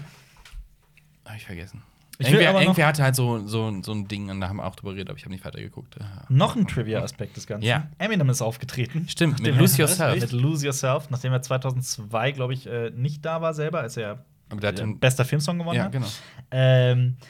Hab 1.27 1.37
ich 1.37 1.45
vergessen. 1.45 1.83
Ich 2.19 2.31
irgendwer, 2.31 2.87
hatte 2.87 3.03
halt 3.03 3.17
so, 3.17 3.47
so, 3.47 3.83
so 3.83 3.93
ein 3.93 4.07
Ding 4.07 4.31
und 4.31 4.41
da 4.41 4.49
haben 4.49 4.59
wir 4.59 4.67
auch 4.67 4.77
drüber 4.77 4.93
geredet, 4.93 5.11
aber 5.11 5.19
ich 5.19 5.25
habe 5.25 5.33
nicht 5.33 5.45
weitergeguckt. 5.45 5.97
Noch 6.29 6.55
ein 6.55 6.67
Trivia-Aspekt 6.67 7.37
des 7.37 7.47
Ganzen. 7.47 7.67
Ja. 7.67 7.89
Eminem 7.99 8.29
ist 8.31 8.41
aufgetreten. 8.41 9.07
Stimmt, 9.09 9.41
mit 9.41 9.57
Lose 9.57 9.81
Yourself. 9.81 10.21
Mit 10.21 10.33
Lose 10.33 10.65
Yourself, 10.65 11.11
nachdem 11.11 11.33
er 11.33 11.43
2002, 11.43 12.33
glaube 12.33 12.55
ich, 12.55 12.67
äh, 12.67 12.91
nicht 12.91 13.25
da 13.25 13.43
war 13.43 13.53
selber, 13.53 13.81
als 13.81 13.97
er 13.97 14.25
hat 14.63 15.01
bester 15.01 15.25
Filmsong 15.25 15.59
gewonnen 15.59 15.77
ja, 15.77 15.85
hat. 15.85 15.93
genau. 15.93 16.07
Ähm, 16.51 17.17
äh, 17.21 17.25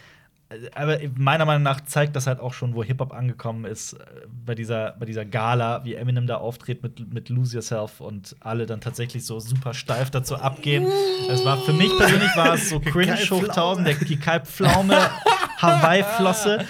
aber 0.75 0.99
meiner 1.17 1.45
Meinung 1.45 1.63
nach 1.63 1.81
zeigt 1.83 2.17
das 2.17 2.27
halt 2.27 2.41
auch 2.41 2.53
schon, 2.55 2.75
wo 2.75 2.83
Hip-Hop 2.85 3.13
angekommen 3.13 3.65
ist, 3.65 3.95
äh, 3.95 4.05
bei 4.45 4.55
dieser, 4.55 4.93
bei 4.99 5.07
dieser 5.07 5.25
Gala, 5.25 5.85
wie 5.85 5.95
Eminem 5.95 6.27
da 6.27 6.37
auftritt 6.37 6.83
mit, 6.83 7.13
mit 7.13 7.29
Lose 7.29 7.57
Yourself 7.57 8.01
und 8.01 8.37
alle 8.41 8.67
dann 8.67 8.81
tatsächlich 8.81 9.25
so 9.27 9.41
super 9.41 9.75
steif 9.75 10.11
dazu 10.11 10.37
abgehen. 10.37 10.87
Es 11.31 11.45
war 11.45 11.59
für 11.59 11.73
mich 11.73 11.91
persönlich 11.97 12.35
war 12.37 12.55
es 12.55 12.71
so 12.71 12.81
cringe 12.81 13.17
hoch 13.17 13.43
1000, 13.49 13.87
der 13.87 13.95
die 13.97 14.17
Kalbpflaume, 14.19 14.97
Hawaii-Flosse. 15.59 16.65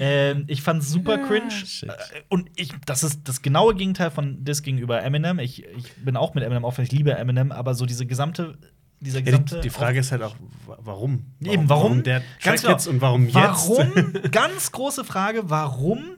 Ähm, 0.00 0.44
ich 0.46 0.62
fand 0.62 0.82
es 0.82 0.90
super 0.90 1.18
cringe. 1.18 1.50
shit. 1.50 1.88
Äh, 1.88 1.92
Und 2.28 2.50
ich, 2.56 2.72
das 2.86 3.02
ist 3.02 3.28
das 3.28 3.42
genaue 3.42 3.74
Gegenteil 3.74 4.10
von 4.10 4.42
das 4.44 4.62
gegenüber 4.62 5.02
Eminem. 5.02 5.38
Ich, 5.38 5.64
ich 5.64 5.92
bin 5.96 6.16
auch 6.16 6.34
mit 6.34 6.44
Eminem 6.44 6.64
auf, 6.64 6.78
ich 6.78 6.90
liebe 6.92 7.12
Eminem, 7.12 7.52
aber 7.52 7.74
so 7.74 7.86
diese 7.86 8.06
gesamte, 8.06 8.56
dieser 9.00 9.18
ja, 9.20 9.24
gesamte 9.24 9.56
die, 9.56 9.60
die 9.62 9.70
Frage 9.70 10.00
ist 10.00 10.12
halt 10.12 10.22
auch, 10.22 10.34
wa- 10.66 10.78
warum? 10.82 11.26
Eben, 11.42 11.68
warum? 11.68 12.02
der 12.02 12.20
Ganz 12.20 12.42
Track 12.42 12.60
genau. 12.60 12.72
jetzt 12.72 12.86
und 12.86 13.00
warum 13.00 13.24
jetzt? 13.24 13.34
Warum? 13.34 13.92
Ganz 14.30 14.72
große 14.72 15.04
Frage, 15.04 15.48
warum? 15.50 16.16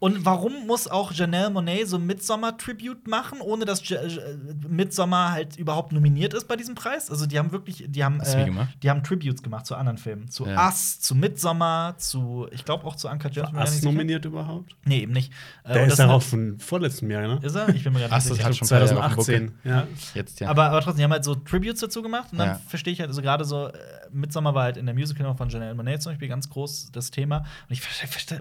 Und 0.00 0.24
warum 0.26 0.66
muss 0.66 0.86
auch 0.88 1.12
Janelle 1.12 1.50
Monet 1.50 1.88
so 1.88 1.98
Midsommar-Tribute 1.98 3.06
machen, 3.08 3.40
ohne 3.40 3.64
dass 3.64 3.82
Midsommar 4.68 5.32
halt 5.32 5.56
überhaupt 5.56 5.92
nominiert 5.92 6.34
ist 6.34 6.46
bei 6.48 6.56
diesem 6.56 6.74
Preis? 6.74 7.10
Also 7.10 7.26
die 7.26 7.38
haben 7.38 7.52
wirklich, 7.52 7.84
die 7.88 8.04
haben, 8.04 8.20
äh, 8.20 8.44
gemacht? 8.44 8.76
die 8.82 8.90
haben 8.90 9.02
Tributes 9.02 9.42
gemacht 9.42 9.66
zu 9.66 9.76
anderen 9.76 9.98
Filmen. 9.98 10.28
Zu 10.28 10.46
Ja. 10.46 10.66
Us, 10.66 11.00
zu 11.00 11.14
Midsommar, 11.14 11.96
zu, 11.98 12.46
ich 12.50 12.64
glaube 12.64 12.84
auch 12.86 12.96
zu 12.96 13.08
mir 13.08 13.52
gar 13.52 13.60
War 13.60 13.66
sicher. 13.66 13.84
nominiert 13.86 14.24
überhaupt? 14.24 14.76
Nee, 14.84 15.00
eben 15.02 15.12
nicht. 15.12 15.32
Äh, 15.64 15.72
Der 15.74 15.82
und 15.82 15.88
ist 15.88 15.98
das 15.98 16.06
darauf 16.06 16.22
hat- 16.24 16.30
von 16.30 16.58
vorletztem 16.58 17.10
Jahr, 17.10 17.22
ne? 17.26 17.38
Ist 17.42 17.54
er? 17.54 17.68
Ich 17.70 17.84
bin 17.84 17.92
mir 17.92 18.00
gar 18.00 18.06
nicht 18.08 18.14
Us, 18.14 18.24
das 18.24 18.36
sicher. 18.36 18.48
hat 18.48 18.56
schon 18.56 18.66
ein 18.66 18.70
paar 18.70 18.78
Jahre 18.88 19.06
auf 19.06 19.14
dem 19.14 19.24
2018. 19.24 19.52
Ja. 19.64 19.86
Jetzt, 20.14 20.40
ja. 20.40 20.48
Aber, 20.48 20.64
aber 20.70 20.80
trotzdem, 20.80 20.98
die 20.98 21.04
haben 21.04 21.12
halt 21.12 21.24
so 21.24 21.34
Tributes 21.34 21.80
dazu 21.80 22.02
gemacht 22.02 22.28
und 22.32 22.38
dann 22.38 22.48
Ja. 22.48 22.60
verstehe 22.66 22.92
ich 22.92 23.00
halt, 23.00 23.08
also 23.08 23.22
gerade 23.22 23.44
so, 23.44 23.68
äh, 23.68 23.72
Midsommar 24.12 24.54
war 24.54 24.64
halt 24.64 24.76
in 24.76 24.86
der 24.86 24.94
Musical 24.94 25.34
von 25.34 25.48
Janelle 25.48 25.74
Monáe 25.74 25.98
zum 25.98 26.12
Beispiel 26.12 26.28
ganz 26.28 26.48
groß 26.48 26.90
das 26.92 27.10
Thema. 27.10 27.38
Und 27.38 27.46
ich 27.70 27.80
verstehe, 27.80 28.08
verstehe, 28.08 28.40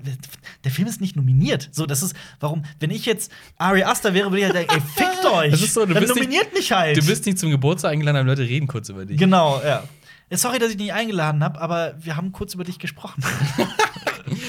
der 0.64 0.72
Film 0.72 0.88
ist 0.88 1.02
nicht 1.02 1.16
nominiert. 1.16 1.43
So, 1.72 1.86
das 1.86 2.02
ist, 2.04 2.16
warum, 2.40 2.64
wenn 2.80 2.90
ich 2.92 3.06
jetzt 3.06 3.32
Ari 3.58 3.84
Aster 3.84 4.14
wäre, 4.14 4.32
würde 4.32 4.40
ich 4.40 4.46
halt 4.46 4.56
denken, 4.56 4.74
ey, 4.76 4.82
fickt 4.96 5.26
euch! 5.26 5.52
Das 5.52 5.62
ist 5.62 5.74
so, 5.74 5.86
du 5.86 5.94
dann 5.94 6.04
bist 6.04 6.16
nicht- 6.16 6.24
nominiert 6.26 6.54
mich 6.54 6.72
halt! 6.72 6.98
du 6.98 7.06
bist 7.06 7.26
nicht 7.26 7.38
zum 7.40 7.52
Geburtstag 7.52 7.92
eingeladen, 7.92 8.18
aber 8.18 8.28
Leute 8.30 8.42
reden 8.44 8.68
kurz 8.68 8.90
über 8.90 9.06
dich. 9.06 9.18
Genau, 9.18 9.60
ja. 9.64 9.84
Ja, 10.30 10.38
Sorry, 10.38 10.58
dass 10.58 10.70
ich 10.72 10.78
dich 10.78 10.88
nicht 10.88 10.94
eingeladen 10.94 11.44
habe, 11.44 11.60
aber 11.62 11.96
wir 12.00 12.16
haben 12.16 12.32
kurz 12.32 12.54
über 12.54 12.64
dich 12.64 12.80
gesprochen. 12.80 13.24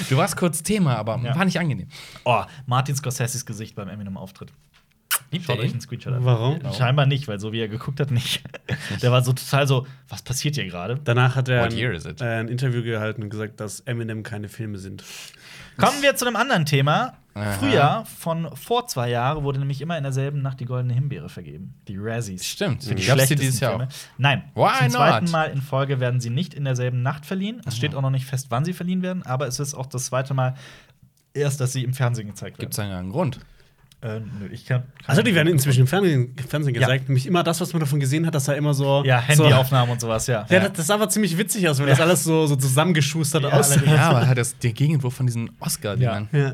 Du 0.09 0.17
warst 0.17 0.37
kurz 0.37 0.63
Thema, 0.63 0.97
aber 0.97 1.21
Ja. 1.23 1.35
war 1.37 1.45
nicht 1.45 1.59
angenehm. 1.59 1.89
oh, 2.25 2.43
Martin 2.67 2.95
Scorseses 2.97 3.45
Gesicht 3.45 3.75
beim 3.75 3.89
Eminem-Auftritt. 3.89 4.51
Liebt 5.31 5.45
Schaut 5.47 5.59
er 5.59 5.65
euch 5.65 5.73
einen 5.73 5.81
Screenshot 5.81 6.13
an. 6.13 6.25
Warum? 6.25 6.61
Scheinbar 6.73 7.07
nicht, 7.07 7.27
weil 7.29 7.41
so 7.41 7.53
wie 7.53 7.61
er 7.61 7.69
geguckt 7.69 7.99
hat, 8.01 8.11
nicht. 8.11 8.43
Der 9.03 9.11
war 9.13 9.23
so 9.25 9.33
total 9.33 9.67
so, 9.67 9.87
was 10.09 10.23
passiert 10.23 10.55
hier 10.55 10.65
gerade? 10.67 10.99
Danach 11.03 11.35
hat 11.37 11.49
er 11.49 11.65
ein, 11.65 11.73
äh, 11.77 12.25
ein 12.25 12.49
Interview 12.49 12.83
gehalten 12.83 13.23
und 13.23 13.31
gesagt, 13.31 13.61
dass 13.61 13.81
Eminem 13.81 14.23
keine 14.23 14.49
Filme 14.49 14.79
sind. 14.79 15.03
Kommen 15.77 16.03
wir 16.03 16.17
zu 16.17 16.27
einem 16.27 16.37
anderen 16.37 16.65
Thema. 16.65 17.15
Aha. 17.37 17.53
Früher, 17.55 18.05
von 18.19 18.49
vor 18.55 18.87
zwei 18.87 19.11
Jahren, 19.11 19.43
wurde 19.43 19.59
nämlich 19.59 19.81
immer 19.81 19.99
in 19.99 20.05
derselben 20.05 20.41
Nacht 20.41 20.61
die 20.61 20.67
Goldene 20.67 20.95
Himbeere 20.95 21.29
vergeben. 21.29 21.75
Die 21.89 21.97
Razzies. 21.99 22.47
Stimmt. 22.47 22.85
Für 22.85 22.95
die 22.95 23.05
Gab's 23.05 23.07
die 23.07 23.11
schlechtesten 23.27 23.41
dieses 23.41 23.61
Jahr 23.61 23.73
Filme. 23.73 23.89
auch? 23.89 24.19
Nein. 24.19 24.45
Why 24.55 24.79
Zum 24.83 24.91
zweiten 24.91 25.25
not? 25.25 25.33
Mal 25.33 25.45
in 25.51 25.61
Folge 25.61 25.99
werden 25.99 26.21
sie 26.21 26.31
nicht 26.31 26.55
in 26.55 26.65
derselben 26.65 27.03
Nacht 27.03 27.27
verliehen. 27.27 27.61
Es 27.67 27.77
steht 27.77 27.97
auch 27.97 28.03
noch 28.03 28.11
nicht 28.11 28.25
fest, 28.27 28.47
wann 28.51 28.65
sie 28.65 28.73
verliehen 28.73 29.03
werden, 29.03 29.25
aber 29.25 29.49
es 29.49 29.59
ist 29.59 29.75
auch 29.75 29.87
das 29.87 30.07
zweite 30.07 30.33
Mal 30.33 30.55
erst, 31.33 31.61
dass 31.61 31.73
sie 31.73 31.83
im 31.83 31.93
Fernsehen 31.93 32.29
gezeigt 32.29 32.59
Gibt 32.59 32.77
werden. 32.79 32.91
es 32.93 32.97
einen 32.99 33.11
Grund? 33.11 33.41
Äh, 34.05 34.21
nö, 34.21 34.49
ich 34.53 34.67
kann. 34.67 34.83
kann 34.83 34.91
Also 35.07 35.23
die 35.23 35.35
werden 35.35 35.49
inzwischen 35.49 35.81
im 35.81 35.87
Fernsehen, 35.87 36.37
Fernsehen 36.47 36.75
Ja. 36.75 36.83
gezeigt. 36.83 37.09
Nämlich 37.09 37.27
immer 37.27 37.43
das, 37.43 37.61
was 37.63 37.73
man 37.73 37.81
davon 37.81 38.01
gesehen 38.01 38.27
hat, 38.27 38.35
dass 38.35 38.47
er 38.49 38.57
immer 38.57 38.75
so. 38.75 39.03
Ja, 39.05 39.21
so, 39.23 39.45
Handyaufnahmen 39.45 39.91
und 39.93 40.01
sowas, 40.01 40.27
ja. 40.27 40.47
Ja, 40.51 40.69
das, 40.69 40.87
sah 40.87 40.95
aber 40.95 41.09
ziemlich 41.09 41.39
witzig 41.39 41.67
aus, 41.69 41.79
weil 41.81 41.87
das 41.87 42.01
alles 42.01 42.23
so, 42.23 42.47
so 42.47 42.55
zusammengeschustert 42.55 43.45
Ja, 43.45 43.49
aussah. 43.53 43.83
Ja, 43.83 44.11
aber 44.11 44.27
halt 44.27 44.37
das, 44.37 44.59
der 44.59 44.73
Gegenentwurf 44.73 45.15
von 45.15 45.27
diesen 45.27 45.51
Oscar-Dingern. 45.59 46.29
Ja. 46.33 46.45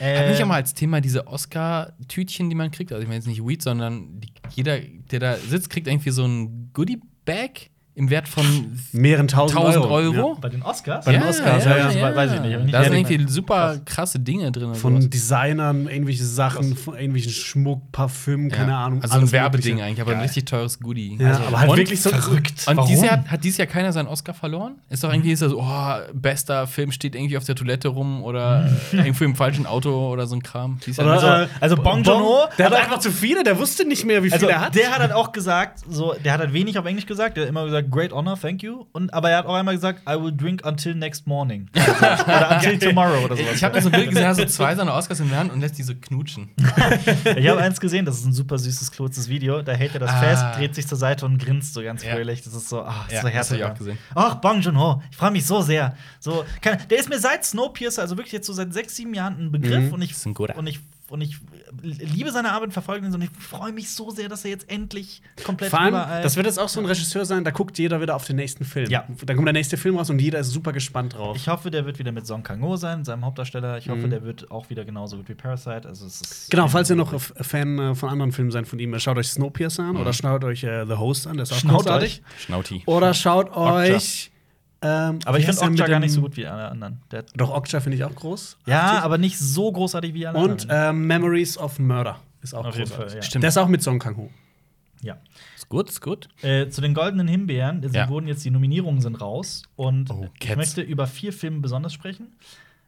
Hat 0.00 0.28
nicht 0.28 0.40
Äh, 0.40 0.42
auch 0.42 0.46
mal 0.48 0.54
als 0.56 0.72
Thema 0.74 1.00
diese 1.02 1.26
Oscar-Tütchen, 1.26 2.48
die 2.48 2.56
man 2.56 2.70
kriegt? 2.70 2.90
Also, 2.90 3.02
ich 3.02 3.06
meine 3.08 3.18
jetzt 3.18 3.28
nicht 3.28 3.46
Weed, 3.46 3.62
sondern 3.62 4.20
die, 4.20 4.28
jeder, 4.54 4.78
der 5.10 5.20
da 5.20 5.36
sitzt, 5.36 5.70
kriegt 5.70 5.86
irgendwie 5.86 6.10
so 6.10 6.24
ein 6.24 6.70
Goodie-Bag 6.72 7.70
im 7.96 8.10
Wert 8.10 8.26
von 8.28 8.44
Mehreren 8.92 9.28
tausend, 9.28 9.56
1000 9.58 9.84
Euro. 9.84 9.94
Euro. 9.94 10.38
Bei 10.40 10.48
den 10.48 10.62
Oscars? 10.62 11.04
Bei 11.04 11.12
den 11.12 11.22
Oscars, 11.22 11.64
ja, 11.64 11.90
ja. 11.90 12.16
Weiß 12.16 12.32
ich 12.32 12.40
nicht, 12.40 12.52
hab 12.52 12.58
ich 12.60 12.64
nicht 12.64 12.74
Da 12.74 12.82
sind 12.84 12.94
irgendwie 12.94 13.28
super 13.32 13.76
krasse 13.84 14.18
Dinge 14.18 14.50
drin. 14.50 14.74
Von 14.74 14.94
sowas. 14.96 15.10
Designern, 15.10 15.86
irgendwelche 15.86 16.24
Sachen, 16.24 16.76
von 16.76 16.94
irgendwelchen 16.94 17.30
Schmuck, 17.30 17.92
Parfüm, 17.92 18.50
keine 18.50 18.72
Ja. 18.72 18.84
Ahnung. 18.86 19.00
Also 19.02 19.18
ein 19.18 19.30
Werbeding 19.30 19.80
eigentlich, 19.80 20.00
aber 20.00 20.12
ein 20.12 20.20
richtig 20.20 20.44
teures 20.46 20.80
Goodie. 20.80 21.16
Ja, 21.20 21.28
Also- 21.28 21.42
aber 21.44 21.60
halt 21.60 21.70
und 21.70 21.76
wirklich 21.76 22.02
so 22.02 22.10
verrückt. 22.10 22.64
Und 22.66 22.76
Warum? 22.76 22.88
dieses 22.90 23.04
Jahr 23.06 23.24
hat 23.28 23.44
dieses 23.44 23.58
Jahr 23.58 23.68
keiner 23.68 23.92
seinen 23.92 24.08
Oscar 24.08 24.34
verloren? 24.34 24.74
Ist 24.90 25.04
doch 25.04 25.12
irgendwie 25.12 25.30
ist 25.30 25.42
er 25.42 25.50
so, 25.50 25.60
oh, 25.60 25.94
bester 26.14 26.66
Film 26.66 26.90
steht 26.90 27.14
irgendwie 27.14 27.36
auf 27.38 27.44
der 27.44 27.54
Toilette 27.54 27.88
rum 27.88 28.24
oder 28.24 28.68
irgendwo 28.92 29.24
im 29.24 29.36
falschen 29.36 29.66
Auto 29.66 30.10
oder 30.10 30.26
so 30.26 30.34
ein 30.34 30.42
Kram. 30.42 30.78
Oder, 30.98 31.42
äh, 31.44 31.46
also 31.60 31.76
Bong 31.76 32.02
Joon-ho 32.02 32.48
Der 32.58 32.66
hat 32.66 32.72
einfach 32.74 32.98
zu 32.98 33.12
viele, 33.12 33.44
der 33.44 33.56
wusste 33.58 33.86
nicht 33.86 34.04
mehr, 34.04 34.24
wie 34.24 34.32
Also, 34.32 34.48
er 34.48 34.60
hat. 34.60 34.74
der 34.74 34.90
hat 34.90 34.98
halt 34.98 35.12
auch 35.12 35.30
gesagt, 35.30 35.80
so, 35.88 36.14
der 36.24 36.32
hat 36.32 36.40
halt 36.40 36.52
wenig 36.52 36.76
auf 36.76 36.86
Englisch 36.86 37.06
gesagt, 37.06 37.36
der 37.36 37.44
hat 37.44 37.48
immer 37.50 37.64
gesagt, 37.64 37.83
great 37.84 38.12
honor, 38.12 38.38
thank 38.40 38.62
you. 38.62 38.86
Und, 38.92 39.12
aber 39.14 39.30
er 39.30 39.38
hat 39.38 39.46
auch 39.46 39.54
einmal 39.54 39.74
gesagt, 39.74 40.02
I 40.08 40.14
will 40.20 40.32
drink 40.36 40.64
until 40.66 40.94
next 40.94 41.26
morning. 41.26 41.68
oder 41.74 42.56
until 42.56 42.78
tomorrow 42.78 43.24
oder 43.24 43.36
sowas. 43.36 43.54
ich 43.56 43.64
habe 43.64 43.74
da 43.74 43.80
so 43.80 43.88
ein 43.88 43.92
Bild 43.92 44.08
gesehen, 44.08 44.22
er 44.24 44.30
hat 44.30 44.36
so 44.36 44.44
zwei 44.46 44.74
seiner 44.74 44.94
Oscars 44.94 45.20
in 45.20 45.28
der 45.28 45.38
Hand 45.38 45.52
und 45.52 45.60
lässt 45.60 45.78
die 45.78 45.82
so 45.82 45.94
knutschen. 45.94 46.50
Ich 47.36 47.48
habe 47.48 47.60
eins 47.60 47.80
gesehen, 47.80 48.04
das 48.04 48.18
ist 48.18 48.24
ein 48.26 48.32
super 48.32 48.58
süßes, 48.58 48.92
kurzes 48.92 49.28
Video. 49.28 49.62
Da 49.62 49.72
hält 49.72 49.94
er 49.94 50.00
das 50.00 50.10
Ah. 50.10 50.20
fest, 50.20 50.44
dreht 50.56 50.74
sich 50.74 50.86
zur 50.86 50.98
Seite 50.98 51.26
und 51.26 51.38
grinst 51.38 51.74
so 51.74 51.82
ganz 51.82 52.04
fröhlich. 52.04 52.42
Das 52.42 52.54
ist 52.54 52.68
so, 52.68 52.82
ach, 52.82 53.10
Ja, 53.10 53.20
so 53.20 53.26
das 53.26 53.34
herzlich. 53.34 53.62
hab 53.62 53.68
ich 53.68 53.72
auch 53.74 53.78
gesehen. 53.78 53.98
Ach, 54.14 54.34
Bong 54.36 54.60
Joon-ho, 54.60 55.02
ich 55.10 55.16
freue 55.16 55.30
mich 55.30 55.46
so 55.46 55.60
sehr. 55.62 55.96
So, 56.20 56.44
kann, 56.60 56.78
der 56.90 56.98
ist 56.98 57.08
mir 57.08 57.18
seit 57.18 57.44
Snowpiercer, 57.44 58.02
also 58.02 58.16
wirklich 58.16 58.32
jetzt 58.32 58.46
so 58.46 58.52
seit 58.52 58.72
sechs, 58.72 58.96
sieben 58.96 59.14
Jahren 59.14 59.38
ein 59.38 59.52
Begriff. 59.52 59.84
Mhm. 59.84 59.92
Und, 59.94 60.02
ich, 60.02 60.12
Ist 60.12 60.26
ein 60.26 60.34
guter. 60.34 60.56
und, 60.56 60.66
ich, 60.66 60.80
und 61.08 61.20
ich 61.20 61.38
liebe 61.82 62.30
seine 62.30 62.52
Arbeit, 62.52 62.72
verfolge 62.72 63.06
ihn 63.06 63.12
so. 63.12 63.16
Und 63.16 63.22
ich 63.22 63.30
freue 63.30 63.72
mich 63.72 63.90
so 63.90 64.10
sehr, 64.10 64.28
dass 64.28 64.44
er 64.44 64.50
jetzt 64.50 64.70
endlich 64.70 65.22
komplett 65.44 65.70
Vor 65.70 65.80
allem, 65.80 65.94
überall 65.94 66.22
das 66.22 66.36
wird 66.36 66.46
jetzt 66.46 66.58
auch 66.58 66.68
so 66.68 66.80
ein 66.80 66.86
Regisseur 66.86 67.24
sein, 67.24 67.44
da 67.44 67.50
guckt 67.50 67.78
jeder 67.78 68.00
wieder 68.00 68.14
auf 68.16 68.24
den 68.24 68.36
nächsten 68.36 68.64
Film. 68.64 68.90
Ja. 68.90 69.04
Dann 69.24 69.36
kommt 69.36 69.46
der 69.46 69.52
nächste 69.52 69.76
Film 69.76 69.96
raus 69.96 70.10
und 70.10 70.20
jeder 70.20 70.38
ist 70.38 70.50
super 70.50 70.72
gespannt 70.72 71.14
drauf. 71.14 71.36
Ich 71.36 71.48
hoffe, 71.48 71.70
der 71.70 71.86
wird 71.86 71.98
wieder 71.98 72.12
mit 72.12 72.26
Song 72.26 72.42
Kang-ho 72.42 72.76
sein, 72.76 73.04
seinem 73.04 73.24
Hauptdarsteller. 73.24 73.78
Ich 73.78 73.88
hoffe, 73.88 74.08
der 74.08 74.22
wird 74.24 74.50
auch 74.50 74.70
wieder 74.70 74.84
genauso 74.84 75.16
gut 75.16 75.28
wie 75.28 75.34
Parasite. 75.34 75.88
Also 75.88 76.06
es 76.06 76.20
ist 76.20 76.50
Genau, 76.50 76.68
falls 76.68 76.90
ihr 76.90 76.96
noch 76.96 77.18
Fan 77.20 77.78
äh, 77.78 77.94
von 77.94 78.08
anderen 78.08 78.32
Filmen 78.32 78.50
seid 78.50 78.66
von 78.66 78.78
ihm, 78.78 78.98
schaut 78.98 79.18
euch 79.18 79.28
Snowpiercer 79.28 79.84
an 79.84 79.96
oder 79.96 80.12
schaut 80.12 80.44
euch 80.44 80.64
äh, 80.64 80.86
The 80.86 80.94
Host 80.94 81.26
an, 81.26 81.36
der 81.36 81.44
ist 81.44 81.52
auch 81.52 81.58
Schnaut 81.58 81.84
großartig. 81.84 82.22
Schnauti. 82.38 82.82
Oder 82.86 83.14
schaut 83.14 83.54
euch. 83.56 84.30
Ähm, 84.86 85.18
Aber 85.24 85.38
ich 85.38 85.46
finde 85.46 85.62
Okja 85.62 85.86
gar 85.86 85.98
nicht 86.00 86.12
so 86.12 86.20
gut 86.20 86.36
wie 86.36 86.46
alle 86.46 86.68
anderen. 86.68 87.00
Der, 87.10 87.24
Doch, 87.34 87.50
Okja 87.50 87.80
finde 87.80 87.96
ich 87.96 88.04
auch 88.04 88.14
groß. 88.14 88.58
ja, 88.66 89.00
aber 89.02 89.16
nicht 89.18 89.38
so 89.38 89.72
großartig 89.72 90.12
wie 90.14 90.26
alle 90.26 90.38
Und 90.38 90.70
anderen. 90.70 90.96
ähm, 90.96 91.06
Memories 91.06 91.56
of 91.58 91.78
Murder 91.78 92.20
ist 92.42 92.54
auch 92.54 92.66
Auf 92.66 92.76
großartig. 92.76 92.94
Fall, 93.12 93.16
ja. 93.16 93.22
Stimmt. 93.22 93.42
Der 93.44 93.48
ist 93.48 93.56
auch 93.56 93.68
mit 93.68 93.82
Song 93.82 93.98
Kang-ho. 93.98 94.30
ja. 95.00 95.16
Ist 95.56 95.68
gut, 95.70 95.88
ist 95.88 96.02
gut. 96.02 96.28
Äh, 96.42 96.68
zu 96.68 96.82
den 96.82 96.92
goldenen 96.92 97.26
Himbeeren, 97.26 97.82
sie 97.88 97.96
Ja. 97.96 98.08
wurden 98.10 98.26
jetzt, 98.26 98.44
die 98.44 98.50
Nominierungen 98.50 99.00
sind 99.00 99.18
raus. 99.20 99.62
Und 99.76 100.10
Oh, 100.10 100.28
ich 100.38 100.54
möchte 100.56 100.82
über 100.82 101.06
vier 101.06 101.32
Filme 101.32 101.60
besonders 101.60 101.94
sprechen. 101.94 102.34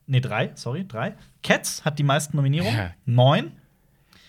Nee, 0.06 0.20
drei, 0.20 0.50
sorry, 0.54 0.86
drei. 0.86 1.14
Cats 1.42 1.84
hat 1.86 1.98
die 1.98 2.02
meisten 2.04 2.36
Nominierungen. 2.36 2.76
Ja. 2.76 2.90
Neun. 3.06 3.52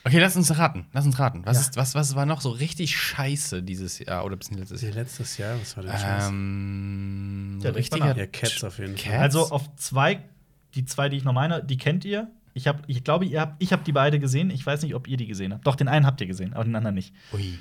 Okay, 0.08 0.20
lass 0.20 0.36
uns 0.36 0.58
raten. 0.58 0.86
Lass 0.93 1.05
uns 1.05 1.20
raten. 1.20 1.41
Was, 1.45 1.58
Ja. 1.58 1.62
ist, 1.62 1.76
was, 1.78 1.95
was 1.95 2.16
war 2.16 2.26
noch 2.26 2.41
so 2.41 2.49
richtig 2.49 2.95
scheiße 2.97 3.62
dieses 3.64 3.99
Jahr 3.99 4.26
oder 4.26 4.36
bis 4.38 4.49
letztes 4.51 4.82
Jahr? 4.82 4.93
Letztes 4.93 5.38
Jahr, 5.38 5.60
was 5.60 5.76
war 5.78 5.84
der 5.84 5.97
Scheiß? 5.97 6.28
Ähm, 6.30 7.60
Ja, 7.62 7.70
richtiger 7.72 8.05
nach. 8.08 8.18
Ja, 8.18 8.26
Cats 8.28 8.64
auf 8.64 8.80
jeden 8.80 8.97
Fall. 8.97 9.12
Cats? 9.12 9.22
Also 9.36 9.49
auf 9.53 9.76
zwei, 9.76 10.24
die 10.76 10.86
zwei, 10.86 11.10
die 11.10 11.18
ich 11.18 11.24
noch 11.24 11.34
meine, 11.34 11.64
die 11.64 11.78
kennt 11.78 12.05
ihr. 12.05 12.30
Ich, 12.53 12.68
hab, 12.68 12.84
ich 12.88 13.03
glaube, 13.03 13.26
ihr 13.26 13.41
habt, 13.41 13.62
ich 13.62 13.72
habe 13.72 13.84
die 13.84 13.91
beide 13.91 14.18
gesehen. 14.20 14.49
Ich 14.49 14.66
weiß 14.66 14.82
nicht, 14.82 14.95
ob 14.95 15.08
ihr 15.08 15.18
die 15.18 15.28
gesehen 15.28 15.53
habt. 15.53 15.68
Doch, 15.68 15.76
den 15.76 15.88
einen 15.88 16.05
habt 16.05 16.20
ihr 16.22 16.28
gesehen, 16.28 16.53
aber 16.53 16.64
den 16.64 16.76
anderen 16.76 16.95
nicht. 16.95 17.14
Ui. 17.34 17.60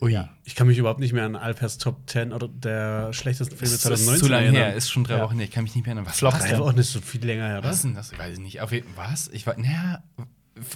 Ui. 0.00 0.18
Ich 0.44 0.54
kann 0.54 0.66
mich 0.66 0.76
überhaupt 0.78 1.00
nicht 1.00 1.12
mehr 1.14 1.24
an 1.24 1.34
Alpers 1.36 1.78
Top 1.78 2.08
10 2.08 2.32
oder 2.32 2.46
der 2.48 3.12
schlechtesten 3.14 3.56
Filme 3.56 3.74
Ist, 3.74 3.80
2019 3.82 4.14
ist 4.14 4.20
zu 4.24 4.30
lange 4.30 4.44
erinnern. 4.44 4.62
her, 4.62 4.74
ist 4.74 4.90
schon 4.90 5.04
drei 5.04 5.16
Ja. 5.16 5.24
Wochen 5.24 5.36
her. 5.36 5.44
Ich 5.46 5.50
kann 5.50 5.64
mich 5.64 5.74
nicht 5.74 5.84
mehr 5.86 5.94
erinnern. 5.94 6.06
Was 6.08 6.18
Flop 6.18 6.38
Drei 6.38 6.50
denn? 6.50 6.58
Wochen 6.60 6.76
ist 6.78 6.92
so 6.92 7.00
viel 7.00 7.24
länger 7.24 7.46
her, 7.48 7.58
oder? 7.58 7.68
Was 7.70 7.76
ist 7.76 7.84
denn 7.84 7.94
das? 7.94 8.12
Ich 8.12 8.18
weiß 8.18 8.34
es 8.34 8.38
nicht. 8.38 8.60
Auf 8.60 8.72
jeden, 8.72 8.88
was? 8.94 9.28
Ich 9.28 9.46
war, 9.46 9.58
naja, 9.58 10.02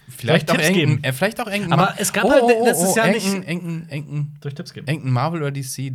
vielleicht 0.09 0.51
auch 0.51 0.55
Tipps 0.57 0.68
irgendein, 0.68 0.89
geben. 0.97 1.05
äh, 1.05 1.12
vielleicht 1.12 1.41
auch 1.41 1.47
irgendein. 1.47 1.72
Aber 1.72 1.95
es 1.99 2.12
gab 2.12 2.24
halt 2.28 2.43
letztes 2.64 2.95
Jahr 2.95 3.09
nicht- 3.09 3.26
irgendein, 3.26 3.49
irgendein, 3.57 3.89
irgendein, 3.91 4.37
Durch 4.41 4.55
Tipps 4.55 4.72
geben. 4.72 4.87
irgendein 4.89 5.12
Marvel 5.12 5.41
oder 5.43 5.51
DC. 5.51 5.95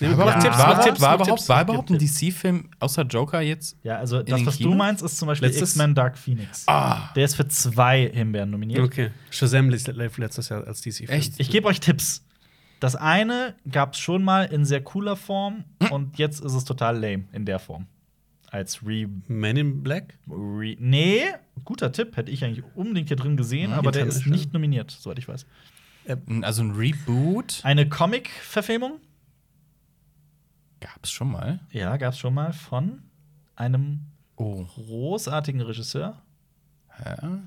War, 0.00 0.10
überhaupt- 0.14 0.42
Tipps, 0.42 0.58
war, 0.58 0.66
mach 0.66 0.72
überhaupt- 0.74 0.84
Tipps, 0.84 1.00
war 1.00 1.08
mach 1.10 1.14
überhaupt, 1.14 1.38
Tipps. 1.38 1.48
war 1.48 1.58
Gib 1.64 1.68
überhaupt 1.68 1.90
ein. 1.90 1.98
DC-Film 1.98 2.70
außer 2.80 3.02
Joker 3.02 3.40
jetzt? 3.40 3.76
Ja, 3.84 3.98
also 3.98 4.22
das, 4.22 4.44
was 4.46 4.56
du 4.56 4.64
Kinos? 4.64 4.76
meinst, 4.76 5.02
ist 5.04 5.16
zum 5.18 5.28
Beispiel 5.28 5.48
X-Men 5.50 5.94
Dark 5.94 6.18
Phoenix. 6.18 6.64
Ah. 6.66 7.10
Der 7.14 7.24
ist 7.24 7.36
für 7.36 7.46
zwei 7.46 8.10
Himbeeren 8.12 8.50
nominiert. 8.50 8.80
Okay. 8.80 9.10
Shazam 9.30 9.68
lief 9.70 9.86
letztes 10.18 10.48
Jahr 10.48 10.66
als 10.66 10.80
DC. 10.80 11.04
-Film. 11.06 11.10
Echt? 11.10 11.34
Ich 11.38 11.50
gebe 11.50 11.68
euch 11.68 11.78
Tipps. 11.78 12.24
Das 12.80 12.96
eine 12.96 13.54
gab 13.70 13.92
es 13.94 14.00
schon 14.00 14.24
mal 14.24 14.46
in 14.46 14.64
sehr 14.64 14.80
cooler 14.82 15.14
Form 15.14 15.62
und 15.92 16.18
jetzt 16.18 16.40
ist 16.44 16.54
es 16.54 16.64
total 16.64 16.96
lame 16.98 17.24
in 17.32 17.44
der 17.44 17.60
Form. 17.60 17.86
Als 18.52 18.86
Re. 18.86 19.08
Man 19.28 19.56
in 19.56 19.82
Black? 19.82 20.14
Re 20.28 20.76
nee, 20.78 21.22
guter 21.64 21.90
Tipp, 21.90 22.16
hätte 22.16 22.30
ich 22.30 22.44
eigentlich 22.44 22.64
unbedingt 22.74 23.08
hier 23.08 23.16
drin 23.16 23.36
gesehen, 23.36 23.70
Ja, 23.72 23.78
aber 23.78 23.90
der 23.90 24.06
ist 24.06 24.26
nicht 24.26 24.52
nominiert, 24.52 24.90
soweit 24.90 25.18
ich 25.18 25.26
weiß. 25.26 25.46
Also 26.42 26.62
ein 26.62 26.72
Reboot 26.72 27.60
Eine 27.64 27.88
Comic-Verfilmung, 27.88 29.00
gab 30.80 30.98
es 31.02 31.10
schon 31.10 31.30
mal. 31.30 31.60
ja, 31.70 31.96
gab 31.96 32.12
es 32.12 32.18
schon 32.18 32.34
mal 32.34 32.52
von 32.52 33.02
einem 33.56 34.00
Oh. 34.36 34.64
großartigen 34.64 35.60
Regisseur. 35.60 36.20
Ja. 37.04 37.38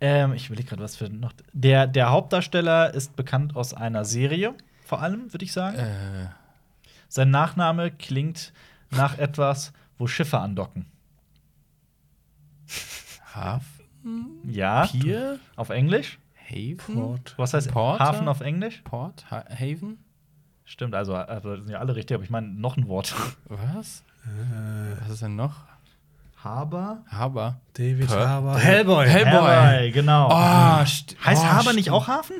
Ähm, 0.00 0.32
ich 0.32 0.46
überlege 0.46 0.68
gerade, 0.68 0.82
was 0.82 0.96
für 0.96 1.10
noch. 1.10 1.32
Der, 1.52 1.86
der 1.86 2.10
Hauptdarsteller 2.10 2.94
ist 2.94 3.14
bekannt 3.16 3.56
aus 3.56 3.74
einer 3.74 4.04
Serie, 4.04 4.54
vor 4.84 5.02
allem, 5.02 5.32
würde 5.32 5.44
ich 5.44 5.52
sagen. 5.52 5.76
Äh, 5.76 6.28
Sein 7.08 7.30
Nachname 7.30 7.90
klingt 7.90 8.52
nach 8.90 9.18
etwas, 9.18 9.72
wo 9.98 10.06
Schiffe 10.06 10.38
andocken. 10.38 10.86
Hafen? 13.34 14.40
Ja, 14.44 14.86
Pier? 14.86 15.38
auf 15.56 15.70
Englisch. 15.70 16.18
Haven? 16.48 16.94
Port. 16.94 17.34
Was 17.36 17.52
heißt 17.54 17.70
Porter? 17.70 18.02
Hafen 18.04 18.28
auf 18.28 18.40
Englisch? 18.40 18.80
Port? 18.84 19.30
Ha 19.30 19.44
Haven? 19.50 19.98
Stimmt, 20.64 20.94
also, 20.94 21.14
also 21.14 21.56
sind 21.56 21.70
ja 21.70 21.78
alle 21.78 21.94
richtig, 21.96 22.14
aber 22.14 22.24
ich 22.24 22.30
meine 22.30 22.48
noch 22.48 22.76
ein 22.76 22.88
Wort. 22.88 23.14
Was? 23.46 24.04
Was 25.00 25.10
ist 25.10 25.22
denn 25.22 25.36
noch? 25.36 25.54
Haber? 26.42 27.04
Haber. 27.08 27.60
David 27.74 28.06
Per- 28.06 28.28
Harbour. 28.28 28.58
Hellboy. 28.58 29.08
Hellboy. 29.08 29.90
genau. 29.90 30.28
Oh, 30.30 30.34
heißt 30.34 31.16
oh, 31.24 31.44
Haber 31.44 31.72
nicht 31.72 31.90
auch 31.90 32.06
Hafen? 32.06 32.36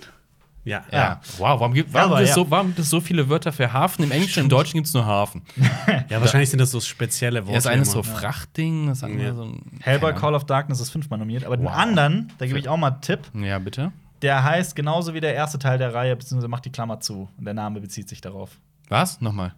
Ja. 0.69 0.85
Ja. 0.93 1.21
Wow, 1.39 1.61
warum 1.61 1.73
gibt 1.75 1.93
warum 1.93 2.11
gibt 2.13 2.23
es 2.23 2.29
ja. 2.31 2.35
so, 2.35 2.51
warum 2.51 2.67
gibt 2.69 2.79
es 2.79 2.91
so 2.91 3.01
viele 3.01 3.29
Wörter 3.29 3.53
für 3.53 3.73
Hafen? 3.73 4.03
Im 4.05 4.11
Englischen, 4.11 4.41
im 4.45 4.49
Deutschen 4.49 4.75
gibt 4.79 4.87
es 4.87 4.95
nur 4.95 5.07
Hafen. 5.07 5.43
ja, 6.09 6.21
wahrscheinlich 6.21 6.51
sind 6.51 6.59
das 6.61 6.71
so 6.71 6.81
spezielle 6.81 7.45
Worte. 7.47 7.57
das 7.57 7.67
eine 7.67 7.83
ist 7.83 7.93
so. 7.93 8.03
Frachtding, 8.03 8.89
das 8.89 9.03
andere 9.03 9.29
Ja. 9.29 9.35
so 9.35 9.43
ein. 9.45 9.63
Hellboy 9.81 10.15
Call 10.15 10.35
of 10.35 10.45
Darkness 10.45 10.81
ist 10.81 10.91
fünfmal 10.91 11.19
nominiert, 11.19 11.45
aber 11.45 11.57
den 11.57 11.67
Wow. 11.67 11.73
anderen, 11.77 12.33
da 12.39 12.47
gebe 12.47 12.59
ich 12.59 12.69
auch 12.69 12.77
mal 12.77 12.93
einen 12.93 13.01
Tipp. 13.01 13.21
Ja, 13.35 13.59
bitte. 13.59 13.93
der 14.23 14.43
heißt 14.45 14.75
genauso 14.77 15.15
wie 15.15 15.21
der 15.21 15.35
erste 15.35 15.59
Teil 15.59 15.79
der 15.79 15.95
Reihe, 15.95 16.15
beziehungsweise 16.17 16.49
macht 16.49 16.65
die 16.65 16.71
Klammer 16.73 17.01
zu. 17.01 17.29
Und 17.39 17.45
der 17.45 17.55
Name 17.55 17.81
bezieht 17.81 18.09
sich 18.09 18.21
darauf. 18.21 18.51
Was? 18.89 19.21
Nochmal. 19.21 19.55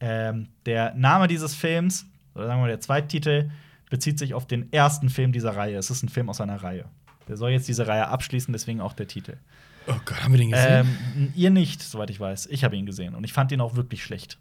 Ähm, 0.00 0.48
der 0.66 0.94
Name 0.94 1.28
dieses 1.28 1.54
Films, 1.54 2.06
oder 2.34 2.46
sagen 2.46 2.58
wir 2.58 2.62
mal 2.62 2.68
der 2.68 2.80
Zweittitel, 2.80 3.50
bezieht 3.90 4.18
sich 4.18 4.34
auf 4.34 4.46
den 4.46 4.72
ersten 4.72 5.10
Film 5.10 5.32
dieser 5.32 5.54
Reihe. 5.56 5.76
Es 5.76 5.90
ist 5.90 6.02
ein 6.02 6.08
Film 6.08 6.28
aus 6.30 6.40
einer 6.40 6.62
Reihe. 6.62 6.86
Der 7.28 7.36
soll 7.36 7.50
jetzt 7.50 7.68
diese 7.68 7.86
Reihe 7.86 8.08
abschließen, 8.08 8.52
deswegen 8.52 8.80
auch 8.80 8.94
der 8.94 9.06
Titel. 9.06 9.36
Oh 9.86 9.94
Gott, 10.04 10.22
haben 10.22 10.32
wir 10.32 10.38
den 10.38 10.50
gesehen? 10.50 10.98
Ähm, 11.16 11.32
ihr 11.34 11.50
nicht, 11.50 11.82
soweit 11.82 12.10
ich 12.10 12.20
weiß. 12.20 12.46
Ich 12.46 12.64
habe 12.64 12.76
ihn 12.76 12.86
gesehen 12.86 13.14
und 13.14 13.24
ich 13.24 13.32
fand 13.32 13.50
ihn 13.52 13.60
auch 13.60 13.74
wirklich 13.76 14.02
schlecht. 14.04 14.38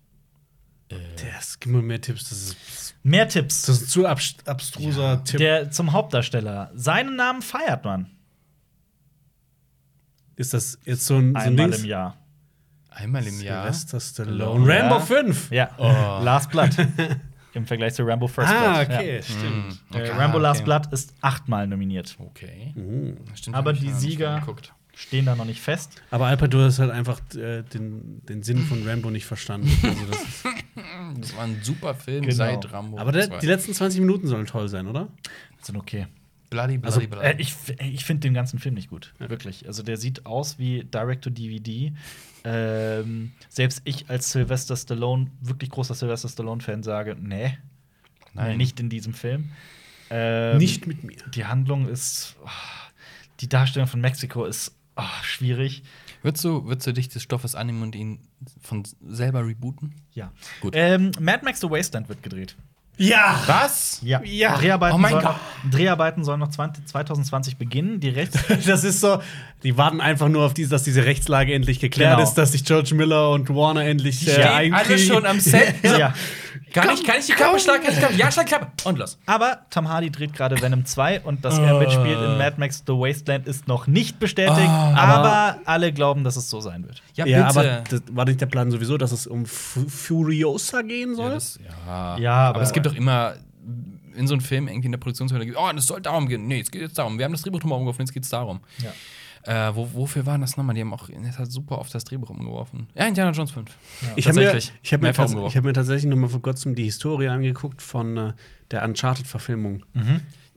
Das, 0.89 1.59
gib 1.59 1.71
mir 1.71 1.81
mehr 1.81 2.01
Tipps. 2.01 2.29
Das 2.29 2.37
ist, 2.41 2.95
Mehr 3.03 3.27
Tipps. 3.27 3.61
das 3.63 3.77
ist 3.77 3.83
ein 3.83 3.87
zu 3.87 4.07
abst- 4.07 4.47
abstruser 4.47 5.23
Tipp. 5.23 5.37
Der 5.39 5.71
zum 5.71 5.93
Hauptdarsteller. 5.93 6.69
Seinen 6.75 7.15
Namen 7.15 7.41
feiert 7.41 7.85
man 7.85 8.09
ist 10.35 10.53
das 10.55 10.79
jetzt 10.85 11.05
so 11.05 11.17
ein, 11.17 11.33
so 11.33 11.39
ein 11.39 11.47
einmal 11.49 11.67
Dings? 11.69 11.79
im 11.83 11.85
Jahr. 11.85 12.17
Einmal 12.89 13.25
im 13.27 13.41
Jahr. 13.41 13.63
Sylvester 13.71 13.99
Stallone. 13.99 14.73
Ja. 14.73 14.79
Rambo 14.89 14.99
5. 14.99 15.51
Ja, 15.51 15.69
Oh. 15.77 15.83
Last 16.23 16.49
Blood. 16.49 16.71
Im 17.53 17.65
Vergleich 17.67 17.93
zu 17.93 18.03
Rambo 18.03 18.27
First 18.27 18.49
Ah, 18.51 18.83
Blood. 18.83 18.97
okay, 18.97 19.15
Ja. 19.17 19.21
stimmt. 19.21 19.81
Äh, 19.93 19.97
Okay, 19.97 20.09
Rambo 20.11 20.39
Last 20.39 20.61
okay. 20.61 20.65
Blood 20.65 20.93
ist 20.93 21.13
achtmal 21.21 21.67
nominiert. 21.67 22.15
Okay. 22.17 22.73
Mhm. 22.75 23.17
Stimmt, 23.35 23.55
Aber 23.55 23.73
die 23.73 23.91
Sieger-. 23.91 24.41
Stehen 25.01 25.25
da 25.25 25.35
noch 25.35 25.45
nicht 25.45 25.61
fest. 25.61 26.01
Aber 26.11 26.27
Alper, 26.27 26.47
du 26.47 26.59
hast 26.61 26.77
halt 26.79 26.91
einfach 26.91 27.19
äh, 27.35 27.63
den, 27.63 28.21
den 28.27 28.43
Sinn 28.43 28.59
von 28.59 28.87
Rambo 28.87 29.09
nicht 29.09 29.25
verstanden. 29.25 29.69
Also 29.83 30.05
das 30.05 30.43
Das 31.19 31.35
war 31.35 31.43
ein 31.43 31.59
super 31.63 31.95
Film 31.95 32.21
Genau. 32.23 32.35
seit 32.35 32.71
Rambo. 32.71 32.97
aber 32.99 33.11
der, 33.11 33.27
2. 33.27 33.39
die 33.39 33.47
letzten 33.47 33.73
20 33.73 33.99
Minuten 33.99 34.27
sollen 34.27 34.45
toll 34.45 34.67
sein, 34.69 34.87
oder? 34.87 35.07
Sind 35.61 35.75
okay. 35.77 36.07
Bloody, 36.49 36.77
bloody, 36.77 36.85
Also, 36.95 37.07
bloody. 37.09 37.25
Äh, 37.27 37.35
ich 37.41 37.49
f- 37.49 37.75
ich 37.79 38.05
finde 38.05 38.21
den 38.21 38.33
ganzen 38.33 38.59
Film 38.59 38.75
nicht 38.75 38.89
gut. 38.89 39.13
Wirklich. 39.19 39.67
Also, 39.67 39.83
der 39.83 39.97
sieht 39.97 40.25
aus 40.25 40.59
wie 40.59 40.83
Direct-to-DVD. 40.83 41.93
Ähm, 42.43 43.31
selbst 43.49 43.81
ich 43.85 44.09
als 44.09 44.31
Sylvester 44.31 44.75
Stallone, 44.75 45.31
wirklich 45.41 45.69
großer 45.69 45.93
Sylvester 45.95 46.27
Stallone-Fan, 46.29 46.83
sage: 46.83 47.15
Nee, 47.19 47.57
Nein. 48.33 48.57
nicht 48.57 48.79
in 48.79 48.89
diesem 48.89 49.13
Film. 49.13 49.51
Ähm, 50.09 50.57
nicht 50.57 50.87
mit 50.87 51.03
mir. 51.03 51.17
Die 51.33 51.45
Handlung 51.45 51.87
ist. 51.87 52.35
oh, 52.43 52.49
die 53.39 53.47
Darstellung 53.49 53.87
von 53.87 54.01
Mexiko 54.01 54.45
ist 54.45 54.75
oh, 55.01 55.23
schwierig. 55.23 55.83
Würdest 56.21 56.43
du, 56.45 56.65
würdest 56.65 56.87
du 56.87 56.93
dich 56.93 57.09
des 57.09 57.23
Stoffes 57.23 57.55
annehmen 57.55 57.81
und 57.81 57.95
ihn 57.95 58.19
von 58.61 58.83
selber 59.01 59.45
rebooten? 59.45 59.95
Ja. 60.13 60.31
Gut. 60.61 60.73
Ähm, 60.75 61.11
Mad 61.19 61.43
Max 61.43 61.59
The 61.61 61.69
Wasteland 61.69 62.09
wird 62.09 62.21
gedreht. 62.21 62.55
Ja! 63.01 63.39
Was? 63.45 63.99
Ja. 64.03 64.21
Ja. 64.23 64.57
Dreharbeiten, 64.57 64.95
Oh 64.95 64.97
mein 64.99 65.11
sollen, 65.11 65.23
Gott. 65.25 65.35
Dreharbeiten 65.71 66.23
sollen 66.23 66.39
noch 66.39 66.49
20, 66.49 66.85
2020 66.87 67.57
beginnen. 67.57 67.99
Die 67.99 68.09
Rechts 68.09 68.37
Das 68.65 68.83
ist 68.83 68.99
so, 69.01 69.19
die 69.63 69.77
warten 69.77 70.01
einfach 70.01 70.27
nur 70.29 70.45
auf 70.45 70.53
diese, 70.53 70.69
dass 70.71 70.83
diese 70.83 71.05
Rechtslage 71.05 71.53
endlich 71.53 71.79
geklärt 71.79 72.17
Genau. 72.17 72.23
ist, 72.27 72.35
dass 72.35 72.51
sich 72.51 72.63
George 72.65 72.95
Miller 72.95 73.31
und 73.31 73.49
Warner 73.49 73.85
endlich 73.85 74.27
äh, 74.27 74.31
Stehen 74.31 74.73
alle 74.73 74.97
schon 74.97 75.25
am 75.25 75.39
Set. 75.39 75.75
So, 75.83 75.95
ja. 75.97 76.13
Kann 76.73 76.89
ich, 76.93 77.03
kann 77.05 77.17
ich 77.19 77.25
die 77.25 77.33
Klappe 77.33 77.59
schlagen? 77.59 77.83
Kann 77.83 77.89
ich 77.91 77.95
die 77.99 78.05
Klappe? 78.05 78.15
Ja, 78.15 78.31
schlag 78.31 78.45
die 78.45 78.49
Klappe. 78.53 78.67
Und 78.85 78.97
los. 78.97 79.17
Aber 79.25 79.59
Tom 79.71 79.89
Hardy 79.89 80.09
dreht 80.09 80.33
gerade 80.33 80.61
Venom 80.61 80.85
2 80.85 81.19
und 81.21 81.43
dass 81.43 81.57
er 81.59 81.75
Äh. 81.75 81.79
mitspielt 81.79 82.17
in 82.17 82.37
Mad 82.37 82.53
Max 82.57 82.83
The 82.87 82.93
Wasteland 82.93 83.45
ist 83.45 83.67
noch 83.67 83.87
nicht 83.87 84.19
bestätigt, 84.19 84.57
Ah. 84.69 84.93
aber 84.95 85.59
alle 85.65 85.91
glauben, 85.91 86.23
dass 86.23 86.37
es 86.37 86.49
so 86.49 86.61
sein 86.61 86.85
wird. 86.85 87.01
Ja, 87.15 87.25
Ja, 87.25 87.47
aber 87.47 87.83
das 87.89 88.01
war 88.11 88.23
nicht 88.25 88.39
der 88.39 88.45
Plan 88.45 88.71
sowieso, 88.71 88.97
dass 88.97 89.11
es 89.11 89.27
um 89.27 89.45
Fu- 89.45 89.87
Furiosa 89.89 90.81
gehen 90.81 91.09
Ja, 91.11 91.15
soll? 91.15 91.31
das, 91.31 91.59
ja. 91.87 92.17
Ja, 92.17 92.33
aber, 92.33 92.55
aber- 92.55 92.61
es 92.61 92.71
gibt 92.71 92.85
doch 92.91 92.97
immer 92.97 93.35
in 94.15 94.27
so 94.27 94.33
einem 94.33 94.41
Film 94.41 94.67
irgendwie 94.67 94.87
in 94.87 94.91
der 94.91 94.99
Produktionshöhle, 94.99 95.53
oh, 95.57 95.71
das 95.73 95.87
soll 95.87 96.01
darum 96.01 96.27
gehen. 96.27 96.47
Nee, 96.47 96.59
es 96.59 96.71
geht 96.71 96.81
jetzt 96.81 96.97
darum. 96.97 97.17
Wir 97.17 97.25
haben 97.25 97.31
das 97.31 97.41
Drehbuch 97.43 97.59
nochmal 97.59 97.77
umgeworfen, 97.77 98.01
jetzt 98.01 98.13
geht's 98.13 98.29
darum. 98.29 98.59
Ja. 98.83 98.91
Äh, 99.43 99.75
wo, 99.75 99.89
wofür 99.93 100.25
waren 100.27 100.41
das 100.41 100.55
nochmal? 100.57 100.75
Die 100.75 100.81
haben 100.81 100.93
auch 100.93 101.09
das 101.09 101.39
hat 101.39 101.51
super 101.51 101.79
oft 101.79 101.93
das 101.95 102.03
Drehbuch 102.03 102.29
umgeworfen. 102.29 102.87
Ja, 102.93 103.07
Indiana 103.07 103.31
Jones 103.31 103.51
5. 103.51 103.71
Ich 104.15 104.27
habe 104.27 104.37
mir, 104.39 104.45
Tatsächlich. 104.51 104.73
ich 104.83 104.93
hab 104.93 105.01
mir, 105.01 105.13
tats 105.13 105.33
ich 105.33 105.57
hab 105.57 105.63
mir 105.63 105.73
tatsächlich 105.73 106.05
noch 106.09 106.17
mal 106.17 106.27
vor 106.29 106.41
kurzem 106.43 106.75
die 106.75 106.83
Historie 106.83 107.27
angeguckt 107.29 107.81
von 107.81 108.17
äh, 108.17 108.33
der 108.69 108.83
Uncharted-Verfilmung. 108.83 109.83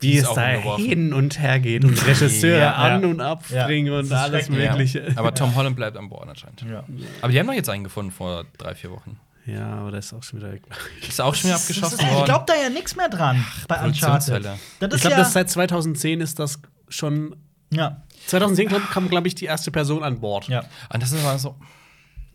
Die 0.03 0.09
Wie 0.09 0.12
ist 0.18 0.28
es 0.28 0.35
da 0.35 0.47
hin 0.76 1.14
und 1.14 1.39
her 1.41 1.61
geht 1.61 1.85
und 1.85 2.07
Regisseure 2.07 2.59
Ja, 2.59 2.72
an 2.74 3.03
ja. 3.03 3.09
und 3.09 3.20
abspringen 3.22 3.93
Ja. 3.93 3.99
und 4.01 4.12
alles. 4.12 4.51
Mögliche. 4.51 5.09
Ja. 5.09 5.16
Aber 5.16 5.35
Tom 5.35 5.55
Holland 5.57 5.76
bleibt 5.76 5.97
an 5.97 6.09
Bord 6.11 6.28
anscheinend. 6.28 6.62
Ja. 6.68 6.85
Aber 7.22 7.32
die 7.32 7.39
haben 7.39 7.47
doch 7.47 7.55
jetzt 7.55 7.70
einen 7.70 7.85
gefunden 7.85 8.11
vor 8.11 8.45
drei, 8.59 8.74
vier 8.74 8.91
Wochen. 8.91 9.18
Ja, 9.47 9.67
aber 9.75 9.91
der 9.91 10.01
ist 10.01 10.13
auch 10.15 10.23
schon 10.23 10.41
wieder 10.41 10.53
weg. 10.53 10.63
Ist 11.09 11.21
auch 11.21 11.35
schon 11.35 11.49
wieder 11.51 11.57
abgeschossen 11.57 11.99
Ich 12.01 12.11
worden. 12.13 12.25
glaube 12.25 12.45
da 12.47 12.55
ja 12.55 12.71
nichts 12.71 12.97
mehr 12.97 13.09
dran 13.11 13.45
bei 13.69 13.85
Uncharted. 13.85 14.43
Das 14.45 14.95
Ich 14.95 15.01
glaube, 15.03 15.11
ja, 15.11 15.17
das 15.19 15.33
seit 15.35 15.51
2010 15.51 16.21
ist 16.23 16.39
das 16.39 16.61
schon. 16.89 17.37
ja. 17.71 18.03
2010 18.27 18.69
glaub, 18.69 18.91
kam, 18.91 19.11
glaube 19.11 19.29
ich, 19.29 19.35
die 19.35 19.45
erste 19.45 19.71
Person 19.71 20.03
an 20.03 20.19
Bord. 20.21 20.49
ja. 20.49 20.65
Und 20.93 21.03
das 21.03 21.13
ist 21.13 21.23
aber 21.23 21.39
so. 21.39 21.57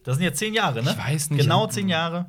Das 0.03 0.16
sind 0.16 0.24
jetzt 0.24 0.38
zehn 0.39 0.53
Jahre, 0.53 0.82
ne? 0.84 0.91
Ich 0.91 0.97
weiß 0.97 1.30
nicht. 1.32 1.41
Genau 1.41 1.66
zehn 1.68 1.89
Jahre. 1.89 2.28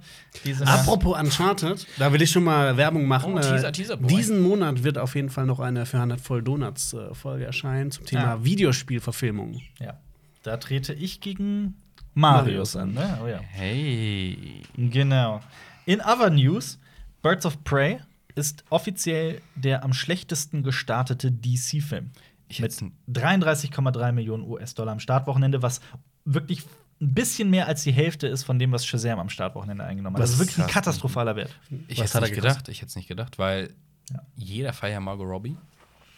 Apropos 0.64 1.18
Uncharted, 1.18 1.86
da 1.98 2.12
will 2.12 2.20
ich 2.22 2.30
schon 2.30 2.42
mal 2.44 2.76
Werbung 2.76 3.06
machen. 3.06 3.34
Oh, 3.34 3.38
Äh, 3.38 3.42
Teaser, 3.42 3.72
Teaser 3.72 3.96
Boy. 3.98 4.08
diesen 4.08 4.40
Monat 4.40 4.82
wird 4.82 4.98
auf 4.98 5.14
jeden 5.14 5.28
Fall 5.30 5.44
noch 5.46 5.60
eine 5.60 5.86
für 5.86 5.98
100 5.98 6.20
voll 6.20 6.42
Donuts 6.42 6.94
äh, 6.94 7.14
Folge 7.14 7.44
erscheinen 7.44 7.90
zum 7.90 8.06
Thema 8.06 8.22
Ja. 8.22 8.44
Videospielverfilmung. 8.44 9.60
ja. 9.78 9.98
Da 10.42 10.56
trete 10.56 10.94
ich 10.94 11.20
gegen 11.20 11.76
Marius 12.14 12.76
an, 12.76 12.92
ne? 12.94 13.18
Oh 13.22 13.26
ja. 13.26 13.38
Hey. 13.40 14.62
Genau. 14.76 15.40
In 15.86 16.00
other 16.00 16.30
news, 16.30 16.78
Birds 17.22 17.46
of 17.46 17.62
Prey 17.64 18.00
ist 18.34 18.64
offiziell 18.70 19.40
der 19.54 19.84
am 19.84 19.92
schlechtesten 19.92 20.62
gestartete 20.62 21.30
DC-Film. 21.30 22.10
Mit 22.48 22.58
hätte- 22.58 22.90
33,3 23.08 24.12
Millionen 24.12 24.42
US-Dollar 24.44 24.92
am 24.92 25.00
Startwochenende, 25.00 25.62
was 25.62 25.80
wirklich 26.24 26.64
ein 27.00 27.14
bisschen 27.14 27.48
mehr 27.48 27.66
als 27.66 27.82
die 27.82 27.92
Hälfte 27.92 28.26
ist 28.26 28.42
von 28.44 28.58
dem, 28.58 28.72
was 28.72 28.84
Shazam 28.84 29.18
am 29.18 29.28
Startwochenende 29.30 29.84
eingenommen 29.84 30.16
hat. 30.16 30.22
Das 30.22 30.30
ist 30.32 30.38
wirklich 30.38 30.58
ein 30.58 30.66
katastrophaler 30.66 31.34
Wert. 31.36 31.58
Ich 31.88 31.98
Was 31.98 32.08
hätte 32.08 32.14
hat 32.18 32.22
nicht 32.24 32.34
gedacht. 32.34 32.48
gekostet? 32.56 32.68
Ich 32.74 32.82
hätte 32.82 32.88
es 32.90 32.96
nicht 32.96 33.08
gedacht, 33.08 33.38
weil 33.38 33.72
Ja. 34.12 34.20
jeder 34.36 34.72
feiert 34.72 34.94
ja 34.94 35.00
Margot 35.00 35.26
Robbie. 35.26 35.56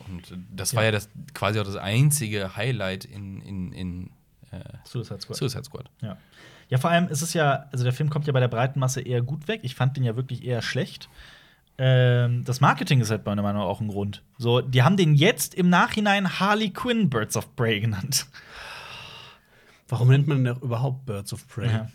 Und 0.09 0.37
das 0.51 0.73
Ja. 0.73 0.77
war 0.79 0.85
ja 0.85 0.91
das, 0.91 1.09
quasi 1.35 1.61
auch 1.61 1.65
das 1.65 1.77
einzige 1.77 2.57
Highlight 2.57 3.05
in, 3.05 3.41
in, 3.43 3.73
in 3.73 4.11
äh, 4.53 4.61
Suicide 4.85 5.21
Squad. 5.21 5.37
Suicide 5.37 5.65
Squad. 5.65 5.91
Ja. 6.01 6.17
Ja, 6.69 6.79
vor 6.79 6.91
allem 6.91 7.09
ist 7.09 7.21
es 7.21 7.35
ja, 7.35 7.67
also 7.71 7.85
der 7.85 7.93
Film 7.93 8.09
kommt 8.09 8.27
ja 8.27 8.33
bei 8.33 8.41
der 8.41 8.49
breiten 8.49 8.81
Masse 8.81 9.03
eher 9.03 9.21
gut 9.21 9.49
weg. 9.49 9.61
Ich 9.63 9.75
fand 9.75 9.97
den 9.97 10.05
ja 10.05 10.17
wirklich 10.17 10.45
eher 10.45 10.63
schlecht. 10.63 11.09
Ähm, 11.79 12.45
das 12.45 12.61
Marketing 12.61 13.01
ist 13.01 13.11
halt 13.11 13.27
meiner 13.27 13.43
Meinung 13.43 13.63
nach 13.63 13.69
auch 13.69 13.81
ein 13.81 13.89
Grund. 13.89 14.23
So, 14.39 14.61
die 14.61 14.83
haben 14.83 14.97
den 14.97 15.15
jetzt 15.15 15.55
im 15.55 15.69
Nachhinein 15.69 16.39
Harley 16.41 16.71
Quinn 16.71 17.11
Birds 17.11 17.37
of 17.37 17.55
Prey 17.57 17.81
genannt. 17.81 18.27
Warum 19.89 20.09
nennt 20.09 20.27
man 20.27 20.45
denn 20.45 20.57
überhaupt 20.57 21.05
Birds 21.05 21.33
of 21.33 21.47
Prey? 21.49 21.71
Ja. 21.71 21.91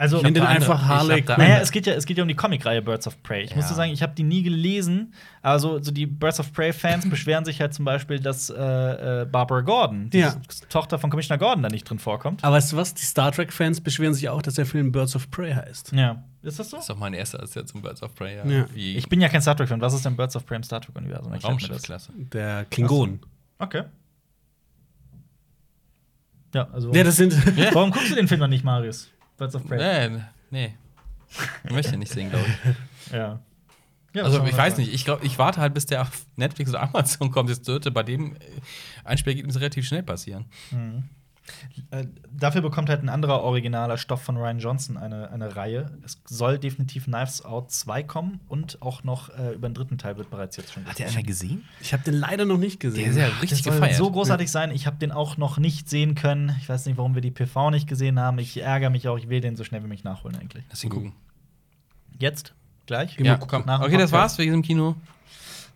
Also, 0.00 0.18
Ich 0.18 0.22
nenne 0.22 0.34
den 0.34 0.44
einfach 0.46 0.86
Harley 0.86 1.18
ich 1.18 1.26
naja, 1.26 1.58
es 1.58 1.72
geht 1.72 1.84
ja, 1.84 1.92
es 1.92 2.06
geht 2.06 2.16
ja 2.18 2.22
um 2.22 2.28
die 2.28 2.36
Comicreihe 2.36 2.80
Birds 2.80 3.08
of 3.08 3.20
Prey. 3.24 3.42
Ich 3.42 3.56
muss 3.56 3.64
Ja. 3.64 3.70
dir 3.70 3.74
sagen, 3.74 3.90
ich 3.92 4.00
habe 4.00 4.14
die 4.14 4.22
nie 4.22 4.44
gelesen. 4.44 5.12
Also, 5.42 5.82
so 5.82 5.90
die 5.90 6.06
Birds 6.06 6.38
of 6.38 6.52
Prey-Fans 6.52 7.10
beschweren 7.10 7.44
sich 7.44 7.60
halt 7.60 7.74
zum 7.74 7.84
Beispiel, 7.84 8.20
dass 8.20 8.48
äh, 8.48 8.54
äh, 9.22 9.24
Barbara 9.26 9.60
Gordon, 9.62 10.08
die 10.10 10.18
Ja. 10.20 10.36
Tochter 10.68 11.00
von 11.00 11.10
Commissioner 11.10 11.36
Gordon, 11.38 11.64
da 11.64 11.68
nicht 11.68 11.82
drin 11.82 11.98
vorkommt. 11.98 12.44
Aber 12.44 12.54
weißt 12.54 12.70
du 12.72 12.76
was? 12.76 12.94
Die 12.94 13.02
Star 13.04 13.32
Trek-Fans 13.32 13.80
beschweren 13.80 14.14
sich 14.14 14.28
auch, 14.28 14.40
dass 14.40 14.54
der 14.54 14.66
Film 14.66 14.92
Birds 14.92 15.16
of 15.16 15.32
Prey 15.32 15.52
heißt. 15.52 15.90
Ja. 15.92 16.22
Ist 16.42 16.60
das 16.60 16.70
so? 16.70 16.76
Das 16.76 16.84
ist 16.84 16.90
doch 16.90 16.96
mein 16.96 17.12
erster 17.14 17.40
als 17.40 17.56
jetzt 17.56 17.72
zum 17.72 17.82
Birds 17.82 18.00
of 18.00 18.14
Prey. 18.14 18.36
Ja. 18.36 18.66
Wie 18.72 18.96
Ich 18.96 19.08
bin 19.08 19.20
ja 19.20 19.28
kein 19.28 19.42
Star 19.42 19.56
Trek-Fan. 19.56 19.80
Was 19.80 19.94
ist 19.94 20.04
denn 20.04 20.16
Birds 20.16 20.36
of 20.36 20.46
Prey 20.46 20.58
im 20.58 20.62
Star 20.62 20.80
Trek-Universum? 20.80 21.32
Erklär 21.32 21.50
mir 21.50 21.56
das. 21.58 21.64
Raumschiffsklasse. 21.68 22.12
Der 22.32 22.66
Klingon. 22.70 23.18
Okay. 23.58 23.82
Ja, 26.54 26.68
also. 26.72 26.92
Ja, 26.94 27.02
das 27.02 27.16
sind. 27.16 27.34
warum 27.74 27.90
guckst 27.90 28.10
du 28.10 28.14
den 28.14 28.28
Film 28.28 28.38
noch 28.40 28.46
nicht, 28.48 28.64
Marius? 28.64 29.08
Birds 29.38 29.54
of 29.54 29.66
Prey. 29.66 29.78
Nee, 30.10 30.20
nee. 30.50 30.74
Ich 31.64 31.70
möchte 31.70 31.96
nicht 31.96 32.12
sehen, 32.12 32.30
glaube 32.30 32.44
ich. 32.46 33.12
Ja. 33.12 33.40
ja 34.14 34.22
Also, 34.24 34.44
ich 34.44 34.52
mal. 34.52 34.58
weiß 34.58 34.76
nicht. 34.78 34.92
Ich 34.92 35.04
glaube, 35.04 35.24
ich 35.24 35.38
warte 35.38 35.60
halt, 35.60 35.72
bis 35.72 35.86
der 35.86 36.02
auf 36.02 36.26
Netflix 36.36 36.70
oder 36.70 36.82
Amazon 36.82 37.30
kommt. 37.30 37.48
Das 37.48 37.62
dürfte 37.62 37.90
bei 37.90 38.02
dem 38.02 38.36
äh, 38.36 38.38
Einspielergebnis 39.04 39.56
relativ 39.56 39.86
schnell 39.86 40.02
passieren. 40.02 40.44
Äh, 41.90 42.06
dafür 42.36 42.60
bekommt 42.60 42.88
halt 42.88 43.02
ein 43.02 43.08
anderer 43.08 43.42
originaler 43.42 43.96
Stoff 43.98 44.22
von 44.22 44.36
Ryan 44.36 44.58
Johnson 44.58 44.96
eine, 44.96 45.30
eine 45.30 45.56
Reihe. 45.56 45.90
Es 46.04 46.20
soll 46.26 46.58
definitiv 46.58 47.04
Knives 47.06 47.44
Out 47.44 47.70
2 47.70 48.02
kommen 48.02 48.40
und 48.48 48.82
auch 48.82 49.04
noch 49.04 49.30
äh, 49.30 49.54
über 49.54 49.68
den 49.68 49.74
dritten 49.74 49.98
Teil 49.98 50.16
wird 50.18 50.30
bereits 50.30 50.56
jetzt 50.56 50.72
schon 50.72 50.84
Hat 50.86 50.98
der 50.98 51.08
einer 51.08 51.22
gesehen? 51.22 51.64
Ich 51.80 51.92
habe 51.92 52.02
den 52.02 52.14
leider 52.14 52.44
noch 52.44 52.58
nicht 52.58 52.80
gesehen. 52.80 53.02
Der 53.02 53.10
ist 53.10 53.16
ja 53.18 53.28
Das 53.28 53.42
richtig 53.42 53.62
soll 53.62 53.74
gefeiert. 53.74 53.96
so 53.96 54.10
großartig 54.10 54.50
sein. 54.50 54.70
Ich 54.70 54.86
habe 54.86 54.96
den 54.98 55.12
auch 55.12 55.36
noch 55.36 55.58
nicht 55.58 55.88
sehen 55.88 56.14
können. 56.14 56.54
Ich 56.60 56.68
weiß 56.68 56.86
nicht, 56.86 56.96
warum 56.98 57.14
wir 57.14 57.22
die 57.22 57.30
PV 57.30 57.70
nicht 57.70 57.88
gesehen 57.88 58.18
haben. 58.20 58.38
Ich 58.38 58.60
ärgere 58.60 58.90
mich 58.90 59.08
auch. 59.08 59.18
Ich 59.18 59.28
will 59.28 59.40
den 59.40 59.56
so 59.56 59.64
schnell 59.64 59.82
wie 59.82 59.88
mich 59.88 60.04
nachholen 60.04 60.36
eigentlich. 60.36 60.64
Lass 60.70 60.82
ihn 60.84 60.90
gucken. 60.90 61.12
Jetzt? 62.18 62.54
Gleich? 62.86 63.16
Ja, 63.18 63.36
komm. 63.36 63.64
Nach 63.66 63.80
Okay, 63.80 63.96
das 63.96 64.12
war's 64.12 64.38
wegen 64.38 64.50
diesem 64.50 64.62
Kino. 64.62 64.96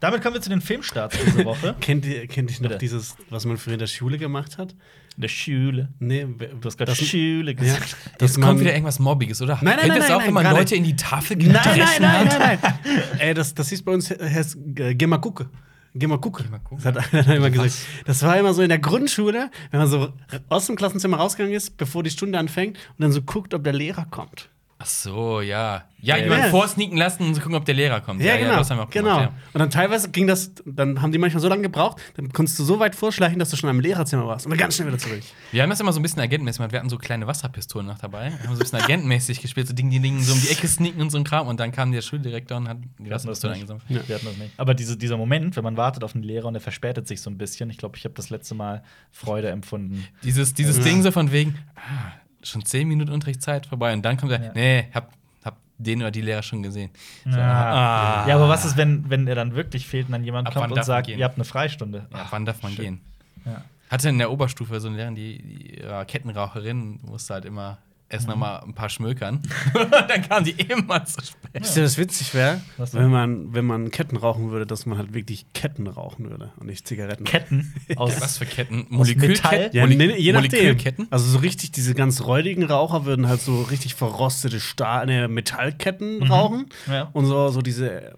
Damit 0.01 0.21
kommen 0.21 0.35
wir 0.35 0.41
zu 0.41 0.51
den 0.51 0.61
Filmstarts 0.61 1.17
diese 1.25 1.45
Woche. 1.45 1.77
Kennt 1.81 2.05
ihr, 2.05 2.27
kennt 2.27 2.51
ihr 2.51 2.57
noch 2.63 2.69
Bitte. 2.71 2.79
dieses, 2.79 3.17
was 3.31 3.45
man 3.45 3.57
früher 3.57 3.75
in 3.75 3.79
der 3.79 3.87
Schule 3.87 4.19
gemacht 4.19 4.59
hat? 4.59 4.75
In 5.17 5.23
der 5.23 5.29
Schule. 5.29 5.89
Nee, 5.99 6.25
Du 6.25 6.67
hast 6.67 6.79
gerade 6.79 6.93
das- 6.93 6.99
Schule 7.07 7.53
Ja, 7.53 7.59
gesagt. 7.59 7.97
dass 8.19 8.31
Jetzt 8.37 8.41
kommt 8.41 8.61
wieder 8.61 8.73
irgendwas 8.73 8.99
Mobbiges, 8.99 9.43
oder? 9.43 9.59
Nein, 9.63 9.77
nein, 9.77 9.89
nein, 9.89 9.99
das 9.99 10.09
nein, 10.09 10.13
auch, 10.15 10.19
nein, 10.21 10.27
wenn 10.29 10.35
man 10.35 10.45
gar 10.45 10.55
Leute 10.55 10.75
in 10.75 10.85
die 10.85 10.97
Tafel 10.97 11.37
Nein, 11.37 11.49
nein, 11.53 11.63
gedreschen 11.63 12.03
nein, 12.03 12.29
hat? 12.31 12.39
nein, 12.39 12.59
nein. 12.63 13.03
Ey, 13.19 13.35
das, 13.35 13.55
das 13.55 13.69
hieß 13.69 13.83
bei 13.83 13.93
uns, 13.93 14.11
heißt, 14.11 14.57
äh, 14.79 14.95
geh 14.95 15.07
mal 15.07 15.19
gucken. 15.19 15.49
Geh 15.95 16.07
mal 16.07 16.17
gucken. 16.19 16.47
Geh 16.47 16.51
mal 16.51 16.61
gucken. 16.61 16.79
Das 16.83 16.95
hat 16.95 17.13
einer 17.27 17.37
immer 17.37 17.51
gesagt. 17.51 17.69
Was? 17.69 17.87
Das 18.07 18.23
war 18.23 18.39
immer 18.39 18.55
so 18.55 18.63
in 18.63 18.71
der 18.71 18.79
Grundschule, 18.79 19.51
wenn 19.71 19.81
man 19.81 19.89
so 19.89 20.13
aus 20.49 20.67
dem 20.67 20.77
Klassenzimmer 20.77 21.19
rausgegangen 21.19 21.55
ist, 21.55 21.77
bevor 21.77 22.03
die 22.03 22.09
Stunde 22.11 22.39
anfängt 22.39 22.79
und 22.97 23.03
dann 23.03 23.13
so 23.13 23.21
guckt, 23.21 23.53
ob 23.53 23.63
der 23.65 23.75
Lehrer 23.75 24.07
kommt. 24.11 24.49
Ach 24.83 24.87
so, 24.87 25.41
ja. 25.41 25.85
Ja, 26.01 26.17
Ja. 26.17 26.25
jemanden 26.25 26.47
Ja. 26.47 26.51
vorsneaken 26.51 26.97
lassen 26.97 27.23
und 27.25 27.35
so 27.37 27.41
gucken, 27.41 27.55
ob 27.55 27.65
der 27.65 27.75
Lehrer 27.77 28.01
kommt. 28.01 28.21
Ja, 28.21 28.37
genau. 28.37 28.57
das 28.57 28.69
haben 28.71 28.79
wir 28.79 28.83
auch 28.85 28.91
genau. 28.91 29.17
gemacht, 29.19 29.33
Und 29.53 29.59
dann 29.61 29.71
teilweise 29.71 30.11
ging 30.11 30.27
das, 30.27 30.51
dann 30.67 31.01
haben 31.01 31.13
die 31.13 31.19
manchmal 31.19 31.41
so 31.41 31.49
lange 31.49 31.63
gebraucht, 31.63 32.01
dann 32.17 32.33
konntest 32.33 32.59
du 32.59 32.65
so 32.65 32.81
weit 32.81 32.97
vorschleichen, 32.97 33.39
dass 33.39 33.51
du 33.51 33.57
schon 33.57 33.71
am 33.71 33.79
Lehrerzimmer 33.79 34.27
warst 34.27 34.45
und 34.47 34.51
dann 34.51 34.59
ganz 34.59 34.75
schnell 34.75 34.89
wieder 34.89 34.99
zurück. 34.99 35.21
ja. 35.21 35.53
Wir 35.53 35.63
haben 35.63 35.71
das 35.71 35.79
immer 35.79 35.93
so 35.93 36.01
ein 36.01 36.03
bisschen 36.03 36.21
agentmäßig 36.21 36.59
gemacht. 36.59 36.73
Wir 36.73 36.81
hatten 36.81 36.89
so 36.89 36.99
kleine 36.99 37.29
Wasserpistolen 37.29 37.87
noch 37.87 37.99
dabei. 37.99 38.33
Wir 38.33 38.39
haben 38.41 38.47
so 38.47 38.51
ein 38.55 38.59
bisschen 38.59 38.81
agentmäßig 38.81 39.41
gespielt, 39.41 39.69
so 39.69 39.75
Ding, 39.75 39.91
Ding, 39.91 40.03
Ding, 40.03 40.21
so 40.21 40.33
um 40.33 40.41
die 40.41 40.49
Ecke 40.49 40.67
sneaken 40.67 41.01
und 41.01 41.11
so 41.11 41.19
ein 41.19 41.25
Kram. 41.25 41.47
Und 41.47 41.61
dann 41.61 41.71
kam 41.71 41.93
der 41.93 42.03
Schuldirektor 42.03 42.57
und 42.57 42.67
hat 42.69 42.79
die 42.79 42.83
Wir 42.83 43.15
hatten 43.15 43.29
das 43.29 43.41
Wasserpistole 43.43 43.53
nicht. 43.55 43.71
eingesammelt. 43.71 44.09
Wir 44.09 44.15
hatten 44.17 44.27
das 44.27 44.37
nicht. 44.39 44.51
Aber 44.57 44.75
diese, 44.75 44.97
dieser 44.97 45.17
Moment, 45.17 45.55
wenn 45.55 45.63
man 45.65 45.77
wartet 45.77 46.03
auf 46.03 46.17
einen 46.17 46.25
Lehrer 46.25 46.47
und 46.49 46.55
er 46.57 46.61
verspätet 46.61 47.07
sich 47.07 47.21
so 47.21 47.31
ein 47.31 47.39
bisschen, 47.39 47.71
ich 47.71 47.79
glaube, 47.79 47.97
ich 47.97 48.03
habe 48.05 48.15
das 48.15 48.31
letzte 48.31 48.57
Mal 48.57 48.83
Freude 49.13 49.51
empfunden. 49.51 50.05
Dieses, 50.25 50.53
dieses 50.55 50.79
Ja. 50.79 50.83
Ding 50.83 51.03
so 51.05 51.13
von 51.13 51.31
wegen, 51.31 51.59
ah, 51.77 52.13
schon 52.43 52.65
zehn 52.65 52.89
Minuten 52.89 53.11
Unterrichtszeit 53.13 53.67
vorbei. 53.67 53.93
Und 53.93 54.03
dann 54.03 54.17
kommt 54.17 54.33
er, 54.33 54.43
Ja. 54.43 54.53
nee, 54.55 54.89
hab, 54.95 55.13
hab 55.45 55.57
den 55.79 56.01
oder 56.03 56.11
die 56.11 56.21
Lehrer 56.23 56.43
schon 56.43 56.63
gesehen. 56.63 56.91
So, 57.25 57.39
Ah. 57.39 58.23
ah. 58.25 58.29
Ja, 58.29 58.37
aber 58.37 58.49
was 58.49 58.65
ist, 58.65 58.77
wenn, 58.77 59.09
wenn 59.11 59.27
er 59.27 59.35
dann 59.35 59.55
wirklich 59.55 59.87
fehlt 59.87 60.07
und 60.07 60.13
dann 60.13 60.25
jemand 60.25 60.49
Ab 60.49 60.55
kommt 60.55 60.73
und 60.73 60.85
sagt, 60.85 61.09
ihr 61.09 61.25
habt 61.25 61.37
eine 61.37 61.45
Freistunde? 61.45 62.07
Ja, 62.13 62.27
wann 62.31 62.45
darf 62.45 62.63
man 62.63 62.75
gehen? 62.75 63.01
Ja. 63.45 63.63
Hatte 63.91 64.09
in 64.09 64.19
der 64.19 64.31
Oberstufe 64.31 64.81
so 64.81 64.89
eine 64.89 64.97
Lehrerin, 64.97 65.15
die, 65.15 65.43
die 65.43 65.83
Kettenraucherin, 66.07 67.01
musste 67.03 67.35
halt 67.35 67.45
immer 67.45 67.79
erst 68.13 68.29
noch 68.29 68.37
mal 68.37 68.59
ein 68.59 68.75
paar 68.75 68.89
schmökern. 68.89 69.41
dann 70.09 70.23
kam 70.29 70.45
die 70.45 70.53
immer 70.53 71.05
zu 71.05 71.21
spät. 71.25 71.51
Wisst 71.63 71.77
ihr, 71.77 71.83
was 71.85 71.99
witzig 71.99 72.35
wäre, 72.35 72.61
wenn 72.93 73.11
man, 73.11 73.53
wenn 73.55 73.65
man 73.65 73.91
Ketten 73.91 74.17
rauchen 74.17 74.51
würde, 74.51 74.67
dass 74.67 74.87
man 74.87 74.99
halt 74.99 75.15
wirklich 75.15 75.47
Ketten 75.55 75.87
rauchen 75.87 76.31
würde 76.31 76.53
und 76.59 76.67
nicht 76.67 76.87
Zigaretten. 76.87 77.25
Ketten 77.25 77.75
aus. 77.97 78.21
Was 78.21 78.39
für 78.39 78.47
Ketten? 78.47 78.87
Metall? 78.91 79.71
Ja, 79.73 79.83
Molek 79.83 79.99
nee, 79.99 80.17
je 80.17 80.33
nachdem. 80.33 80.51
Molekülketten? 80.51 81.07
Also 81.11 81.27
so 81.27 81.39
richtig, 81.39 81.73
diese 81.73 81.95
ganz 81.95 82.23
räudigen 82.23 82.65
Raucher 82.65 83.05
würden 83.05 83.29
halt 83.29 83.41
so 83.41 83.63
richtig 83.63 83.95
verrostete 83.95 84.61
Stahl, 84.61 85.07
ne, 85.07 85.29
Metallketten 85.29 86.19
Mhm. 86.19 86.23
rauchen. 86.31 86.67
Ja. 86.89 87.09
Und 87.13 87.27
so, 87.27 87.49
so 87.49 87.63
diese 87.63 88.15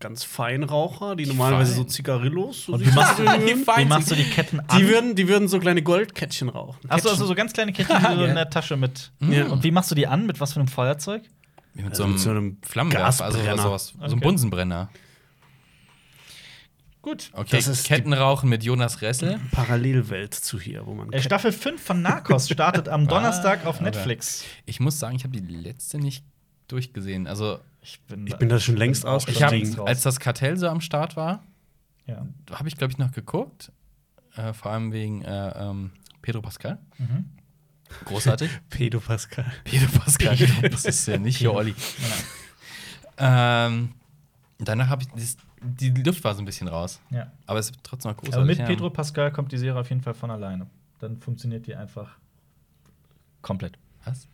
ganz 0.00 0.24
Feinraucher, 0.24 1.16
die 1.16 1.26
normalerweise 1.26 1.74
so 1.74 1.84
Zigarillos. 1.84 2.66
So 2.66 2.74
Und 2.74 2.86
wie 2.86 2.90
machst, 2.92 3.18
du, 3.18 3.26
anhören. 3.26 3.64
wie 3.76 3.84
machst 3.84 4.10
du 4.10 4.14
die 4.14 4.24
Ketten 4.24 4.60
an? 4.60 4.78
die 4.78 4.88
würden, 4.88 5.14
die 5.16 5.28
würden 5.28 5.48
so 5.48 5.58
kleine 5.58 5.82
Goldkettchen 5.82 6.48
rauchen. 6.48 6.88
Achso, 6.90 7.08
also 7.10 7.26
so 7.26 7.34
ganz 7.34 7.52
kleine 7.52 7.72
Ketten, 7.72 7.96
die 7.98 8.16
du 8.16 8.24
in 8.24 8.34
der 8.34 8.48
Tasche 8.50 8.76
mit. 8.76 9.10
Ja. 9.20 9.46
Und 9.46 9.64
wie 9.64 9.70
machst 9.70 9.90
du 9.90 9.94
die 9.94 10.06
an? 10.06 10.26
Mit 10.26 10.40
was 10.40 10.52
für 10.52 10.60
einem 10.60 10.68
Feuerzeug? 10.68 11.22
Wie 11.74 11.82
mit 11.82 11.90
Also 11.92 12.02
so 12.02 12.04
einem, 12.04 12.12
mit 12.14 12.20
so 12.22 12.30
einem 12.30 12.58
Flammenwerfer, 12.62 13.24
also 13.24 13.38
sowas. 13.62 13.88
So 13.88 13.98
Okay. 14.04 14.12
ein 14.12 14.20
Bunsenbrenner. 14.20 14.88
Gut. 17.00 17.30
Okay, 17.32 17.56
Das 17.56 17.68
ist 17.68 17.84
die- 17.84 17.94
Kettenrauchen 17.94 18.48
mit 18.48 18.64
Jonas 18.64 19.02
Ressel. 19.02 19.38
Parallelwelt 19.52 20.34
zu 20.34 20.58
hier, 20.60 20.84
wo 20.84 20.94
man. 20.94 21.12
Äh, 21.12 21.22
Staffel 21.22 21.52
5 21.52 21.80
von 21.80 22.02
Narcos 22.02 22.48
startet 22.48 22.88
am 22.88 23.06
Donnerstag 23.08 23.64
auf 23.66 23.80
Netflix. 23.80 24.44
Ich 24.66 24.80
muss 24.80 24.98
sagen, 24.98 25.14
ich 25.16 25.24
habe 25.24 25.40
die 25.40 25.54
letzte 25.54 25.98
nicht 25.98 26.24
durchgesehen. 26.66 27.26
Also, 27.26 27.60
Ich 27.80 28.00
bin, 28.02 28.26
ich 28.26 28.36
bin 28.36 28.48
da 28.48 28.58
schon 28.58 28.76
längst 28.76 29.06
ausgestiegen. 29.06 29.80
als 29.80 30.02
das 30.02 30.20
Kartell 30.20 30.56
so 30.56 30.68
am 30.68 30.80
Start 30.80 31.16
war, 31.16 31.42
ja. 32.06 32.26
habe 32.52 32.68
ich, 32.68 32.76
glaube 32.76 32.92
ich, 32.92 32.98
noch 32.98 33.12
geguckt. 33.12 33.72
Äh, 34.36 34.52
vor 34.52 34.72
allem 34.72 34.92
wegen 34.92 35.22
äh, 35.22 35.50
ähm, 35.50 35.92
Pedro 36.22 36.42
Pascal. 36.42 36.78
Mhm. 36.98 37.26
Großartig. 38.04 38.50
Pedo 38.70 39.00
Pascal. 39.00 39.46
Pedro 39.64 39.98
Pascal. 39.98 40.36
das 40.70 40.84
ist 40.84 41.06
ja 41.06 41.18
nicht 41.18 41.38
hier 41.38 41.52
Olli. 41.52 41.74
Ähm, 43.16 43.94
danach 44.58 44.88
habe 44.88 45.02
ich. 45.02 45.08
Das, 45.08 45.36
die 45.60 45.90
Luft 45.90 46.22
war 46.22 46.34
so 46.34 46.42
ein 46.42 46.44
bisschen 46.44 46.68
raus. 46.68 47.00
ja. 47.10 47.32
Aber 47.46 47.58
es 47.58 47.70
ist 47.70 47.78
trotzdem 47.82 48.12
noch 48.12 48.18
großartig. 48.18 48.36
Aber 48.36 48.44
mit 48.44 48.58
ja. 48.58 48.66
Pedro 48.66 48.90
Pascal 48.90 49.32
kommt 49.32 49.50
die 49.50 49.58
Serie 49.58 49.80
auf 49.80 49.88
jeden 49.88 50.02
Fall 50.02 50.14
von 50.14 50.30
alleine. 50.30 50.68
Dann 51.00 51.16
funktioniert 51.16 51.66
die 51.66 51.74
einfach 51.74 52.16
komplett. 53.42 53.78
Was? 54.04 54.28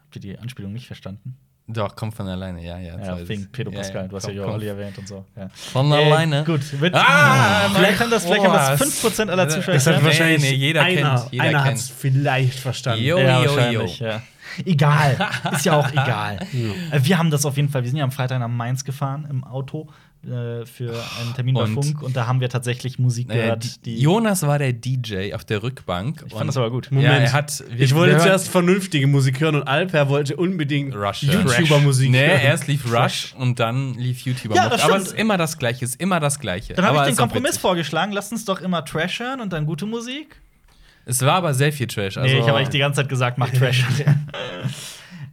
Habt 0.00 0.16
ihr 0.16 0.22
die 0.22 0.38
Anspielung 0.38 0.72
nicht 0.72 0.86
verstanden? 0.86 1.36
Doch, 1.70 1.94
kommt 1.94 2.14
von 2.14 2.26
alleine, 2.26 2.64
ja, 2.64 2.78
ja. 2.78 2.98
Ja, 2.98 3.18
ich. 3.18 3.52
Pedro 3.52 3.70
Ja, 3.72 3.78
Pascal. 3.80 4.08
Du 4.08 4.16
hast 4.16 4.26
ja 4.26 4.42
Olli 4.46 4.68
erwähnt 4.68 4.96
und 4.96 5.06
so. 5.06 5.26
Ja. 5.36 5.48
Von 5.52 5.92
Äh, 5.92 5.96
alleine. 5.96 6.42
Gut, 6.44 6.80
wird, 6.80 6.94
Ah, 6.94 7.68
vielleicht 7.74 8.00
haben 8.00 8.10
das 8.10 8.24
vielleicht 8.24 8.42
haben 8.44 8.54
das 8.78 9.02
Gott. 9.02 9.12
5% 9.12 9.28
aller 9.30 9.48
Zuschauer. 9.50 9.74
Das 9.74 9.86
hat 9.86 9.98
Nee, 9.98 10.04
wahrscheinlich 10.06 10.40
nee, 10.42 10.52
jeder 10.54 10.82
einer, 10.82 11.18
kennt, 11.20 11.32
jeder 11.32 11.44
einer 11.44 11.52
kennt. 11.64 11.70
hat's 11.72 11.90
vielleicht 11.90 12.58
verstanden. 12.58 13.04
Jo. 13.04 13.18
ja, 13.18 13.42
jo, 13.44 13.50
wahrscheinlich, 13.54 13.98
ja. 13.98 14.22
Egal. 14.64 15.16
Ist 15.52 15.66
ja 15.66 15.74
auch 15.78 15.90
egal. 15.92 16.38
Äh, 16.90 17.00
Wir 17.02 17.18
haben 17.18 17.30
das 17.30 17.44
auf 17.44 17.56
jeden 17.56 17.68
Fall. 17.68 17.82
Wir 17.82 17.90
sind 17.90 17.98
ja 17.98 18.04
am 18.04 18.10
Freitag 18.12 18.38
nach 18.40 18.48
Mainz 18.48 18.82
gefahren 18.84 19.26
im 19.30 19.44
Auto 19.44 19.88
äh, 20.24 20.66
für 20.66 20.92
einen 21.20 21.32
Termin 21.34 21.54
bei 21.54 21.62
Und- 21.62 21.74
Funk 21.74 22.02
und 22.02 22.16
da 22.16 22.26
haben 22.26 22.40
wir 22.40 22.48
tatsächlich 22.48 22.98
Musik 22.98 23.30
Äh, 23.30 23.34
gehört. 23.34 23.86
Die, 23.86 24.00
Jonas 24.00 24.42
war 24.42 24.58
der 24.58 24.72
DJ 24.72 25.32
auf 25.34 25.44
der 25.44 25.62
Rückbank. 25.62 26.24
ich 26.26 26.32
fand 26.32 26.48
das 26.48 26.56
aber 26.56 26.70
gut. 26.70 26.88
Moment. 26.90 27.08
Ja, 27.08 27.18
er 27.18 27.32
hat. 27.32 27.62
wir- 27.70 27.84
Ich 27.84 27.94
wollte 27.94 28.18
zuerst 28.18 28.48
vernünftige 28.48 29.06
Musik 29.06 29.40
hören 29.40 29.54
und 29.54 29.62
Alper 29.68 30.08
wollte 30.08 30.36
unbedingt. 30.36 30.92
YouTuber-Musik 30.94 32.10
Nee, 32.10 32.26
hören. 32.26 32.40
erst 32.40 32.66
lief 32.66 32.92
Rush 32.92 33.34
und 33.38 33.60
dann 33.60 33.94
lief 33.94 34.20
YouTuber. 34.22 34.56
Ja, 34.56 34.68
das 34.68 34.82
aber 34.82 34.96
es 34.96 35.06
ist 35.08 35.14
immer 35.18 35.36
das 35.38 35.56
Gleiche, 35.58 35.84
es 35.84 35.92
ist 35.92 36.00
immer 36.00 36.18
das 36.20 36.40
Gleiche. 36.40 36.74
Dann 36.74 36.84
habe 36.84 36.98
ich 36.98 37.04
den 37.06 37.16
Kompromiss 37.16 37.50
witzig. 37.50 37.62
vorgeschlagen. 37.62 38.12
Lasst 38.12 38.32
uns 38.32 38.44
doch 38.44 38.60
immer 38.60 38.84
Trash 38.84 39.20
hören 39.20 39.40
und 39.40 39.52
dann 39.52 39.66
gute 39.66 39.86
Musik. 39.86 40.40
Es 41.06 41.22
war 41.22 41.34
aber 41.34 41.54
sehr 41.54 41.72
viel 41.72 41.86
Trash. 41.86 42.18
Also, 42.18 42.34
nee, 42.34 42.40
ich 42.40 42.46
habe 42.46 42.58
eigentlich 42.58 42.68
die 42.70 42.78
ganze 42.80 43.00
Zeit 43.02 43.08
gesagt, 43.08 43.38
mach 43.38 43.48
Trash. 43.52 43.84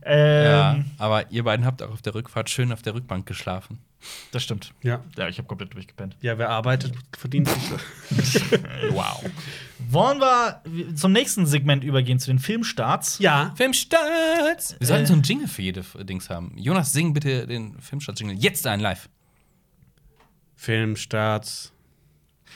ja, 0.06 0.74
ähm, 0.76 0.86
aber 0.98 1.32
ihr 1.32 1.44
beiden 1.44 1.66
habt 1.66 1.82
auch 1.82 1.92
auf 1.92 2.02
der 2.02 2.14
Rückfahrt 2.16 2.50
schön 2.50 2.72
auf 2.72 2.82
der 2.82 2.94
Rückbank 2.94 3.26
geschlafen. 3.26 3.80
Das 4.32 4.44
stimmt. 4.44 4.74
Ja. 4.84 5.02
Ja, 5.18 5.28
ich 5.28 5.38
habe 5.38 5.48
komplett 5.48 5.74
durchgepennt. 5.74 6.16
ja, 6.22 6.38
wer 6.38 6.50
arbeitet, 6.50 6.94
verdient 7.18 7.48
sich. 7.50 8.52
Wow. 8.92 9.24
Wollen 9.90 10.20
wir 10.20 10.62
zum 10.96 11.12
nächsten 11.12 11.46
Segment 11.46 11.84
übergehen, 11.84 12.20
zu 12.20 12.28
den 12.32 12.40
Filmstarts? 12.40 13.20
ja. 13.20 13.54
Filmstart! 13.56 14.76
Wir 14.80 14.88
sollten 14.88 15.04
Äh. 15.04 15.08
so 15.08 15.14
einen 15.14 15.24
Jingle 15.24 15.48
für 15.48 15.62
jede 15.62 15.84
Dings 16.04 16.30
haben. 16.30 16.54
Jonas, 16.58 16.94
sing 16.94 17.14
bitte 17.14 17.46
den 17.48 17.80
Filmstart-Jingle. 17.80 18.36
Jetzt 18.38 18.66
ein 18.68 18.80
live. 18.80 19.10
Filmstarts. 20.56 21.72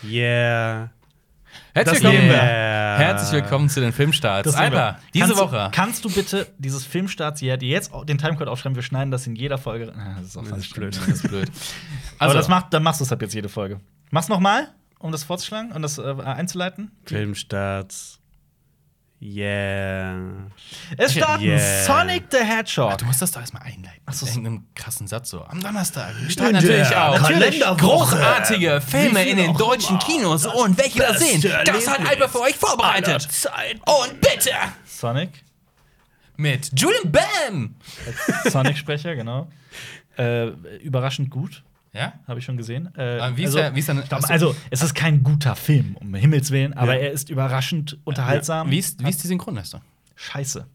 Yeah. 0.04 0.92
Herzlich 1.74 2.04
willkommen, 2.04 2.30
wir. 2.30 2.38
Herzlich 2.38 3.32
willkommen 3.32 3.70
zu 3.70 3.80
den 3.80 3.94
Filmstarts. 3.94 4.54
Alter, 4.56 5.00
diese 5.14 5.28
kannst 5.28 5.40
Woche. 5.42 5.70
Du, 5.72 5.72
kannst 5.72 6.06
du 6.06 6.10
bitte 6.10 6.48
dieses 6.58 6.86
Filmstarts 6.86 7.40
hier, 7.40 7.58
die 7.58 7.70
jetzt 7.70 7.92
den 8.08 8.18
Timecode 8.18 8.48
aufschreiben, 8.48 8.76
wir 8.76 8.84
schneiden 8.84 9.12
das 9.12 9.28
in 9.28 9.36
jeder 9.36 9.58
Folge. 9.58 9.94
Ah, 9.96 10.16
Das 10.18 10.28
ist 10.28 10.38
auch 10.38 10.44
Das 10.48 10.58
ist 10.60 10.74
blöd. 10.74 10.96
Das 10.98 11.08
ist 11.08 11.28
blöd. 11.28 11.50
Aber 12.18 12.30
Also, 12.32 12.38
das 12.38 12.48
macht, 12.48 12.74
dann 12.74 12.84
machst 12.84 13.00
du 13.00 13.06
es 13.06 13.12
ab 13.12 13.22
jetzt 13.22 13.34
jede 13.34 13.50
Folge. 13.50 13.80
Mach's 14.12 14.28
noch 14.28 14.40
mal, 14.40 14.70
um 15.00 15.12
das 15.12 15.24
vorzuschlagen 15.24 15.72
und 15.72 15.82
das 15.82 15.98
äh, 15.98 16.02
einzuleiten. 16.24 16.92
Filmstarts. 17.06 18.19
Yeah. 19.22 20.18
Es 20.98 21.14
starten 21.14 21.44
Yeah. 21.44 21.84
Sonic 21.84 22.24
the 22.32 22.38
Hedgehog. 22.38 22.98
du 23.00 23.06
musst 23.06 23.22
das 23.22 23.32
doch 23.32 23.42
erstmal 23.42 23.64
einleiten. 23.64 24.02
Ach 24.06 24.14
so, 24.14 24.26
Mit 24.26 24.36
irgendeinem 24.36 24.68
krassen 24.76 25.08
Satz 25.08 25.30
so. 25.30 25.44
Am 25.44 25.62
Donnerstag. 25.62 26.14
Starten 26.30 26.54
natürlich 26.54 26.96
auch. 26.96 27.18
Kalenderwoche. 27.22 28.16
Großartige 28.16 28.82
Filme 28.82 29.24
in 29.28 29.38
den 29.38 29.54
deutschen 29.56 29.98
immer. 29.98 30.06
Kinos. 30.06 30.46
Und 30.46 30.78
welche 30.78 31.00
das 31.00 31.20
sind, 31.20 31.42
beste 31.42 31.64
das 31.66 31.88
hat 31.88 32.00
Alper 32.08 32.30
für 32.30 32.42
euch 32.42 32.56
vorbereitet. 32.56 33.22
Zeit. 33.24 33.76
Und 33.86 34.22
bitte 34.22 34.52
Sonic, 34.86 35.44
mit 36.38 36.72
Julian 36.80 37.12
Bam. 37.12 37.76
als 38.44 38.54
Sonic-Sprecher, 38.54 39.16
genau. 39.16 39.50
Äh, 40.18 40.48
überraschend 40.82 41.30
gut, 41.30 41.64
Ja? 41.94 42.14
habe 42.28 42.40
ich 42.40 42.46
schon 42.46 42.56
gesehen. 42.58 42.94
Äh, 42.96 43.36
wie 43.36 43.42
ist 43.44 43.48
also, 43.48 43.58
der- 43.58 43.76
wie 43.76 43.80
ist 43.80 43.88
der- 43.88 43.96
glaub, 43.96 44.30
also, 44.30 44.56
es 44.70 44.82
ist 44.84 44.94
kein 44.94 45.24
guter 45.24 45.56
Film, 45.56 45.96
um 46.00 46.14
Himmels 46.14 46.52
Willen, 46.52 46.74
aber 46.74 46.94
Ja. 46.96 47.02
er 47.02 47.12
ist 47.12 47.30
überraschend 47.30 47.98
unterhaltsam. 48.04 48.70
Wie 48.70 48.78
ist, 48.78 49.04
wie 49.04 49.10
ist 49.10 49.24
die 49.24 49.28
Synchronleistung? 49.28 49.82
Scheiße. 50.16 50.68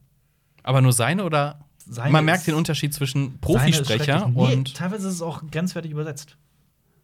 Aber 0.62 0.81
nur 0.81 0.93
seine 0.93 1.24
oder? 1.24 1.61
Seine 1.86 2.11
Man 2.11 2.24
merkt 2.24 2.47
den 2.47 2.55
Unterschied 2.55 2.95
zwischen 2.95 3.39
Profisprecher 3.41 4.19
schrecklich. 4.20 4.35
Nee, 4.35 4.55
und. 4.55 4.74
teilweise 4.74 5.07
ist 5.09 5.15
es 5.15 5.23
auch 5.23 5.43
grenzwertig 5.51 5.91
übersetzt. 5.93 6.36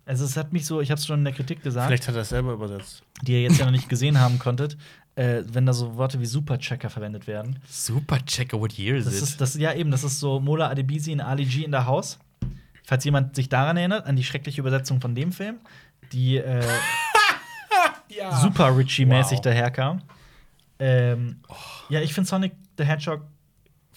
Also 0.07 0.25
es 0.25 0.37
hat 0.37 0.53
mich 0.55 0.65
so, 0.67 0.81
ich 0.81 0.91
habe 0.91 0.99
es 0.99 1.07
schon 1.07 1.19
in 1.21 1.25
der 1.25 1.35
Kritik 1.35 1.63
gesagt, 1.63 1.87
Vielleicht 1.87 2.09
hat 2.09 2.15
er 2.15 2.23
es 2.23 2.31
selber 2.31 2.55
übersetzt. 2.55 3.03
die 3.23 3.33
ihr 3.33 3.43
jetzt 3.43 3.59
ja 3.59 3.67
noch 3.67 3.73
nicht 3.73 3.89
gesehen 3.91 4.19
haben 4.19 4.39
konntet, 4.39 4.77
äh, 5.15 5.43
wenn 5.53 5.67
da 5.67 5.73
so 5.75 5.97
Worte 5.97 6.19
wie 6.21 6.25
Superchecker 6.27 6.89
verwendet 6.89 7.27
werden. 7.27 7.59
Super 7.69 8.19
Checker, 8.25 8.59
what 8.59 8.73
year 8.79 8.97
is 8.97 9.05
Das 9.05 9.17
it? 9.19 9.23
ist 9.23 9.41
das 9.41 9.55
ja 9.57 9.75
eben, 9.75 9.91
das 9.91 10.03
ist 10.03 10.19
so 10.19 10.41
Mola 10.41 10.69
Adebisi 10.71 11.13
in 11.13 11.21
Ali 11.21 11.45
G 11.45 11.63
in 11.65 11.71
der 11.73 11.85
Haus. 11.87 12.19
Falls 12.91 13.05
jemand 13.05 13.37
sich 13.37 13.49
daran 13.49 13.77
erinnert, 13.77 14.05
an 14.09 14.17
die 14.17 14.25
schreckliche 14.25 14.61
Übersetzung 14.61 15.01
von 15.01 15.15
dem 15.15 15.31
Film, 15.31 15.61
die 16.11 16.39
äh, 16.39 16.61
super 18.43 18.77
Richie-mäßig 18.77 19.39
Wow. 19.39 19.45
daherkam. 19.45 20.03
Ähm, 20.81 21.37
Ja, 21.89 22.01
ich 22.01 22.13
finde 22.13 22.29
Sonic 22.29 22.53
the 22.79 22.85
Hedgehog 22.85 23.21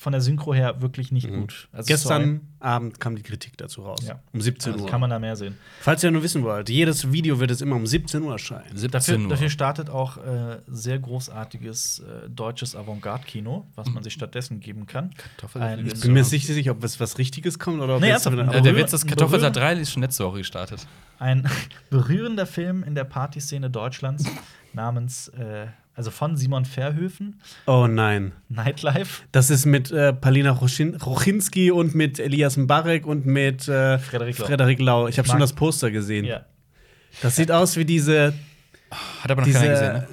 von 0.04 0.12
der 0.12 0.22
Synchro 0.22 0.54
her 0.54 0.82
wirklich 0.82 1.12
nicht 1.12 1.28
gut. 1.30 1.68
Also, 1.72 1.86
sorry. 1.86 1.86
Gestern 1.88 2.42
Abend 2.60 3.00
kam 3.00 3.16
die 3.16 3.24
Kritik 3.24 3.58
dazu 3.58 3.82
raus. 3.84 4.00
Ja. 4.08 4.20
Um 4.34 4.40
17 4.42 4.74
Also 4.74 4.86
Uhr. 4.86 4.90
kann 4.92 5.02
man 5.02 5.10
da 5.10 5.18
mehr 5.20 5.36
sehen. 5.36 5.58
Falls 5.82 6.04
ihr 6.04 6.12
nur 6.12 6.24
wissen 6.24 6.44
wollt, 6.44 6.70
jedes 6.70 7.12
Video 7.12 7.40
wird 7.40 7.52
es 7.52 7.62
immer 7.62 7.76
um 7.76 7.86
17 7.88 8.22
Uhr 8.22 8.34
erscheinen. 8.34 8.66
17 8.76 8.92
Dafür, 8.92 9.20
Uhr. 9.20 9.28
dafür 9.30 9.50
startet 9.50 9.90
auch 9.90 10.18
äh, 10.18 10.60
sehr 10.68 11.00
großartiges 11.00 12.00
äh, 12.00 12.30
deutsches 12.30 12.76
Avantgarde-Kino, 12.76 13.66
was 13.76 13.90
man 13.90 14.04
sich 14.04 14.14
stattdessen 14.14 14.60
geben 14.60 14.86
kann. 14.86 15.12
Kartoffel- 15.18 15.62
Ein- 15.62 15.88
Ich 15.88 16.00
bin 16.02 16.14
mir 16.14 16.22
nicht 16.24 16.46
sicher, 16.48 16.72
ob 16.72 16.84
es 16.84 17.00
was 17.00 17.18
Richtiges 17.18 17.58
kommt 17.60 17.82
oder 17.82 17.96
ob 17.96 18.02
Nee, 18.02 18.10
jetzt 18.10 18.26
Äh, 18.28 18.62
der 18.62 18.76
Witz, 18.76 18.92
das 18.92 19.06
Kartoffelsalat 19.06 19.54
berühren- 19.54 19.76
3 19.78 19.82
ist 19.82 19.92
schon 19.92 20.02
letzte 20.04 20.26
Woche 20.26 20.40
gestartet. 20.40 20.86
Ein 21.20 21.48
berührender 21.90 22.46
Film 22.46 22.84
in 22.84 22.96
der 22.96 23.06
Partyszene 23.06 23.70
Deutschlands 23.70 24.26
namens, 24.74 25.30
äh, 25.30 25.68
also 25.96 26.10
von 26.12 26.36
Simon 26.38 26.66
Verhöfen, 26.66 27.40
Oh 27.68 27.88
nein. 27.88 28.32
Nightlife. 28.50 29.24
Das 29.32 29.50
ist 29.50 29.66
mit 29.66 29.92
äh, 29.92 30.12
Palina 30.14 30.52
Rochin 30.52 30.96
Rochinski 30.96 31.72
und 31.72 31.94
mit 31.96 32.20
Elias 32.20 32.58
Mbarek 32.58 33.06
und 33.06 33.26
mit 33.26 33.68
äh, 33.68 34.00
Frederik 34.00 34.38
Lau. 34.40 34.46
Frederik 34.46 34.80
Lau. 34.80 35.08
Ich 35.08 35.18
habe 35.20 35.28
schon 35.28 35.40
das 35.40 35.54
Poster 35.54 35.92
gesehen. 35.92 36.26
Ja. 36.26 36.46
Das 37.22 37.36
sieht 37.36 37.52
aus 37.52 37.78
wie 37.78 37.86
diese. 37.86 38.34
Hat 39.22 39.30
aber 39.32 39.42
noch 39.42 39.46
Diese- 39.48 39.60
keiner 39.60 39.72
gesehen. 39.74 39.94
Ne? 39.94 40.08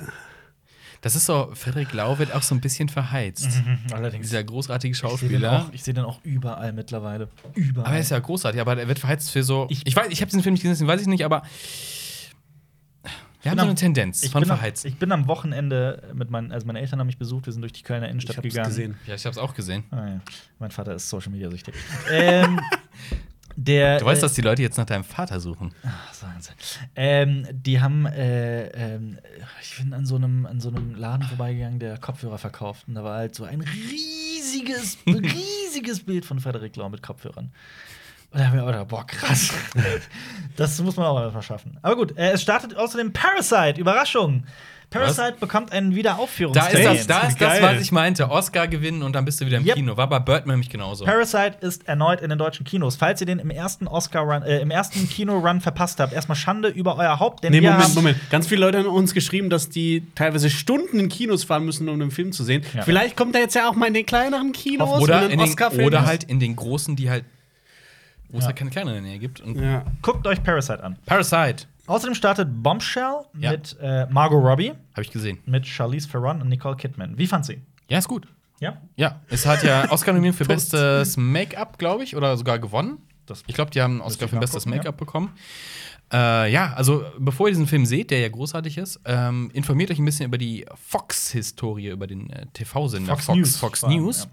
Das 1.03 1.15
ist 1.17 1.25
so, 1.25 1.51
Frederik 1.55 1.95
Lau 1.95 2.19
wird 2.19 2.35
auch 2.35 2.43
so 2.43 2.55
ein 2.55 2.61
bisschen 2.61 2.91
verheizt. 2.91 3.49
Allerdings. 3.91 4.27
Dieser 4.27 4.45
großartige 4.45 4.93
Ich 4.93 4.99
sehe 4.99 5.09
den, 5.09 5.19
Schauspieler. 5.19 5.71
seh 5.75 5.93
den 5.95 6.05
auch 6.05 6.21
überall 6.25 6.75
mittlerweile. 6.75 7.29
Überall. 7.55 7.87
Aber 7.87 7.95
er 7.95 8.01
ist 8.03 8.11
ja 8.11 8.19
großartig, 8.19 8.61
aber 8.61 8.77
er 8.79 8.87
wird 8.87 8.99
verheizt 8.99 9.31
für 9.31 9.43
so. 9.43 9.67
Ich, 9.71 9.87
Ich- 9.87 9.97
weiß, 9.97 10.09
ich 10.11 10.21
habe 10.21 10.27
diesen 10.31 10.43
Film 10.43 10.53
nicht 10.53 10.63
gesehen, 10.63 10.87
weiß 10.87 11.01
ich 11.01 11.07
nicht, 11.07 11.25
aber 11.25 11.43
wir 13.43 13.51
haben 13.51 13.59
so 13.59 13.65
eine 13.65 13.75
Tendenz 13.75 14.23
ich 14.23 14.31
von 14.31 14.43
bin, 14.43 14.51
am, 14.51 14.57
verheizt. 14.59 14.85
ich 14.85 14.97
bin 14.99 15.13
am 15.13 15.27
Wochenende 15.27 16.11
mit 16.15 16.31
meinen, 16.31 16.53
also 16.53 16.67
meine 16.67 16.81
Eltern 16.81 17.01
haben 17.01 17.07
mich 17.07 17.19
besucht, 17.19 17.47
wir 17.47 17.53
sind 17.53 17.63
durch 17.63 17.73
die 17.73 17.83
Kölner 17.83 18.07
Ich 18.07 18.11
Innenstadt 18.13 18.37
habe 18.37 18.49
es 18.49 18.55
gegangen. 18.55 18.69
gesehen. 18.71 18.97
ja, 19.07 19.15
ich 19.15 19.25
habe 19.25 19.33
es 19.33 19.39
auch 19.39 19.55
gesehen. 19.55 19.85
Ah, 19.91 20.07
ja. 20.09 20.21
Mein 20.59 20.71
Vater 20.71 20.95
ist 20.95 21.09
Social 21.09 21.31
Media 21.33 21.51
süchtig. 21.51 21.75
ähm, 22.11 22.61
der, 23.57 23.99
Du 23.99 24.07
weißt, 24.07 24.23
äh, 24.23 24.27
dass 24.27 24.35
die 24.35 24.41
Leute 24.43 24.63
jetzt 24.63 24.79
nach 24.79 24.87
deinem 24.87 25.05
Vater 25.05 25.41
suchen. 25.41 25.73
Ach, 25.85 26.15
sagen 26.15 26.41
Sie. 26.41 26.51
Ähm, 26.97 27.47
die 27.53 27.81
haben, 27.81 28.07
äh, 28.07 28.67
ähm, 28.69 29.19
ich 29.61 29.77
bin 29.77 29.93
an 29.93 30.07
so 30.07 30.17
einem 30.17 30.47
an 30.47 30.61
so 30.61 30.69
einem 30.69 30.95
Laden 30.95 31.27
vorbeigegangen, 31.27 31.79
der 31.79 31.99
Kopfhörer 31.99 32.39
verkauft. 32.39 32.89
Und 32.89 32.95
da 32.95 33.05
war 33.05 33.19
halt 33.19 33.35
so 33.35 33.45
ein 33.45 33.61
riesiges, 33.61 34.99
riesiges 35.07 36.01
Bild 36.01 36.25
von 36.25 36.41
Frederik 36.41 36.77
Lau 36.77 36.89
mit 36.89 37.03
Kopfhörern. 37.03 37.53
Und 38.33 38.39
da 38.39 38.47
haben 38.47 38.55
wir 38.55 38.63
auch 38.63 38.67
gedacht, 38.67 38.89
boah, 38.89 39.07
krass. 39.07 39.53
das 40.57 40.81
muss 40.81 40.97
man 40.97 41.07
auch 41.07 41.33
mal 41.33 41.43
schaffen. 41.43 41.79
Aber 41.83 41.97
gut, 41.97 42.17
äh, 42.17 42.33
es 42.33 42.43
startet 42.43 42.77
außerdem 42.77 43.13
Parasite. 43.13 43.81
Überraschung. 43.81 44.45
Parasite 44.91 45.37
bekommt 45.39 45.73
einen 45.73 45.91
Da 45.91 45.97
Wiederaufführungstermin. 45.97 46.97
ist, 46.97 47.09
das, 47.09 47.21
da 47.21 47.29
ist 47.29 47.41
das, 47.41 47.63
was 47.63 47.81
ich 47.81 47.93
meinte. 47.93 48.29
Oscar 48.29 48.67
gewinnen 48.67 49.03
und 49.03 49.15
dann 49.15 49.25
bist 49.25 49.41
du 49.41 49.47
wieder 49.47 49.59
im 49.59 49.65
Yep. 49.65 49.77
Kino. 49.77 49.97
War 49.97 50.09
bei 50.09 50.19
Birdman 50.19 50.55
nämlich 50.55 50.69
genauso. 50.69 51.05
Parasite 51.05 51.59
ist 51.61 51.87
erneut 51.87 52.21
in 52.21 52.29
den 52.29 52.39
deutschen 52.39 52.67
Kinos. 52.67 52.97
Falls 52.97 53.21
ihr 53.21 53.27
den 53.27 53.39
im 53.39 53.51
ersten 53.51 53.87
Oscar-Run, 53.87 54.43
äh, 54.43 54.59
im 54.61 54.71
ersten 54.71 55.09
Kino-Run 55.09 55.61
verpasst 55.61 56.01
habt, 56.01 56.13
erstmal 56.13 56.37
Schande 56.37 56.69
über 56.69 56.97
euer 56.97 57.21
Haupt, 57.21 57.45
denn 57.45 57.53
Nee, 57.53 57.61
Moment, 57.61 57.95
Moment. 57.95 58.31
Ganz 58.31 58.49
viele 58.49 58.63
Leute 58.63 58.79
haben 58.79 58.87
uns 58.87 59.15
geschrieben, 59.15 59.49
dass 59.49 59.69
die 59.69 60.07
teilweise 60.17 60.51
Stunden 60.51 60.99
in 60.99 61.09
Kinos 61.09 61.45
fahren 61.45 61.65
müssen, 61.65 61.89
um 61.89 61.99
den 62.01 62.11
Film 62.11 62.33
zu 62.33 62.43
sehen. 62.43 62.65
Ja. 62.75 62.83
Vielleicht 62.83 63.17
kommt 63.17 63.37
er 63.37 63.43
jetzt 63.43 63.55
ja 63.55 63.69
auch 63.69 63.77
mal 63.77 63.87
in 63.87 63.95
den 63.95 64.07
kleineren 64.07 64.53
Kinos. 64.53 65.01
oder, 65.01 65.25
in 65.25 65.39
den, 65.39 65.41
Oscar-Film 65.41 65.87
oder 65.87 66.05
halt 66.05 66.25
in 66.25 66.41
den 66.41 66.57
großen, 66.57 66.97
die 66.97 67.11
halt. 67.11 67.25
Wo 68.33 68.39
es 68.39 68.45
Ja. 68.45 68.49
halt 68.49 68.57
keine 68.57 68.71
kleinen 68.71 68.89
in 68.89 68.95
der 68.95 69.03
Nähe 69.03 69.19
gibt. 69.19 69.41
Und 69.41 69.57
Ja. 69.61 69.85
guckt 70.03 70.27
euch 70.27 70.43
Parasite 70.43 70.83
an. 70.83 70.97
Parasite. 71.07 71.67
Außerdem 71.87 72.15
startet 72.15 72.49
Bombshell 72.63 73.25
Ja. 73.39 73.51
mit 73.53 73.77
äh, 73.81 74.07
Margot 74.11 74.43
Robbie, 74.43 74.71
Habe 74.93 75.03
ich 75.03 75.11
gesehen. 75.11 75.39
mit 75.47 75.67
Charlize 75.67 76.09
Theron 76.09 76.41
und 76.41 76.49
Nicole 76.49 76.77
Kidman. 76.77 77.19
Wie 77.19 77.27
fand 77.27 77.45
sie? 77.47 77.61
Ja, 77.89 77.99
ist 77.99 78.09
gut. 78.09 78.29
Ja? 78.61 78.81
Ja, 78.97 79.21
es 79.29 79.47
hat 79.47 79.63
ja 79.65 79.87
Oscar 79.91 80.13
nominiert 80.13 80.37
für 80.37 80.45
bestes 80.45 81.17
Make-up, 81.17 81.79
glaube 81.79 82.05
ich, 82.05 82.15
oder 82.15 82.37
sogar 82.37 82.59
gewonnen. 82.59 82.99
Das 83.27 83.43
Ich 83.47 83.55
glaube, 83.55 83.71
die 83.71 83.81
haben 83.81 83.95
einen 83.95 84.01
Oscar 84.03 84.29
für 84.29 84.39
bestes 84.39 84.67
Make-up 84.67 84.97
bekommen. 84.97 85.33
Äh, 86.13 86.53
ja, 86.53 86.73
also 86.75 87.05
bevor 87.19 87.47
ihr 87.47 87.53
diesen 87.53 87.69
Film 87.69 87.87
seht, 87.87 88.11
der 88.11 88.19
ja 88.21 88.29
großartig 88.29 88.79
ist, 88.79 88.99
ähm, 89.05 89.49
informiert 89.55 89.91
euch 89.93 89.99
ein 90.01 90.05
bisschen 90.05 90.27
über 90.27 90.39
die 90.39 90.67
Fox-Historie, 90.89 91.89
über 91.91 92.07
den 92.09 92.31
äh, 92.31 92.47
TV-Sender 92.53 93.13
Fox 93.15 93.27
Fox, 93.27 93.37
News 93.39 93.57
Fox 93.57 93.83
News. 93.85 94.29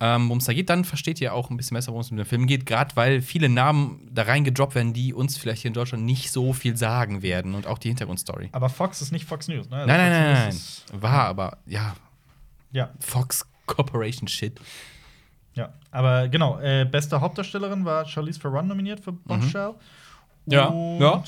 Ähm, 0.00 0.28
worum 0.28 0.38
es 0.38 0.44
da 0.44 0.52
geht, 0.52 0.70
dann 0.70 0.84
versteht 0.84 1.20
ihr 1.20 1.34
auch 1.34 1.50
ein 1.50 1.56
bisschen 1.56 1.74
besser, 1.74 1.88
worum 1.88 2.02
es 2.02 2.10
mit 2.12 2.20
dem 2.20 2.26
Film 2.26 2.46
geht, 2.46 2.66
gerade 2.66 2.94
weil 2.94 3.20
viele 3.20 3.48
Namen 3.48 4.08
da 4.12 4.22
reingedroppt 4.22 4.76
werden, 4.76 4.92
die 4.92 5.12
uns 5.12 5.36
vielleicht 5.36 5.62
hier 5.62 5.70
in 5.70 5.74
Deutschland 5.74 6.04
nicht 6.04 6.30
so 6.30 6.52
viel 6.52 6.76
sagen 6.76 7.20
werden 7.22 7.54
und 7.56 7.66
auch 7.66 7.78
die 7.78 7.88
Hintergrundstory. 7.88 8.48
Aber 8.52 8.68
Fox 8.68 9.02
ist 9.02 9.10
nicht 9.10 9.24
Fox 9.24 9.48
News, 9.48 9.68
ne? 9.68 9.76
Also 9.78 9.88
Nein, 9.88 9.98
nein, 10.10 10.34
nein, 10.34 10.56
nein. 10.92 11.02
War 11.02 11.24
aber, 11.24 11.58
ja, 11.66 11.96
Ja, 12.70 12.90
Fox 13.00 13.44
Corporation 13.66 14.28
Shit. 14.28 14.60
ja. 15.54 15.72
Aber 15.90 16.28
genau, 16.28 16.58
äh, 16.60 16.84
beste 16.84 17.20
Hauptdarstellerin 17.20 17.84
war 17.84 18.04
Charlize 18.06 18.38
Theron 18.38 18.68
nominiert 18.68 19.00
für 19.00 19.10
Bombshell. 19.12 19.70
Mhm. 20.44 20.52
Ja, 20.52 20.66
Und 20.66 21.00
ja. 21.00 21.22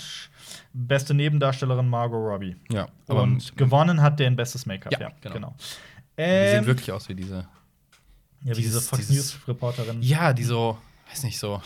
Beste 0.72 1.12
Nebendarstellerin 1.14 1.88
Margot 1.88 2.18
Robbie. 2.20 2.54
Ja, 2.70 2.86
aber 3.08 3.22
Und 3.22 3.56
gewonnen 3.56 4.00
hat 4.00 4.20
der 4.20 4.28
in 4.28 4.36
bestes 4.36 4.64
Make-up. 4.64 4.92
Ja, 4.92 5.00
Ja, 5.00 5.08
genau. 5.20 5.34
genau. 5.34 5.54
die 5.58 6.22
Ähm, 6.22 6.50
sehen 6.58 6.66
wirklich 6.66 6.92
aus 6.92 7.08
wie 7.08 7.14
diese 7.14 7.46
ja, 8.42 8.50
wie 8.56 8.62
diese 8.62 8.68
dieses- 8.70 8.88
Fox 8.88 9.06
dieses- 9.06 9.34
News-Reporterin. 9.34 10.02
Ja, 10.02 10.32
die 10.32 10.44
so, 10.44 10.78
weiß 11.10 11.22
nicht, 11.24 11.38
so. 11.38 11.62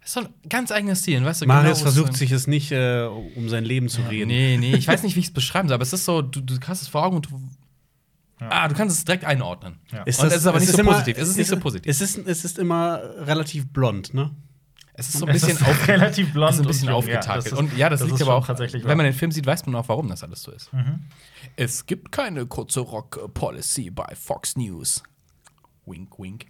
Das 0.00 0.10
ist 0.10 0.14
so 0.14 0.20
ein 0.20 0.28
ganz 0.48 0.70
eigener 0.70 0.94
Stil, 0.94 1.24
weißt 1.24 1.42
du? 1.42 1.46
Marius 1.46 1.78
genau, 1.78 1.90
versucht 1.90 2.14
sich 2.16 2.30
es 2.30 2.46
nicht, 2.46 2.70
äh, 2.70 3.06
um 3.34 3.48
sein 3.48 3.64
Leben 3.64 3.88
zu 3.88 4.02
Ja, 4.02 4.08
reden. 4.08 4.28
Nee, 4.28 4.56
nee, 4.58 4.74
ich 4.76 4.86
weiß 4.86 5.02
nicht, 5.04 5.16
wie 5.16 5.20
ich 5.20 5.26
es 5.26 5.32
beschreiben 5.32 5.68
soll, 5.68 5.74
aber 5.74 5.82
es 5.82 5.92
ist 5.92 6.04
so, 6.04 6.22
du, 6.22 6.40
du 6.40 6.58
hast 6.66 6.82
es 6.82 6.88
vor 6.88 7.04
Augen 7.04 7.16
und 7.16 7.30
du. 7.30 7.40
Ja. 8.40 8.48
Ah, 8.50 8.68
du 8.68 8.74
kannst 8.74 8.96
es 8.98 9.04
direkt 9.04 9.24
einordnen. 9.24 9.78
Ja. 9.90 10.00
Und 10.02 10.08
es 10.08 10.18
ist 10.22 10.46
aber 10.46 10.60
nicht 10.60 10.70
so 10.70 10.82
positiv. 10.84 11.16
Es 11.18 11.28
ist 11.30 11.36
nicht 11.38 11.48
so 11.48 11.56
positiv. 11.58 11.90
Es 11.90 12.00
ist, 12.02 12.18
es 12.18 12.44
ist 12.44 12.58
immer 12.58 13.00
relativ 13.26 13.66
blond, 13.72 14.12
ne? 14.12 14.30
Es 14.98 15.08
ist 15.08 15.18
so 15.18 15.26
ein 15.26 15.32
bisschen, 15.32 15.52
ist 15.52 15.62
auf, 15.66 15.88
relativ 15.88 16.32
blond 16.34 16.50
es 16.50 16.56
ist 16.56 16.60
ein 16.62 16.68
bisschen 16.68 16.88
und 16.88 16.94
aufgetakelt. 16.94 17.26
Ja, 17.26 17.34
das 17.36 17.46
ist- 17.46 17.52
und 17.58 17.76
ja, 17.76 17.88
das, 17.88 18.00
das 18.00 18.08
liegt 18.08 18.20
ist 18.20 18.26
aber 18.26 18.36
auch, 18.36 18.46
tatsächlich 18.46 18.84
wenn 18.84 18.96
man 18.96 19.04
den 19.04 19.12
Film 19.14 19.32
sieht, 19.32 19.46
weiß 19.46 19.64
man 19.66 19.74
auch, 19.74 19.88
warum 19.88 20.08
das 20.08 20.22
alles 20.22 20.42
so 20.42 20.52
ist. 20.52 20.72
Mhm. 20.72 21.00
Es 21.56 21.86
gibt 21.86 22.12
keine 22.12 22.46
kurze 22.46 22.80
Rock-Policy 22.80 23.90
bei 23.90 24.14
Fox 24.14 24.56
News. 24.56 25.02
Wink, 25.86 26.18
wink. 26.18 26.46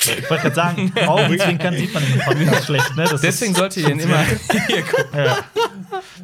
Ich 0.00 0.30
wollte 0.30 0.44
gerade 0.44 0.54
sagen, 0.54 0.92
Augenzwinkern 1.06 1.74
sieht 1.74 1.92
man 1.92 2.04
dem 2.04 2.20
Podcast 2.20 2.64
schlecht, 2.66 2.96
ne? 2.96 3.04
Deswegen 3.20 3.50
ist, 3.52 3.58
solltet 3.58 3.82
ihr 3.82 3.88
den 3.88 3.98
immer 3.98 4.22
hier 4.68 4.82
gucken. 4.82 5.06
ja. 5.12 5.38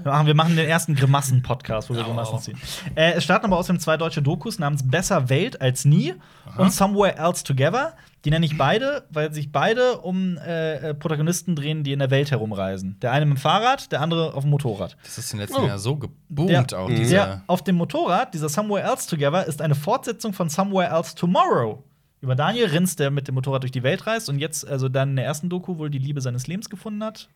wir, 0.04 0.12
machen, 0.12 0.26
wir 0.28 0.34
machen 0.34 0.56
den 0.56 0.68
ersten 0.68 0.94
Grimassen-Podcast, 0.94 1.90
wo 1.90 1.94
wir 1.94 2.02
Oh. 2.02 2.04
Grimassen 2.10 2.38
ziehen. 2.38 2.58
Äh, 2.94 3.14
es 3.14 3.24
starten 3.24 3.46
aber 3.46 3.56
außerdem 3.58 3.80
zwei 3.80 3.96
deutsche 3.96 4.22
Dokus 4.22 4.60
namens 4.60 4.88
Besser 4.88 5.28
Welt 5.28 5.60
als 5.60 5.84
nie 5.84 6.14
und 6.56 6.72
Somewhere 6.72 7.16
Else 7.18 7.42
Together. 7.42 7.94
Die 8.24 8.30
nenne 8.30 8.46
ich 8.46 8.56
beide, 8.56 9.06
weil 9.10 9.34
sich 9.34 9.50
beide 9.50 9.98
um 9.98 10.38
äh, 10.38 10.94
Protagonisten 10.94 11.56
drehen, 11.56 11.82
die 11.82 11.92
in 11.92 11.98
der 11.98 12.10
Welt 12.10 12.30
herumreisen. 12.30 12.96
Der 13.02 13.10
eine 13.10 13.26
mit 13.26 13.38
dem 13.38 13.40
Fahrrad, 13.40 13.90
der 13.90 14.00
andere 14.00 14.34
auf 14.34 14.44
dem 14.44 14.50
Motorrad. 14.50 14.96
Das 15.02 15.18
ist 15.18 15.32
in 15.32 15.40
den 15.40 15.48
letzten 15.48 15.62
Oh. 15.62 15.66
Jahren 15.66 15.78
so 15.80 15.96
geboomt, 15.96 16.48
Der, 16.48 16.60
auch 16.78 16.86
der 16.86 16.96
diese. 16.96 17.42
auf 17.48 17.64
dem 17.64 17.74
Motorrad, 17.74 18.32
dieser 18.34 18.48
Somewhere 18.48 18.82
Else 18.88 19.08
Together, 19.10 19.44
ist 19.44 19.60
eine 19.60 19.74
Fortsetzung 19.74 20.32
von 20.32 20.48
Somewhere 20.48 20.90
Else 20.94 21.16
Tomorrow. 21.16 21.82
Über 22.24 22.34
Daniel 22.34 22.66
Rins, 22.68 22.96
der 22.96 23.10
mit 23.10 23.28
dem 23.28 23.34
Motorrad 23.34 23.62
durch 23.62 23.70
die 23.72 23.82
Welt 23.82 24.06
reist 24.06 24.28
und 24.30 24.38
jetzt, 24.38 24.66
also 24.66 24.88
dann 24.88 25.10
in 25.10 25.16
der 25.16 25.26
ersten 25.26 25.50
Doku, 25.50 25.76
wohl 25.76 25.90
die 25.90 25.98
Liebe 25.98 26.20
seines 26.22 26.46
Lebens 26.46 26.70
gefunden 26.70 27.04
hat. 27.04 27.28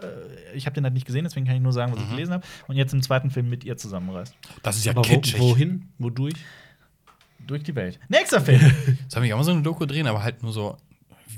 Äh, 0.00 0.56
Ich 0.56 0.66
habe 0.66 0.74
den 0.74 0.84
halt 0.84 0.94
nicht 0.94 1.04
gesehen, 1.06 1.24
deswegen 1.24 1.46
kann 1.46 1.56
ich 1.56 1.60
nur 1.62 1.72
sagen, 1.72 1.92
was 1.92 2.00
ich 2.00 2.08
gelesen 2.10 2.32
habe. 2.32 2.46
Und 2.68 2.76
jetzt 2.76 2.94
im 2.94 3.02
zweiten 3.02 3.30
Film 3.30 3.50
mit 3.50 3.64
ihr 3.64 3.76
zusammenreist. 3.76 4.34
Das 4.62 4.76
ist 4.76 4.84
ja 4.84 4.92
Aber 4.92 5.00
wo, 5.00 5.08
kitschig. 5.08 5.40
wohin? 5.40 5.88
Wodurch? 5.98 6.34
Durch 7.46 7.62
die 7.64 7.74
Welt. 7.74 7.98
Nächster 8.08 8.40
Film. 8.40 8.60
Soll 9.08 9.24
ich 9.24 9.32
auch 9.32 9.38
mal 9.38 9.44
so 9.44 9.50
eine 9.52 9.62
Doku 9.62 9.84
drehen, 9.84 10.06
aber 10.06 10.22
halt 10.22 10.42
nur 10.44 10.52
so. 10.52 10.76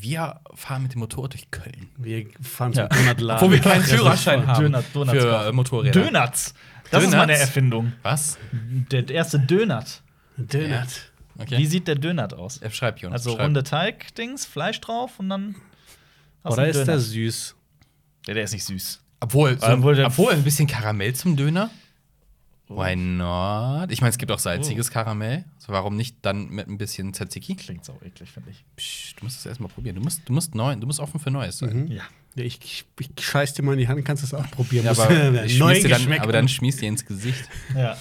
Wir 0.01 0.40
fahren 0.55 0.82
mit 0.82 0.93
dem 0.93 0.98
Motorrad 1.01 1.32
durch 1.32 1.51
Köln. 1.51 1.89
Wir 1.97 2.26
fahren 2.43 2.72
Ja. 2.74 2.89
zum 2.90 2.98
Donutladen. 2.98 3.43
Obwohl 3.43 3.52
wir 3.56 3.60
keinen 3.62 3.82
Führerschein 3.82 4.47
haben 4.47 4.64
Döner- 4.66 4.85
Donuts 4.93 5.12
für 5.18 5.48
äh, 5.48 5.52
Motorräder. 5.52 6.02
Dönatz. 6.02 6.55
Das 6.90 7.02
ist 7.05 7.10
Dönatz? 7.12 7.26
meine 7.26 7.39
Erfindung. 7.39 7.93
Was? 8.02 8.39
Der 8.52 9.09
erste 9.09 9.40
Dönat. 9.40 10.02
Donut. 10.36 11.10
Okay. 11.39 11.56
Wie 11.59 11.66
sieht 11.66 11.86
der 11.86 11.94
Dönat 11.94 12.35
aus? 12.35 12.59
Er 12.59 12.70
schreibt 12.70 13.01
Jonas. 13.01 13.20
Also 13.20 13.36
schreib. 13.36 13.47
runde 13.47 13.62
Teig-Dings, 13.62 14.44
Fleisch 14.44 14.81
drauf 14.81 15.19
und 15.19 15.28
dann. 15.28 15.55
Oder 16.44 16.59
einen 16.59 16.70
ist 16.70 16.77
Döner. 16.77 16.86
der 16.86 16.98
süß? 16.98 17.55
Der, 18.27 18.35
der 18.35 18.44
ist 18.44 18.52
nicht 18.52 18.65
süß. 18.65 19.01
Obwohl, 19.20 19.59
so, 19.59 19.66
Obwohl 19.66 20.05
obwohl 20.05 20.32
ein 20.32 20.43
bisschen 20.43 20.66
Karamell 20.66 21.15
zum 21.15 21.36
Döner. 21.36 21.70
Why 22.69 22.94
not? 22.97 23.90
Ich 23.90 24.01
meine, 24.02 24.10
es 24.10 24.19
gibt 24.19 24.31
auch 24.31 24.39
salziges 24.39 24.90
Karamell. 24.90 25.44
Also 25.56 25.73
warum 25.73 25.97
nicht 25.97 26.16
dann 26.23 26.51
mit 26.51 26.69
ein 26.69 26.77
bisschen 26.77 27.15
Tzatziki? 27.15 27.56
Klingt 27.56 27.85
sau 27.85 27.98
eklig, 28.05 28.31
finde 28.31 28.51
ich. 28.51 28.65
Psch, 28.77 29.15
du 29.16 29.24
musst 29.24 29.39
es 29.39 29.47
erstmal 29.47 29.70
probieren. 29.70 29.97
Du 29.97 30.02
musst, 30.02 30.28
du 30.28 30.32
musst 30.32 30.55
neu, 30.55 30.77
du 30.77 30.86
musst 30.86 31.01
offen 31.01 31.19
für 31.19 31.31
Neues 31.31 31.59
sein. 31.59 31.85
Mhm. 31.85 31.93
Ja. 31.93 32.02
Ja, 32.35 32.44
ich, 32.44 32.60
ich, 32.62 32.85
ich 33.01 33.24
scheiß 33.24 33.55
dir 33.55 33.62
mal 33.62 33.73
in 33.73 33.78
die 33.78 33.89
Hand, 33.89 34.05
kannst 34.05 34.23
du 34.23 34.27
es 34.27 34.35
auch 34.35 34.48
probieren. 34.51 34.85
Ja, 34.85 34.90
aber, 34.97 35.09
dann, 35.09 36.20
aber 36.20 36.32
dann 36.32 36.48
schmierst 36.48 36.78
du 36.78 36.82
dir 36.82 36.89
ins 36.89 37.05
Gesicht. 37.05 37.48
Ja. 37.74 37.97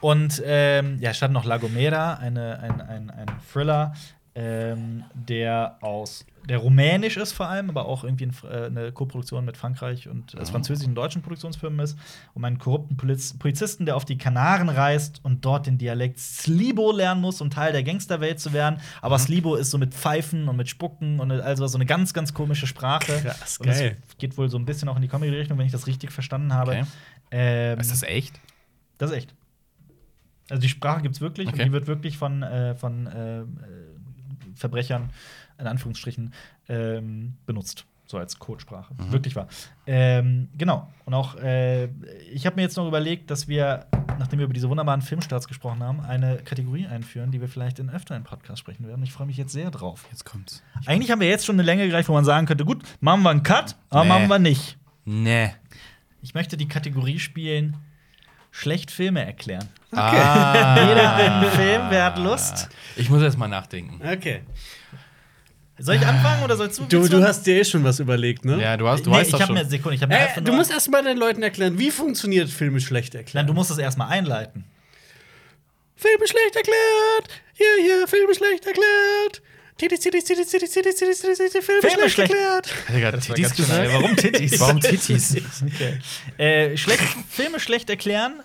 Und 0.00 0.42
ähm, 0.44 0.98
ja, 1.00 1.12
stand 1.12 1.34
noch 1.34 1.44
La 1.44 1.56
Gomera, 1.58 2.14
eine, 2.14 2.58
ein, 2.60 2.80
ein, 2.80 3.10
ein 3.10 3.26
Thriller, 3.52 3.94
ähm, 4.34 5.04
der 5.14 5.78
aus 5.80 6.24
der 6.48 6.58
rumänisch 6.58 7.18
ist 7.18 7.32
vor 7.32 7.46
allem, 7.48 7.68
aber 7.68 7.84
auch 7.84 8.04
irgendwie 8.04 8.30
äh, 8.50 8.66
eine 8.66 8.90
Koproduktion 8.90 9.44
mit 9.44 9.58
Frankreich 9.58 10.08
und 10.08 10.32
äh, 10.32 10.46
französischen 10.46 10.90
und 10.90 10.94
deutschen 10.94 11.20
Produktionsfirmen 11.20 11.78
ist, 11.80 11.98
um 12.32 12.42
einen 12.42 12.58
korrupten 12.58 12.96
Poliz 12.96 13.36
Polizisten, 13.38 13.84
der 13.84 13.96
auf 13.96 14.06
die 14.06 14.16
Kanaren 14.16 14.70
reist 14.70 15.20
und 15.24 15.44
dort 15.44 15.66
den 15.66 15.76
Dialekt 15.76 16.18
Slibo 16.18 16.90
lernen 16.90 17.20
muss, 17.20 17.42
um 17.42 17.50
Teil 17.50 17.72
der 17.72 17.82
Gangsterwelt 17.82 18.40
zu 18.40 18.54
werden. 18.54 18.80
Aber 19.02 19.18
Mhm. 19.18 19.22
Slibo 19.22 19.56
ist 19.56 19.70
so 19.70 19.76
mit 19.76 19.92
Pfeifen 19.92 20.48
und 20.48 20.56
mit 20.56 20.70
Spucken 20.70 21.20
und 21.20 21.30
also 21.32 21.66
so 21.66 21.76
eine 21.76 21.84
ganz, 21.84 22.14
ganz 22.14 22.32
komische 22.32 22.66
Sprache. 22.66 23.20
Krass, 23.20 23.58
Und 23.58 23.68
es 23.68 23.78
geil. 23.80 23.96
geht 24.16 24.38
wohl 24.38 24.48
so 24.48 24.56
ein 24.58 24.64
bisschen 24.64 24.88
auch 24.88 24.96
in 24.96 25.02
die 25.02 25.08
Comedy-Richtung, 25.08 25.58
wenn 25.58 25.66
ich 25.66 25.72
das 25.72 25.86
richtig 25.86 26.12
verstanden 26.12 26.54
habe. 26.54 26.70
Okay. 26.70 26.84
Ähm, 27.30 27.78
Ist 27.80 27.90
das 27.90 28.02
echt? 28.04 28.40
das 28.96 29.10
ist 29.10 29.16
echt. 29.18 29.34
Also 30.50 30.60
die 30.60 30.68
Sprache 30.68 31.02
gibt 31.02 31.14
es 31.16 31.20
wirklich 31.20 31.48
Okay. 31.48 31.60
und 31.62 31.66
die 31.68 31.72
wird 31.72 31.86
wirklich 31.86 32.16
von, 32.18 32.42
äh, 32.42 32.74
von 32.74 33.06
äh, 33.06 33.40
äh, 33.40 33.44
Verbrechern, 34.54 35.10
in 35.58 35.66
Anführungsstrichen, 35.66 36.32
ähm, 36.68 37.34
benutzt. 37.46 37.84
So 38.06 38.16
als 38.16 38.38
Codesprache. 38.38 38.94
Mhm. 38.94 39.12
Wirklich 39.12 39.36
wahr. 39.36 39.48
Ähm, 39.86 40.48
genau. 40.56 40.88
Und 41.04 41.12
auch, 41.12 41.34
äh, 41.36 41.88
ich 42.32 42.46
habe 42.46 42.56
mir 42.56 42.62
jetzt 42.62 42.78
noch 42.78 42.88
überlegt, 42.88 43.30
dass 43.30 43.48
wir, 43.48 43.84
nachdem 44.18 44.38
wir 44.38 44.44
über 44.46 44.54
diese 44.54 44.70
wunderbaren 44.70 45.02
Filmstarts 45.02 45.46
gesprochen 45.46 45.82
haben, 45.82 46.00
eine 46.00 46.38
Kategorie 46.38 46.86
einführen, 46.86 47.30
die 47.32 47.40
wir 47.42 47.48
vielleicht 47.48 47.78
in 47.78 47.90
öfteren 47.90 48.24
Podcasts 48.24 48.60
sprechen 48.60 48.86
werden. 48.88 49.02
Ich 49.02 49.12
freue 49.12 49.26
mich 49.26 49.36
jetzt 49.36 49.52
sehr 49.52 49.70
drauf. 49.70 50.06
Jetzt 50.10 50.24
kommt's. 50.24 50.62
Eigentlich 50.86 51.10
haben 51.10 51.20
wir 51.20 51.28
jetzt 51.28 51.44
schon 51.44 51.56
eine 51.56 51.64
Länge 51.64 51.86
gereicht, 51.86 52.08
wo 52.08 52.14
man 52.14 52.24
sagen 52.24 52.46
könnte: 52.46 52.64
gut, 52.64 52.82
machen 53.00 53.22
wir 53.22 53.28
einen 53.30 53.42
Cut, 53.42 53.76
aber 53.90 54.04
Nee. 54.04 54.08
machen 54.08 54.28
wir 54.28 54.38
nicht. 54.38 54.78
Nee. 55.04 55.50
Ich 56.22 56.32
möchte 56.32 56.56
die 56.56 56.66
Kategorie 56.68 57.18
spielen: 57.18 57.76
schlecht 58.50 58.90
Filme 58.90 59.24
erklären. 59.24 59.68
Ah. 59.92 60.86
Jeder 60.88 61.14
einen 61.14 61.50
Film, 61.52 61.82
wer 61.88 62.04
hat 62.04 62.18
Lust? 62.18 62.68
Ich 62.96 63.08
muss 63.08 63.22
erst 63.22 63.38
mal 63.38 63.48
nachdenken. 63.48 64.00
Okay. 64.06 64.42
Soll 65.80 65.94
ich 65.94 66.06
anfangen 66.06 66.42
oder 66.42 66.56
sollst 66.56 66.80
du? 66.80 66.84
Du, 66.86 67.08
du 67.08 67.22
hast 67.22 67.46
dir 67.46 67.60
eh 67.60 67.64
schon 67.64 67.84
was 67.84 68.00
überlegt, 68.00 68.44
ne? 68.44 68.60
Ja, 68.60 68.76
du 68.76 68.88
hast, 68.88 69.06
du 69.06 69.10
nee, 69.10 69.16
weißt 69.16 69.26
ich 69.26 69.32
doch 69.32 69.40
habe 69.40 69.46
schon. 69.54 69.54
mir 69.54 69.64
Sekunde, 69.64 69.94
ich 69.94 70.02
habe 70.02 70.12
mir 70.12 70.36
Äh, 70.36 70.42
du 70.42 70.52
musst 70.52 70.72
erst 70.72 70.90
mal 70.90 71.04
den 71.04 71.16
Leuten 71.18 71.42
erklären, 71.42 71.78
wie 71.78 71.92
funktioniert 71.92 72.50
Filme 72.50 72.80
schlecht 72.80 73.14
erklären. 73.14 73.44
Nein, 73.44 73.46
du 73.46 73.54
musst 73.54 73.70
es 73.70 73.78
erstmal 73.78 74.08
einleiten. 74.08 74.64
Filme 75.94 76.26
schlecht 76.26 76.56
erklärt! 76.56 77.42
Hier, 77.54 77.66
hier, 77.80 78.08
Filme 78.08 78.34
schlecht 78.34 78.66
erklärt! 78.66 79.42
Tittis, 79.78 80.00
tittis, 80.00 80.24
tittis, 80.24 80.48
tittis, 80.50 80.70
tittis, 80.72 80.96
tittis, 80.96 81.20
tittis, 81.20 81.38
tittis, 81.38 81.64
Filme, 81.64 81.80
Filme 81.82 81.96
schlecht, 82.10 82.14
schlecht- 82.14 82.32
erklärt! 82.32 82.66
Hat 82.88 82.94
er 82.94 83.00
gerade 83.00 83.16
Das 83.18 83.28
war 83.28 83.36
Tittis 83.36 83.56
ganz 83.56 83.68
schön, 83.68 83.82
gesagt? 83.82 83.92
Warum 84.02 84.16
Tittis? 84.16 84.60
Warum 84.60 84.80
Tittis? 84.80 85.36
Okay. 85.64 85.98
Äh, 86.36 86.76
schlecht, 86.76 87.02
Filme 87.30 87.60
schlecht 87.60 87.88
erklären. 87.88 88.40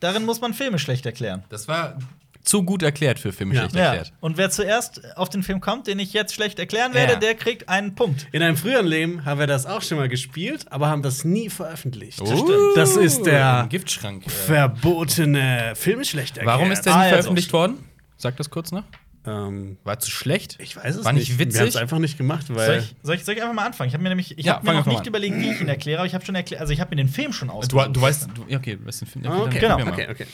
Darin 0.00 0.24
muss 0.24 0.40
man 0.40 0.54
Filme 0.54 0.78
schlecht 0.78 1.04
erklären. 1.06 1.42
Das 1.48 1.66
war 1.66 1.98
zu 2.44 2.62
gut 2.62 2.82
erklärt 2.84 3.18
für 3.18 3.32
Filme 3.32 3.54
Ja. 3.56 3.62
schlecht 3.62 3.74
Ja. 3.74 3.82
erklärt. 3.86 4.12
Und 4.20 4.36
wer 4.38 4.48
zuerst 4.48 5.00
auf 5.16 5.28
den 5.28 5.42
Film 5.42 5.60
kommt, 5.60 5.86
den 5.88 5.98
ich 5.98 6.12
jetzt 6.12 6.32
schlecht 6.34 6.58
erklären 6.60 6.94
werde, 6.94 7.14
Ja. 7.14 7.18
der 7.18 7.34
kriegt 7.34 7.68
einen 7.68 7.94
Punkt. 7.96 8.26
In 8.32 8.40
einem 8.42 8.56
früheren 8.56 8.86
Leben 8.86 9.24
haben 9.24 9.38
wir 9.40 9.46
das 9.48 9.66
auch 9.66 9.82
schon 9.82 9.98
mal 9.98 10.08
gespielt, 10.08 10.70
aber 10.70 10.86
haben 10.88 11.02
das 11.02 11.24
nie 11.24 11.50
veröffentlicht. 11.50 12.20
Uh, 12.22 12.74
Das 12.76 12.96
ist 12.96 13.22
der 13.26 13.66
Giftschrank. 13.68 14.24
Äh. 14.24 14.30
verbotene 14.30 15.72
Filme 15.74 16.04
schlecht 16.04 16.36
erklärt. 16.38 16.56
Warum 16.58 16.70
ist 16.70 16.82
der 16.86 16.92
nicht 16.94 17.02
Also. 17.02 17.10
veröffentlicht 17.16 17.52
worden? 17.52 17.84
Sag 18.16 18.36
das 18.36 18.48
kurz 18.50 18.70
noch. 18.72 18.84
Ähm, 19.28 19.78
War 19.84 19.98
zu 19.98 20.10
schlecht? 20.10 20.56
ich 20.60 20.76
weiß 20.76 20.96
es 20.96 21.04
War 21.04 21.12
nicht 21.12 21.28
nicht. 21.28 21.38
Wir 21.38 21.44
haben 21.46 21.52
witzig? 21.54 21.68
es 21.68 21.76
einfach 21.76 21.98
nicht 21.98 22.16
gemacht, 22.16 22.46
Soll 22.46 22.56
weil. 22.56 22.78
ich, 22.78 22.94
soll, 23.02 23.14
ich, 23.16 23.24
soll 23.24 23.34
ich 23.34 23.42
einfach 23.42 23.54
mal 23.54 23.66
anfangen? 23.66 23.88
Ich 23.88 23.94
habe 23.94 24.02
mir 24.02 24.08
nämlich, 24.08 24.38
ich 24.38 24.46
Ja, 24.46 24.54
habe 24.56 24.66
mir 24.66 24.74
noch 24.74 24.86
nicht 24.86 25.00
an. 25.00 25.06
überlegt, 25.06 25.36
wie 25.36 25.50
ich 25.50 25.60
ihn 25.60 25.68
erkläre, 25.68 25.98
aber 26.00 26.06
ich 26.06 26.14
habe 26.14 26.24
schon 26.24 26.34
erklärt, 26.34 26.60
also 26.60 26.72
ich 26.72 26.80
habe 26.80 26.90
mir 26.90 26.96
den 26.96 27.08
Film 27.08 27.32
schon 27.32 27.48
Du, 27.48 27.54
ausgesucht. 27.54 27.96
du 27.96 28.00
weißt, 28.00 28.28
du, 28.34 28.44
ja, 28.48 28.58
okay, 28.58 28.76
du 28.76 28.86
weißt 28.86 29.02
den 29.02 29.08
Film. 29.08 29.26
Ah, 29.26 29.42
okay, 29.42 29.58
Genau. 29.58 29.74
okay, 29.80 30.08
okay. 30.10 30.26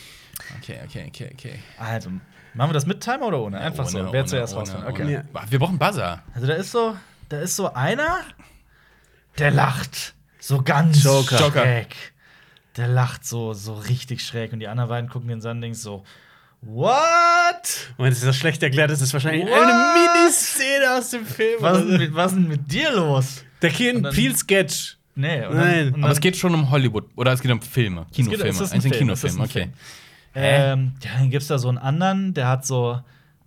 okay, 0.59 0.79
okay, 0.85 1.05
okay, 1.09 1.31
okay. 1.35 1.59
Also, 1.79 2.11
machen 2.55 2.71
wir 2.71 2.75
das 2.75 2.87
mit 2.87 3.01
Timer 3.01 3.27
oder 3.27 3.41
ohne? 3.41 3.59
Einfach 3.61 3.89
so. 3.89 3.99
Ohne, 3.99 4.13
Wer 4.13 4.21
ohne, 4.21 4.29
zuerst 4.29 4.55
ohne. 4.55 4.87
Okay. 4.87 5.13
Ja. 5.13 5.23
Wir 5.51 5.59
brauchen 5.59 5.79
Buzzer. 5.79 6.23
Also 6.35 6.47
da 6.47 6.55
ist 6.55 6.71
so, 6.73 6.97
da 7.29 7.41
ist 7.41 7.57
so 7.57 7.73
einer, 7.73 8.21
der 9.39 9.51
lacht 9.51 10.15
so 10.39 10.63
ganz 10.63 11.03
Joker. 11.03 11.39
schräg. 11.53 11.95
Der 12.77 12.89
lacht 12.89 13.25
so, 13.25 13.53
so 13.55 13.75
richtig 13.75 14.25
schräg 14.25 14.53
und 14.53 14.59
die 14.61 14.67
anderen 14.69 14.91
beiden 14.91 15.09
gucken 15.09 15.29
den 15.29 15.41
denken 15.41 15.75
so, 15.75 16.05
What? 16.67 17.93
Und 17.97 18.07
das 18.09 18.19
ist 18.19 18.27
das 18.27 18.37
schlecht 18.37 18.63
erklärt, 18.63 18.91
das 18.91 19.01
ist 19.01 19.13
wahrscheinlich 19.13 19.45
What? 19.47 19.53
eine 19.53 19.93
Miniszene 20.23 20.97
aus 20.99 21.11
dem 21.11 21.27
Film. 21.27 21.57
Was, 21.61 21.79
ist 21.79 21.99
mit, 21.99 22.15
was 22.15 22.33
ist 22.33 22.39
denn 22.39 22.49
mit 22.49 22.73
dir 22.73 22.93
los? 22.93 23.45
Der 23.63 23.71
Keen 23.71 24.03
dann- 24.03 24.15
Peel 24.15 24.37
Sketch. 24.37 24.97
Nee, 25.17 25.47
und 25.47 25.57
Nein. 25.57 25.95
und 25.95 26.03
Aber 26.05 26.13
es 26.13 26.21
geht 26.21 26.37
schon 26.37 26.55
um 26.55 26.71
Hollywood. 26.71 27.05
Oder 27.17 27.33
es 27.33 27.41
geht 27.41 27.51
um 27.53 27.63
Filme. 27.63 28.07
es 28.11 28.17
geht- 28.17 28.25
Kinofilme. 28.27 28.49
es 28.51 28.73
ein 28.73 28.81
Film, 28.83 29.11
es 29.11 29.25
ein 29.25 29.41
okay. 29.41 29.49
Film. 29.49 29.73
Ähm, 30.35 30.93
ja, 31.03 31.11
dann 31.19 31.31
gibt's 31.31 31.47
da 31.47 31.59
so 31.59 31.69
einen 31.69 31.79
anderen, 31.79 32.35
der 32.35 32.49
hat 32.49 32.67
so, 32.67 33.01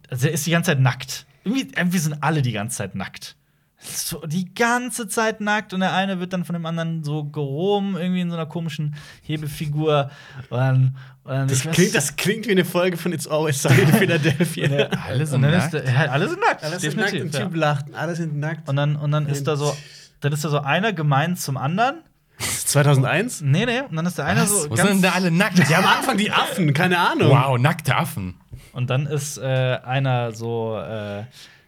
also 0.09 0.23
der 0.23 0.33
ist 0.33 0.45
die 0.47 0.51
ganze 0.51 0.71
Zeit 0.71 0.79
nackt. 0.79 1.25
Irgendwie, 1.43 1.67
irgendwie 1.75 1.97
sind 1.97 2.23
alle 2.23 2.41
die 2.41 2.51
ganze 2.53 2.77
Zeit 2.77 2.95
nackt. 2.95 3.35
So, 3.79 4.25
die 4.25 4.53
ganze 4.55 5.07
Zeit 5.07 5.39
nackt 5.39 5.71
und 5.73 5.81
der 5.81 5.93
eine 5.93 6.19
wird 6.19 6.33
dann 6.33 6.45
von 6.45 6.53
dem 6.53 6.65
anderen 6.65 7.03
so 7.03 7.25
gehoben, 7.25 7.95
irgendwie 7.95 8.21
in 8.21 8.29
so 8.31 8.35
einer 8.35 8.47
komischen 8.47 8.95
Hebefigur. 9.21 10.09
Und 10.49 10.57
dann, 10.57 10.97
und 11.23 11.31
dann 11.31 11.47
Das 11.47 11.61
klingt, 11.61 11.93
das 11.93 12.15
klingt 12.15 12.47
wie 12.47 12.51
eine 12.51 12.65
Folge 12.65 12.97
von 12.97 13.13
It's 13.13 13.27
Always 13.27 13.61
Sunny 13.61 13.81
in 13.81 13.93
Philadelphia. 13.93 14.67
Ja, 14.67 14.89
Alle 15.07 15.25
sind 15.27 15.41
nackt? 15.41 15.73
Ist 15.73 15.85
der, 15.85 15.85
ja, 15.93 16.11
alle 16.11 16.27
sind 16.27 16.39
nackt. 16.41 16.63
Alles 16.63 16.81
sind 16.81 16.97
nackt 16.97 17.13
ja. 17.13 17.25
Typ 17.25 17.55
lacht. 17.55 17.85
Alle 17.93 18.15
sind 18.15 18.37
nackt. 18.37 18.67
Und 18.67 18.75
dann, 18.77 18.95
und 18.95 19.11
dann 19.11 19.27
ist 19.27 19.45
da 19.47 19.55
so, 19.55 19.77
dann 20.21 20.33
ist 20.33 20.43
da 20.43 20.49
so 20.49 20.59
einer 20.59 20.91
gemein 20.91 21.35
zum 21.37 21.55
anderen. 21.57 22.01
2001? 22.39 23.41
Nee, 23.41 23.65
nee, 23.65 23.81
und 23.81 23.95
dann 23.95 24.05
ist 24.05 24.17
der 24.17 24.25
eine 24.25 24.41
Was? 24.41 24.63
so 24.63 24.69
Wo 24.69 24.75
sind 24.75 24.87
denn 24.87 25.01
da 25.01 25.11
alle 25.11 25.31
nackt? 25.31 25.57
Die 25.57 25.75
am 25.75 25.85
Anfang 25.85 26.17
die 26.17 26.31
Affen, 26.31 26.73
keine 26.73 26.97
Ahnung. 26.97 27.29
Wow, 27.29 27.57
nackte 27.59 27.95
Affen. 27.95 28.35
Und 28.73 28.89
dann 28.89 29.07
ist 29.07 29.37
äh, 29.37 29.79
einer 29.83 30.31
so, 30.33 30.77
äh, 30.77 31.23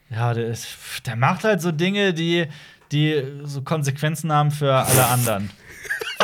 ja, 0.10 0.34
der, 0.34 0.48
ist, 0.48 0.68
der 1.06 1.16
macht 1.16 1.44
halt 1.44 1.62
so 1.62 1.72
Dinge, 1.72 2.14
die, 2.14 2.48
die 2.92 3.24
so 3.44 3.62
Konsequenzen 3.62 4.32
haben 4.32 4.52
für 4.52 4.74
alle 4.74 5.06
anderen. 5.08 5.50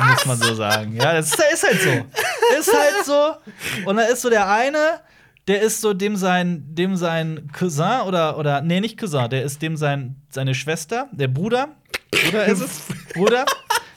muss 0.10 0.26
man 0.26 0.38
so 0.38 0.56
sagen. 0.56 0.96
Ja, 0.96 1.14
das 1.14 1.28
ist, 1.28 1.44
ist 1.54 1.64
halt 1.64 1.82
so. 1.82 1.90
Ist 2.60 2.74
halt 2.74 3.06
so. 3.06 3.36
Und 3.90 3.98
da 3.98 4.04
ist 4.04 4.22
so 4.22 4.30
der 4.30 4.50
eine, 4.50 5.02
der 5.48 5.62
ist 5.62 5.82
so 5.82 5.94
dem 5.94 6.16
sein, 6.16 6.64
dem 6.68 6.96
sein 6.96 7.50
Cousin 7.54 8.02
oder, 8.06 8.38
oder, 8.38 8.62
nee, 8.62 8.80
nicht 8.82 9.00
Cousin, 9.00 9.30
der 9.30 9.44
ist 9.44 9.62
dem 9.62 9.78
sein, 9.78 10.16
seine 10.30 10.56
Schwester, 10.56 11.08
der 11.12 11.28
Bruder. 11.28 11.70
Bruder 12.12 12.46
ist 12.46 12.62
es? 12.62 12.82
Bruder. 13.14 13.46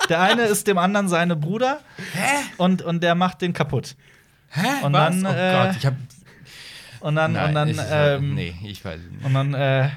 Der 0.09 0.21
eine 0.21 0.43
ist 0.43 0.67
dem 0.67 0.79
anderen 0.79 1.09
seine 1.09 1.37
Bruder. 1.37 1.81
Hä? 2.15 2.45
Und, 2.57 2.83
und 2.83 3.03
der 3.03 3.15
macht 3.15 3.43
den 3.43 3.53
kaputt. 3.53 3.97
Hä? 4.51 4.85
Und 4.85 4.93
Was? 4.93 5.21
dann, 5.21 5.27
oh 5.27 5.31
äh, 5.31 5.67
Gott, 5.67 5.77
ich 5.77 5.87
hab. 5.87 5.95
Und 7.01 7.15
dann, 7.17 7.33
Nein, 7.33 7.49
und 7.49 7.55
dann, 7.55 7.69
ich, 7.69 7.79
ähm, 7.91 8.35
nee, 8.35 8.55
ich 8.65 8.85
weiß 8.85 8.99
nicht. 9.11 9.25
Und 9.25 9.35
dann, 9.35 9.55
äh, 9.55 9.89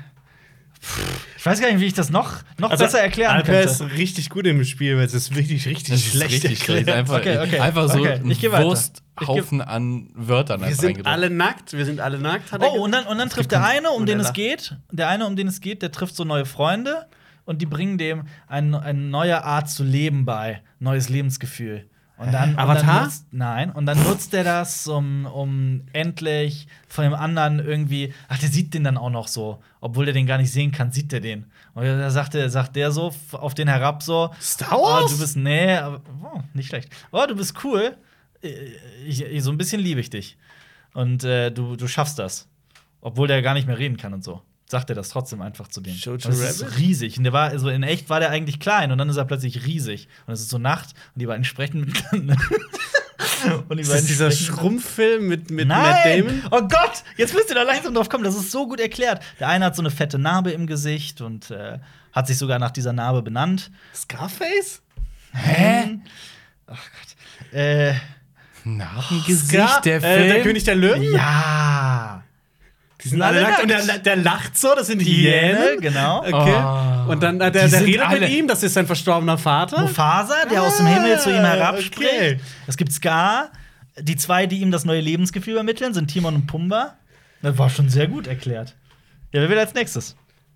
ich 1.38 1.45
weiß 1.45 1.61
gar 1.61 1.69
nicht, 1.72 1.80
wie 1.80 1.86
ich 1.86 1.94
das 1.94 2.10
noch, 2.10 2.38
noch 2.57 2.72
Also, 2.72 2.84
besser 2.86 2.99
erklären 3.02 3.36
Alper 3.36 3.61
ist 3.61 3.80
könnte. 3.80 3.95
richtig 3.98 4.30
gut 4.32 4.48
im 4.48 4.64
Spiel, 4.65 4.98
weil 4.98 5.06
es 5.06 5.14
ist 5.14 5.36
wirklich 5.36 5.68
richtig 5.68 5.90
Das 5.94 5.99
ist 6.06 6.11
schlecht 6.11 6.32
richtig 6.44 6.64
schlecht. 6.64 6.88
erklärt. 6.88 6.98
Einfach, 6.98 7.19
Okay, 7.19 7.38
okay, 7.40 7.60
einfach 7.60 7.88
so 7.90 7.99
okay, 7.99 8.14
ein 8.14 8.64
Wursthaufen 8.64 9.61
an 9.61 10.10
Wörtern 10.15 10.61
Wir 10.61 10.76
sind 10.76 11.06
alle 11.06 11.30
nackt, 11.30 11.73
wir 11.73 11.86
sind 11.86 11.99
alle 11.99 12.18
nackt. 12.18 12.52
Hat 12.52 12.64
er 12.64 12.72
Oh, 12.73 12.84
und 12.84 12.91
dann, 12.91 13.06
und 13.06 13.18
dann 13.19 13.30
trifft 13.30 13.52
der 13.52 13.64
eine, 13.64 13.91
um 13.91 14.06
den 14.07 14.19
es 14.19 14.34
geht, 14.34 14.76
der 14.91 15.07
eine, 15.10 15.28
um 15.28 15.36
den 15.36 15.48
es 15.48 15.61
geht, 15.61 15.82
der 15.84 15.91
trifft 15.91 16.15
so 16.15 16.23
neue 16.23 16.45
Freunde 16.45 17.06
und 17.45 17.61
die 17.61 17.68
bringen 17.68 17.99
dem 17.99 18.23
ein, 18.48 18.73
eine 18.73 18.99
neue 18.99 19.44
Art 19.44 19.69
zu 19.69 19.84
leben 19.84 20.26
bei, 20.26 20.61
neues 20.80 21.10
Lebensgefühl. 21.10 21.88
Und 22.22 22.31
dann, 22.31 22.49
und 22.52 22.57
dann 22.57 22.69
Avatar? 22.69 23.03
nutzt, 23.06 23.26
nein, 23.31 23.72
und 23.72 23.85
dann 23.88 24.02
nutzt 24.03 24.34
er 24.34 24.43
das, 24.43 24.88
um, 24.88 25.26
um 25.26 25.81
endlich 25.93 26.68
von 26.88 27.03
dem 27.03 27.14
anderen 27.14 27.60
irgendwie, 27.60 28.14
ach, 28.27 28.38
der 28.38 28.49
sieht 28.49 28.73
den 28.73 28.84
dann 28.84 28.98
auch 28.98 29.10
noch 29.10 29.27
so, 29.27 29.61
obwohl 29.80 30.06
der 30.06 30.14
den 30.14 30.27
gar 30.27 30.38
nicht 30.38 30.52
sehen 30.52 30.72
kann, 30.72 30.91
sieht 30.91 31.11
er 31.14 31.19
den. 31.19 31.45
Und 31.73 31.84
da 31.85 32.10
sagt, 32.11 32.34
der, 32.35 32.49
sagt 32.49 32.76
der 32.76 32.91
so 32.91 33.11
auf 33.31 33.53
den 33.56 33.68
herab 33.68 34.03
so, 34.03 34.30
Star 34.39 34.77
Oh, 34.80 34.84
Wars? 34.84 35.11
du 35.11 35.19
bist, 35.19 35.35
nee, 35.35 35.76
aber, 35.76 36.02
oh, 36.23 36.41
nicht 36.53 36.68
schlecht. 36.68 36.89
Oh, 37.11 37.26
du 37.27 37.35
bist 37.35 37.56
cool. 37.64 37.98
Äh, 38.43 38.49
Ich, 39.07 39.23
ich, 39.23 39.43
so 39.43 39.52
ein 39.52 39.57
bisschen 39.57 39.81
liebe 39.81 39.99
ich 39.99 40.10
dich. 40.10 40.38
Und 40.93 41.23
äh, 41.23 41.49
du, 41.52 41.76
du 41.76 41.88
schaffst 41.88 42.19
das. 42.19 42.48
Obwohl 43.02 43.27
der 43.27 43.41
gar 43.41 43.56
nicht 43.56 43.65
mehr 43.65 43.80
reden 43.80 43.98
kann 43.98 44.14
und 44.14 44.23
so. 44.23 44.41
Sagt 44.72 44.89
er 44.89 44.95
das 44.95 45.10
trotzdem 45.10 45.41
einfach 45.41 45.68
zu 45.68 45.81
dem. 45.81 45.93
Jojo 45.93 46.15
das 46.15 46.39
ist 46.39 46.64
Rabbit? 46.64 46.77
riesig. 46.77 47.18
Und 47.18 47.26
der 47.26 47.34
war, 47.34 47.49
also 47.49 47.68
in 47.68 47.84
echt 47.84 48.10
war 48.10 48.22
der 48.22 48.30
eigentlich 48.30 48.57
klein 48.61 48.93
und 48.93 48.98
dann 48.99 49.10
ist 49.10 49.18
er 49.18 49.26
plötzlich 49.26 49.65
riesig. 49.65 50.07
Und 50.27 50.34
es 50.34 50.39
ist 50.39 50.49
so 50.49 50.60
Nacht 50.60 50.93
und 51.14 51.19
die 51.19 51.26
beiden 51.26 51.43
sprechen 51.43 51.81
miteinander. 51.81 52.38
und 53.68 53.76
die 53.76 53.81
Ist 53.81 53.91
das 53.91 54.06
dieser 54.06 54.31
Schrumpffilm 54.31 55.27
mit, 55.27 55.52
mit 55.52 55.68
Matt 55.68 56.06
Nein! 56.06 56.26
Damon? 56.26 56.43
Oh 56.52 56.61
Gott! 56.61 57.03
Jetzt 57.18 57.34
müsst 57.34 57.49
ihr 57.49 57.56
da 57.56 57.64
langsam 57.64 57.93
drauf 57.93 58.07
kommen. 58.07 58.23
Das 58.23 58.34
ist 58.35 58.49
so 58.49 58.65
gut 58.65 58.80
erklärt. 58.80 59.22
Der 59.41 59.49
eine 59.49 59.65
hat 59.65 59.76
so 59.76 59.81
eine 59.81 59.91
fette 59.91 60.18
Narbe 60.18 60.52
im 60.52 60.68
Gesicht 60.68 61.19
und 61.19 61.52
äh, 61.52 61.80
hat 62.14 62.27
sich 62.27 62.38
sogar 62.38 62.57
nach 62.57 62.72
dieser 62.72 62.93
Narbe 62.93 63.22
benannt. 63.23 63.72
Scarface? 63.93 64.81
Hä? 65.34 65.99
Ach 66.68 66.77
Gott. 66.77 67.53
Äh, 67.60 67.95
Narbengesicht, 68.64 69.52
Scar- 69.52 69.81
der 69.81 69.98
äh, 69.98 69.99
Film. 69.99 70.27
der 70.30 70.41
König 70.43 70.64
der 70.64 70.76
Löwen? 70.76 71.03
ja. 71.14 72.23
Die 73.03 73.10
sind 73.10 73.22
alle 73.22 73.41
nackt. 73.41 73.64
Und 73.64 73.69
der, 73.69 73.98
der 73.99 74.15
lacht 74.15 74.57
so, 74.57 74.73
das 74.76 74.88
sind 74.88 75.02
Hyänen. 75.02 75.80
genau. 75.82 76.19
Okay. 76.19 76.53
Oh. 77.07 77.11
Und 77.11 77.23
dann 77.23 77.41
äh, 77.41 77.52
der, 77.52 77.65
Die 77.65 77.69
der 77.72 77.80
sind 77.80 77.88
redet 77.88 78.02
alle- 78.07 78.19
mit 78.22 78.30
ihm, 78.30 78.48
das 78.48 78.61
ist 78.64 78.73
sein 78.76 78.86
verstorbener 78.86 79.38
Vater. 79.38 79.82
Mufasa, 79.82 80.45
der 80.52 80.61
aus 80.64 80.78
dem 80.78 80.86
Himmel 80.88 81.19
zu 81.19 81.30
ihm 81.30 81.38
Ah, 81.44 81.49
herabspricht. 81.53 82.11
okay. 82.14 82.40
Es 82.68 82.78
gibt 82.78 82.91
Scar. 82.91 83.49
Die 83.99 84.15
zwei, 84.15 84.45
die 84.48 84.60
ihm 84.61 84.72
das 84.72 84.86
neue 84.86 85.02
Lebensgefühl 85.02 85.53
übermitteln, 85.53 85.94
sind 85.94 86.07
Timon 86.07 86.36
und 86.36 86.48
Pumba. 86.48 86.95
Das 87.41 87.57
war 87.57 87.69
schon 87.69 87.90
sehr 87.90 88.07
gut 88.07 88.28
erklärt. 88.28 88.76
Ja, 89.34 89.41
wer 89.41 89.49
will 89.49 89.57
als 89.60 89.73
nächstes? 89.73 90.15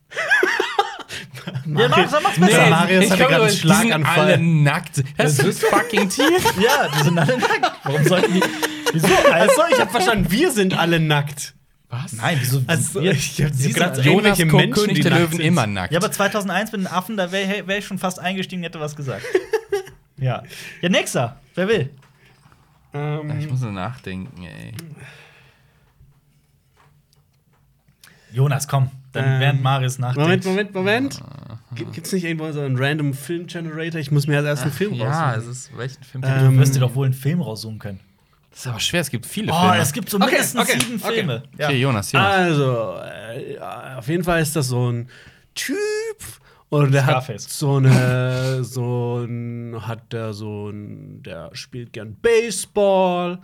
ja, 1.65 1.87
mach, 1.89 2.09
sag, 2.09 2.23
mach's 2.23 2.39
besser. 2.39 2.63
Nee. 2.63 2.69
Marius 2.69 3.11
hatte 3.11 3.23
gerade 3.23 3.35
einen 3.35 3.45
die 3.45 3.49
sind 3.51 3.59
Schlaganfall. 3.61 4.19
alle 4.33 4.37
nackt. 4.37 5.03
Das 5.17 5.39
ist 5.39 5.63
fucking 5.65 6.09
Tier. 6.09 6.25
Ja, 6.61 6.87
die 6.97 7.03
sind 7.03 7.17
alle 7.19 7.37
nackt. 7.37 7.71
Warum 7.83 8.03
sollten 8.05 8.33
die. 8.33 8.43
Wieso? 8.93 9.07
Also, 9.31 9.61
ich 9.71 9.79
habe 9.79 9.91
verstanden, 9.91 10.31
wir 10.31 10.51
sind 10.51 10.77
alle 10.77 10.99
nackt. 10.99 11.53
Was? 11.89 12.13
Nein, 12.13 12.37
wieso? 12.41 12.63
Also, 12.67 13.01
wir- 13.03 13.11
ich 13.11 13.41
hab- 13.43 13.51
ich 13.51 13.57
sind- 13.57 13.75
grad- 13.75 14.03
Jonas 14.03 14.37
Menschen, 14.39 14.71
König 14.71 14.95
die 14.95 15.01
der 15.01 15.19
Löwen 15.19 15.31
sind. 15.33 15.41
immer 15.41 15.67
nackt. 15.67 15.93
Ja, 15.93 15.99
aber 15.99 16.11
2001 16.11 16.71
mit 16.71 16.81
den 16.81 16.87
Affen, 16.87 17.15
da 17.15 17.31
wäre 17.31 17.67
wär 17.67 17.77
ich 17.77 17.85
schon 17.85 17.99
fast 17.99 18.19
eingestiegen, 18.19 18.63
hätte 18.63 18.79
was 18.79 18.95
gesagt. 18.95 19.23
ja. 20.17 20.43
Ja, 20.81 20.89
nächster. 20.89 21.39
Wer 21.53 21.67
will? 21.67 21.89
ich 22.93 22.99
Ähm, 22.99 23.49
muss 23.49 23.61
nur 23.61 23.71
nachdenken, 23.73 24.43
ey. 24.43 24.73
Jonas, 28.31 28.67
komm. 28.67 28.89
Dann 29.13 29.25
Ähm, 29.35 29.39
während 29.39 29.63
Marius 29.63 29.97
nachdenkt. 29.99 30.45
Moment, 30.45 30.73
Moment, 30.73 30.73
Moment. 30.73 31.21
G- 31.75 31.85
Gibt's 31.93 32.11
nicht 32.11 32.25
irgendwo 32.25 32.51
so 32.51 32.61
einen 32.61 32.77
random 32.77 33.13
Film-Generator? 33.13 33.99
Ich 34.01 34.11
muss 34.11 34.27
mir 34.27 34.37
als 34.37 34.45
erst 34.45 34.63
einen 34.63 34.71
Film 34.73 34.93
Ja, 34.93 35.31
raussuchen. 35.31 35.51
es 35.51 35.57
ist 35.57 35.77
welchen 35.77 36.03
Film? 36.03 36.23
Ähm, 36.25 36.51
Du 36.55 36.59
wirst 36.59 36.75
dir 36.75 36.79
doch 36.79 36.95
wohl 36.95 37.05
einen 37.05 37.13
Film 37.13 37.41
raussuchen 37.41 37.79
können. 37.79 37.99
Das 38.55 38.61
ist 38.61 38.67
aber 38.67 38.79
schwer, 38.79 39.01
es 39.01 39.09
gibt 39.09 39.25
viele 39.25 39.51
Oh, 39.51 39.59
Filme. 39.59 39.77
es 39.79 39.91
gibt 39.91 40.09
so 40.09 40.17
Okay, 40.17 40.25
mindestens 40.27 40.61
okay, 40.61 40.79
sieben 40.79 41.01
okay. 41.03 41.13
Filme. 41.13 41.43
Ja. 41.57 41.67
Okay, 41.67 41.77
Jonas, 41.77 42.11
Jonas. 42.13 42.33
Also, 42.35 42.97
äh, 43.03 43.59
auf 43.97 44.07
jeden 44.07 44.23
Fall 44.23 44.41
ist 44.41 44.55
das 44.55 44.67
so 44.69 44.89
ein 44.89 45.09
Typ 45.55 45.77
und 46.69 46.91
der 46.93 47.03
Scarface. 47.03 47.43
hat 47.43 47.51
so 47.51 47.75
eine, 47.77 48.63
so 48.63 49.23
ein, 49.25 49.75
hat 49.85 50.13
der 50.13 50.33
so 50.33 50.69
ein, 50.69 51.21
der 51.23 51.49
spielt 51.53 51.91
gern 51.93 52.15
Baseball, 52.15 53.39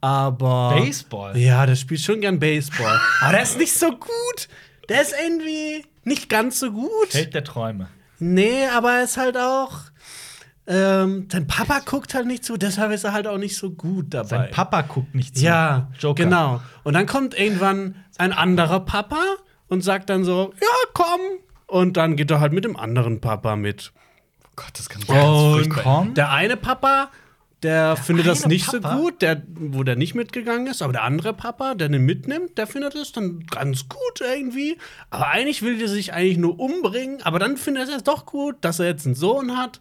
aber 0.00 0.74
Baseball? 0.76 1.36
Ja, 1.36 1.64
der 1.66 1.76
spielt 1.76 2.00
schon 2.00 2.20
gern 2.20 2.38
Baseball, 2.38 3.00
aber 3.22 3.32
der 3.32 3.42
ist 3.42 3.58
nicht 3.58 3.72
so 3.72 3.90
gut. 3.90 4.48
Der 4.88 5.02
ist 5.02 5.14
irgendwie 5.24 5.84
nicht 6.04 6.28
ganz 6.28 6.60
so 6.60 6.70
gut. 6.70 7.12
Held 7.12 7.34
der 7.34 7.42
Träume. 7.44 7.88
Nee, 8.18 8.66
aber 8.74 8.94
er 8.98 9.04
ist 9.04 9.16
halt 9.16 9.36
auch. 9.36 9.80
Ähm, 10.68 11.28
sein 11.30 11.46
Papa 11.46 11.80
guckt 11.84 12.14
halt 12.14 12.26
nicht 12.26 12.44
so, 12.44 12.56
deshalb 12.56 12.90
ist 12.92 13.04
er 13.04 13.12
halt 13.12 13.26
auch 13.26 13.38
nicht 13.38 13.56
so 13.56 13.70
gut 13.70 14.06
dabei. 14.14 14.28
Sein 14.28 14.50
Papa 14.50 14.82
guckt 14.82 15.14
nicht 15.14 15.36
zu. 15.36 15.44
Ja, 15.44 15.88
Joker. 15.98 16.24
genau. 16.24 16.60
Und 16.82 16.94
dann 16.94 17.06
kommt 17.06 17.38
irgendwann 17.38 17.94
ein 18.18 18.32
anderer 18.32 18.80
Papa 18.80 19.22
und 19.68 19.82
sagt 19.82 20.10
dann 20.10 20.24
so, 20.24 20.52
ja, 20.60 20.66
komm. 20.92 21.20
Und 21.68 21.96
dann 21.96 22.16
geht 22.16 22.30
er 22.30 22.40
halt 22.40 22.52
mit 22.52 22.64
dem 22.64 22.76
anderen 22.76 23.20
Papa 23.20 23.54
mit. 23.56 23.92
Gott, 24.56 24.70
das 24.74 24.88
kann 24.88 25.02
Und 25.02 25.64
furchtbar. 25.66 26.06
der 26.16 26.30
eine 26.32 26.56
Papa, 26.56 27.10
der 27.62 27.96
findet 27.96 28.26
das 28.26 28.46
nicht 28.46 28.66
Papa? 28.66 28.96
so 28.96 29.00
gut, 29.02 29.22
der, 29.22 29.42
wo 29.48 29.82
der 29.82 29.96
nicht 29.96 30.14
mitgegangen 30.14 30.66
ist. 30.66 30.82
Aber 30.82 30.92
der 30.92 31.02
andere 31.02 31.32
Papa, 31.32 31.74
der 31.74 31.88
den 31.88 32.04
mitnimmt, 32.04 32.56
der 32.58 32.66
findet 32.66 32.94
es 32.94 33.12
dann 33.12 33.44
ganz 33.46 33.88
gut 33.88 34.20
irgendwie. 34.20 34.78
Aber 35.10 35.28
eigentlich 35.28 35.62
will 35.62 35.78
der 35.78 35.88
sich 35.88 36.12
eigentlich 36.12 36.38
nur 36.38 36.58
umbringen. 36.58 37.22
Aber 37.22 37.38
dann 37.38 37.56
findet 37.56 37.88
er 37.88 37.96
es 37.96 38.04
doch 38.04 38.26
gut, 38.26 38.56
dass 38.62 38.78
er 38.80 38.86
jetzt 38.86 39.06
einen 39.06 39.14
Sohn 39.14 39.56
hat. 39.56 39.80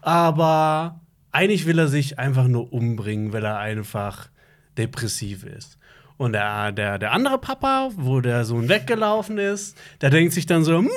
Aber 0.00 1.00
eigentlich 1.32 1.66
will 1.66 1.78
er 1.78 1.88
sich 1.88 2.18
einfach 2.18 2.48
nur 2.48 2.72
umbringen, 2.72 3.32
weil 3.32 3.44
er 3.44 3.58
einfach 3.58 4.28
depressiv 4.76 5.44
ist. 5.44 5.78
Und 6.16 6.32
der, 6.32 6.72
der, 6.72 6.98
der 6.98 7.12
andere 7.12 7.38
Papa, 7.38 7.90
wo 7.96 8.20
der 8.20 8.44
Sohn 8.44 8.68
weggelaufen 8.68 9.38
ist, 9.38 9.76
der 10.00 10.10
denkt 10.10 10.32
sich 10.32 10.46
dann 10.46 10.64
so, 10.64 10.78
hm, 10.78 10.90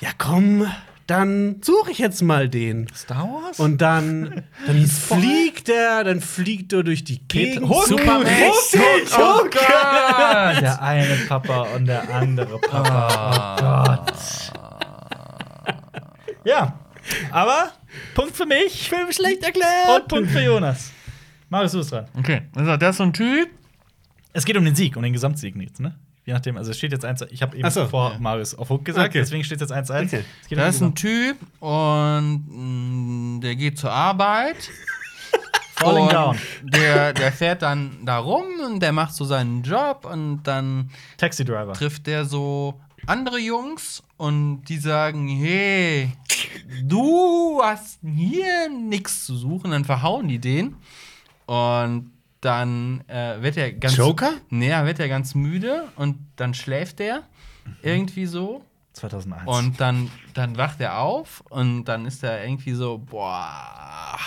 ja 0.00 0.10
komm, 0.18 0.66
dann 1.06 1.60
suche 1.62 1.92
ich 1.92 1.98
jetzt 1.98 2.22
mal 2.22 2.48
den. 2.48 2.88
Star 2.92 3.28
Wars? 3.28 3.60
Und 3.60 3.80
dann, 3.80 4.42
dann 4.66 4.86
fliegt 4.86 5.68
er, 5.68 6.02
dann 6.02 6.20
fliegt 6.20 6.72
er 6.72 6.82
durch 6.82 7.04
die 7.04 7.26
Gegend. 7.28 7.68
Hund. 7.68 7.86
Superman. 7.86 8.22
Richtig. 8.22 8.80
Oh 9.16 9.44
Gott. 9.44 9.54
Der 10.60 10.82
eine 10.82 11.14
Papa 11.28 11.68
und 11.76 11.86
der 11.86 12.12
andere 12.12 12.58
Papa. 12.58 13.56
Oh 13.56 13.94
Gott. 13.94 14.12
Ja, 16.44 16.78
aber 17.30 17.70
Punkt 18.14 18.36
für 18.36 18.46
mich. 18.46 18.88
Film 18.88 19.10
schlecht 19.12 19.42
erklärt. 19.44 20.00
Und 20.02 20.08
Punkt 20.08 20.30
für 20.30 20.40
Jonas. 20.42 20.92
Marius, 21.48 21.72
du 21.72 21.78
bist 21.78 21.92
dran. 21.92 22.06
Okay, 22.18 22.42
also 22.54 22.76
das 22.76 22.90
ist 22.90 22.96
so 22.98 23.04
ein 23.04 23.12
Typ. 23.12 23.48
Es 24.32 24.44
geht 24.44 24.56
um 24.56 24.64
den 24.64 24.74
Sieg, 24.74 24.96
um 24.96 25.02
den 25.02 25.12
Gesamtsieg 25.12 25.54
jetzt, 25.56 25.80
ne? 25.80 25.94
Je 26.24 26.32
nachdem, 26.32 26.56
also 26.56 26.72
es 26.72 26.76
steht 26.78 26.90
jetzt 26.90 27.04
1 27.04 27.22
Ich 27.30 27.40
habe 27.40 27.56
eben 27.56 27.70
so, 27.70 27.86
vor 27.86 28.12
ja. 28.12 28.18
Marius 28.18 28.54
auf 28.54 28.68
Hook 28.68 28.84
gesagt, 28.84 29.10
Okay. 29.10 29.20
deswegen 29.20 29.44
steht 29.44 29.60
jetzt 29.60 29.72
1-1. 29.72 30.06
Okay. 30.06 30.24
Es 30.42 30.48
geht 30.48 30.58
um 30.58 30.62
Da 30.62 30.64
den 30.64 30.70
ist 30.70 30.80
ein 30.82 30.94
Typ 30.96 31.36
und 31.60 32.46
mh, 33.36 33.40
der 33.42 33.54
geht 33.54 33.78
zur 33.78 33.92
Arbeit. 33.92 34.56
Falling 35.76 36.08
Down. 36.08 36.36
Der, 36.62 37.12
der 37.12 37.30
fährt 37.32 37.62
dann 37.62 37.98
da 38.04 38.18
rum 38.18 38.44
und 38.64 38.80
der 38.80 38.92
macht 38.92 39.14
so 39.14 39.24
seinen 39.24 39.62
Job 39.62 40.04
und 40.10 40.42
dann 40.42 40.90
Taxi 41.16 41.44
Driver. 41.44 41.74
trifft 41.74 42.06
der 42.08 42.24
so 42.24 42.80
andere 43.06 43.38
Jungs 43.38 44.02
und 44.16 44.64
die 44.64 44.78
sagen, 44.78 45.28
hey, 45.28 46.12
du 46.82 47.60
hast 47.62 48.00
hier 48.02 48.68
nichts 48.68 49.24
zu 49.24 49.36
suchen, 49.36 49.70
dann 49.70 49.84
verhauen 49.84 50.28
die 50.28 50.38
den 50.38 50.76
und 51.46 52.10
dann 52.40 53.02
äh, 53.08 53.40
wird 53.42 53.56
er 53.56 53.72
ganz 53.72 53.96
Joker? 53.96 54.32
Nee, 54.50 54.70
wird 54.70 55.00
er 55.00 55.08
ganz 55.08 55.34
müde 55.34 55.88
und 55.96 56.18
dann 56.36 56.54
schläft 56.54 57.00
er 57.00 57.22
irgendwie 57.82 58.26
so 58.26 58.64
2001. 58.92 59.46
und 59.46 59.80
dann, 59.80 60.10
dann 60.34 60.56
wacht 60.56 60.80
er 60.80 60.98
auf 60.98 61.42
und 61.50 61.84
dann 61.84 62.06
ist 62.06 62.22
er 62.22 62.44
irgendwie 62.44 62.72
so, 62.72 62.98
boah, 62.98 64.18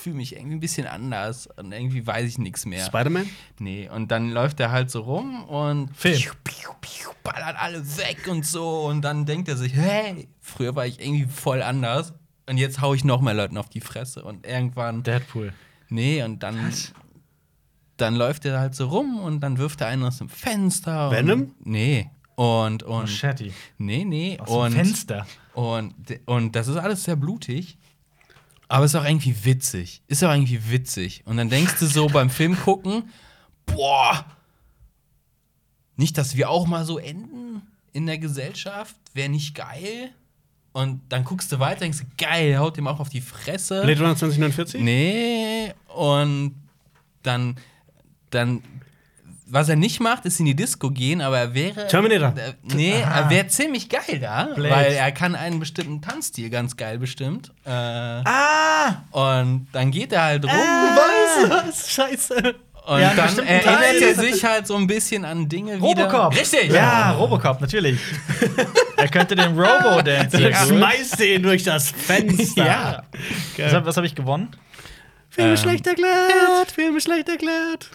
fühle 0.00 0.16
mich 0.16 0.34
irgendwie 0.34 0.56
ein 0.56 0.60
bisschen 0.60 0.86
anders 0.86 1.46
und 1.56 1.72
irgendwie 1.72 2.06
weiß 2.06 2.26
ich 2.28 2.38
nichts 2.38 2.66
mehr. 2.66 2.84
Spider-Man? 2.84 3.28
Nee, 3.58 3.88
und 3.88 4.10
dann 4.10 4.30
läuft 4.30 4.58
er 4.60 4.70
halt 4.72 4.90
so 4.90 5.00
rum 5.02 5.44
und 5.44 5.94
Film. 5.96 6.16
piu, 6.18 6.32
piu, 6.42 6.70
piu, 6.80 7.10
ballert 7.22 7.56
alle 7.60 7.84
weg 7.98 8.26
und 8.28 8.44
so. 8.46 8.80
Und 8.86 9.02
dann 9.02 9.26
denkt 9.26 9.48
er 9.48 9.56
sich, 9.56 9.74
hey, 9.74 10.28
früher 10.40 10.74
war 10.74 10.86
ich 10.86 11.00
irgendwie 11.00 11.26
voll 11.26 11.62
anders. 11.62 12.14
Und 12.48 12.56
jetzt 12.58 12.80
hau 12.80 12.94
ich 12.94 13.04
noch 13.04 13.20
mehr 13.20 13.34
Leuten 13.34 13.56
auf 13.58 13.68
die 13.68 13.80
Fresse. 13.80 14.24
Und 14.24 14.46
irgendwann, 14.46 15.02
Deadpool. 15.02 15.52
nee, 15.88 16.22
und 16.22 16.42
dann, 16.42 16.72
dann 17.96 18.14
läuft 18.16 18.44
er 18.44 18.58
halt 18.58 18.74
so 18.74 18.88
rum 18.88 19.20
und 19.20 19.40
dann 19.40 19.58
wirft 19.58 19.80
er 19.82 19.88
einen 19.88 20.02
aus 20.04 20.18
dem 20.18 20.28
Fenster. 20.28 21.10
Venom? 21.10 21.42
Und, 21.42 21.66
nee. 21.66 22.10
Und, 22.36 22.82
und, 22.82 23.00
Und 23.02 23.06
Shetty. 23.08 23.52
nee, 23.76 24.04
nee. 24.04 24.38
Aus 24.40 24.48
und, 24.50 24.72
dem 24.72 24.84
Fenster. 24.86 25.26
und, 25.52 25.94
und 26.24 26.56
das 26.56 26.68
ist 26.68 26.76
alles 26.76 27.04
sehr 27.04 27.16
blutig. 27.16 27.76
Aber 28.70 28.84
ist 28.84 28.94
auch 28.94 29.04
irgendwie 29.04 29.34
witzig. 29.44 30.00
Ist 30.06 30.22
auch 30.22 30.32
irgendwie 30.32 30.70
witzig. 30.70 31.22
Und 31.24 31.38
dann 31.38 31.50
denkst 31.50 31.80
du 31.80 31.86
so 31.86 32.06
beim 32.06 32.30
Film 32.30 32.56
gucken, 32.56 33.10
boah, 33.66 34.24
nicht, 35.96 36.16
dass 36.16 36.36
wir 36.36 36.48
auch 36.48 36.68
mal 36.68 36.84
so 36.84 36.96
enden 36.96 37.62
in 37.92 38.06
der 38.06 38.18
Gesellschaft, 38.18 38.94
wäre 39.12 39.28
nicht 39.28 39.56
geil. 39.56 40.10
Und 40.70 41.00
dann 41.08 41.24
guckst 41.24 41.50
du 41.50 41.58
weiter, 41.58 41.80
denkst 41.80 41.98
du, 41.98 42.04
geil, 42.16 42.58
haut 42.58 42.76
dem 42.76 42.86
auch 42.86 43.00
auf 43.00 43.08
die 43.08 43.20
Fresse. 43.20 43.82
Blade 43.82 44.00
Runner 44.02 44.14
2049? 44.14 44.80
Nee, 44.80 45.74
und 45.88 46.54
dann, 47.24 47.56
dann, 48.30 48.62
was 49.50 49.68
er 49.68 49.76
nicht 49.76 50.00
macht, 50.00 50.24
ist 50.26 50.38
in 50.40 50.46
die 50.46 50.54
Disco 50.56 50.90
gehen, 50.90 51.20
aber 51.20 51.38
er 51.38 51.54
wäre. 51.54 51.86
Terminator. 51.88 52.28
Äh, 52.36 52.52
nee, 52.62 52.94
Aha. 53.02 53.20
er 53.20 53.30
wäre 53.30 53.46
ziemlich 53.48 53.88
geil 53.88 54.18
da, 54.20 54.44
Blade. 54.54 54.74
weil 54.74 54.92
er 54.92 55.12
kann 55.12 55.34
einen 55.34 55.58
bestimmten 55.60 56.00
Tanzstil 56.02 56.50
ganz 56.50 56.76
geil 56.76 56.98
bestimmt. 56.98 57.52
Äh, 57.64 57.70
Ah! 57.70 59.02
und 59.10 59.66
dann 59.72 59.90
geht 59.90 60.12
er 60.12 60.22
halt 60.24 60.44
rum. 60.44 60.50
Was? 60.52 61.90
Scheiße. 61.92 62.54
Und 62.86 62.98
Ja, 63.00 63.12
dann 63.14 63.38
erinnert 63.38 63.64
Teil. 63.80 64.02
er 64.02 64.14
sich 64.14 64.44
halt 64.44 64.66
so 64.66 64.74
ein 64.76 64.86
bisschen 64.86 65.24
an 65.24 65.48
Dinge 65.48 65.76
wieder. 65.76 66.04
Robocop. 66.06 66.34
Richtig. 66.34 66.72
Ja, 66.72 67.12
Robocop, 67.12 67.60
natürlich. 67.60 68.00
er 68.96 69.08
könnte 69.08 69.36
den 69.36 69.58
Robo-Dance. 69.58 70.38
Schmeißt 70.66 71.20
den 71.20 71.42
durch 71.42 71.62
das 71.62 71.90
Fenster. 71.90 72.64
Ja. 72.66 73.02
Was 73.58 73.72
habe 73.74 73.90
hab 73.92 74.04
ich 74.04 74.14
gewonnen? 74.14 74.48
Film 75.28 75.50
Ähm. 75.50 75.56
schlecht 75.56 75.86
erklärt. 75.86 76.72
Film 76.74 76.98
schlecht 77.00 77.28
erklärt. 77.28 77.90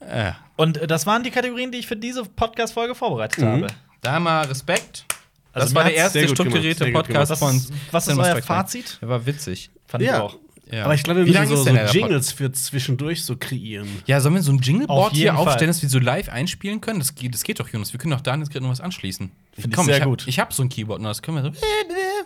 Äh, 0.00 0.32
Und 0.56 0.78
äh, 0.78 0.86
das 0.86 1.06
waren 1.06 1.22
die 1.22 1.30
Kategorien, 1.30 1.70
die 1.70 1.78
ich 1.78 1.86
für 1.86 1.96
diese 1.96 2.24
Podcast-Folge 2.24 2.94
vorbereitet 2.94 3.38
Mhm. 3.44 3.46
habe. 3.64 3.66
da 4.02 4.20
mal 4.20 4.44
Respekt. 4.46 5.04
Also 5.52 5.66
das 5.66 5.74
war 5.74 5.84
der 5.84 5.94
erste 5.94 6.28
strukturierte 6.28 6.86
Podcast 6.92 7.30
Was, 7.32 7.38
von 7.38 7.56
ist- 7.56 7.72
was 7.90 8.08
ist 8.08 8.18
euer. 8.18 8.42
Fazit? 8.42 8.98
Der 9.00 9.08
war 9.08 9.24
witzig. 9.26 9.70
Fand 9.86 10.02
ich 10.02 10.08
Ja. 10.10 10.22
auch. 10.22 10.36
Ja. 10.70 10.84
Aber 10.84 10.94
ich 10.94 11.02
glaube, 11.04 11.20
wir 11.20 11.26
Wie 11.26 11.30
müssen 11.30 11.38
lange 11.44 11.48
so, 11.48 11.54
ist 11.54 11.58
so 11.60 11.64
denn 11.66 11.74
der 11.76 11.84
Pod- 11.84 11.94
Jingles 11.94 12.32
für 12.32 12.50
zwischendurch 12.52 13.24
so 13.24 13.36
kreieren. 13.36 13.88
Ja, 14.06 14.20
sollen 14.20 14.34
wir 14.34 14.42
so 14.42 14.50
ein 14.52 14.58
Jingleboard 14.58 15.12
hier 15.14 15.32
Fall. 15.32 15.46
aufstellen, 15.46 15.68
dass 15.68 15.80
wir 15.80 15.88
so 15.88 15.98
live 16.00 16.28
einspielen 16.28 16.80
können? 16.80 16.98
Das 16.98 17.14
geht, 17.14 17.32
das 17.34 17.44
geht 17.44 17.60
doch, 17.60 17.68
Jonas. 17.68 17.92
Wir 17.92 17.98
können 18.00 18.10
doch 18.12 18.20
da 18.20 18.34
jetzt 18.36 18.50
gerade 18.50 18.64
noch 18.64 18.72
was 18.72 18.80
anschließen. 18.80 19.30
Find 19.54 19.66
ich 19.68 19.72
Komm, 19.72 19.86
sehr 19.86 19.94
ich 19.96 20.00
hab, 20.02 20.08
gut. 20.08 20.24
Ich 20.26 20.38
habe 20.40 20.52
so 20.52 20.62
ein 20.64 20.68
Keyboard, 20.68 20.98
und 20.98 21.04
das 21.04 21.22
können 21.22 21.36
wir 21.36 21.44
so 21.44 21.50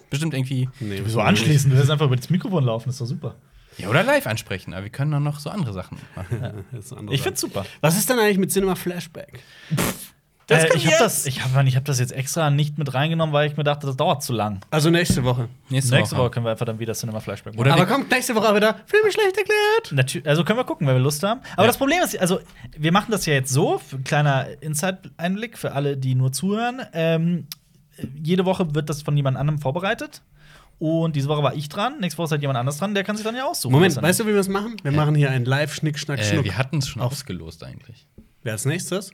bestimmt 0.09 0.33
irgendwie 0.35 0.69
Nee, 0.81 1.03
Wieso 1.05 1.21
anschließen? 1.21 1.71
Du 1.71 1.77
wirst 1.77 1.91
einfach 1.91 2.07
über 2.07 2.17
das 2.17 2.31
Mikrofon 2.31 2.65
laufen, 2.65 2.89
ist 2.91 3.01
doch 3.01 3.07
super. 3.07 3.35
Ja, 3.83 3.89
oder 3.89 4.03
live 4.03 4.27
ansprechen. 4.27 4.75
Aber 4.75 4.85
wir 4.85 4.91
können 4.91 5.11
dann 5.11 5.23
noch 5.23 5.41
so 5.41 5.51
andere 5.51 5.73
Sachen 5.73 5.99
machen. 6.17 6.65
Das 6.73 6.85
ist 6.87 6.93
eine 6.93 7.01
andere 7.01 7.15
Ich 7.15 7.21
Sache. 7.21 7.29
find's 7.29 7.41
super. 7.41 7.67
Was 7.81 7.97
ist 7.97 8.09
denn 8.11 8.19
eigentlich 8.19 8.39
mit 8.39 8.51
Cinema 8.53 8.75
Flashback? 8.75 9.41
Das 10.47 10.63
kommt 10.65 10.75
ich 10.75 10.87
habe 10.87 10.91
jetzt. 10.95 11.01
das, 11.01 11.27
ich 11.27 11.45
hab, 11.45 11.65
ich 11.65 11.77
hab 11.77 11.85
das 11.85 12.01
jetzt 12.01 12.11
extra 12.11 12.51
nicht 12.51 12.77
mit 12.77 12.93
reingenommen, 12.93 13.33
weil 13.33 13.49
ich 13.49 13.57
mir 13.57 13.63
dachte, 13.63 13.87
das 13.87 13.97
dauert 13.97 14.25
zu 14.25 14.33
lang. 14.33 14.59
Also 14.73 14.91
nächste 14.91 15.23
Woche. 15.23 15.49
Nächste, 15.69 15.95
Nächste 15.95 16.17
Woche 16.17 16.31
können 16.31 16.45
wir 16.45 16.51
einfach 16.51 16.67
dann 16.67 16.81
wieder 16.81 16.93
Cinema 16.95 17.21
Flashback 17.21 17.55
machen. 17.55 17.61
Oder 17.61 17.75
Aber 17.75 17.87
kommt 17.87 18.11
nächste 18.11 18.35
Woche 18.35 18.53
wieder. 18.57 18.75
Film 18.87 19.09
schlecht 19.13 19.37
erklärt. 19.39 20.27
Also 20.27 20.43
können 20.43 20.59
wir 20.59 20.65
gucken, 20.65 20.89
wenn 20.89 20.97
wir 20.97 21.01
Lust 21.03 21.23
haben. 21.23 21.41
Aber 21.53 21.63
Ja. 21.63 21.67
das 21.69 21.77
Problem 21.79 22.03
ist, 22.03 22.19
also 22.21 22.41
wir 22.77 22.91
machen 22.91 23.13
das 23.13 23.27
ja 23.27 23.35
jetzt 23.35 23.53
so, 23.53 23.81
kleiner 24.05 24.47
Inside-Einblick 24.61 25.57
für 25.57 25.71
alle, 25.71 25.97
die 25.97 26.17
nur 26.17 26.33
zuhören. 26.33 26.83
Ähm, 26.95 27.47
jede 28.21 28.45
Woche 28.45 28.75
wird 28.75 28.91
das 28.91 29.03
von 29.03 29.17
jemand 29.17 29.37
anderem 29.37 29.61
vorbereitet. 29.61 30.21
Und 30.81 31.15
diese 31.15 31.29
Woche 31.29 31.43
war 31.43 31.55
ich 31.55 31.69
dran, 31.69 32.01
nächste 32.01 32.17
Woche 32.17 32.25
ist 32.25 32.31
halt 32.33 32.41
jemand 32.41 32.59
anders 32.59 32.79
dran, 32.79 32.95
der 32.95 33.05
kann 33.05 33.15
sich 33.15 33.23
dann 33.25 33.37
ja 33.37 33.45
aussuchen. 33.45 33.71
Moment, 33.71 33.95
weißt 34.01 34.21
du, 34.21 34.25
wie 34.27 34.33
wir 34.33 34.41
es 34.41 34.49
machen? 34.49 34.77
Wir 34.83 34.93
machen 34.93 35.15
hier 35.15 35.31
ein 35.31 35.45
Live-Schnick-Schnack-Schnuck. 35.45 36.41
äh, 36.41 36.45
wir 36.45 36.57
hatten 36.57 36.79
es 36.79 36.89
schon 36.89 37.03
ausgelost 37.03 37.63
eigentlich. 37.63 38.07
Wer 38.43 38.53
als 38.55 38.65
nächstes? 38.65 39.11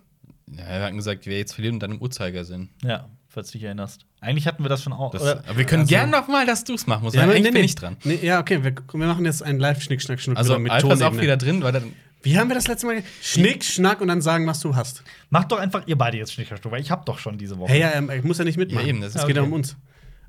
Ja, 0.48 0.64
wir 0.64 0.82
hatten 0.82 0.96
gesagt, 0.96 1.26
wer 1.26 1.38
jetzt 1.38 1.54
verliert 1.54 1.74
und 1.74 1.80
dann 1.80 1.90
im 1.90 2.00
Uhrzeigersinn. 2.00 2.68
Ja, 2.84 3.08
falls 3.26 3.48
du 3.48 3.58
dich 3.58 3.64
erinnerst. 3.64 4.06
Eigentlich 4.20 4.46
hatten 4.46 4.62
wir 4.64 4.68
das 4.68 4.80
schon 4.80 4.92
auch. 4.92 5.10
Das, 5.10 5.22
aber 5.22 5.58
wir 5.58 5.64
können 5.64 5.82
also- 5.82 5.90
gern 5.90 6.10
noch 6.10 6.28
mal, 6.28 6.46
dass 6.46 6.62
du 6.62 6.74
es 6.74 6.86
machen 6.86 7.02
musst. 7.02 7.16
aber 7.18 7.32
eigentlich 7.32 7.42
nee, 7.42 7.50
bin 7.50 7.60
nee. 7.62 7.66
ich 7.66 7.74
dran. 7.74 7.96
Nee, 8.04 8.20
ja, 8.22 8.38
okay, 8.38 8.62
wir, 8.62 8.72
wir 8.72 9.06
machen 9.08 9.24
jetzt 9.24 9.42
ein 9.42 9.58
Live-Schnick-Schnack-Schnuck 9.58 10.36
Also, 10.38 10.56
mit 10.60 10.70
Alpha 10.70 10.86
ist 10.86 11.02
auch 11.02 11.06
Tonebene. 11.08 11.22
wieder 11.22 11.36
drin, 11.36 11.62
weil 11.64 11.72
dann. 11.72 11.92
Wie 12.22 12.38
haben 12.38 12.48
wir 12.48 12.54
das 12.54 12.68
letzte 12.68 12.86
Mal? 12.86 13.02
Schnick, 13.20 13.64
Schnack 13.64 14.00
und 14.00 14.06
dann 14.08 14.20
sagen, 14.22 14.46
was 14.46 14.60
du 14.60 14.76
hast. 14.76 15.02
Macht 15.30 15.50
doch 15.50 15.58
einfach 15.58 15.82
ihr 15.86 15.98
beide 15.98 16.16
jetzt 16.16 16.32
Schnickerstuhl, 16.32 16.70
weil 16.72 16.80
ich 16.80 16.92
hab 16.92 17.06
doch 17.06 17.18
schon 17.18 17.38
diese 17.38 17.58
Woche. 17.58 17.72
Hey, 17.72 17.80
ja, 17.80 17.92
ähm, 17.92 18.08
ich 18.10 18.22
muss 18.22 18.38
ja 18.38 18.44
nicht 18.44 18.56
mitmachen. 18.56 18.84
Ja, 18.86 18.90
eben, 18.90 19.00
das 19.00 19.10
es 19.16 19.20
ist 19.22 19.26
geht 19.26 19.36
ja 19.36 19.42
okay. 19.42 19.50
um 19.50 19.54
uns. 19.56 19.76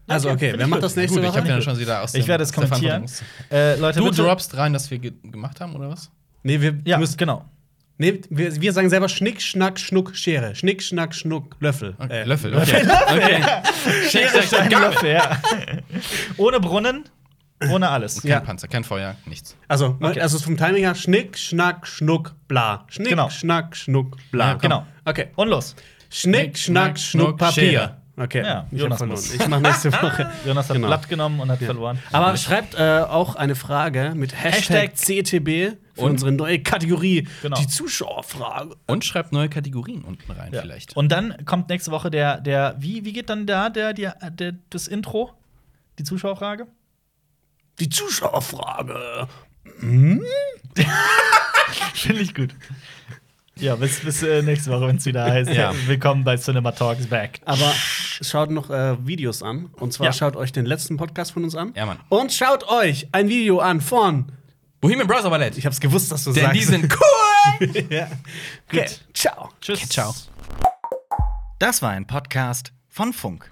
Also, 0.07 0.29
Okay, 0.29 0.53
wer 0.55 0.67
macht 0.67 0.84
das 0.84 0.95
nächste 0.95 1.15
Gut, 1.19 1.23
ich 1.25 1.29
Woche? 1.31 1.39
habe 1.41 1.49
ja 1.49 1.61
schon 1.61 1.77
wieder 1.77 2.01
aus 2.01 2.13
Ich 2.13 2.27
werde 2.27 2.43
es 2.43 2.53
kommentieren. 2.53 3.05
Äh, 3.51 3.75
Leute, 3.77 3.99
Du 3.99 4.09
droppst 4.11 4.55
rein, 4.55 4.73
dass 4.73 4.89
wir 4.89 4.99
ge 4.99 5.13
gemacht 5.23 5.59
haben, 5.61 5.75
oder 5.75 5.89
was? 5.89 6.09
Nee, 6.43 6.61
wir 6.61 6.77
Ja, 6.85 6.97
müssen. 6.97 7.17
genau. 7.17 7.43
Nee, 7.99 8.21
wir, 8.29 8.61
wir 8.61 8.73
sagen 8.73 8.89
selber 8.91 9.09
Schnick, 9.09 9.41
Schnack, 9.41 9.79
Schnuck, 9.79 10.15
Schere. 10.15 10.53
Schnick, 10.55 10.84
Schnack, 10.84 11.15
Schnuck, 11.15 11.55
Löffel. 11.59 11.95
Okay, 11.97 12.21
Äh, 12.21 12.23
Löffel, 12.25 12.55
okay. 12.55 12.88
okay. 13.09 13.43
Schere, 14.09 14.43
Stein, 14.43 14.69
Löffel, 14.69 15.13
ja. 15.13 15.41
Ohne 16.38 16.59
Brunnen, 16.59 17.05
ohne 17.71 17.89
alles. 17.89 18.21
Kein 18.21 18.29
Ja. 18.31 18.39
Panzer, 18.39 18.67
kein 18.67 18.84
Feuer, 18.84 19.15
nichts. 19.25 19.57
Also, 19.67 19.97
Okay. 19.99 20.21
also 20.21 20.38
vom 20.38 20.55
Timing 20.57 20.84
her, 20.84 20.93
Schnick, 20.93 21.38
Schnack, 21.39 21.88
Schnuck, 21.88 22.35
bla. 22.47 22.85
Schnick, 22.89 23.09
Genau. 23.09 23.29
Schnack, 23.29 23.75
Schnuck, 23.75 24.15
bla. 24.31 24.49
Ja, 24.49 24.53
genau. 24.53 24.85
Okay. 25.03 25.29
Und 25.35 25.47
los. 25.49 25.75
Schnick, 26.11 26.55
Schnack, 26.57 26.99
Schnuck, 26.99 27.38
Papier. 27.38 27.63
Schere. 27.71 27.97
Okay, 28.19 28.41
Ja, 28.44 28.65
ich 28.72 28.80
Jonas 28.80 28.98
verloren. 28.98 29.15
muss. 29.19 29.31
Ich 29.34 29.48
mach 29.48 29.60
nächste 29.60 29.91
Woche. 30.02 30.31
Jonas 30.44 30.68
hat 30.69 30.76
Genau. 30.76 30.88
Blatt 30.88 31.07
genommen 31.07 31.39
und 31.39 31.52
hat 31.52 31.60
verloren. 31.60 31.99
Aber 32.11 32.35
schreibt 32.35 32.73
äh, 32.73 33.02
auch 33.07 33.35
eine 33.35 33.53
Frage 33.53 34.14
mit 34.15 34.34
Hashtag, 34.34 34.91
Hashtag 34.91 35.23
CTB 35.23 35.77
für 35.94 36.02
Und? 36.02 36.11
unsere 36.11 36.31
neue 36.31 36.60
Kategorie, 36.64 37.27
Genau. 37.44 37.57
die 37.60 37.68
Zuschauerfrage. 37.68 38.76
Und 38.88 39.06
schreibt 39.06 39.34
neue 39.34 39.49
Kategorien 39.49 40.02
unten 40.03 40.31
rein, 40.31 40.52
Ja. 40.52 40.61
vielleicht. 40.61 40.98
Und 40.98 41.11
dann 41.11 41.45
kommt 41.45 41.69
nächste 41.69 41.91
Woche 41.91 42.10
der, 42.10 42.41
der 42.41 42.76
wie, 42.80 43.06
wie 43.06 43.14
geht 43.14 43.30
dann 43.30 43.45
da 43.45 43.69
der, 43.69 43.94
der, 43.94 44.15
der, 44.31 44.53
das 44.72 44.88
Intro? 44.88 45.31
Die 45.99 46.03
Zuschauerfrage? 46.03 46.65
Die 47.80 47.89
Zuschauerfrage. 47.89 49.27
Finde 51.94 52.22
ich 52.22 52.34
gut. 52.34 52.56
Ja, 53.59 53.75
bis, 53.75 53.99
bis 54.01 54.21
äh, 54.23 54.41
nächste 54.41 54.71
Woche, 54.71 54.88
wenn 54.88 54.97
es 54.97 55.05
wieder 55.05 55.23
heißt. 55.23 55.51
Ja. 55.51 55.73
Willkommen 55.88 56.23
bei 56.23 56.38
Cinema 56.38 56.71
Talks 56.71 57.07
Back. 57.07 57.39
Aber 57.45 57.71
schaut 58.21 58.51
noch 58.51 58.69
äh, 58.69 58.95
Videos 59.05 59.41
an. 59.41 59.69
Und 59.79 59.93
zwar 59.93 60.07
Ja. 60.07 60.13
schaut 60.13 60.35
euch 60.35 60.51
den 60.51 60.65
letzten 60.65 60.97
Podcast 60.97 61.31
von 61.31 61.43
uns 61.43 61.55
an. 61.55 61.73
Ja, 61.75 61.85
Mann. 61.85 61.97
Und 62.09 62.31
schaut 62.31 62.67
euch 62.69 63.07
ein 63.13 63.29
Video 63.29 63.59
an 63.59 63.81
von. 63.81 64.31
Bohemian 64.79 65.07
Bros. 65.07 65.23
Ballett. 65.23 65.57
Ich 65.57 65.65
hab's 65.65 65.79
gewusst, 65.79 66.11
dass 66.11 66.23
du 66.23 66.34
Denn 66.34 66.43
sagst. 66.43 66.55
die 66.59 66.63
sind 66.63 66.93
cool! 67.61 67.85
ja. 67.89 68.07
Gut. 68.71 69.03
Ciao. 69.13 69.49
Tschüss. 69.59 69.89
Ciao. 69.89 70.13
Das 71.57 71.81
war 71.81 71.89
ein 71.91 72.05
Podcast 72.05 72.71
von 72.89 73.11
Funk. 73.11 73.49